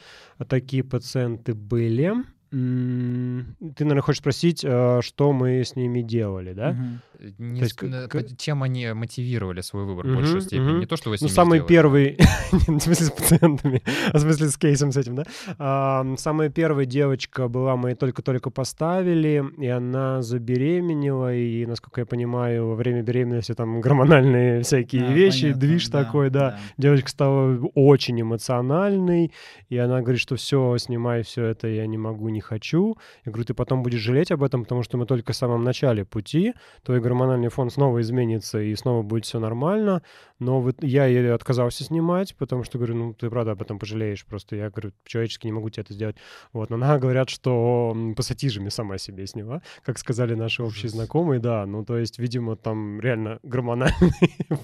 Такие 0.49 0.83
пациенты 0.83 1.53
были. 1.53 2.15
Ты, 2.57 3.85
наверное, 3.85 4.03
хочешь 4.03 4.21
спросить, 4.21 4.65
э, 4.65 5.01
что 5.03 5.33
мы 5.33 5.61
с 5.63 5.77
ними 5.77 6.01
делали, 6.03 6.53
да? 6.55 6.77
Э, 7.19 7.31
Не 7.39 7.61
То 7.61 7.65
есть 7.65 7.75
с- 7.75 8.09
к- 8.09 8.15
э, 8.15 8.25
Чем 8.39 8.63
они 8.63 8.93
мотивировали 8.93 9.61
свой 9.61 9.85
выбор 9.85 10.05
в 10.07 10.09
Мгм, 10.09 10.17
большей 10.17 10.41
степени? 10.41 10.63
мгм. 10.71 10.81
Не 10.81 10.87
то, 10.87 10.97
что 10.97 11.11
вы 11.11 11.19
с 11.19 11.21
Ну, 11.21 11.27
ними 11.29 11.35
самый 11.35 11.59
сделали. 11.59 11.69
первый, 11.69 12.17
в 12.53 12.81
смысле 12.81 13.07
с 13.07 13.11
пациентами, 13.11 13.83
а 14.13 14.17
в 14.19 14.21
смысле 14.21 14.49
с 14.49 14.57
кейсом 14.57 14.93
с 14.93 14.97
этим, 14.97 15.17
да? 15.17 15.25
А, 15.59 16.07
Самая 16.17 16.49
первая 16.49 16.87
девочка 16.87 17.49
была, 17.49 17.77
мы 17.77 17.91
ее 17.91 17.97
только-только 17.97 18.51
поставили, 18.51 19.45
и 19.59 19.67
она 19.67 20.23
забеременела, 20.23 21.35
и, 21.35 21.67
насколько 21.67 22.01
я 22.01 22.07
понимаю, 22.07 22.69
во 22.69 22.75
время 22.75 23.03
беременности 23.03 23.53
там 23.55 23.81
гормональные 23.81 24.63
всякие 24.63 25.05
А, 25.05 25.13
вещи, 25.13 25.43
понятно, 25.43 25.61
движ 25.61 25.89
да, 25.89 26.05
такой, 26.05 26.31
да. 26.31 26.59
Девочка 26.79 27.11
стала 27.11 27.59
очень 27.75 28.21
эмоциональной, 28.21 29.33
и 29.69 29.77
она 29.77 30.01
говорит, 30.01 30.21
что 30.21 30.37
все, 30.37 30.77
снимай 30.79 31.23
все 31.23 31.45
это, 31.45 31.69
я 31.69 31.87
не 31.87 31.99
могу, 31.99 32.29
не 32.29 32.41
хочу. 32.47 32.97
Я 33.25 33.33
говорю, 33.33 33.45
ты 33.45 33.55
потом 33.55 33.83
будешь 33.83 34.01
жалеть 34.01 34.31
об 34.31 34.43
этом, 34.43 34.63
потому 34.63 34.83
что 34.83 34.97
мы 34.97 35.07
только 35.07 35.33
в 35.33 35.37
самом 35.37 35.65
начале 35.65 36.05
пути, 36.05 36.55
твой 36.85 37.01
гормональный 37.01 37.49
фон 37.49 37.71
снова 37.71 38.01
изменится, 38.01 38.61
и 38.61 38.75
снова 38.77 39.03
будет 39.03 39.25
все 39.25 39.39
нормально. 39.41 40.03
Но 40.39 40.61
вот 40.61 40.83
я 40.83 41.07
ее 41.07 41.35
отказался 41.35 41.85
снимать, 41.85 42.35
потому 42.37 42.63
что 42.65 42.79
говорю, 42.79 42.95
ну, 42.95 43.15
ты 43.15 43.29
правда 43.31 43.53
об 43.53 43.63
этом 43.63 43.79
пожалеешь. 43.79 44.25
Просто 44.27 44.57
я 44.57 44.71
говорю, 44.71 44.93
человечески 45.05 45.47
не 45.47 45.53
могу 45.53 45.71
тебе 45.71 45.83
это 45.83 45.95
сделать. 45.95 46.17
Вот, 46.53 46.71
но 46.71 46.77
она 46.77 46.99
говорят, 47.05 47.29
что 47.31 47.97
пассатижами 48.17 48.69
сама 48.69 48.99
себе 48.99 49.27
сняла, 49.27 49.63
как 49.85 49.99
сказали 49.99 50.35
наши 50.35 50.63
общие 50.63 50.89
знакомые, 50.91 51.41
да. 51.41 51.67
Ну, 51.67 51.85
то 51.85 51.97
есть, 51.99 52.19
видимо, 52.19 52.57
там 52.57 53.01
реально 53.01 53.39
гормональный 53.43 54.13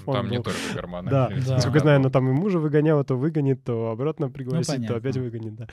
фон 0.05 0.15
Там 0.15 0.31
не 0.31 0.37
был. 0.37 0.45
только 0.45 0.59
гормоны. 0.75 1.11
Да, 1.11 1.29
Да. 1.47 1.55
насколько 1.55 1.79
я 1.79 1.83
знаю, 1.83 1.97
она 1.97 2.11
там 2.11 2.29
и 2.29 2.33
мужа 2.33 2.59
выгоняла, 2.59 3.03
то 3.05 3.17
выгонит, 3.17 3.65
то 3.65 3.91
обратно 3.91 4.31
пригласит, 4.31 4.87
то 4.87 4.97
опять 4.97 5.17
выгонит, 5.17 5.55
да. 5.55 5.67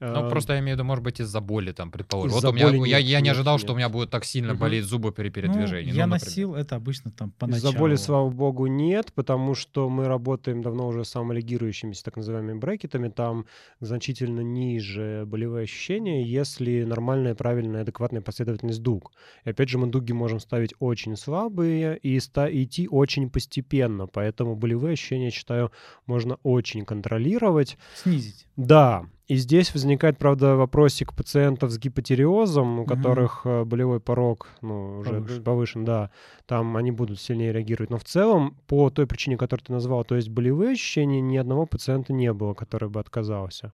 Ну, 0.00 0.26
А, 0.26 0.30
просто 0.30 0.54
я 0.54 0.60
имею 0.60 0.76
в 0.76 0.78
виду, 0.78 0.84
может 0.86 1.04
быть, 1.04 1.20
из-за 1.20 1.39
боли, 1.40 1.72
там, 1.72 1.90
предположим. 1.90 2.32
Вот 2.32 2.38
Из-за 2.38 2.50
у 2.50 2.52
меня, 2.52 2.66
боли 2.68 2.88
я, 2.88 2.98
нет, 2.98 3.06
я 3.08 3.20
не 3.20 3.24
нет, 3.24 3.34
ожидал, 3.34 3.58
что 3.58 3.68
нет. 3.68 3.74
у 3.74 3.76
меня 3.78 3.88
будет 3.88 4.10
так 4.10 4.24
сильно 4.24 4.52
Мгм. 4.52 4.60
болеть 4.60 4.84
зубы 4.84 5.12
при 5.12 5.28
Ну, 5.28 5.32
передвижении. 5.32 5.92
я 5.92 6.06
ну, 6.06 6.12
например. 6.12 6.26
носил 6.26 6.54
это 6.54 6.76
обычно 6.76 7.10
там 7.10 7.28
Из-за 7.28 7.38
поначалу. 7.38 7.74
боли, 7.78 7.96
слава 7.96 8.30
богу, 8.30 8.66
нет, 8.66 9.12
потому 9.14 9.54
что 9.54 9.88
мы 9.88 10.06
работаем 10.08 10.62
давно 10.62 10.86
уже 10.88 11.04
с 11.04 11.08
самолигирующимися 11.10 12.04
так 12.04 12.16
называемыми 12.16 12.58
брекетами. 12.58 13.08
Там 13.08 13.46
значительно 13.80 14.40
ниже 14.40 15.24
болевые 15.26 15.64
ощущения, 15.64 16.22
если 16.24 16.84
нормальная, 16.84 17.34
правильная, 17.34 17.82
адекватная 17.82 18.20
последовательность 18.22 18.82
дуг. 18.82 19.12
И 19.44 19.50
опять 19.50 19.68
же, 19.68 19.78
мы 19.78 19.86
дуги 19.88 20.12
можем 20.12 20.40
ставить 20.40 20.74
очень 20.78 21.16
слабые 21.16 21.98
и 21.98 22.18
ста- 22.20 22.50
идти 22.50 22.88
очень 22.88 23.30
постепенно. 23.30 24.06
Поэтому 24.06 24.56
болевые 24.56 24.92
ощущения, 24.94 25.26
я 25.26 25.30
считаю, 25.30 25.70
можно 26.06 26.36
очень 26.42 26.84
контролировать. 26.84 27.78
Снизить. 27.94 28.46
Да, 28.56 29.04
и 29.30 29.36
здесь 29.36 29.72
возникает, 29.74 30.18
правда, 30.18 30.56
вопросик 30.56 31.14
пациентов 31.14 31.70
с 31.70 31.78
гипотериозом, 31.78 32.80
у 32.80 32.82
Мгм. 32.82 32.86
которых 32.86 33.42
э, 33.44 33.64
болевой 33.64 34.00
порог 34.00 34.48
ну, 34.60 34.98
уже 34.98 35.10
Повышен. 35.10 35.44
повышен. 35.44 35.84
да. 35.84 36.10
Там 36.46 36.76
они 36.76 36.90
будут 36.90 37.20
сильнее 37.20 37.52
реагировать. 37.52 37.90
Но 37.90 37.98
в 37.98 38.04
целом, 38.04 38.56
по 38.66 38.90
той 38.90 39.06
причине, 39.06 39.36
которую 39.36 39.64
ты 39.64 39.72
назвал, 39.72 40.04
то 40.04 40.16
есть 40.16 40.28
болевые 40.28 40.72
ощущения, 40.72 41.20
ни 41.20 41.36
одного 41.36 41.66
пациента 41.66 42.12
не 42.12 42.32
было, 42.32 42.54
который 42.54 42.88
бы 42.88 42.98
отказался. 42.98 43.72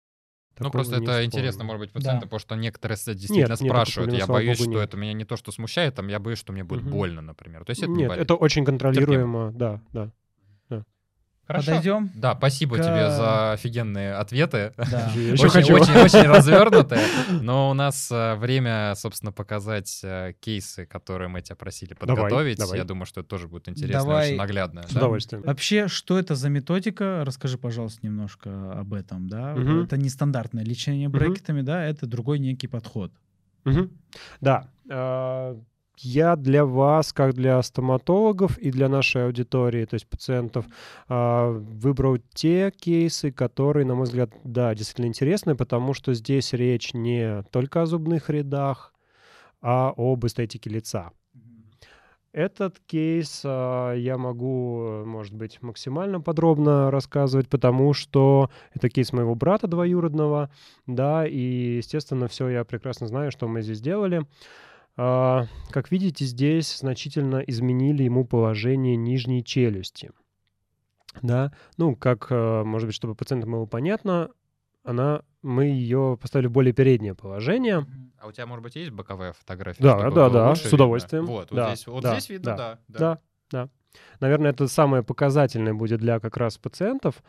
Ну, 0.60 0.66
Такого 0.66 0.72
просто 0.72 0.98
не 0.98 1.04
это 1.04 1.12
вспомню. 1.14 1.26
интересно, 1.26 1.64
может 1.64 1.80
быть, 1.82 1.92
пациенты, 1.92 2.22
Да. 2.22 2.26
потому 2.28 2.40
что 2.40 2.56
некоторые 2.56 2.96
действительно 2.98 3.48
нет, 3.50 3.58
спрашивают. 3.60 4.10
проблемы, 4.12 4.18
Я 4.18 4.28
боюсь, 4.28 4.58
богу, 4.60 4.72
что 4.72 4.80
нет. 4.80 4.90
это 4.90 4.98
меня 4.98 5.14
не 5.14 5.26
то, 5.26 5.36
что 5.36 5.52
смущает, 5.52 5.96
там, 5.96 6.08
я 6.10 6.20
боюсь, 6.20 6.38
что 6.40 6.54
мне 6.54 6.64
будет 6.64 6.82
Мгм. 6.84 6.92
больно, 6.92 7.22
например. 7.22 7.64
То 7.66 7.72
есть 7.72 7.82
это 7.84 7.92
не 7.92 7.98
Нет, 8.00 8.10
болит. 8.10 8.24
это 8.24 8.36
очень 8.36 8.64
контролируемо, 8.66 9.52
да, 9.52 9.82
да. 9.94 10.12
Хорошо. 11.46 11.66
Подойдем? 11.72 12.10
Да, 12.16 12.36
спасибо 12.38 12.78
к- 12.78 12.82
тебе 12.82 13.10
за 13.12 13.52
офигенные 13.54 14.14
ответы. 14.14 14.74
Да. 14.78 15.12
Я 15.14 15.22
ещё 15.34 15.44
Очень, 15.46 15.50
хочу. 15.50 15.74
очень, 15.76 15.94
очень 15.94 16.22
развернутые. 16.30 17.02
Но 17.42 17.70
у 17.70 17.74
нас 17.74 18.10
э, 18.12 18.36
время, 18.36 18.94
собственно, 18.96 19.34
показать 19.34 20.00
э, 20.04 20.34
кейсы, 20.40 20.86
которые 20.86 21.28
мы 21.28 21.42
тебя 21.42 21.58
просили 21.58 21.96
Давай, 22.00 22.16
подготовить. 22.16 22.58
давай. 22.60 22.78
Я 22.78 22.86
думаю, 22.86 23.06
что 23.06 23.20
это 23.22 23.30
тоже 23.30 23.50
будет 23.50 23.68
интересно, 23.68 24.00
Давай. 24.04 24.28
очень 24.30 24.38
наглядно. 24.38 24.84
С 24.88 24.94
да? 24.94 25.00
удовольствием. 25.02 25.44
Вообще, 25.44 25.90
что 25.90 26.18
это 26.18 26.36
за 26.36 26.48
методика? 26.50 27.24
Расскажи, 27.26 27.58
пожалуйста, 27.58 28.00
немножко 28.04 28.72
об 28.80 28.94
этом, 28.94 29.28
да? 29.28 29.54
Мгм. 29.54 29.84
Это 29.84 29.98
не 29.98 30.08
стандартное 30.10 30.64
лечение 30.64 31.10
брекетами, 31.10 31.62
да? 31.62 31.84
Это 31.84 32.08
другой 32.08 32.40
некий 32.40 32.68
подход. 32.68 33.12
Мгм. 33.66 33.92
Да. 34.40 34.68
Я 35.98 36.36
для 36.36 36.66
вас, 36.66 37.14
как 37.14 37.34
для 37.34 37.62
стоматологов 37.62 38.58
и 38.58 38.72
для 38.72 38.90
нашей 38.90 39.26
аудитории, 39.26 39.86
то 39.86 39.94
есть 39.94 40.08
пациентов, 40.08 40.66
а, 41.08 41.52
выбрал 41.52 42.18
те 42.34 42.72
кейсы, 42.72 43.32
которые, 43.32 43.86
на 43.86 43.96
мой 43.96 44.06
взгляд, 44.06 44.32
да, 44.44 44.74
действительно 44.74 45.06
интересны, 45.06 45.56
потому 45.56 45.94
что 45.94 46.14
здесь 46.14 46.54
речь 46.54 46.94
не 46.94 47.44
только 47.52 47.84
о 47.84 47.86
зубных 47.86 48.30
рядах, 48.30 48.94
а 49.62 49.94
об 49.96 50.26
эстетике 50.26 50.70
лица. 50.70 51.12
Этот 52.34 52.80
кейс 52.88 53.44
а, 53.46 53.94
я 53.94 54.18
могу, 54.18 54.82
э, 54.82 55.06
может 55.06 55.36
быть, 55.36 55.62
максимально 55.62 56.20
подробно 56.20 56.90
рассказывать, 56.90 57.48
потому 57.48 57.94
что 57.94 58.50
это 58.74 58.90
кейс 58.90 59.14
моего 59.14 59.36
брата 59.36 59.68
двоюродного, 59.68 60.50
да, 60.88 61.28
и, 61.28 61.78
естественно, 61.78 62.28
все 62.28 62.50
я 62.50 62.64
прекрасно 62.64 63.06
знаю, 63.06 63.32
что 63.32 63.48
мы 63.48 63.62
здесь 63.62 63.82
делали. 63.82 64.26
Как 64.96 65.92
видите, 65.92 66.26
здесь 66.26 66.78
значительно 66.78 67.38
изменили 67.38 68.04
ему 68.04 68.26
положение 68.26 68.96
нижней 68.96 69.44
челюсти. 69.44 70.12
Да, 71.22 71.54
ну, 71.78 71.96
как, 71.96 72.28
э, 72.32 72.64
может 72.64 72.88
быть, 72.88 72.96
чтобы 72.96 73.14
пациентам 73.16 73.52
было 73.52 73.66
понятно, 73.66 74.32
она, 74.84 75.22
мы 75.42 75.66
ее 75.66 76.18
поставили 76.20 76.48
в 76.48 76.52
более 76.52 76.74
переднее 76.74 77.14
положение. 77.14 77.86
А 78.20 78.28
у 78.28 78.32
тебя, 78.32 78.46
может 78.46 78.64
быть, 78.64 78.76
есть 78.76 78.92
боковая 78.92 79.34
фотография? 79.34 79.84
Да, 79.84 80.10
да, 80.10 80.30
да, 80.30 80.56
с 80.56 80.64
видно? 80.64 80.76
удовольствием. 80.76 81.26
Вот, 81.26 81.52
вот 81.52 81.56
Да, 81.56 81.76
здесь, 81.76 81.88
вот 81.88 82.04
да, 82.04 82.12
здесь 82.14 82.30
видно, 82.30 82.56
да. 82.56 82.80
Да, 82.88 83.20
да. 83.52 83.70
Наверное, 84.20 84.52
это 84.52 84.68
самое 84.68 85.04
показательное 85.04 85.74
будет 85.74 86.00
для 86.00 86.20
как 86.20 86.38
раз 86.38 86.58
пациентов. 86.58 87.24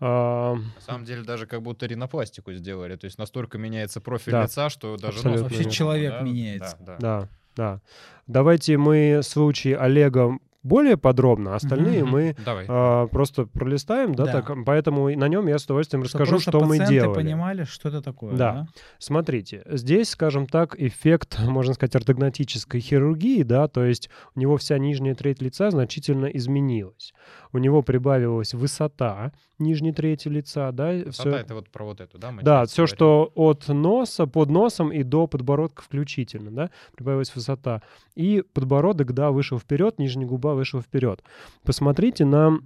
А, 0.00 0.54
На 0.54 0.80
самом 0.80 1.04
деле 1.04 1.22
даже 1.22 1.46
как 1.46 1.62
будто 1.62 1.86
ринопластику 1.86 2.52
сделали, 2.52 2.96
то 2.96 3.04
есть 3.06 3.18
настолько 3.18 3.58
меняется 3.58 4.00
профиль 4.00 4.32
Да, 4.32 4.42
лица, 4.42 4.68
что 4.68 4.96
даже 4.96 5.26
нос 5.26 5.40
Вообще 5.42 5.70
человек 5.70 6.12
да? 6.12 6.20
меняется. 6.20 6.76
Да, 6.80 6.96
да. 6.98 6.98
Да. 6.98 7.28
да. 7.56 7.80
Давайте 8.26 8.76
мы 8.76 9.20
случай 9.22 9.72
Олега 9.72 10.38
более 10.64 10.96
подробно, 10.96 11.52
а 11.52 11.56
остальные 11.56 12.04
Мгм. 12.04 12.10
мы 12.12 12.36
Давай. 12.42 12.64
а, 12.66 13.06
просто 13.08 13.44
пролистаем, 13.44 14.14
да, 14.14 14.24
Да. 14.24 14.32
так, 14.40 14.56
поэтому 14.64 15.14
на 15.14 15.28
нем 15.28 15.46
я 15.46 15.58
с 15.58 15.64
удовольствием 15.66 16.02
расскажу, 16.02 16.38
что 16.38 16.58
мы 16.64 16.78
делали. 16.86 17.14
понимали, 17.14 17.64
что 17.64 17.90
это 17.90 18.00
такое. 18.00 18.32
Да. 18.34 18.52
Да. 18.52 18.66
Смотрите, 18.98 19.62
здесь, 19.66 20.08
скажем 20.08 20.46
так, 20.46 20.74
эффект, 20.80 21.38
можно 21.46 21.74
сказать, 21.74 21.94
ортогнатической 21.96 22.80
хирургии, 22.80 23.42
да, 23.42 23.68
то 23.68 23.84
есть 23.84 24.08
у 24.34 24.40
него 24.40 24.56
вся 24.56 24.78
нижняя 24.78 25.14
треть 25.14 25.42
лица 25.42 25.70
значительно 25.70 26.26
изменилась. 26.26 27.12
У 27.52 27.58
него 27.58 27.82
прибавилась 27.82 28.54
высота 28.54 29.32
нижней 29.58 29.92
трети 29.92 30.28
лица, 30.28 30.72
да, 30.72 30.90
Высота 30.92 31.30
всё- 31.30 31.36
это 31.38 31.54
вот 31.54 31.70
про 31.70 31.84
вот 31.84 32.00
эту, 32.00 32.18
да? 32.18 32.30
мы 32.32 32.42
да, 32.42 32.64
все, 32.66 32.82
говорим? 32.82 32.96
что 32.96 33.32
от 33.34 33.68
носа, 33.68 34.26
под 34.26 34.50
носом 34.50 34.90
и 34.92 35.02
до 35.02 35.26
подбородка 35.26 35.82
включительно, 35.82 36.50
да, 36.50 36.70
прибавилась 36.96 37.34
высота. 37.34 37.82
И 38.14 38.42
подбородок, 38.52 39.12
да, 39.12 39.30
вышел 39.30 39.58
вперед, 39.58 39.98
нижняя 39.98 40.26
губа 40.26 40.54
вышла 40.54 40.80
вперед. 40.80 41.22
Посмотрите 41.64 42.24
на 42.24 42.58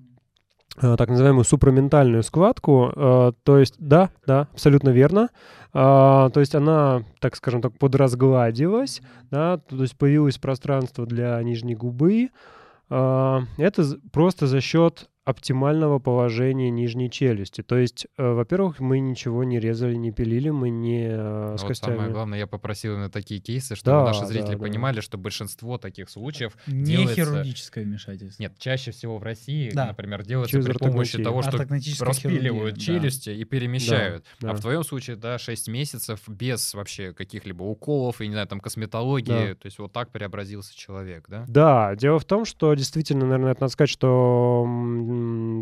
э, 0.81 0.97
так 0.97 1.09
называемую 1.09 1.45
супраментальную 1.45 2.23
складку, 2.23 2.93
э, 2.95 3.33
то 3.43 3.59
есть, 3.59 3.75
да, 3.79 4.11
да, 4.27 4.49
абсолютно 4.53 4.91
верно, 4.91 5.29
А, 5.75 6.31
то 6.31 6.41
есть 6.41 6.55
она, 6.55 7.03
так 7.21 7.37
скажем 7.37 7.61
так, 7.61 7.77
подразгладилась, 7.79 9.03
да, 9.31 9.59
то 9.59 9.77
есть 9.83 9.97
появилось 9.99 10.39
пространство 10.39 11.05
для 11.07 11.43
нижней 11.43 11.75
губы, 11.75 12.31
А, 12.91 13.43
это 13.59 13.85
просто 14.13 14.47
за 14.47 14.63
счет 14.63 15.11
оптимального 15.29 15.99
положения 15.99 16.71
нижней 16.71 17.11
челюсти. 17.11 17.63
То 17.63 17.77
есть, 17.77 18.07
э, 18.17 18.33
во-первых, 18.33 18.81
мы 18.81 18.99
ничего 18.99 19.45
не 19.45 19.61
резали, 19.61 19.95
не 19.95 20.11
пилили, 20.11 20.49
мы 20.49 20.71
не 20.71 21.07
э, 21.07 21.51
Ну 21.53 21.59
с 21.59 21.63
вот 21.63 21.77
самое 21.77 21.99
костями. 21.99 22.13
главное, 22.15 22.39
я 22.39 22.47
попросил 22.47 22.95
именно 22.95 23.11
такие 23.11 23.39
кейсы, 23.39 23.77
чтобы 23.77 23.99
Да, 23.99 24.05
наши 24.07 24.21
да, 24.21 24.27
зрители 24.27 24.53
да. 24.55 24.59
понимали, 24.59 25.01
что 25.01 25.19
большинство 25.19 25.77
таких 25.77 26.09
случаев 26.09 26.57
Не 26.67 26.83
делается... 26.85 27.15
хирургическое 27.15 27.85
вмешательство. 27.85 28.43
Нет, 28.43 28.55
чаще 28.59 28.91
всего 28.91 29.19
в 29.19 29.23
России, 29.23 29.71
Да. 29.71 29.87
например, 29.89 30.25
делается 30.25 30.51
Через 30.53 30.65
при 30.65 30.73
помощи 30.79 31.23
того, 31.23 31.43
что 31.43 31.59
распиливают 31.59 32.09
хирургия, 32.09 32.73
да. 32.73 32.81
челюсти 32.81 33.31
и 33.31 33.45
перемещают. 33.45 34.25
Да, 34.41 34.49
А 34.49 34.53
да. 34.53 34.59
в 34.59 34.63
твоем 34.63 34.83
случае, 34.83 35.17
да, 35.17 35.37
6 35.39 35.69
месяцев 35.69 36.21
без 36.27 36.73
вообще 36.73 37.13
каких-либо 37.13 37.65
уколов 37.65 38.23
и, 38.23 38.27
не 38.27 38.33
знаю, 38.33 38.47
там, 38.47 38.61
косметологии. 38.61 39.53
То 39.53 39.67
есть 39.67 39.79
вот 39.79 39.93
так 39.93 40.11
преобразился 40.11 40.75
человек, 40.75 41.27
да? 41.29 41.45
Да, 41.49 41.95
дело 41.97 42.19
в 42.19 42.25
том, 42.25 42.47
что 42.47 42.73
действительно, 42.73 43.27
наверное, 43.27 43.53
это 43.53 43.61
надо 43.63 43.73
сказать, 43.73 43.91
что, 43.91 44.65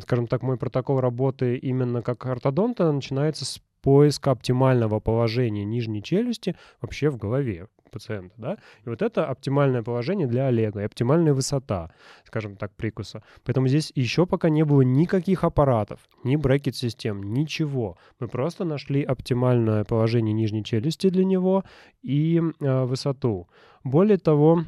скажем 0.03 0.27
так, 0.27 0.43
мой 0.43 0.57
протокол 0.57 1.01
работы 1.01 1.57
именно 1.57 2.03
как 2.03 2.27
ортодонта 2.27 2.91
начинается 2.93 3.45
с 3.45 3.61
поиска 3.83 4.33
оптимального 4.33 4.99
положения 4.99 5.65
нижней 5.65 6.03
челюсти 6.03 6.57
вообще 6.81 7.09
в 7.09 7.17
голове 7.17 7.69
пациента, 7.93 8.35
да, 8.37 8.59
и 8.85 8.89
вот 8.89 9.01
это 9.01 9.27
оптимальное 9.27 9.83
положение 9.83 10.27
для 10.27 10.49
Олега 10.49 10.81
и 10.81 10.85
оптимальная 10.85 11.33
высота, 11.33 11.93
скажем 12.25 12.57
так, 12.57 12.75
прикуса. 12.75 13.23
Поэтому 13.45 13.69
здесь 13.69 13.93
еще 13.95 14.27
пока 14.27 14.49
не 14.49 14.65
было 14.65 14.83
никаких 14.83 15.45
аппаратов, 15.45 16.01
ни 16.25 16.37
брекет-систем, 16.37 17.23
ничего. 17.23 17.97
Мы 18.21 18.29
просто 18.29 18.65
нашли 18.65 19.03
оптимальное 19.03 19.85
положение 19.85 20.35
нижней 20.35 20.65
челюсти 20.65 21.09
для 21.09 21.25
него 21.25 21.65
и 22.03 22.43
э, 22.61 22.85
высоту. 22.85 23.49
Более 23.85 24.19
того, 24.19 24.65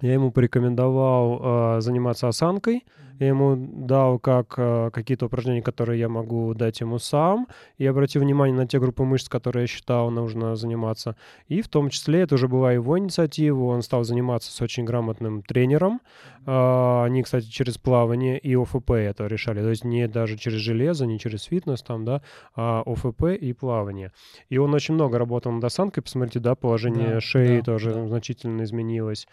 я 0.00 0.14
ему 0.14 0.30
порекомендовал 0.30 1.76
э, 1.76 1.80
заниматься 1.80 2.28
осанкой. 2.28 2.84
Я 3.20 3.28
ему 3.28 3.54
дал 3.54 4.18
как 4.18 4.54
э, 4.56 4.90
какие-то 4.94 5.26
упражнения, 5.26 5.60
которые 5.60 6.00
я 6.00 6.08
могу 6.08 6.54
дать 6.54 6.80
ему 6.80 6.98
сам. 6.98 7.48
И 7.76 7.84
обратил 7.84 8.22
внимание 8.22 8.56
на 8.56 8.66
те 8.66 8.80
группы 8.80 9.02
мышц, 9.02 9.28
которые 9.28 9.64
я 9.64 9.66
считал 9.66 10.10
нужно 10.10 10.56
заниматься. 10.56 11.16
И 11.46 11.60
в 11.60 11.68
том 11.68 11.90
числе 11.90 12.20
это 12.20 12.36
уже 12.36 12.48
была 12.48 12.72
его 12.72 12.98
инициатива. 12.98 13.64
Он 13.64 13.82
стал 13.82 14.04
заниматься 14.04 14.50
с 14.50 14.62
очень 14.62 14.86
грамотным 14.86 15.42
тренером. 15.42 16.00
Э, 16.46 17.02
они, 17.04 17.22
кстати, 17.22 17.44
через 17.44 17.76
плавание 17.76 18.38
и 18.38 18.54
ОФП 18.56 18.92
это 18.92 19.26
решали. 19.26 19.60
То 19.60 19.68
есть 19.68 19.84
не 19.84 20.08
даже 20.08 20.38
через 20.38 20.60
железо, 20.60 21.04
не 21.04 21.18
через 21.18 21.42
фитнес 21.42 21.82
там, 21.82 22.06
да, 22.06 22.22
а 22.56 22.82
ОФП 22.86 23.24
и 23.38 23.52
плавание. 23.52 24.12
И 24.48 24.56
он 24.56 24.72
очень 24.72 24.94
много 24.94 25.18
работал 25.18 25.52
над 25.52 25.62
осанкой. 25.62 26.02
Посмотрите, 26.02 26.40
да, 26.40 26.54
положение 26.54 27.14
Да, 27.14 27.20
шеи 27.20 27.58
да, 27.58 27.64
тоже 27.64 27.92
да. 27.92 28.06
значительно 28.06 28.62
изменилось. 28.62 29.28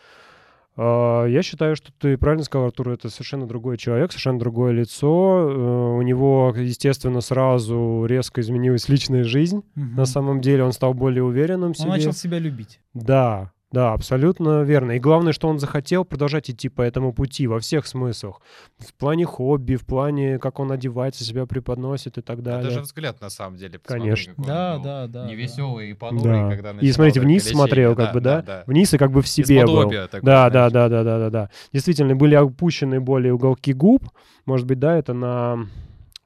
А, 0.77 1.25
Я 1.25 1.41
считаю, 1.41 1.75
что 1.75 1.91
ты 1.99 2.17
правильно 2.17 2.43
сказал, 2.43 2.67
Артур, 2.67 2.89
это 2.89 3.09
совершенно 3.09 3.47
другой 3.47 3.77
человек, 3.77 4.11
совершенно 4.11 4.39
другое 4.39 4.71
лицо. 4.73 5.49
Э, 5.49 5.97
У 5.97 6.01
него, 6.03 6.53
естественно, 6.55 7.21
сразу 7.21 8.05
резко 8.07 8.41
изменилась 8.41 8.87
личная 8.87 9.23
жизнь. 9.23 9.63
Мгм. 9.75 9.95
На 9.95 10.05
самом 10.05 10.39
деле 10.41 10.63
он 10.63 10.71
стал 10.73 10.93
более 10.93 11.23
уверенным 11.23 11.73
в 11.73 11.79
Он 11.79 11.85
себе. 11.85 11.89
начал 11.89 12.13
себя 12.13 12.37
любить. 12.39 12.79
Да, 12.93 13.51
да, 13.71 13.91
абсолютно 13.93 14.61
верно. 14.63 14.93
И 14.93 14.99
главное, 14.99 15.33
что 15.33 15.49
он 15.49 15.59
захотел 15.59 16.05
продолжать 16.05 16.49
идти 16.49 16.69
по 16.69 16.81
этому 16.81 17.11
пути 17.11 17.47
во 17.47 17.59
всех 17.59 17.85
смыслах. 17.85 18.39
В 18.79 18.93
плане 18.93 19.25
хобби, 19.25 19.75
в 19.75 19.85
плане, 19.85 20.39
как 20.39 20.59
он 20.59 20.71
одевается, 20.71 21.23
себя 21.25 21.45
преподносит 21.45 22.17
и 22.17 22.21
так 22.21 22.39
Это 22.39 22.45
далее. 22.45 22.71
же 22.71 22.79
взгляд, 22.81 23.19
на 23.19 23.29
самом 23.29 23.57
деле. 23.57 23.77
посмотри, 23.79 24.01
Конечно. 24.03 24.33
он, 24.37 24.43
Да, 24.45 24.75
ну, 24.77 24.83
да, 24.83 25.07
да. 25.07 25.25
Невеселый 25.27 25.89
и 25.89 25.93
понурый, 25.93 26.43
Да. 26.43 26.49
когда 26.49 26.71
И 26.79 26.91
смотрите, 26.91 27.19
вниз 27.19 27.43
лечение. 27.43 27.55
смотрел, 27.57 27.95
как 27.95 28.13
бы, 28.13 28.21
да? 28.21 28.63
Вниз 28.67 28.93
и 28.93 28.97
как 28.97 29.11
бы 29.11 29.21
в 29.21 29.27
себе 29.27 29.65
был. 29.65 29.89
Такое, 29.89 30.07
Да, 30.21 30.49
да, 30.49 30.69
да, 30.69 30.87
да, 30.89 31.03
да, 31.03 31.19
да, 31.19 31.29
да. 31.29 31.49
Действительно, 31.73 32.15
были 32.15 32.35
опущены 32.35 33.01
более 33.01 33.33
уголки 33.33 33.73
губ. 33.73 34.03
Может 34.45 34.65
быть, 34.65 34.79
да, 34.79 34.95
это 34.97 35.13
на 35.13 35.67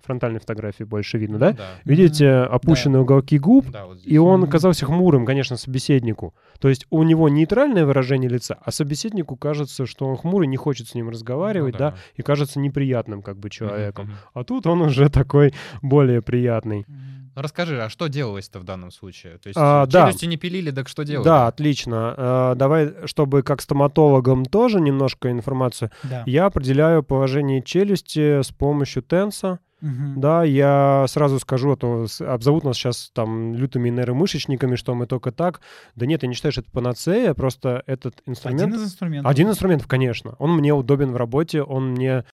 фронтальной 0.03 0.40
фотографии 0.40 0.84
больше 0.84 1.18
видно, 1.18 1.38
да? 1.38 1.49
Ну 1.52 1.56
Да. 1.57 1.65
Видите, 1.86 2.30
опущенные 2.32 3.02
уголки 3.02 3.38
губ, 3.40 3.69
Да, 3.72 3.86
вот 3.86 3.99
здесь. 3.99 4.11
и 4.11 4.18
он 4.18 4.48
казался 4.48 4.86
хмурым, 4.86 5.26
конечно, 5.26 5.57
собеседнику. 5.57 6.34
То 6.60 6.69
есть 6.69 6.86
у 6.90 7.03
него 7.03 7.30
нейтральное 7.30 7.86
выражение 7.86 8.30
лица, 8.30 8.57
а 8.64 8.72
собеседнику 8.72 9.36
кажется, 9.36 9.86
что 9.86 10.06
он 10.07 10.18
хмурый, 10.18 10.48
не 10.48 10.57
хочет 10.57 10.88
с 10.88 10.95
ним 10.95 11.10
разговаривать, 11.10 11.73
Ну 11.73 11.80
да, 11.80 11.95
и 12.15 12.22
кажется 12.22 12.60
неприятным 12.60 13.22
как 13.22 13.38
бы 13.38 13.49
человеком. 13.49 14.06
мгм. 14.07 14.15
А 14.34 14.44
тут 14.44 14.68
он 14.68 14.82
уже 14.82 15.10
такой 15.10 15.53
более 15.82 16.22
приятный. 16.22 16.86
Ну, 17.34 17.41
расскажи, 17.41 17.82
а 17.82 17.88
что 17.90 18.07
делалось-то 18.07 18.60
в 18.60 18.65
данном 18.65 18.91
случае? 18.91 19.38
То 19.38 19.48
есть 19.48 19.57
А, 19.57 19.86
да. 19.86 20.07
челюсти 20.07 20.26
не 20.26 20.36
пилили, 20.36 20.69
так 20.69 20.90
что 20.90 21.03
делали? 21.06 21.23
Да, 21.23 21.48
отлично. 21.48 22.14
Э, 22.18 22.53
Давай, 22.57 22.94
чтобы 23.06 23.41
как 23.41 23.61
стоматологам 23.61 24.44
тоже 24.45 24.82
немножко 24.82 25.32
информацию. 25.32 25.91
Да. 26.03 26.23
Я 26.26 26.48
определяю 26.48 27.03
положение 27.03 27.61
челюсти 27.64 28.41
с 28.41 28.49
помощью 28.52 29.02
тенса. 29.03 29.60
Мгм. 29.82 30.22
Да, 30.22 30.44
я 30.44 31.06
сразу 31.08 31.40
скажу, 31.40 31.72
а 31.72 31.76
то 31.76 32.06
обзовут 32.20 32.64
нас 32.64 32.78
сейчас 32.78 33.12
там 33.14 33.56
лютыми 33.56 33.90
нейромышечниками, 33.90 34.76
что 34.76 34.94
мы 34.94 35.08
только 35.08 35.32
так. 35.32 35.62
Да 35.95 36.06
нет, 36.06 36.24
я 36.24 36.30
не 36.30 36.36
считаю, 36.36 36.52
что 36.52 36.62
это 36.62 36.72
панацея, 36.72 37.34
просто 37.34 37.84
этот 37.88 38.22
инструмент... 38.26 38.62
Один 38.62 38.76
из 38.76 38.84
инструментов. 38.84 39.32
Один 39.32 39.49
инструмент, 39.49 39.86
конечно. 39.86 40.36
Он 40.40 40.56
мне 40.56 40.74
удобен 40.74 41.12
в 41.12 41.18
работе, 41.18 41.64
он 41.64 41.91
мне... 41.91 42.26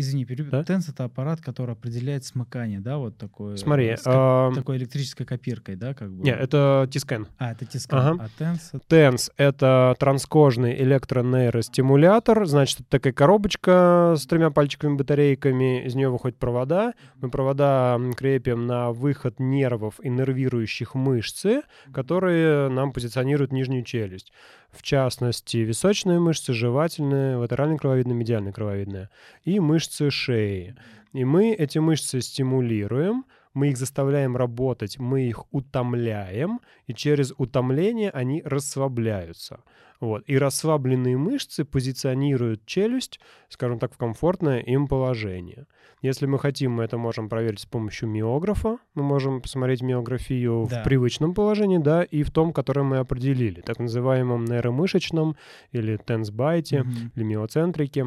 Извини, 0.00 0.24
перебью. 0.24 0.50
Да? 0.50 0.64
Тенс— 0.64 0.88
это 0.90 1.04
аппарат, 1.04 1.42
который 1.42 1.72
определяет 1.72 2.24
смыкание, 2.24 2.80
да, 2.80 2.96
вот 2.96 3.18
такой. 3.18 3.58
Смотри, 3.58 3.88
э, 3.88 3.96
с 3.98 4.06
эм, 4.06 4.54
такой 4.54 4.78
электрической 4.78 5.26
копиркой, 5.26 5.76
да, 5.76 5.92
как 5.92 6.10
бы. 6.10 6.24
не, 6.24 6.30
это 6.30 6.88
T-Scan. 6.90 7.26
А, 7.38 7.52
это 7.52 7.66
тискан. 7.66 7.98
Ага. 7.98 8.24
А 8.24 8.28
тенс— 8.38 8.72
TENS— 8.88 9.32
это 9.36 9.94
транскожный 9.98 10.74
электронейростимулятор. 10.82 12.46
Значит, 12.46 12.80
это 12.80 12.88
такая 12.88 13.12
коробочка 13.12 14.14
с 14.16 14.26
тремя 14.26 14.48
пальчиковыми-батарейками. 14.48 15.84
Из 15.84 15.94
нее 15.94 16.08
выходят 16.08 16.38
провода. 16.38 16.94
Мы 17.20 17.30
провода 17.30 18.00
крепим 18.16 18.66
на 18.66 18.92
выход 18.92 19.38
нервов 19.38 20.00
и 20.02 20.08
нервирующих 20.08 20.94
мышцы, 20.94 21.60
которые 21.92 22.70
нам 22.70 22.92
позиционируют 22.92 23.52
нижнюю 23.52 23.84
челюсть. 23.84 24.32
В 24.72 24.82
частности, 24.82 25.58
височные 25.58 26.20
мышцы, 26.20 26.52
жевательные, 26.52 27.36
латерально-крововидная, 27.36 28.14
медиально 28.14 28.52
крововидная 28.52 29.10
и 29.44 29.58
мышцы 29.58 29.89
шеи. 30.10 30.74
И 31.12 31.24
мы 31.24 31.52
эти 31.52 31.78
мышцы 31.78 32.20
стимулируем, 32.20 33.24
мы 33.52 33.70
их 33.70 33.76
заставляем 33.76 34.36
работать, 34.36 34.98
мы 34.98 35.22
их 35.28 35.44
утомляем, 35.52 36.60
и 36.86 36.94
через 36.94 37.32
утомление 37.36 38.10
они 38.10 38.42
расслабляются. 38.44 39.60
Вот. 39.98 40.22
И 40.28 40.38
расслабленные 40.38 41.16
мышцы 41.18 41.64
позиционируют 41.64 42.64
челюсть, 42.64 43.20
скажем 43.48 43.78
так, 43.78 43.92
в 43.92 43.98
комфортное 43.98 44.60
им 44.60 44.86
положение. 44.86 45.66
Если 46.00 46.26
мы 46.26 46.38
хотим, 46.38 46.72
мы 46.72 46.84
это 46.84 46.96
можем 46.96 47.28
проверить 47.28 47.60
с 47.60 47.66
помощью 47.66 48.08
миографа. 48.08 48.78
Мы 48.94 49.02
можем 49.02 49.42
посмотреть 49.42 49.82
миографию 49.82 50.66
Да. 50.70 50.80
в 50.80 50.84
привычном 50.84 51.34
положении, 51.34 51.78
да, 51.78 52.02
и 52.02 52.22
в 52.22 52.30
том, 52.30 52.52
которое 52.52 52.82
мы 52.84 52.98
определили, 52.98 53.60
так 53.60 53.78
называемом 53.80 54.44
нейромышечном 54.46 55.36
или 55.72 55.96
тенсбайте 55.98 56.82
Мгм. 56.84 57.12
или 57.16 57.24
миоцентрике. 57.24 58.06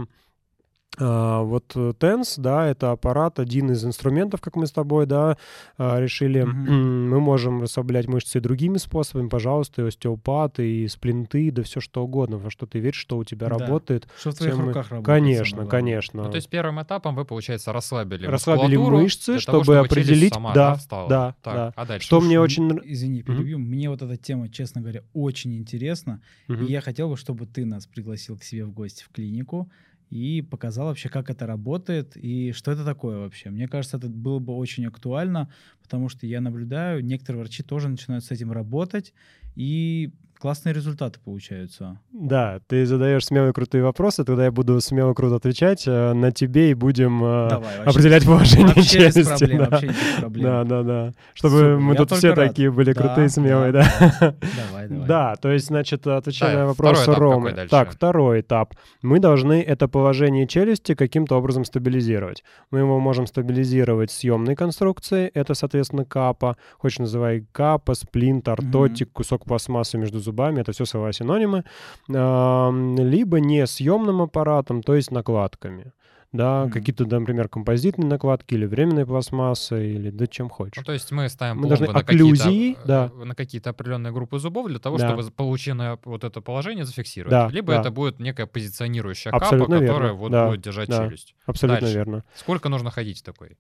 А, 0.99 1.41
вот 1.41 1.72
э, 1.76 1.94
TENS, 1.99 2.36
да, 2.40 2.68
это 2.68 2.91
аппарат, 2.91 3.40
один 3.40 3.72
из 3.72 3.84
инструментов, 3.84 4.41
как 4.41 4.56
мы 4.56 4.68
с 4.68 4.72
тобой, 4.72 5.07
да, 5.07 5.38
а, 5.78 5.99
решили. 5.99 6.44
Мгм. 6.44 7.10
Мы 7.10 7.20
можем 7.20 7.61
расслаблять 7.64 8.07
мышцы 8.07 8.38
и 8.38 8.41
другими 8.41 8.78
способами, 8.78 9.28
пожалуйста, 9.28 9.82
и 9.82 9.88
остеопат, 9.88 10.60
и 10.60 10.88
сплинты, 10.88 11.49
да 11.52 11.64
все 11.64 11.80
что 11.80 12.03
угодно, 12.03 12.38
во 12.38 12.52
что 12.52 12.68
ты 12.68 12.78
веришь, 12.80 12.99
что 12.99 13.18
у 13.18 13.24
тебя 13.24 13.49
Да. 13.49 13.57
работает. 13.57 14.07
Что 14.20 14.32
в 14.32 14.36
твоих 14.36 14.56
мы- 14.57 14.65
руках 14.68 14.91
работает. 14.91 15.06
Конечно, 15.06 15.65
конечно. 15.65 16.24
Ну, 16.24 16.30
то 16.30 16.36
есть 16.36 16.49
первым 16.49 16.80
этапом 16.82 17.15
вы, 17.15 17.26
получается, 17.26 17.74
расслабили 17.74 18.28
Расслабили 18.28 18.78
мышцы, 18.78 19.32
для 19.34 19.40
чтобы 19.40 19.65
того, 19.65 19.88
челюсть 19.88 19.91
определить- 19.91 20.34
сама, 20.34 20.53
да, 20.53 20.76
встала. 20.76 21.10
да, 21.10 21.36
Так, 21.41 21.53
да. 21.56 21.74
А 21.76 21.86
дальше? 21.86 22.06
Что 22.06 22.20
мне 22.22 22.36
Слушай, 22.38 22.44
очень... 22.44 22.70
н- 22.72 22.82
Извини, 22.86 23.24
перебью. 23.24 23.57
Мне 23.57 23.90
вот 23.90 24.02
эта 24.03 24.15
тема, 24.18 24.48
честно 24.49 24.82
говоря, 24.82 25.02
очень 25.14 25.57
интересна. 25.57 26.22
Мгм. 26.48 26.65
И 26.65 26.72
я 26.72 26.82
хотел 26.82 27.10
бы, 27.10 27.18
чтобы 27.18 27.48
ты 27.48 27.65
нас 27.65 27.88
пригласил 27.88 28.38
к 28.38 28.44
себе 28.44 28.65
в 28.65 28.72
гости 28.72 29.03
в 29.03 29.10
клинику 29.10 29.70
и 30.10 30.42
показал 30.42 30.88
вообще, 30.88 31.10
как 31.10 31.30
это 31.30 31.46
работает 31.46 32.16
и 32.16 32.52
что 32.52 32.72
это 32.72 32.86
такое 32.86 33.18
вообще. 33.18 33.50
Мне 33.50 33.68
кажется, 33.68 33.98
это 33.98 34.08
было 34.08 34.40
бы 34.40 34.56
очень 34.56 34.86
актуально, 34.86 35.52
потому 35.82 36.10
что 36.10 36.28
я 36.28 36.42
наблюдаю, 36.42 37.04
некоторые 37.04 37.42
врачи 37.42 37.64
тоже 37.64 37.90
начинают 37.90 38.24
с 38.24 38.32
этим 38.32 38.52
работать, 38.52 39.14
и 39.56 40.12
классные 40.40 40.74
результаты 40.74 41.22
получаются. 41.24 42.02
Да, 42.12 42.60
ты 42.68 42.86
задаешь 42.86 43.26
смелые 43.26 43.54
крутые 43.54 43.82
вопросы, 43.82 44.26
тогда 44.26 44.44
я 44.44 44.52
буду 44.52 44.82
смело 44.82 45.14
круто 45.14 45.38
отвечать 45.38 45.86
э, 45.88 46.12
на 46.12 46.34
тебе 46.34 46.72
и 46.72 46.74
будем 46.74 47.24
э, 47.24 47.48
Давай, 47.50 47.78
вообще, 47.78 47.90
определять 47.92 48.26
положение 48.26 48.68
вообще 48.76 49.06
без 49.08 49.14
челюсти. 49.14 49.46
проблем, 49.46 49.58
да. 49.58 49.70
вообще 49.70 49.88
без 49.88 50.20
проблем. 50.20 50.44
Да, 50.44 50.64
да, 50.66 50.84
да. 50.84 51.12
Чтобы 51.34 51.56
Супер, 51.60 51.78
мы 51.80 51.96
тут 51.96 52.12
все 52.12 52.34
рад. 52.34 52.50
такие 52.50 52.72
были 52.72 52.92
Да, 52.92 53.02
крутые, 53.02 53.30
смелые, 53.30 53.72
да, 53.72 53.84
да. 54.20 54.36
Давай, 54.68 54.88
давай. 54.90 55.08
Да, 55.08 55.36
то 55.38 55.50
есть, 55.50 55.68
значит, 55.68 56.06
отвечая 56.06 56.54
Да, 56.54 56.60
на 56.60 56.66
вопрос 56.68 57.00
второй 57.00 57.16
этап 57.16 57.22
Ромы. 57.22 57.68
Так, 57.70 57.92
второй 57.94 58.42
этап. 58.42 58.76
Мы 59.02 59.20
должны 59.20 59.62
это 59.62 59.88
положение 59.88 60.46
челюсти 60.46 60.94
каким-то 60.94 61.38
образом 61.38 61.64
стабилизировать. 61.64 62.44
Мы 62.70 62.80
его 62.80 63.00
можем 63.00 63.28
стабилизировать 63.28 64.12
съемной 64.12 64.56
конструкцией, 64.56 65.32
это, 65.34 65.54
соответственно, 65.54 66.04
капа. 66.04 66.58
Хочешь 66.78 67.00
называй 67.00 67.46
капа, 67.54 67.94
сплинт, 67.94 68.50
ортотик, 68.50 69.10
кусок 69.14 69.43
пластмассы 69.45 69.98
между 69.98 70.20
зубами, 70.20 70.61
это 70.61 70.72
все 70.72 70.86
слова 70.86 71.11
синонимы. 71.14 71.64
Либо 72.07 73.40
несъемным 73.40 74.22
аппаратом, 74.22 74.82
то 74.84 74.95
есть 74.95 75.11
накладками. 75.11 75.91
Да, 76.32 76.64
Мгм. 76.64 76.72
какие-то, 76.72 77.06
например, 77.06 77.48
композитные 77.48 78.07
накладки 78.10 78.56
или 78.56 78.65
временные 78.65 79.06
пластмассы, 79.06 79.91
или 79.94 80.10
да 80.10 80.26
чем 80.26 80.49
хочешь. 80.49 80.78
Ну, 80.78 80.84
то 80.84 80.91
есть 80.91 81.11
мы 81.11 81.30
ставим 81.30 81.60
Мы 81.60 81.68
должны 81.68 81.86
на 81.86 81.94
какие-то, 81.94 82.24
окклюзии, 82.24 82.74
э, 82.74 82.88
да. 82.88 83.11
на 83.24 83.36
какие-то 83.36 83.70
определенные 83.70 84.11
группы 84.11 84.40
зубов 84.40 84.68
для 84.68 84.80
того, 84.80 84.98
Да. 84.98 85.10
чтобы 85.10 85.30
полученное 85.30 85.99
вот 86.06 86.24
это 86.24 86.41
положение 86.41 86.86
зафиксировать. 86.86 87.30
Да, 87.30 87.49
Либо 87.49 87.74
да. 87.74 87.82
это 87.82 87.91
будет 87.91 88.20
некая 88.20 88.48
позиционирующая 88.48 89.32
Абсолютно 89.32 89.76
капа, 89.76 89.84
верно, 89.84 89.88
которая 89.94 90.14
вот 90.14 90.32
да, 90.32 90.48
будет 90.49 90.61
держать 90.61 90.90
да. 90.90 91.06
челюсть. 91.06 91.36
Абсолютно 91.45 91.82
Дальше. 91.82 91.95
верно. 91.98 92.24
Сколько 92.34 92.70
нужно 92.70 92.90
ходить 92.90 93.24
такой? 93.24 93.56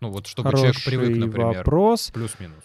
Ну 0.00 0.10
вот, 0.10 0.28
чтобы 0.28 0.50
человек 0.52 0.76
Хороший 0.76 0.86
привык, 0.90 1.16
например, 1.16 1.56
вопрос. 1.56 2.12
плюс-минус. 2.14 2.62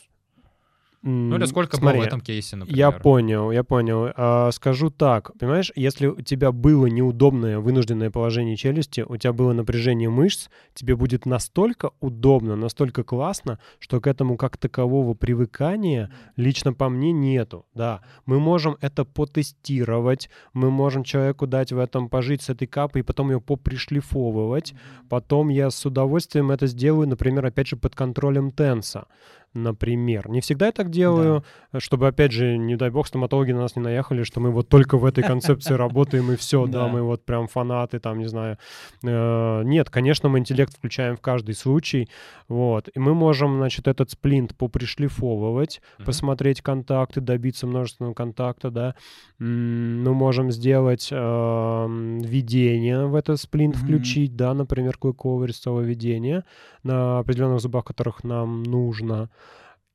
Ну 1.06 1.36
или 1.36 1.46
сколько 1.46 1.78
было 1.80 1.92
в 1.92 2.02
этом 2.02 2.22
кейсе, 2.22 2.56
например? 2.56 2.78
Я 2.78 2.92
понял, 2.92 3.52
я 3.52 3.66
понял. 3.66 4.14
А, 4.16 4.50
скажу 4.52 4.90
так, 4.90 5.38
понимаешь, 5.38 5.70
если 5.76 6.08
у 6.08 6.22
тебя 6.22 6.54
было 6.54 6.86
неудобное 6.86 7.60
вынужденное 7.60 8.10
положение 8.10 8.56
челюсти, 8.56 9.02
у 9.02 9.18
тебя 9.18 9.34
было 9.34 9.52
напряжение 9.52 10.10
мышц, 10.10 10.48
тебе 10.74 10.96
будет 10.96 11.26
настолько 11.26 11.92
удобно, 12.00 12.56
настолько 12.56 13.04
классно, 13.04 13.60
что 13.80 14.00
к 14.00 14.08
этому 14.08 14.38
как 14.38 14.56
такового 14.56 15.14
привыкания 15.14 16.10
лично 16.38 16.72
по 16.74 16.88
мне 16.88 17.12
нету. 17.12 17.66
Да, 17.74 18.02
мы 18.26 18.40
можем 18.40 18.78
это 18.80 19.04
потестировать, 19.04 20.30
мы 20.54 20.72
можем 20.72 21.04
человеку 21.04 21.48
дать 21.48 21.74
в 21.74 21.80
этом 21.80 22.08
пожить 22.08 22.44
с 22.44 22.50
этой 22.50 22.66
капой 22.66 23.02
и 23.02 23.04
потом 23.04 23.30
ее 23.30 23.42
попришлифовывать. 23.42 24.74
Потом 25.10 25.50
я 25.50 25.70
с 25.70 25.86
удовольствием 25.86 26.50
это 26.50 26.66
сделаю, 26.68 27.10
например, 27.10 27.46
опять 27.46 27.68
же 27.68 27.76
под 27.76 27.94
контролем 27.94 28.52
тенса. 28.52 29.08
Например. 29.54 30.30
Не 30.30 30.42
всегда 30.42 30.66
я 30.68 30.72
так 30.72 30.90
делаю, 30.90 31.44
чтобы, 31.78 32.08
опять 32.08 32.32
же, 32.32 32.58
не 32.58 32.76
дай 32.76 32.90
бог, 32.90 33.06
стоматологи 33.08 33.52
на 33.52 33.62
нас 33.62 33.76
не 33.76 33.84
наехали, 33.84 34.24
что 34.24 34.40
мы 34.40 34.50
вот 34.52 34.68
только 34.68 34.98
в 34.98 35.06
этой 35.06 35.24
концепции 35.28 35.76
работаем 35.76 36.32
и 36.32 36.36
все, 36.36 36.66
да, 36.66 36.86
Да. 36.86 36.88
мы 36.88 37.04
вот 37.04 37.24
прям 37.24 37.48
фанаты, 37.48 38.00
там, 38.00 38.18
не 38.18 38.26
знаю. 38.28 38.58
Э, 39.04 39.62
Нет, 39.64 39.90
конечно, 39.90 40.28
мы 40.30 40.40
интеллект 40.40 40.76
включаем 40.76 41.16
в 41.18 41.22
каждый 41.22 41.54
случай, 41.56 42.10
вот. 42.48 42.90
И 42.96 43.00
мы 43.00 43.14
можем, 43.14 43.58
значит, 43.58 43.88
этот 43.88 44.10
сплинт 44.12 44.56
попришлифовывать, 44.58 45.82
посмотреть 46.06 46.62
контакты, 46.62 47.22
добиться 47.22 47.68
множественного 47.68 48.14
контакта, 48.14 48.72
да. 48.72 48.96
Мы 49.40 50.14
можем 50.14 50.52
сделать 50.52 51.10
эм, 51.12 52.20
введение 52.20 53.06
в 53.06 53.16
этот 53.16 53.40
сплинт, 53.40 53.76
включить, 53.76 54.36
да, 54.36 54.54
например, 54.54 54.98
клыковое 54.98 55.48
резцовое 55.48 55.86
введение 55.86 56.44
на 56.84 57.20
определенных 57.20 57.60
зубах, 57.60 57.86
которых 57.86 58.24
нам 58.24 58.64
нужно. 58.64 59.30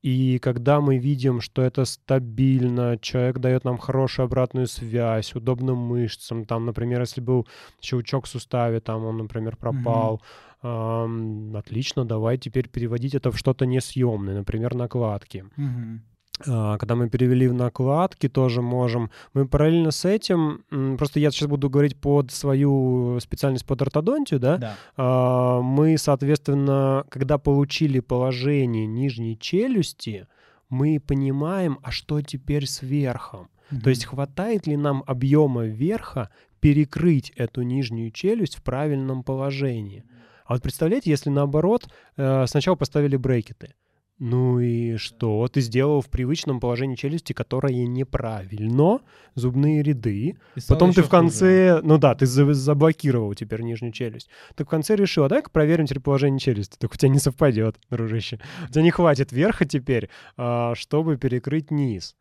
И 0.02 0.39
когда 0.39 0.81
мы 0.81 0.98
видим, 0.98 1.40
что 1.40 1.62
это 1.62 1.85
стабильно, 1.85 2.98
человек 3.01 3.39
дает 3.39 3.65
нам 3.65 3.78
хорошую 3.78 4.27
обратную 4.27 4.66
связь, 4.69 5.35
удобно 5.35 5.74
мышцам, 5.74 6.44
там, 6.44 6.66
например, 6.66 7.01
если 7.01 7.20
был 7.20 7.48
щелчок 7.81 8.27
в 8.27 8.28
суставе, 8.28 8.81
там 8.81 9.05
он, 9.05 9.16
например, 9.16 9.56
пропал, 9.56 10.23
ам, 10.62 11.56
отлично, 11.56 12.05
давай 12.05 12.39
теперь 12.39 12.69
переводить 12.69 13.15
это 13.15 13.32
в 13.32 13.39
что-то 13.39 13.66
несъемное, 13.66 14.36
например, 14.36 14.74
накладки. 14.74 15.44
Мгм. 15.56 16.02
А, 16.47 16.78
Когда 16.78 16.94
мы 16.94 17.09
перевели 17.09 17.48
в 17.48 17.55
накладки, 17.55 18.28
тоже 18.28 18.62
можем. 18.62 19.10
Мы 19.35 19.47
параллельно 19.48 19.90
с 19.90 20.05
этим, 20.05 20.65
просто 20.97 21.20
я 21.20 21.31
сейчас 21.31 21.48
буду 21.48 21.69
говорить 21.70 22.01
под 22.01 22.31
свою 22.31 23.19
специальность, 23.20 23.66
под 23.66 23.82
ортодонтию, 23.82 24.40
да, 24.40 24.56
Да. 24.59 24.77
а, 24.97 25.60
мы, 25.60 25.98
соответственно, 25.98 27.05
когда 27.09 27.39
получили 27.39 28.01
положение 28.01 28.86
нижней 28.86 29.39
челюсти, 29.39 30.27
мы 30.69 31.01
понимаем, 31.01 31.78
а 31.82 31.90
что 31.90 32.20
теперь 32.20 32.66
с 32.66 32.82
верхом. 32.82 33.48
То 33.82 33.90
есть 33.90 34.06
хватает 34.06 34.66
ли 34.66 34.77
нам 34.77 35.05
объема 35.06 35.65
верха 35.66 36.31
перекрыть 36.60 37.31
эту 37.36 37.62
нижнюю 37.62 38.10
челюсть 38.10 38.56
в 38.56 38.62
правильном 38.62 39.23
положении. 39.23 40.05
А 40.47 40.55
вот 40.55 40.62
представляете, 40.62 41.10
если 41.10 41.28
наоборот, 41.28 41.89
э, 42.16 42.47
сначала 42.47 42.77
поставили 42.77 43.16
брекеты. 43.16 43.74
Ну 44.19 44.59
и 44.59 44.97
что? 44.97 45.47
Ты 45.47 45.61
сделал 45.61 46.01
в 46.01 46.09
привычном 46.09 46.59
положении 46.59 46.97
челюсти, 46.97 47.32
которое 47.32 47.86
неправильно, 47.86 48.99
зубные 49.36 49.82
ряды, 49.82 50.36
И 50.57 50.61
Потом 50.69 50.93
ты 50.93 51.03
в 51.03 51.09
конце, 51.09 51.81
ну 51.85 51.99
да, 51.99 52.15
ты 52.16 52.27
за- 52.27 52.53
заблокировал 52.53 53.35
теперь 53.35 53.62
нижнюю 53.62 53.93
челюсть. 53.93 54.28
Ты 54.57 54.65
в 54.65 54.69
конце 54.69 54.97
решил, 54.97 55.24
а 55.24 55.28
дай-ка 55.28 55.51
проверим 55.51 55.86
теперь 55.86 56.03
положение 56.03 56.40
челюсти. 56.40 56.77
Так 56.78 56.93
у 56.93 56.97
тебя 56.97 57.11
не 57.11 57.20
совпадет, 57.20 57.77
дружище. 57.90 58.40
У 58.69 58.73
тебя 58.73 58.82
не 58.82 58.90
хватит 58.90 59.31
верха 59.31 59.65
теперь, 59.65 60.09
а, 60.36 60.74
чтобы 60.74 61.16
перекрыть 61.16 61.70
низ. 61.70 62.16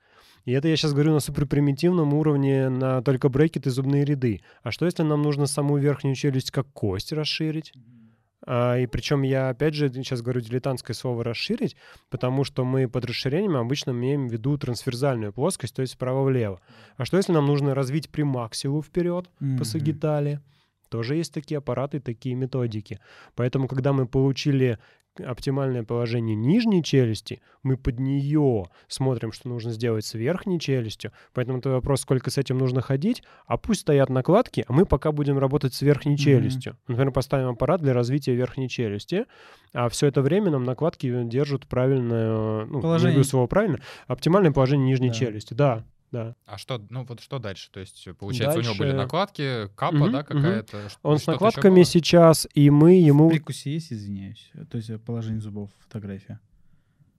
И 0.45 0.51
это 0.51 0.67
я 0.67 0.77
сейчас 0.77 0.93
говорю 0.93 1.13
на 1.13 1.19
суперпримитивном 1.19 2.13
уровне, 2.13 2.69
на 2.69 3.01
только 3.01 3.27
брекеты 3.27 3.69
и 3.69 3.71
зубные 3.71 4.05
ряды. 4.05 4.41
А 4.63 4.71
что, 4.71 4.85
если 4.85 5.03
нам 5.03 5.21
нужно 5.21 5.45
саму 5.45 5.77
верхнюю 5.77 6.15
челюсть 6.15 6.51
как 6.51 6.71
кость 6.71 7.11
расширить? 7.11 7.73
А, 8.49 8.77
и 8.77 8.87
причем 8.87 9.23
я, 9.23 9.49
опять 9.49 9.73
же, 9.73 9.91
сейчас 9.93 10.21
говорю 10.21 10.39
дилетантское 10.39 10.95
слово 10.95 11.25
«расширить», 11.25 11.75
потому 12.09 12.45
что 12.45 12.63
мы 12.63 12.87
под 12.87 13.03
расширением 13.05 13.57
обычно 13.57 13.91
имеем 13.91 14.29
в 14.29 14.31
виду 14.31 14.57
трансверзальную 14.57 15.33
плоскость, 15.33 15.75
то 15.75 15.81
есть 15.81 15.93
справа-влево. 15.93 16.61
А 16.95 17.03
что, 17.05 17.17
если 17.17 17.33
нам 17.33 17.45
нужно 17.45 17.75
развить 17.75 18.09
примаксилу 18.09 18.81
вперед 18.81 19.29
Мгм. 19.41 19.57
по 19.57 19.65
сагиталии? 19.65 20.39
Тоже 20.89 21.15
есть 21.15 21.33
такие 21.33 21.57
аппараты, 21.57 21.99
такие 21.99 22.35
методики. 22.35 22.99
Поэтому, 23.35 23.67
когда 23.67 23.91
мы 23.91 24.07
получили 24.07 24.79
оптимальное 25.19 25.83
положение 25.83 26.35
нижней 26.35 26.83
челюсти, 26.83 27.41
мы 27.63 27.77
под 27.77 27.99
нее 27.99 28.65
смотрим, 28.87 29.31
что 29.31 29.49
нужно 29.49 29.71
сделать 29.71 30.05
с 30.05 30.13
верхней 30.13 30.59
челюстью. 30.59 31.11
Поэтому 31.33 31.61
твой 31.61 31.75
вопрос, 31.75 32.01
сколько 32.01 32.29
с 32.31 32.37
этим 32.37 32.57
нужно 32.57 32.81
ходить, 32.81 33.23
а 33.45 33.57
пусть 33.57 33.81
стоят 33.81 34.09
накладки, 34.09 34.63
а 34.67 34.73
мы 34.73 34.85
пока 34.85 35.11
будем 35.11 35.37
работать 35.37 35.73
с 35.73 35.81
верхней 35.81 36.13
Мгм. 36.13 36.17
челюстью. 36.19 36.77
Например, 36.87 37.11
поставим 37.11 37.49
аппарат 37.49 37.81
для 37.81 37.93
развития 37.93 38.35
верхней 38.35 38.69
челюсти, 38.69 39.25
а 39.73 39.89
все 39.89 40.07
это 40.07 40.21
время 40.21 40.51
нам 40.51 40.63
накладки 40.63 41.23
держат 41.23 41.67
правильное, 41.67 42.65
ну, 42.65 42.81
Положение. 42.81 43.23
слово 43.23 43.47
правильно, 43.47 43.79
оптимальное 44.07 44.51
положение 44.51 44.87
нижней 44.87 45.09
Да. 45.09 45.13
челюсти. 45.13 45.53
Да, 45.53 45.83
да. 46.11 46.35
А 46.45 46.57
что, 46.57 46.81
ну 46.89 47.03
вот 47.03 47.19
что 47.19 47.39
дальше? 47.39 47.69
То 47.71 47.79
есть, 47.79 48.07
получается, 48.19 48.59
у 48.59 48.61
него 48.61 48.73
были 48.75 48.89
Дальше- 48.89 49.03
накладки, 49.03 49.67
капа, 49.75 49.95
Мгм, 49.95 50.11
да, 50.11 50.23
какая-то? 50.23 50.89
Ш- 50.89 50.97
Он 51.03 51.17
с 51.19 51.27
накладками 51.27 51.83
сейчас, 51.83 52.47
и 52.53 52.69
мы 52.69 52.91
В 53.01 53.05
ему 53.05 53.29
прикусе 53.29 53.73
есть, 53.73 53.91
извиняюсь? 53.91 54.51
То 54.71 54.77
есть 54.77 54.89
э, 54.89 54.97
положение 54.97 55.41
зубов, 55.41 55.69
фотография. 55.81 56.39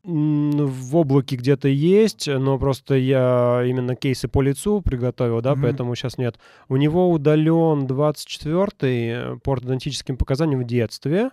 М, 0.04 0.52
в 0.66 0.96
облаке 0.96 1.36
где-то 1.36 1.68
есть, 1.68 2.28
но 2.28 2.58
просто 2.58 2.94
я 2.94 3.62
именно 3.66 3.94
кейсы 3.96 4.26
по 4.28 4.40
лицу 4.40 4.80
приготовил, 4.80 5.42
да, 5.42 5.52
Мгм. 5.52 5.62
поэтому 5.62 5.94
сейчас 5.96 6.16
нет. 6.16 6.38
У 6.68 6.76
него 6.76 7.10
удален 7.10 7.86
24-й 7.86 9.38
по 9.40 9.52
ортодонтическим 9.52 10.16
показаниям 10.16 10.60
в 10.62 10.66
детстве, 10.66 11.30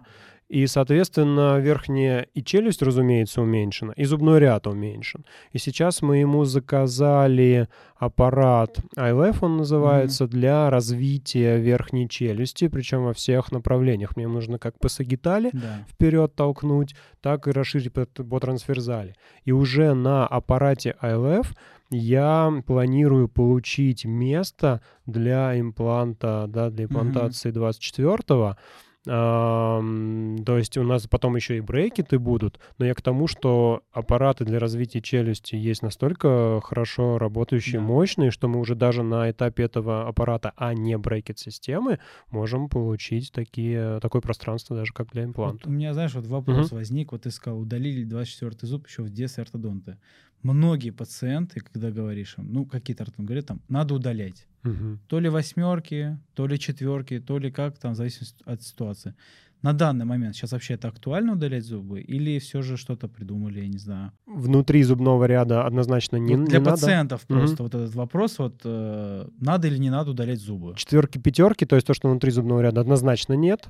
И, 0.48 0.68
соответственно, 0.68 1.58
верхняя 1.58 2.28
и 2.36 2.44
челюсть, 2.44 2.84
разумеется, 2.84 3.42
уменьшена, 3.42 3.94
и 3.94 4.06
зубной 4.06 4.40
ряд 4.40 4.68
уменьшен. 4.68 5.26
И 5.54 5.58
сейчас 5.58 6.04
мы 6.04 6.18
ему 6.18 6.46
заказали 6.46 7.68
аппарат 7.98 8.78
iLF, 8.96 9.38
он 9.42 9.58
называется, 9.58 10.26
mm-hmm. 10.26 10.30
для 10.30 10.70
развития 10.70 11.58
верхней 11.58 12.08
челюсти, 12.08 12.68
причем 12.68 13.06
во 13.06 13.14
всех 13.14 13.52
направлениях. 13.52 14.16
Мне 14.16 14.28
нужно 14.28 14.60
как 14.60 14.78
по 14.78 14.88
сагитали 14.88 15.50
да. 15.52 15.84
вперед 15.90 16.36
толкнуть, 16.36 16.96
так 17.22 17.48
и 17.48 17.52
расширить 17.52 17.92
по, 17.92 18.06
по 18.06 18.40
трансферзали. 18.40 19.16
И 19.46 19.52
уже 19.52 19.96
на 19.96 20.28
аппарате 20.28 20.96
iLF 21.02 21.48
я 21.90 22.52
планирую 22.66 23.30
получить 23.30 24.06
место 24.06 24.82
для 25.06 25.60
импланта, 25.60 26.46
да, 26.48 26.70
для 26.70 26.86
имплантации 26.86 27.52
mm-hmm. 27.52 27.72
24-го, 27.72 28.58
то 29.06 30.58
есть 30.58 30.78
у 30.78 30.84
нас 30.84 31.08
потом 31.08 31.36
еще 31.36 31.58
и 31.58 31.62
брекеты 31.62 32.20
будут, 32.20 32.60
но 32.78 32.86
я 32.86 32.94
к 32.94 33.02
тому, 33.02 33.28
что 33.28 33.84
аппараты 33.92 34.46
для 34.46 34.60
развития 34.60 35.02
челюсти 35.02 35.56
есть 35.56 35.84
настолько 35.84 36.60
хорошо 36.64 37.18
работающие, 37.18 37.80
да. 37.80 37.86
мощные, 37.86 38.32
что 38.32 38.48
мы 38.48 38.60
уже 38.60 38.76
даже 38.76 39.04
на 39.04 39.30
этапе 39.30 39.64
этого 39.64 40.08
аппарата, 40.08 40.54
а 40.58 40.74
не 40.74 40.98
брекет-системы, 40.98 42.00
можем 42.32 42.68
получить 42.68 43.32
такие, 43.32 44.00
такое 44.02 44.22
пространство 44.22 44.76
даже 44.76 44.94
как 44.94 45.12
для 45.12 45.24
импланта. 45.24 45.62
Вот 45.66 45.68
у 45.68 45.76
меня, 45.76 45.94
знаешь, 45.94 46.14
вот 46.14 46.26
вопрос 46.26 46.68
угу. 46.68 46.78
возник, 46.78 47.12
вот 47.12 47.24
ты 47.24 47.32
сказал, 47.32 47.60
удалили 47.60 48.04
24 48.04 48.56
зуб 48.62 48.88
еще 48.88 49.04
в 49.04 49.10
детстве 49.10 49.44
ортодонты. 49.44 49.98
Многие 50.46 50.92
пациенты, 50.92 51.60
когда 51.60 51.90
говоришь 51.90 52.36
им, 52.38 52.54
ну, 52.54 52.66
какие-то 52.66 53.02
ортодонты 53.02 53.28
говорят, 53.28 53.46
там, 53.48 53.62
надо 53.68 53.96
удалять. 53.96 54.46
Угу. 54.64 55.00
То 55.08 55.20
ли 55.20 55.28
восьмерки, 55.30 56.20
то 56.36 56.46
ли 56.46 56.60
четверки, 56.60 57.20
то 57.20 57.40
ли 57.40 57.50
как, 57.52 57.80
там, 57.80 57.94
в 57.94 57.96
зависимости 57.96 58.44
от 58.46 58.62
ситуации. 58.62 59.16
На 59.64 59.74
данный 59.74 60.06
момент 60.06 60.36
сейчас 60.36 60.52
вообще 60.52 60.76
это 60.76 60.90
актуально 60.90 61.34
удалять 61.34 61.64
зубы 61.64 62.00
или 62.00 62.38
все 62.38 62.62
же 62.62 62.78
что-то 62.78 63.08
придумали, 63.08 63.62
я 63.62 63.68
не 63.68 63.80
знаю? 63.80 64.12
Внутри 64.28 64.84
зубного 64.84 65.26
ряда 65.26 65.66
однозначно 65.66 66.18
не, 66.18 66.36
вот 66.36 66.48
Для 66.48 66.60
не 66.60 66.66
пациентов 66.66 67.26
надо. 67.28 67.40
просто 67.40 67.64
угу. 67.64 67.72
вот 67.72 67.82
этот 67.82 67.96
вопрос, 67.96 68.38
вот 68.38 68.62
э, 68.64 69.28
надо 69.40 69.68
или 69.68 69.80
не 69.80 69.90
надо 69.90 70.12
удалять 70.12 70.40
зубы? 70.40 70.76
Четверки, 70.76 71.18
пятерки, 71.18 71.66
то 71.66 71.76
есть 71.76 71.88
то, 71.88 71.96
что 71.96 72.08
внутри 72.08 72.30
зубного 72.30 72.62
ряда, 72.62 72.82
однозначно 72.82 73.34
нет. 73.34 73.70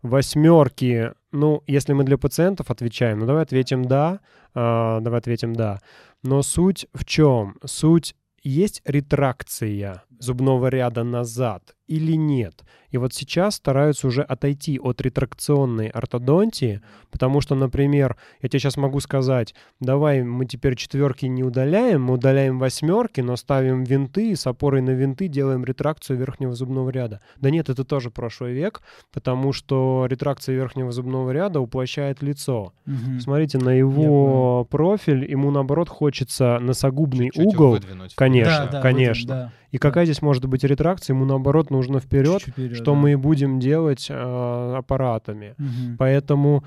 Восьмерки, 0.00 1.12
ну, 1.30 1.62
если 1.66 1.92
мы 1.92 2.04
для 2.04 2.16
пациентов 2.16 2.70
отвечаем, 2.70 3.18
ну 3.18 3.26
давай 3.26 3.42
ответим 3.42 3.84
да, 3.84 4.20
э, 4.54 4.98
давай 5.02 5.18
ответим 5.18 5.54
да. 5.54 5.80
Но 6.24 6.40
суть 6.42 6.86
в 6.94 7.04
чем? 7.04 7.58
Суть 7.66 8.16
есть 8.42 8.80
ретракция 8.86 10.04
зубного 10.18 10.68
ряда 10.68 11.04
назад 11.04 11.76
или 11.86 12.14
нет. 12.14 12.62
И 12.94 12.96
вот 12.96 13.12
сейчас 13.12 13.56
стараются 13.56 14.06
уже 14.06 14.22
отойти 14.22 14.78
от 14.78 15.00
ретракционной 15.00 15.88
ортодонтии, 15.88 16.80
потому 17.10 17.40
что, 17.40 17.56
например, 17.56 18.16
я 18.40 18.48
тебе 18.48 18.60
сейчас 18.60 18.76
могу 18.76 19.00
сказать, 19.00 19.52
давай 19.80 20.22
мы 20.22 20.46
теперь 20.46 20.76
четверки 20.76 21.26
не 21.26 21.42
удаляем, 21.42 22.04
мы 22.04 22.14
удаляем 22.14 22.60
восьмерки, 22.60 23.20
но 23.20 23.34
ставим 23.34 23.82
винты 23.82 24.30
и 24.30 24.36
с 24.36 24.46
опорой 24.46 24.80
на 24.80 24.90
винты 24.90 25.26
делаем 25.26 25.64
ретракцию 25.64 26.20
верхнего 26.20 26.54
зубного 26.54 26.90
ряда. 26.90 27.20
Да 27.40 27.50
нет, 27.50 27.68
это 27.68 27.84
тоже 27.84 28.12
прошлый 28.12 28.52
век, 28.52 28.80
потому 29.12 29.52
что 29.52 30.06
ретракция 30.08 30.54
верхнего 30.54 30.92
зубного 30.92 31.32
ряда 31.32 31.58
уплощает 31.58 32.22
лицо. 32.22 32.74
Угу. 32.86 33.18
Смотрите 33.18 33.58
на 33.58 33.70
его 33.70 34.68
профиль, 34.70 35.28
ему 35.28 35.50
наоборот 35.50 35.88
хочется 35.88 36.60
носогубный 36.60 37.30
Чуть 37.34 37.44
угол. 37.44 37.76
Конечно, 38.14 38.66
да, 38.66 38.70
да, 38.70 38.80
конечно. 38.80 39.34
Выдвинуть, 39.34 39.50
да. 39.50 39.64
И 39.74 39.78
какая 39.78 40.04
здесь 40.04 40.22
может 40.22 40.46
быть 40.46 40.62
ретракция? 40.62 41.14
Ему 41.14 41.24
наоборот 41.24 41.68
нужно 41.72 41.98
вперед, 41.98 42.42
вперед 42.42 42.83
что 42.84 42.94
мы 42.94 43.12
и 43.12 43.16
будем 43.16 43.58
делать 43.60 44.06
э, 44.10 44.74
аппаратами. 44.76 45.54
Угу. 45.58 45.96
Поэтому 45.98 46.64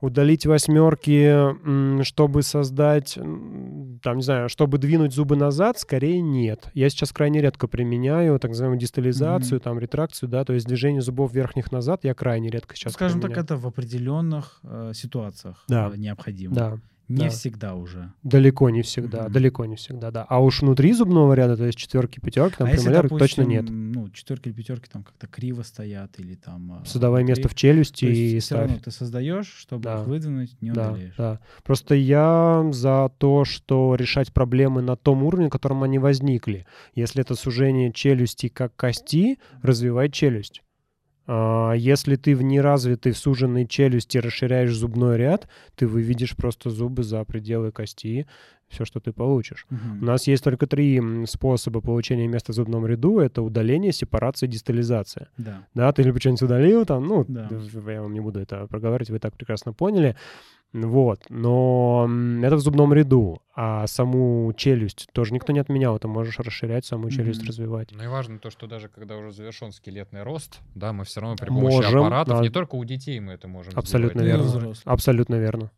удалить 0.00 0.46
восьмерки, 0.46 2.02
чтобы 2.04 2.42
создать, 2.42 3.14
там, 3.14 4.16
не 4.16 4.22
знаю, 4.22 4.48
чтобы 4.48 4.78
двинуть 4.78 5.12
зубы 5.12 5.36
назад, 5.36 5.78
скорее 5.78 6.20
нет. 6.20 6.68
Я 6.74 6.90
сейчас 6.90 7.12
крайне 7.12 7.40
редко 7.40 7.66
применяю 7.66 8.38
так 8.38 8.50
называемую 8.50 8.78
дистализацию, 8.78 9.58
mm-hmm. 9.58 9.62
там, 9.62 9.78
ретракцию, 9.78 10.28
да, 10.28 10.44
то 10.44 10.52
есть 10.52 10.66
движение 10.66 11.00
зубов 11.00 11.32
верхних 11.32 11.72
назад 11.72 12.00
я 12.04 12.14
крайне 12.14 12.50
редко 12.50 12.76
сейчас 12.76 12.92
Скажем 12.92 13.20
применяю. 13.20 13.44
так, 13.44 13.44
это 13.44 13.56
в 13.56 13.66
определенных 13.66 14.60
э, 14.64 14.92
ситуациях 14.94 15.64
да. 15.68 15.90
э, 15.92 15.96
необходимо. 15.96 16.54
Да. 16.54 16.78
Не 17.08 17.24
да. 17.24 17.28
всегда 17.28 17.74
уже. 17.74 18.12
Далеко 18.24 18.68
не 18.70 18.82
всегда, 18.82 19.26
mm-hmm. 19.26 19.30
далеко 19.30 19.64
не 19.64 19.76
всегда, 19.76 20.10
да. 20.10 20.26
А 20.28 20.42
уж 20.42 20.62
внутри 20.62 20.92
зубного 20.92 21.34
ряда, 21.34 21.56
то 21.56 21.64
есть 21.64 21.78
четверки, 21.78 22.18
пятерки, 22.18 22.56
там 22.58 22.66
а 22.66 22.70
премоляры 22.70 23.08
точно 23.08 23.42
нет. 23.42 23.66
Ну, 23.68 24.10
четверки 24.10 24.48
или 24.48 24.54
пятерки 24.54 24.88
там 24.90 25.04
как-то 25.04 25.28
криво 25.28 25.62
стоят 25.62 26.18
или 26.18 26.34
там. 26.34 26.72
А, 26.72 26.84
Создавай 26.84 27.22
внутри. 27.22 27.42
место 27.42 27.48
в 27.48 27.54
челюсти 27.54 28.06
то 28.06 28.10
есть 28.10 28.20
и 28.20 28.38
все 28.40 28.46
ставь. 28.46 28.60
равно 28.60 28.78
ты 28.84 28.90
создаешь, 28.90 29.46
чтобы 29.46 29.84
да. 29.84 30.00
их 30.00 30.08
выдвинуть, 30.08 30.60
не 30.60 30.72
да, 30.72 30.90
удаляешь. 30.90 31.14
Да. 31.16 31.40
Просто 31.62 31.94
я 31.94 32.68
за 32.72 33.10
то, 33.18 33.44
что 33.44 33.94
решать 33.94 34.32
проблемы 34.32 34.82
на 34.82 34.96
том 34.96 35.22
уровне, 35.22 35.44
на 35.44 35.50
котором 35.50 35.84
они 35.84 36.00
возникли. 36.00 36.66
Если 36.94 37.20
это 37.20 37.36
сужение 37.36 37.92
челюсти 37.92 38.48
как 38.48 38.74
кости, 38.74 39.38
развивай 39.62 40.10
челюсть. 40.10 40.62
А, 41.26 41.72
если 41.72 42.16
ты 42.16 42.34
в 42.36 42.42
неразвитой, 42.42 43.12
в 43.12 43.18
суженной 43.18 43.66
челюсти 43.66 44.18
расширяешь 44.18 44.74
зубной 44.74 45.16
ряд, 45.16 45.48
ты 45.74 45.86
выведешь 45.86 46.36
просто 46.36 46.70
зубы 46.70 47.02
за 47.02 47.24
пределы 47.24 47.72
кости, 47.72 48.26
все, 48.68 48.84
что 48.84 48.98
ты 48.98 49.12
получишь. 49.12 49.66
Угу. 49.70 50.02
У 50.02 50.04
нас 50.04 50.26
есть 50.26 50.42
только 50.42 50.66
три 50.66 51.00
способа 51.26 51.80
получения 51.80 52.26
места 52.26 52.52
в 52.52 52.54
зубном 52.56 52.84
ряду. 52.86 53.20
Это 53.20 53.42
удаление, 53.42 53.92
сепарация, 53.92 54.48
дистализация. 54.48 55.28
Да. 55.36 55.66
Да, 55.74 55.92
ты 55.92 56.02
либо 56.02 56.18
что-нибудь 56.18 56.42
удалил 56.42 56.84
там, 56.84 57.06
ну, 57.06 57.24
да. 57.28 57.48
я 57.86 58.02
вам 58.02 58.12
не 58.12 58.20
буду 58.20 58.40
это 58.40 58.66
проговаривать, 58.66 59.10
вы 59.10 59.18
так 59.20 59.34
прекрасно 59.34 59.72
поняли. 59.72 60.16
Вот, 60.72 61.20
но 61.30 62.08
это 62.42 62.56
в 62.56 62.60
зубном 62.60 62.92
ряду, 62.92 63.40
а 63.54 63.86
саму 63.86 64.52
челюсть 64.54 65.08
тоже 65.12 65.32
никто 65.32 65.52
не 65.52 65.60
отменял, 65.60 65.98
ты 65.98 66.06
можешь 66.06 66.38
расширять 66.38 66.84
саму 66.84 67.08
челюсть, 67.08 67.42
mm-hmm. 67.42 67.48
развивать. 67.48 67.88
Ну 67.92 68.04
и 68.04 68.06
важно 68.06 68.38
то, 68.38 68.50
что 68.50 68.66
даже 68.66 68.88
когда 68.88 69.16
уже 69.16 69.32
завершен 69.32 69.72
скелетный 69.72 70.22
рост, 70.22 70.60
да, 70.74 70.92
мы 70.92 71.04
все 71.04 71.20
равно 71.20 71.36
при 71.36 71.48
помощи 71.48 71.76
можем, 71.76 72.00
аппаратов, 72.00 72.38
да. 72.38 72.42
не 72.42 72.50
только 72.50 72.74
у 72.74 72.84
детей 72.84 73.18
мы 73.20 73.32
это 73.32 73.48
можем 73.48 73.72
Абсолютно 73.74 74.22
сделать. 74.22 74.52
верно. 74.52 74.74
Абсолютно 74.84 75.34
верно. 75.36 75.70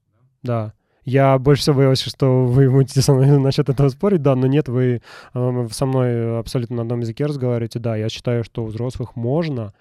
Да. 0.42 0.72
Я 1.04 1.38
больше 1.38 1.62
всего 1.62 1.76
боялся, 1.76 2.10
что 2.10 2.44
вы 2.44 2.68
будете 2.68 3.00
со 3.00 3.14
мной 3.14 3.38
насчет 3.40 3.68
этого 3.70 3.88
спорить. 3.88 4.20
Да, 4.20 4.34
но 4.34 4.46
нет, 4.46 4.68
вы 4.68 5.00
э, 5.32 5.68
со 5.70 5.86
мной 5.86 6.38
абсолютно 6.38 6.76
на 6.76 6.82
одном 6.82 7.00
языке 7.00 7.24
разговариваете. 7.24 7.78
Да, 7.78 7.96
я 7.96 8.10
считаю, 8.10 8.44
что 8.44 8.64
у 8.64 8.66
взрослых 8.66 9.16
можно, 9.16 9.72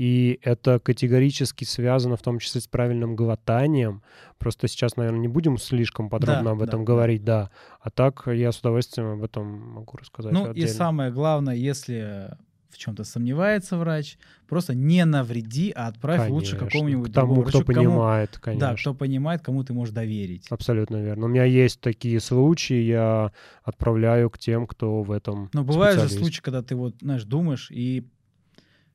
и 0.00 0.40
это 0.42 0.78
категорически 0.78 1.64
связано 1.64 2.16
в 2.16 2.22
том 2.22 2.38
числе 2.38 2.62
с 2.62 2.66
правильным 2.66 3.16
глотанием. 3.16 4.02
Просто 4.38 4.66
сейчас, 4.66 4.96
наверное, 4.96 5.20
не 5.20 5.28
будем 5.28 5.58
слишком 5.58 6.08
подробно 6.08 6.44
да, 6.44 6.50
об 6.52 6.62
этом 6.62 6.80
да, 6.80 6.86
говорить, 6.86 7.22
да. 7.22 7.42
да. 7.42 7.50
А 7.82 7.90
так 7.90 8.22
я 8.28 8.50
с 8.50 8.60
удовольствием 8.60 9.10
об 9.10 9.22
этом 9.22 9.44
могу 9.46 9.98
рассказать. 9.98 10.32
Ну 10.32 10.48
отдельно. 10.48 10.66
и 10.66 10.70
самое 10.70 11.12
главное, 11.12 11.54
если 11.54 12.30
в 12.70 12.78
чем-то 12.78 13.04
сомневается 13.04 13.76
врач, 13.76 14.16
просто 14.48 14.74
не 14.74 15.04
навреди, 15.04 15.70
а 15.76 15.88
отправь 15.88 16.20
конечно. 16.20 16.34
лучше 16.34 16.56
какому-нибудь 16.56 17.10
К 17.10 17.14
тому, 17.14 17.34
другому 17.34 17.48
кто 17.48 17.58
врачу, 17.58 17.66
понимает, 17.66 18.30
кому, 18.30 18.42
конечно. 18.42 18.68
Да, 18.68 18.76
кто 18.76 18.94
понимает, 18.94 19.42
кому 19.42 19.64
ты 19.64 19.74
можешь 19.74 19.92
доверить. 19.92 20.46
Абсолютно 20.48 20.96
верно. 20.96 21.26
У 21.26 21.28
меня 21.28 21.44
есть 21.44 21.78
такие 21.82 22.20
случаи, 22.20 22.80
я 22.80 23.32
отправляю 23.64 24.30
к 24.30 24.38
тем, 24.38 24.66
кто 24.66 25.02
в 25.02 25.10
этом 25.10 25.50
Но 25.52 25.62
бывают 25.62 26.00
же 26.00 26.08
случаи, 26.08 26.40
когда 26.40 26.62
ты 26.62 26.74
вот, 26.74 26.94
знаешь, 27.02 27.24
думаешь 27.24 27.70
и 27.70 28.08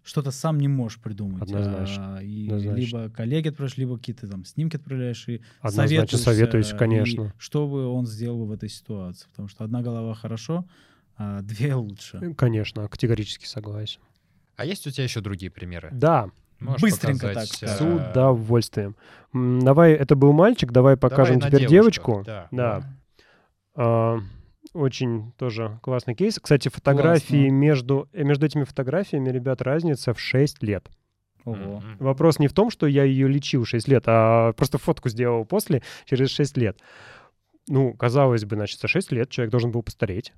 что-то 0.06 0.32
сам 0.32 0.60
не 0.60 0.68
можешь 0.68 1.00
придумать. 1.00 1.42
Однозначно. 1.42 2.18
А, 2.18 2.24
и 2.24 2.46
Однозначно. 2.46 2.80
Либо 2.80 3.10
коллеги 3.10 3.50
отправляешь, 3.50 3.78
либо 3.78 3.98
какие-то 3.98 4.28
там 4.28 4.46
снимки 4.46 4.76
отправляешь 4.76 5.28
и 5.28 5.42
Однозначно 5.62 6.18
советуюсь, 6.18 6.74
конечно. 6.74 7.34
И 7.36 7.42
что 7.42 7.68
бы 7.68 7.88
он 7.88 8.06
сделал 8.06 8.46
в 8.46 8.52
этой 8.52 8.70
ситуации. 8.70 9.28
Потому 9.30 9.48
что 9.48 9.64
одна 9.64 9.82
голова 9.82 10.14
хорошо, 10.14 10.66
а 11.18 11.42
две 11.42 11.74
лучше. 11.74 12.20
Э, 12.22 12.34
конечно, 12.36 12.88
категорически 12.88 13.46
согласен. 13.48 14.00
А 14.56 14.66
есть 14.66 14.86
у 14.86 14.92
тебя 14.92 15.04
еще 15.04 15.22
другие 15.22 15.52
примеры? 15.52 15.90
Да. 15.92 16.30
Можешь 16.60 16.82
Быстренько 16.82 17.28
показать, 17.28 17.60
так. 17.60 17.70
С 17.70 17.82
удовольствием. 17.82 18.96
Давай, 19.34 19.94
это 19.94 20.16
был 20.16 20.32
мальчик, 20.32 20.72
давай 20.72 20.96
покажем 20.96 21.40
давай 21.40 21.52
теперь 21.52 21.68
девочку. 21.68 22.24
Да. 22.26 22.48
да. 22.52 22.98
А, 23.76 24.20
очень 24.76 25.32
тоже 25.38 25.80
классный 25.82 26.16
кейс. 26.16 26.40
Кстати, 26.40 26.70
фотографии 26.70 27.50
между, 27.50 28.10
э, 28.14 28.24
между 28.24 28.46
этими 28.46 28.64
фотографиями, 28.64 29.30
ребят, 29.30 29.62
разница 29.62 30.14
в 30.14 30.20
6 30.20 30.62
лет. 30.64 30.90
Ого. 31.46 31.82
Вопрос 32.00 32.40
не 32.40 32.48
в 32.48 32.54
том, 32.54 32.70
что 32.70 32.88
я 32.88 33.04
ее 33.04 33.28
лечил 33.28 33.66
6 33.66 33.88
лет, 33.88 34.04
а 34.08 34.54
просто 34.54 34.78
фотку 34.78 35.10
сделал 35.10 35.46
после, 35.46 35.82
через 36.06 36.30
6 36.32 36.58
лет. 36.58 36.78
Ну, 37.68 37.94
казалось 37.94 38.46
бы, 38.46 38.56
значит, 38.56 38.80
за 38.80 38.88
6 38.88 39.12
лет 39.12 39.30
человек 39.30 39.52
должен 39.52 39.72
был 39.72 39.82
постареть. 39.82 40.34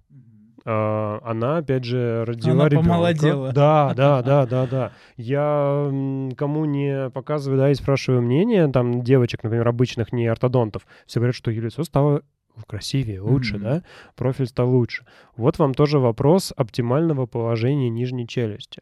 Uh, 0.65 1.21
она, 1.23 1.57
опять 1.57 1.85
же, 1.85 2.25
родила 2.25 2.51
она 2.51 2.67
ребенка. 2.67 2.89
помолодела. 2.89 3.53
Да, 3.53 3.93
да, 3.95 4.21
да, 4.21 4.45
да, 4.49 4.67
да. 4.67 4.91
Я 5.15 5.89
кому 6.35 6.65
не 6.65 7.09
показываю, 7.11 7.57
да, 7.57 7.71
и 7.71 7.73
спрашиваю 7.73 8.21
мнение, 8.21 8.67
там, 8.67 9.01
девочек, 9.01 9.43
например, 9.43 9.65
обычных, 9.65 10.11
не 10.11 10.27
ортодонтов, 10.27 10.85
все 11.05 11.21
говорят, 11.21 11.35
что 11.35 11.51
ее 11.51 11.61
лицо 11.61 11.85
стало 11.85 12.21
красивее, 12.65 13.21
лучше, 13.21 13.55
mm-hmm. 13.55 13.61
да, 13.61 13.83
профиль 14.15 14.47
стал 14.47 14.69
лучше. 14.69 15.05
Вот 15.35 15.59
вам 15.59 15.73
тоже 15.73 15.99
вопрос 15.99 16.53
оптимального 16.55 17.25
положения 17.25 17.89
нижней 17.89 18.27
челюсти. 18.27 18.81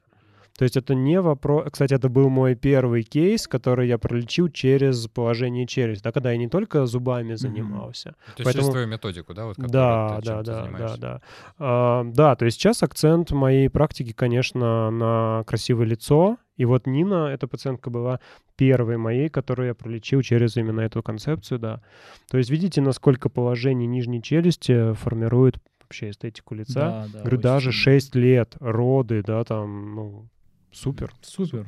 То 0.58 0.64
есть 0.64 0.78
это 0.78 0.96
не 0.96 1.20
вопрос... 1.20 1.68
Кстати, 1.70 1.94
это 1.94 2.08
был 2.08 2.30
мой 2.30 2.56
первый 2.56 3.04
кейс, 3.04 3.46
который 3.46 3.90
я 3.90 3.98
пролечил 3.98 4.48
через 4.48 5.08
положение 5.08 5.68
челюсти, 5.68 6.04
да, 6.04 6.14
когда 6.14 6.32
я 6.32 6.38
не 6.38 6.48
только 6.48 6.86
зубами 6.86 7.34
занимался. 7.36 8.12
То 8.12 8.16
есть 8.38 8.44
Поэтому- 8.46 8.54
через 8.54 8.70
твою 8.70 8.88
методику, 8.88 9.34
да? 9.34 9.46
Вот, 9.48 9.58
Да, 9.58 10.22
ты- 10.22 10.26
да, 10.26 10.44
да, 10.44 10.70
да, 10.78 10.98
да. 10.98 11.22
А, 11.60 12.04
да, 12.06 12.36
то 12.38 12.46
есть 12.46 12.58
сейчас 12.58 12.84
акцент 12.84 13.32
моей 13.32 13.70
практики, 13.70 14.14
конечно, 14.14 14.90
на 14.92 15.44
красивое 15.46 15.88
лицо. 15.88 16.38
И 16.58 16.66
вот 16.66 16.88
Нина, 16.88 17.28
эта 17.28 17.48
пациентка 17.48 17.90
была 17.90 18.20
первой 18.56 18.98
моей, 18.98 19.30
которую 19.30 19.68
я 19.68 19.74
пролечил 19.76 20.22
через 20.22 20.56
именно 20.56 20.82
эту 20.82 21.04
концепцию, 21.04 21.60
да. 21.60 21.82
То 22.30 22.38
есть 22.38 22.50
видите, 22.50 22.82
насколько 22.82 23.30
положение 23.30 23.88
нижней 23.88 24.22
челюсти 24.22 24.94
формирует 24.94 25.58
вообще 25.82 26.10
эстетику 26.10 26.56
лица. 26.56 26.74
Да, 26.74 27.08
да, 27.12 27.20
Говорю, 27.20 27.38
даже 27.38 27.72
сильно. 27.72 28.00
6 28.00 28.16
лет, 28.16 28.56
роды, 28.60 29.22
да, 29.24 29.44
там, 29.44 29.96
ну, 29.96 30.28
супер. 30.72 31.14
Супер. 31.22 31.68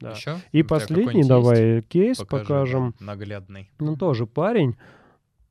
Да. 0.00 0.10
Еще? 0.10 0.36
И 0.52 0.62
У 0.62 0.66
последний 0.66 1.04
какой-нибудь 1.06 1.16
есть? 1.16 1.28
давай 1.28 1.82
кейс 1.82 2.18
Покажи, 2.18 2.44
покажем. 2.44 2.94
Наглядный. 3.00 3.70
Ну, 3.78 3.96
тоже 3.96 4.26
парень. 4.26 4.76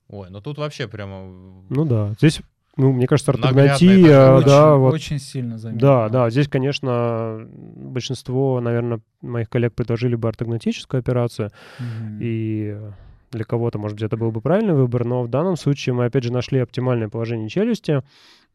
Ой, 0.09 0.27
ну 0.29 0.41
тут 0.41 0.57
вообще 0.57 0.87
прямо... 0.87 1.63
Ну 1.69 1.85
да, 1.85 2.13
здесь, 2.19 2.41
ну, 2.75 2.91
мне 2.91 3.07
кажется, 3.07 3.31
ортогнатия, 3.31 3.99
это 4.07 4.35
очень, 4.35 4.45
да, 4.47 4.75
вот 4.75 4.93
очень 4.93 5.19
сильно 5.19 5.57
заметно. 5.57 5.87
Да, 5.87 6.09
да, 6.09 6.29
здесь, 6.29 6.47
конечно, 6.47 7.47
большинство, 7.51 8.59
наверное, 8.61 8.99
моих 9.21 9.49
коллег 9.49 9.73
предложили 9.73 10.15
бы 10.15 10.27
ортогнатическую 10.27 10.99
операцию, 10.99 11.51
Мгм. 11.79 12.17
и 12.19 12.77
для 13.31 13.43
кого-то, 13.45 13.79
может 13.79 13.97
быть, 13.97 14.03
это 14.03 14.17
был 14.17 14.31
бы 14.31 14.41
правильный 14.41 14.75
выбор, 14.75 15.05
но 15.05 15.23
в 15.23 15.27
данном 15.27 15.55
случае 15.55 15.93
мы, 15.95 16.05
опять 16.05 16.23
же, 16.23 16.31
нашли 16.31 16.59
оптимальное 16.59 17.09
положение 17.09 17.49
челюсти, 17.49 18.01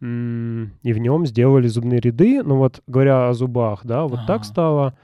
и 0.01 0.93
в 0.93 0.99
нем 0.99 1.27
сделали 1.27 1.67
зубные 1.67 1.99
ряды. 2.01 2.43
Ну 2.45 2.57
вот, 2.57 2.81
говоря 2.87 3.29
о 3.29 3.35
зубах, 3.35 3.81
да, 3.85 4.05
вот 4.05 4.21
так 4.27 4.43
Ага. 4.43 4.45
стало. 4.45 4.95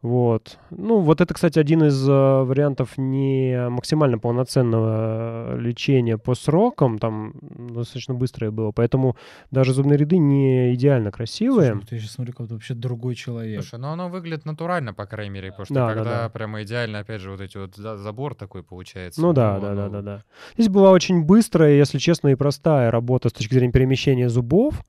Вот. 0.00 0.58
Ну, 0.70 1.00
вот 1.00 1.20
это, 1.20 1.34
кстати, 1.34 1.58
один 1.58 1.82
из 1.84 2.08
э, 2.08 2.12
вариантов 2.12 2.96
не 2.96 3.68
максимально 3.68 4.18
полноценного 4.18 5.56
э, 5.56 5.58
лечения 5.58 6.16
по 6.18 6.34
срокам. 6.34 6.98
Там 6.98 7.32
достаточно 7.42 8.14
быстрое 8.14 8.50
было. 8.52 8.70
Поэтому 8.70 9.16
даже 9.50 9.72
зубные 9.74 9.96
ряды 9.98 10.18
не 10.18 10.74
идеально 10.74 11.10
красивые. 11.10 11.70
Слушай, 11.72 11.74
ну 11.74 11.80
ты 11.88 11.98
сейчас 11.98 12.12
смотри, 12.12 12.32
как 12.32 12.48
вообще 12.50 12.74
другой 12.74 13.16
человек. 13.16 13.60
Слушай, 13.62 13.80
ну 13.80 13.88
оно 13.88 14.08
выглядит 14.08 14.44
натурально, 14.44 14.94
по 14.94 15.06
крайней 15.06 15.30
мере, 15.34 15.50
потому 15.50 15.64
что 15.66 15.74
Да, 15.74 15.88
да, 15.88 15.94
когда 15.94 16.22
да. 16.22 16.28
прямо 16.28 16.62
идеально, 16.62 17.00
опять 17.00 17.20
же, 17.20 17.30
вот 17.32 17.40
эти 17.40 17.56
вот 17.58 17.74
за- 17.74 17.96
забор 17.96 18.34
такой 18.36 18.62
получается. 18.62 19.20
Ну 19.20 19.32
да, 19.32 19.58
да, 19.58 19.72
оно- 19.72 19.82
да, 19.82 19.88
да, 19.88 20.02
да. 20.02 20.24
Здесь 20.54 20.68
была 20.68 20.92
очень 20.92 21.24
быстрая, 21.24 21.72
если 21.76 21.98
честно, 21.98 22.28
и 22.28 22.34
простая 22.36 22.90
работа 22.92 23.30
с 23.30 23.32
точки 23.32 23.54
зрения 23.54 23.72
перемещения 23.72 24.28
зубов, 24.28 24.82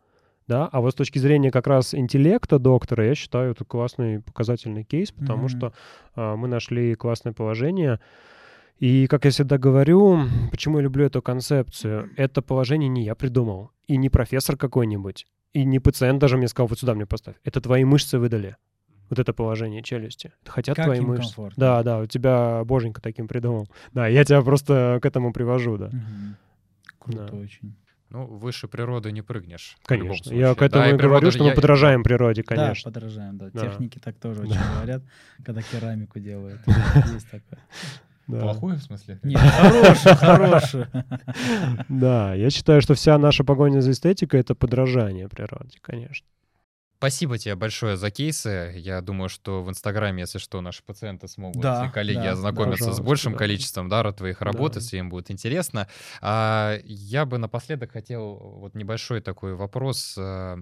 да, 0.49 0.67
а 0.71 0.81
вот 0.81 0.91
с 0.91 0.95
точки 0.95 1.19
зрения 1.19 1.51
как 1.51 1.67
раз 1.67 1.93
интеллекта 1.93 2.57
доктора, 2.57 3.05
я 3.05 3.13
считаю, 3.15 3.51
это 3.51 3.63
классный 3.63 4.19
показательный 4.21 4.83
кейс, 4.83 5.11
потому 5.11 5.43
Мгм. 5.43 5.49
что 5.49 5.73
а, 6.15 6.35
мы 6.35 6.47
нашли 6.47 6.95
классное 6.95 7.33
положение. 7.33 7.99
И, 8.79 9.05
как 9.07 9.25
я 9.25 9.31
всегда 9.31 9.57
говорю, 9.59 10.21
почему 10.51 10.77
я 10.77 10.83
люблю 10.83 11.05
эту 11.05 11.21
концепцию, 11.21 12.09
это 12.17 12.41
положение 12.41 12.89
не 12.89 13.03
я 13.03 13.13
придумал, 13.13 13.71
и 13.87 13.95
не 13.97 14.09
профессор 14.09 14.57
какой-нибудь, 14.57 15.27
и 15.53 15.63
не 15.65 15.79
пациент 15.79 16.19
даже 16.19 16.35
мне 16.37 16.47
сказал, 16.47 16.67
вот 16.67 16.79
сюда 16.79 16.95
мне 16.95 17.05
поставь. 17.05 17.35
Это 17.43 17.61
твои 17.61 17.83
мышцы 17.83 18.17
выдали. 18.17 18.55
Вот 19.11 19.19
это 19.19 19.33
положение 19.33 19.83
челюсти. 19.83 20.31
Хотят 20.45 20.75
Как 20.75 20.85
твои 20.85 20.99
мышцы. 20.99 21.35
комфортно. 21.35 21.59
Да, 21.59 21.83
да, 21.83 21.99
у 21.99 22.05
тебя 22.07 22.63
боженька 22.63 23.01
таким 23.01 23.27
придумал. 23.27 23.67
Да, 23.93 24.07
я 24.07 24.23
тебя 24.23 24.41
просто 24.41 24.99
к 25.01 25.05
этому 25.05 25.31
привожу, 25.33 25.77
да. 25.77 25.87
Мгм. 25.87 26.37
Круто 26.99 27.27
Да. 27.31 27.37
очень. 27.37 27.75
Ну, 28.11 28.25
выше 28.25 28.67
природы 28.67 29.11
не 29.11 29.21
прыгнешь. 29.21 29.77
Конечно. 29.85 30.33
Я 30.33 30.55
к 30.55 30.61
этому 30.63 30.83
Да, 30.83 30.89
и 30.89 30.97
природа 30.97 31.19
говорю, 31.19 31.31
что 31.31 31.43
мы 31.43 31.49
я- 31.49 31.55
подражаем 31.55 32.03
природе, 32.03 32.41
конечно. 32.43 32.89
Да, 32.91 32.99
подражаем, 32.99 33.37
да. 33.37 33.49
Да. 33.53 33.59
Техники 33.61 33.99
так 33.99 34.15
тоже 34.15 34.41
очень 34.41 34.53
Да. 34.55 34.73
говорят, 34.75 35.03
когда 35.45 35.61
керамику 35.61 36.19
делают. 36.19 36.59
Есть 37.13 37.29
такое. 37.29 37.59
Да. 38.27 38.41
Плохую, 38.41 38.77
в 38.77 38.81
смысле? 38.83 39.19
Нет, 39.23 39.39
хорошую, 39.39 40.15
хорошую. 40.15 40.87
Да, 41.89 42.33
я 42.35 42.49
считаю, 42.49 42.81
что 42.81 42.93
вся 42.93 43.17
наша 43.17 43.43
погоня 43.43 43.81
за 43.81 43.91
эстетикой— 43.91 44.39
это 44.41 44.53
подражание 44.55 45.27
природе, 45.27 45.77
конечно. 45.81 46.25
Спасибо 46.99 47.37
тебе 47.37 47.55
большое 47.55 47.95
за 47.95 48.11
кейсы. 48.11 48.73
Я 48.75 48.99
думаю, 48.99 49.29
что 49.29 49.63
в 49.63 49.69
Инстаграме, 49.69 50.23
если 50.23 50.37
что, 50.37 50.59
наши 50.59 50.83
пациенты 50.83 51.29
смогут 51.29 51.61
Да, 51.61 51.85
и 51.85 51.93
коллеги 51.93 52.25
да, 52.25 52.31
ознакомиться 52.33 52.75
с 52.75 52.87
пожалуйста, 52.87 53.03
большим 53.03 53.31
да. 53.31 53.37
количеством 53.37 53.87
да, 53.87 54.01
ра- 54.01 54.11
твоих 54.11 54.41
работ, 54.41 54.73
Да. 54.73 54.81
если 54.81 54.97
им 54.97 55.09
будет 55.09 55.31
интересно. 55.31 55.87
А, 56.19 56.77
я 56.83 57.25
бы 57.25 57.37
напоследок 57.37 57.93
хотел 57.93 58.35
вот 58.35 58.75
небольшой 58.75 59.21
такой 59.21 59.55
вопрос 59.55 60.15
э, 60.17 60.57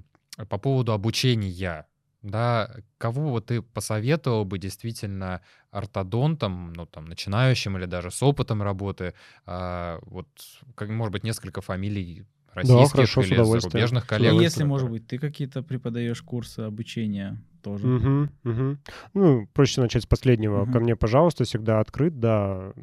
по 0.48 0.58
поводу 0.60 0.92
обучения. 0.94 1.88
Да, 2.22 2.70
кого 3.00 3.30
вот 3.30 3.48
ты 3.48 3.64
посоветовал 3.64 4.46
бы 4.46 4.60
действительно 4.60 5.42
ортодонтам, 5.72 6.72
ну 6.74 6.86
там 6.86 7.06
начинающим 7.06 7.78
или 7.80 7.86
даже 7.86 8.12
с 8.12 8.22
опытом 8.22 8.62
работы, 8.62 9.16
а, 9.48 9.98
вот, 10.04 10.28
как, 10.76 10.90
может 10.90 11.14
быть, 11.14 11.24
несколько 11.24 11.62
фамилий 11.62 12.26
российских 12.54 12.92
хорошо, 12.92 13.22
с 13.22 13.26
или 13.26 13.36
зарубежных 13.44 14.06
И 14.06 14.08
коллег. 14.08 14.32
удовольствием. 14.32 14.44
если, 14.44 14.64
может 14.64 14.90
быть, 14.90 15.08
ты 15.08 15.18
какие-то 15.18 15.62
преподаешь 15.64 16.22
курсы 16.22 16.62
обучения 16.62 17.38
тоже. 17.62 17.88
Мгм, 17.88 18.30
мгм. 18.44 18.80
Ну, 19.14 19.48
проще 19.54 19.82
начать 19.82 20.04
с 20.04 20.08
последнего. 20.08 20.64
Мгм. 20.64 20.74
Ко 20.74 20.80
мне, 20.80 20.96
пожалуйста, 20.96 21.44
всегда 21.44 21.80
открыт, 21.80 22.20
да. 22.20 22.74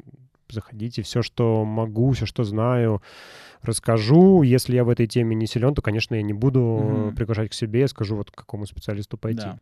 Заходите, 0.47 1.01
все, 1.01 1.23
что 1.23 1.65
могу, 1.65 2.11
все, 2.11 2.27
что 2.27 2.43
знаю, 2.43 3.01
расскажу. 3.63 4.43
Если 4.43 4.75
я 4.75 4.83
в 4.83 4.89
этой 4.89 5.07
теме 5.07 5.35
не 5.35 5.47
силен, 5.47 5.73
то, 5.73 5.81
конечно, 5.81 6.13
я 6.15 6.21
не 6.21 6.33
буду 6.33 6.61
Мгм. 6.61 7.15
приглашать 7.15 7.49
к 7.49 7.53
себе, 7.53 7.81
я 7.81 7.87
скажу, 7.87 8.15
вот 8.15 8.29
к 8.29 8.35
какому 8.35 8.65
специалисту 8.67 9.17
пойти. 9.17 9.39
Да. 9.39 9.59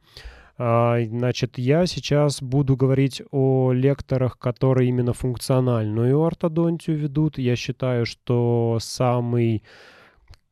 А, 0.57 0.99
Значит, 1.03 1.57
я 1.57 1.85
сейчас 1.85 2.41
буду 2.41 2.77
говорить 2.77 3.21
о 3.31 3.71
лекторах, 3.71 4.37
которые 4.37 4.89
именно 4.89 5.13
функциональную 5.13 6.21
ортодонтию 6.21 6.97
ведут. 6.97 7.37
Я 7.37 7.55
считаю, 7.55 8.05
что 8.05 8.77
самый 8.79 9.63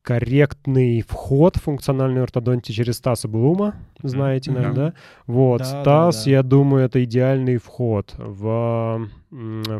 корректный 0.03 1.03
вход 1.07 1.57
в 1.57 1.61
функциональную 1.63 2.23
ортодонтию 2.23 2.75
через 2.75 2.97
Стаса 2.97 3.27
Блума, 3.27 3.75
знаете, 4.01 4.49
Мгм. 4.51 4.59
наверное, 4.61 4.85
да? 4.87 4.93
Вот, 5.27 5.59
Да, 5.61 5.71
да, 5.71 5.81
Стас, 5.81 6.25
да. 6.25 6.31
я 6.31 6.43
думаю, 6.43 6.85
это 6.85 7.03
идеальный 7.03 7.57
вход 7.57 8.13
в 8.17 9.07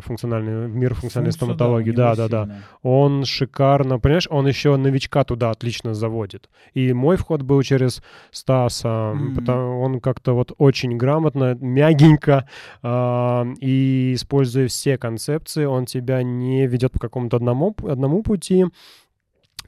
функциональный, 0.00 0.66
в 0.66 0.74
мир 0.74 0.94
функциональной 0.94 1.32
Функцию, 1.32 1.48
да, 1.48 1.54
стоматологии. 1.54 1.90
Да, 1.90 2.14
да, 2.16 2.28
да. 2.28 2.42
сильная. 2.44 2.62
Он 2.82 3.24
шикарно, 3.24 3.98
понимаешь, 3.98 4.26
он 4.30 4.46
еще 4.46 4.76
новичка 4.76 5.24
туда 5.24 5.50
отлично 5.50 5.92
заводит. 5.92 6.48
И 6.72 6.92
мой 6.94 7.16
вход 7.16 7.42
был 7.42 7.60
через 7.62 8.02
Стаса, 8.30 9.12
Мгм. 9.14 9.34
потому 9.34 9.82
он 9.82 10.00
как-то 10.00 10.32
вот 10.34 10.52
очень 10.56 10.96
грамотно, 10.96 11.54
мягенько, 11.60 12.48
а, 12.82 13.46
и 13.60 14.12
используя 14.14 14.68
все 14.68 14.96
концепции, 14.96 15.64
он 15.66 15.84
тебя 15.84 16.22
не 16.22 16.66
ведет 16.66 16.92
по 16.92 16.98
какому-то 16.98 17.36
одному, 17.36 17.74
одному 17.86 18.22
пути. 18.22 18.66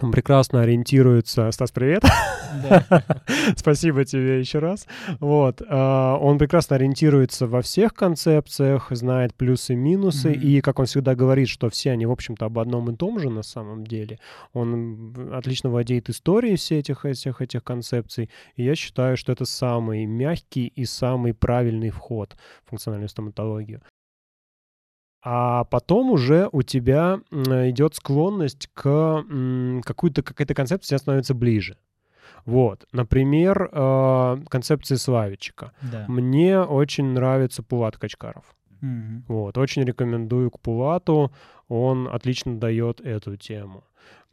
Он 0.00 0.10
прекрасно 0.12 0.62
ориентируется. 0.62 1.50
Стас, 1.52 1.70
привет. 1.70 2.04
Да. 2.62 2.84
Спасибо 3.56 4.04
тебе 4.04 4.40
еще 4.40 4.58
раз. 4.58 4.86
Вот. 5.20 5.62
а, 5.68 6.16
Он 6.18 6.38
прекрасно 6.38 6.76
ориентируется 6.76 7.46
во 7.46 7.62
всех 7.62 7.94
концепциях, 7.94 8.88
знает 8.90 9.34
плюсы, 9.34 9.74
минусы. 9.74 10.30
Мгм. 10.30 10.40
И, 10.40 10.60
как 10.60 10.78
он 10.78 10.86
всегда 10.86 11.14
говорит, 11.14 11.48
что 11.48 11.70
все 11.70 11.92
они, 11.92 12.06
в 12.06 12.10
общем-то, 12.10 12.46
об 12.46 12.58
одном 12.58 12.90
и 12.90 12.96
том 12.96 13.18
же 13.18 13.30
на 13.30 13.42
самом 13.42 13.86
деле. 13.86 14.18
Он 14.52 15.14
отлично 15.32 15.70
владеет 15.70 16.10
историей 16.10 16.56
всех 16.56 16.78
этих, 16.80 17.04
всех 17.16 17.40
этих 17.40 17.64
концепций. 17.64 18.30
И 18.56 18.64
я 18.64 18.74
считаю, 18.74 19.16
что 19.16 19.32
это 19.32 19.44
самый 19.44 20.06
мягкий 20.06 20.66
и 20.66 20.84
самый 20.84 21.34
правильный 21.34 21.90
вход 21.90 22.36
в 22.64 22.70
функциональную 22.70 23.08
стоматологию. 23.08 23.80
А 25.26 25.64
потом 25.64 26.10
уже 26.10 26.50
у 26.52 26.60
тебя 26.62 27.18
идет 27.30 27.94
склонность 27.94 28.68
к 28.74 29.24
какой-то 29.84 30.22
какая-то 30.22 30.54
концепция 30.54 30.98
становится 30.98 31.34
ближе. 31.34 31.78
Вот, 32.44 32.86
например, 32.92 33.70
э, 33.72 34.36
концепция 34.48 34.98
Славичика. 34.98 35.72
Да. 35.80 36.04
Мне 36.08 36.60
очень 36.60 37.06
нравится 37.06 37.62
Пулат 37.62 37.96
Качкаров. 37.96 38.44
Мгм. 38.82 39.24
Вот, 39.28 39.56
очень 39.56 39.82
рекомендую 39.84 40.50
к 40.50 40.60
Пулату, 40.60 41.32
он 41.68 42.06
отлично 42.06 42.58
дает 42.58 43.00
эту 43.00 43.36
тему. 43.38 43.84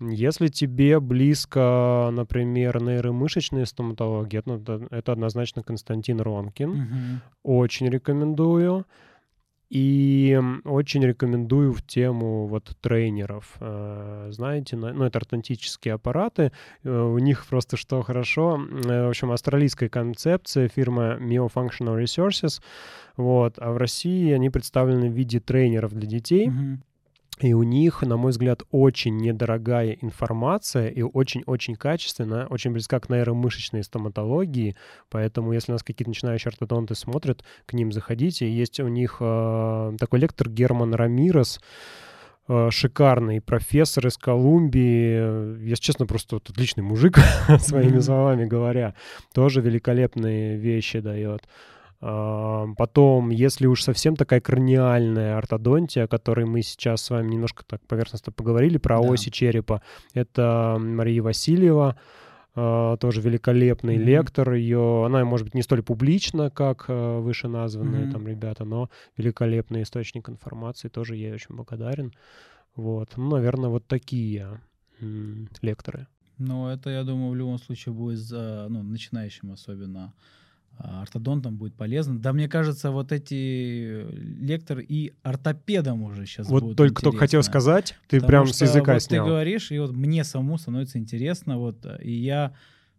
Если 0.01 0.47
тебе 0.47 0.99
близко, 0.99 2.09
например, 2.11 2.81
нейромышечная 2.83 3.65
стоматология, 3.65 4.41
это, 4.45 4.87
это 4.89 5.11
однозначно 5.13 5.63
Константин 5.63 6.19
Ронкин. 6.19 6.69
Мгм. 6.69 7.21
Очень 7.43 7.87
рекомендую. 7.87 8.85
И 9.71 10.37
очень 10.65 11.01
рекомендую 11.05 11.71
в 11.71 11.81
тему 11.81 12.45
вот 12.47 12.75
тренеров. 12.81 13.55
Э, 13.61 14.27
Знаете, 14.31 14.75
на- 14.75 14.91
ну, 14.91 15.05
это 15.05 15.19
ортодонтические 15.19 15.93
аппараты. 15.93 16.51
Э, 16.83 17.01
У 17.03 17.17
них 17.19 17.45
просто 17.47 17.77
что 17.77 18.01
хорошо. 18.01 18.59
э, 18.85 19.05
В 19.05 19.09
общем, 19.09 19.31
австралийская 19.31 19.87
концепция, 19.87 20.67
фирма 20.67 21.15
Myofunctional 21.21 21.97
Resources. 22.03 22.61
Вот. 23.15 23.53
А 23.59 23.71
в 23.71 23.77
России 23.77 24.31
они 24.33 24.49
представлены 24.49 25.09
в 25.09 25.13
виде 25.13 25.39
тренеров 25.39 25.93
для 25.93 26.07
детей. 26.07 26.49
Мгм. 26.49 26.83
И 27.41 27.53
у 27.53 27.63
них, 27.63 28.03
на 28.03 28.17
мой 28.17 28.31
взгляд, 28.31 28.61
очень 28.69 29.17
недорогая 29.17 29.97
информация 29.99 30.89
и 30.89 31.01
очень-очень 31.01 31.75
качественная, 31.75 32.45
очень 32.45 32.71
близка 32.71 32.99
к 32.99 33.09
нейромышечной 33.09 33.83
стоматологии. 33.83 34.75
Поэтому, 35.09 35.51
если 35.51 35.71
нас 35.71 35.81
какие-то 35.81 36.11
начинающие 36.11 36.49
ортодонты 36.49 36.93
смотрят, 36.93 37.43
к 37.65 37.73
ним 37.73 37.91
заходите. 37.91 38.51
Есть 38.51 38.79
у 38.79 38.87
них 38.87 39.17
э, 39.19 39.93
такой 39.99 40.19
лектор 40.19 40.49
Герман 40.49 40.93
Рамирес, 40.93 41.59
э, 42.47 42.69
шикарный 42.69 43.41
профессор 43.41 44.05
из 44.05 44.17
Колумбии. 44.17 45.63
Если 45.67 45.81
честно, 45.81 46.05
просто 46.05 46.35
вот 46.35 46.49
отличный 46.51 46.83
мужик, 46.83 47.17
своими 47.59 47.99
словами 48.01 48.45
говоря. 48.45 48.93
Тоже 49.33 49.61
великолепные 49.61 50.57
вещи 50.57 50.99
дает. 50.99 51.47
А, 52.01 52.65
Потом, 52.77 53.29
если 53.29 53.67
уж 53.67 53.83
совсем 53.83 54.15
такая 54.15 54.41
краниальная 54.41 55.37
ортодонтия, 55.37 56.05
о 56.05 56.07
которой 56.07 56.45
мы 56.45 56.61
сейчас 56.63 57.03
с 57.03 57.09
вами 57.11 57.29
немножко 57.33 57.63
так 57.65 57.85
поверхностно 57.85 58.31
поговорили, 58.31 58.77
про 58.77 58.99
Да. 58.99 59.07
оси 59.07 59.29
черепа, 59.29 59.81
это 60.13 60.77
Мария 60.79 61.21
Васильева, 61.21 61.95
а, 62.55 62.97
тоже 62.97 63.21
великолепный 63.21 63.95
Мгм. 63.97 64.05
лектор. 64.05 64.53
Ее, 64.53 65.05
она, 65.05 65.23
может 65.25 65.45
быть, 65.45 65.53
не 65.53 65.61
столь 65.61 65.83
публична, 65.83 66.49
как 66.49 66.85
а, 66.87 67.19
вышеназванные 67.19 68.03
Мгм. 68.03 68.11
там 68.11 68.27
ребята, 68.27 68.65
но 68.65 68.89
великолепный 69.15 69.83
источник 69.83 70.27
информации, 70.29 70.89
тоже 70.89 71.15
ей 71.15 71.33
очень 71.33 71.55
благодарен. 71.55 72.13
Вот, 72.75 73.15
ну, 73.17 73.29
наверное, 73.31 73.69
вот 73.69 73.85
такие 73.87 74.59
м, 75.01 75.49
лекторы. 75.61 76.07
Ну, 76.37 76.67
это, 76.67 76.89
я 76.89 77.03
думаю, 77.03 77.31
в 77.31 77.35
любом 77.35 77.59
случае 77.59 77.93
будет 77.93 78.17
за, 78.17 78.65
ну, 78.69 78.81
начинающим 78.81 79.51
особенно 79.51 80.13
ортодонтам 80.77 81.57
будет 81.57 81.75
полезно. 81.75 82.19
Да, 82.19 82.33
мне 82.33 82.47
кажется, 82.47 82.91
вот 82.91 83.11
эти 83.11 84.05
лектор 84.11 84.79
и 84.79 85.13
ортопедам 85.23 86.03
уже 86.03 86.25
сейчас 86.25 86.47
Вот 86.47 86.63
будут 86.63 86.77
только 86.77 87.03
только 87.03 87.19
хотел 87.19 87.43
сказать, 87.43 87.95
ты 88.07 88.19
Потому 88.19 88.27
прям 88.27 88.47
с 88.47 88.61
языка 88.61 88.93
вот 88.93 89.03
снял. 89.03 89.25
Ты 89.25 89.29
говоришь, 89.29 89.71
и 89.71 89.79
вот 89.79 89.91
мне 89.91 90.23
самому 90.23 90.57
становится 90.57 90.97
интересно, 90.97 91.57
вот, 91.57 91.85
э, 91.85 91.99
и 92.01 92.11
я 92.11 92.53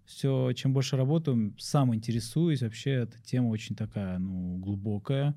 все, 0.05 0.53
чем 0.53 0.73
больше 0.73 0.97
работаю, 0.97 1.55
сам 1.59 1.95
интересуюсь. 1.95 2.63
Вообще 2.63 2.91
эта 2.91 3.21
тема 3.23 3.49
очень 3.49 3.77
такая, 3.77 4.19
ну, 4.19 4.59
глубокая, 4.59 5.35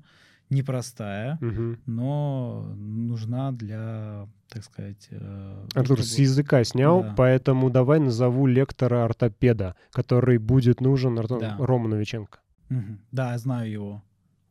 непростая, 0.50 1.38
Мгм. 1.40 1.78
но 1.86 2.64
нужна 2.76 3.52
для, 3.52 4.26
так 4.48 4.64
сказать... 4.64 5.08
э, 5.10 5.64
Артур, 5.74 5.98
чтобы- 5.98 6.02
с 6.02 6.18
языка 6.18 6.64
снял, 6.64 7.02
Да. 7.02 7.14
поэтому 7.16 7.70
давай 7.70 7.98
назову 8.00 8.46
лектора 8.46 9.04
ортопеда, 9.04 9.74
который 9.92 10.38
будет 10.38 10.80
нужен 10.80 11.18
Арто- 11.18 11.40
Да. 11.40 11.56
Рома 11.58 11.88
Новиченко. 11.88 12.38
Мгм. 12.68 12.98
Да, 13.12 13.32
я 13.32 13.38
знаю 13.38 13.70
его. 13.70 14.02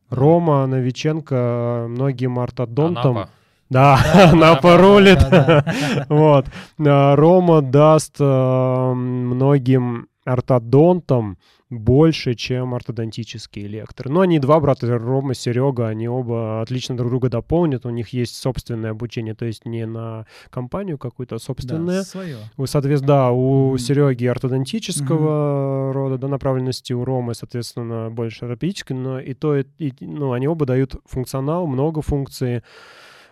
Рома 0.10 0.66
Новиченко 0.68 1.88
многим 1.90 2.40
ортодонтам... 2.40 3.18
Анапа. 3.18 3.30
Да, 3.70 3.98
Да, 4.14 4.30
Анапа 4.32 4.62
да, 4.70 4.78
рулит. 4.78 5.18
да, 5.20 5.64
да. 5.66 6.06
Вот. 6.10 6.46
А, 6.80 7.16
Рома 7.16 7.62
даст 7.64 8.16
э, 8.20 8.94
многим 8.94 10.08
ортодонтам 10.24 11.38
больше, 11.72 12.36
чем 12.36 12.76
ортодонтические 12.76 13.68
лекторы. 13.68 14.12
Но 14.12 14.22
они 14.22 14.38
два 14.40 14.60
брата, 14.60 14.88
Рома, 15.00 15.34
Серега, 15.34 15.88
они 15.88 16.08
оба 16.08 16.62
отлично 16.62 16.96
друг 16.96 17.10
друга 17.10 17.30
дополнят. 17.30 17.86
У 17.88 17.90
них 17.90 18.10
есть 18.10 18.36
собственное 18.36 18.92
обучение, 18.92 19.34
то 19.34 19.46
есть 19.46 19.66
не 19.66 19.86
на 19.88 20.28
компанию 20.52 20.98
какую-то, 21.00 21.36
а 21.36 21.40
собственное. 21.40 22.00
Да, 22.00 22.04
свое. 22.04 22.38
У, 22.58 22.66
соответственно, 22.68 23.08
да, 23.08 23.32
у 23.32 23.70
Мгм. 23.70 23.78
Сереги 23.80 24.26
ортодонтического 24.28 25.92
рода 25.94 26.18
да, 26.20 26.28
направленности, 26.28 26.94
у 26.94 27.04
Ромы, 27.04 27.34
соответственно, 27.34 28.10
больше 28.12 28.46
ортопедической, 28.46 28.96
но 28.96 29.20
и 29.20 29.34
то, 29.34 29.56
и, 29.56 29.64
и- 29.80 29.94
ну, 30.02 30.34
они 30.34 30.48
оба 30.48 30.66
дают 30.68 30.96
функционал, 31.06 31.66
много 31.66 32.02
функций, 32.04 32.62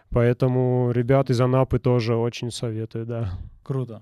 поэтому 0.10 0.91
ребят 0.91 1.30
из 1.30 1.39
Анапы 1.39 1.77
тоже 1.80 2.15
очень 2.15 2.49
советую, 2.51 3.05
да. 3.05 3.38
Круто. 3.64 4.01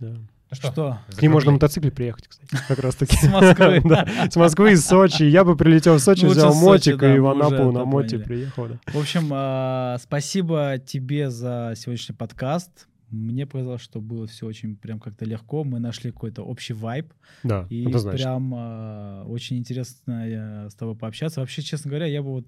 да. 0.00 0.16
Ну 0.50 0.56
Что? 0.56 0.98
К 1.16 1.22
ним 1.22 1.32
можно 1.32 1.50
на 1.50 1.54
мотоцикле 1.54 1.90
приехать, 1.90 2.28
кстати, 2.28 2.56
как 2.68 2.78
раз 2.78 2.94
таки. 2.94 3.16
С 3.20 3.28
Москвы. 3.28 3.82
Да, 3.84 4.06
с 4.30 4.36
Москвы, 4.36 4.72
из 4.72 4.86
Сочи. 4.86 5.24
Я 5.24 5.44
бы 5.44 5.56
прилетел 5.56 5.96
в 5.96 6.00
Сочи, 6.00 6.24
лучше 6.24 6.38
взял 6.38 6.54
мотик 6.54 6.98
да, 6.98 7.14
и 7.14 7.18
в 7.18 7.26
Анапу 7.26 7.72
на 7.72 7.84
моте 7.84 8.18
приехал, 8.18 8.66
да. 8.68 8.78
В 8.92 8.98
общем, 8.98 9.28
а, 9.32 9.98
спасибо 10.00 10.78
тебе 10.84 11.30
за 11.30 11.74
сегодняшний 11.76 12.14
подкаст. 12.14 12.86
Мне 13.10 13.46
показалось, 13.46 13.82
что 13.82 14.00
было 14.00 14.26
все 14.26 14.46
очень 14.46 14.76
прям 14.76 14.98
как-то 14.98 15.24
легко. 15.24 15.62
Мы 15.64 15.78
нашли 15.78 16.10
какой-то 16.10 16.42
общий 16.42 16.74
вайб. 16.74 17.12
Да, 17.42 17.66
И 17.70 17.86
прям 17.86 18.52
а, 18.54 19.24
очень 19.26 19.58
интересно 19.58 20.66
э, 20.66 20.70
с 20.70 20.74
тобой 20.74 20.96
пообщаться. 20.96 21.40
Вообще, 21.40 21.62
честно 21.62 21.88
говоря, 21.90 22.06
я 22.06 22.22
бы 22.22 22.30
вот 22.30 22.46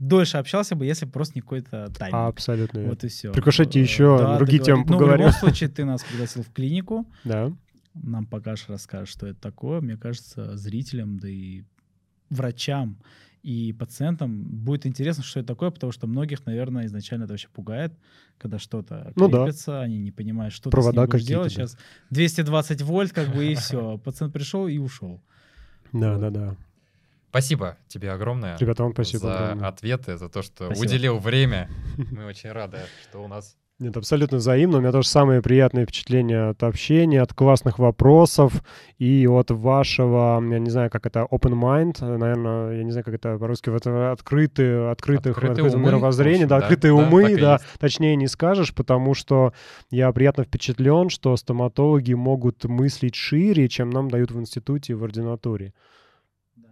дольше 0.00 0.38
общался 0.38 0.74
бы, 0.74 0.84
если 0.84 1.06
бы 1.06 1.12
просто 1.12 1.34
не 1.36 1.42
какой-то 1.42 1.88
тайминг. 1.96 2.14
Абсолютно. 2.28 2.82
Вот 2.82 3.04
и 3.04 3.08
все. 3.08 3.30
Приглашайте 3.32 3.80
еще, 3.80 4.36
другие 4.38 4.60
темы 4.62 4.78
Ну, 4.78 4.84
в 4.84 4.88
поговорим. 4.88 5.26
любом 5.26 5.32
случае, 5.32 5.68
ты 5.68 5.84
нас 5.84 6.02
пригласил 6.02 6.42
в 6.42 6.52
клинику. 6.52 7.06
Да. 7.22 7.52
Нам 7.94 8.26
покажешь, 8.26 8.66
расскажешь, 8.68 9.10
что 9.10 9.26
это 9.28 9.40
такое. 9.40 9.80
Мне 9.80 9.96
кажется, 9.96 10.56
зрителям, 10.56 11.18
да 11.20 11.28
и 11.28 11.62
врачам 12.30 12.96
и 13.42 13.72
пациентам 13.72 14.42
будет 14.42 14.84
интересно, 14.84 15.24
что 15.24 15.40
это 15.40 15.46
такое, 15.48 15.70
потому 15.70 15.92
что 15.92 16.06
многих, 16.06 16.44
наверное, 16.44 16.84
изначально 16.84 17.24
это 17.24 17.32
вообще 17.32 17.48
пугает, 17.48 17.92
когда 18.36 18.58
что-то 18.58 19.12
Ну 19.16 19.28
да. 19.28 19.44
крепится, 19.44 19.80
они 19.80 19.98
не 19.98 20.10
понимают, 20.12 20.52
что 20.52 20.68
Провода 20.68 21.06
ты 21.06 21.06
с 21.06 21.06
ним 21.06 21.10
будешь 21.12 21.24
делать. 21.26 21.56
да. 21.56 21.66
Сейчас 21.66 21.78
220 22.10 22.82
вольт, 22.82 23.12
как 23.14 23.34
бы, 23.34 23.46
и 23.50 23.54
все. 23.54 23.96
Пациент 23.98 24.34
пришел 24.34 24.68
и 24.68 24.76
ушел. 24.76 25.22
Да, 25.92 26.12
Вот. 26.12 26.20
да, 26.20 26.30
да. 26.30 26.56
Спасибо 27.30 27.76
тебе 27.86 28.10
огромное 28.10 28.56
Ребята, 28.58 28.82
вам 28.82 28.92
спасибо 28.92 29.20
за 29.20 29.44
огромное. 29.44 29.68
ответы, 29.68 30.16
за 30.18 30.28
то, 30.28 30.42
что 30.42 30.66
Спасибо. 30.66 30.84
уделил 30.84 31.18
время. 31.18 31.70
Мы 32.10 32.26
очень 32.26 32.50
рады, 32.50 32.78
что 33.04 33.22
у 33.22 33.28
нас 33.28 33.56
Нет, 33.78 33.96
абсолютно 33.96 34.38
взаимно. 34.38 34.78
У 34.78 34.80
меня 34.80 34.90
тоже 34.90 35.06
самые 35.06 35.40
приятные 35.40 35.84
впечатления 35.84 36.50
от 36.50 36.62
общения, 36.64 37.22
от 37.22 37.32
классных 37.32 37.78
вопросов 37.78 38.64
и 38.98 39.28
от 39.28 39.52
вашего, 39.52 40.42
я 40.50 40.58
не 40.58 40.70
знаю, 40.70 40.90
как 40.90 41.06
это, 41.06 41.20
open 41.30 41.52
mind, 41.52 42.04
наверное, 42.18 42.78
я 42.78 42.82
не 42.82 42.90
знаю, 42.90 43.04
как 43.04 43.14
это 43.14 43.38
по-русски, 43.38 43.70
вот 43.70 43.82
это 43.82 44.10
открытые, 44.10 44.90
открытых, 44.90 45.36
Открытые 45.36 45.52
открытого 45.52 45.80
умы, 45.80 45.86
мировоззрения, 45.86 46.40
в 46.40 46.42
общем, 46.42 46.48
да, 46.48 46.58
да, 46.58 46.66
открытые 46.66 46.96
да, 46.96 47.02
умы, 47.02 47.36
да, 47.36 47.60
точнее 47.78 48.16
не 48.16 48.26
скажешь, 48.26 48.74
потому 48.74 49.14
что 49.14 49.54
я 49.90 50.10
приятно 50.10 50.42
впечатлен, 50.42 51.10
что 51.10 51.36
стоматологи 51.36 52.12
могут 52.12 52.64
мыслить 52.64 53.14
шире, 53.14 53.68
чем 53.68 53.90
нам 53.90 54.10
дают 54.10 54.32
в 54.32 54.40
институте 54.40 54.94
и 54.94 54.96
в 54.96 55.04
ординатуре. 55.04 55.72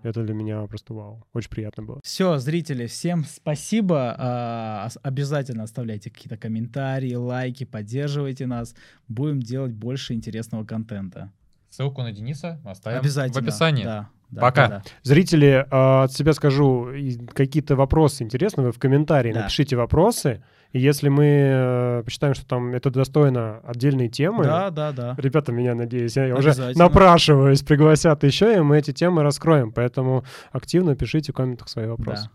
Это 0.02 0.22
для 0.22 0.34
меня 0.34 0.66
просто 0.66 0.94
вау. 0.94 1.26
Очень 1.32 1.50
приятно 1.50 1.82
было. 1.82 2.00
Все, 2.04 2.38
зрители, 2.38 2.86
всем 2.86 3.24
спасибо. 3.24 4.14
А, 4.18 4.88
Обязательно 5.02 5.64
оставляйте 5.64 6.10
какие-то 6.10 6.36
комментарии, 6.36 7.14
лайки, 7.14 7.64
поддерживайте 7.64 8.46
нас. 8.46 8.74
Будем 9.08 9.40
делать 9.40 9.72
больше 9.72 10.14
интересного 10.14 10.64
контента. 10.64 11.32
Ссылку 11.78 12.02
на 12.02 12.10
Дениса 12.12 12.60
оставим 12.64 12.98
Обязательно. 12.98 13.40
в 13.40 13.44
описании. 13.44 13.84
Да, 13.84 14.08
да, 14.30 14.40
Пока. 14.40 14.68
да, 14.68 14.76
да. 14.78 14.82
Зрители, 15.04 15.64
э, 15.70 16.02
от 16.04 16.12
себя 16.12 16.32
скажу, 16.32 16.88
какие-то 17.32 17.76
вопросы 17.76 18.24
интересны, 18.24 18.64
вы 18.64 18.72
в 18.72 18.78
комментарии 18.80 19.32
Да. 19.32 19.42
напишите 19.42 19.76
вопросы. 19.76 20.42
И 20.72 20.80
если 20.80 21.08
мы 21.08 21.24
э, 21.24 22.02
посчитаем, 22.04 22.34
что 22.34 22.44
там 22.46 22.74
это 22.74 22.90
достойно 22.90 23.60
отдельной 23.64 24.08
темы, 24.08 24.44
Да, 24.44 24.70
да, 24.70 24.92
да. 24.92 25.14
ребята 25.18 25.52
меня, 25.52 25.74
надеюсь, 25.76 26.16
я 26.16 26.34
уже 26.34 26.52
напрашиваюсь, 26.74 27.62
пригласят 27.62 28.24
еще, 28.24 28.56
и 28.56 28.60
мы 28.60 28.78
эти 28.78 28.92
темы 28.92 29.22
раскроем. 29.22 29.70
Поэтому 29.72 30.24
активно 30.50 30.96
пишите 30.96 31.32
в 31.32 31.36
комментах 31.36 31.68
свои 31.68 31.86
вопросы. 31.86 32.28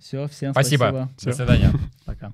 Все, 0.00 0.26
всем 0.26 0.52
Спасибо. 0.52 1.08
спасибо. 1.16 1.30
До 1.30 1.32
свидания. 1.32 1.70
Пока. 2.04 2.32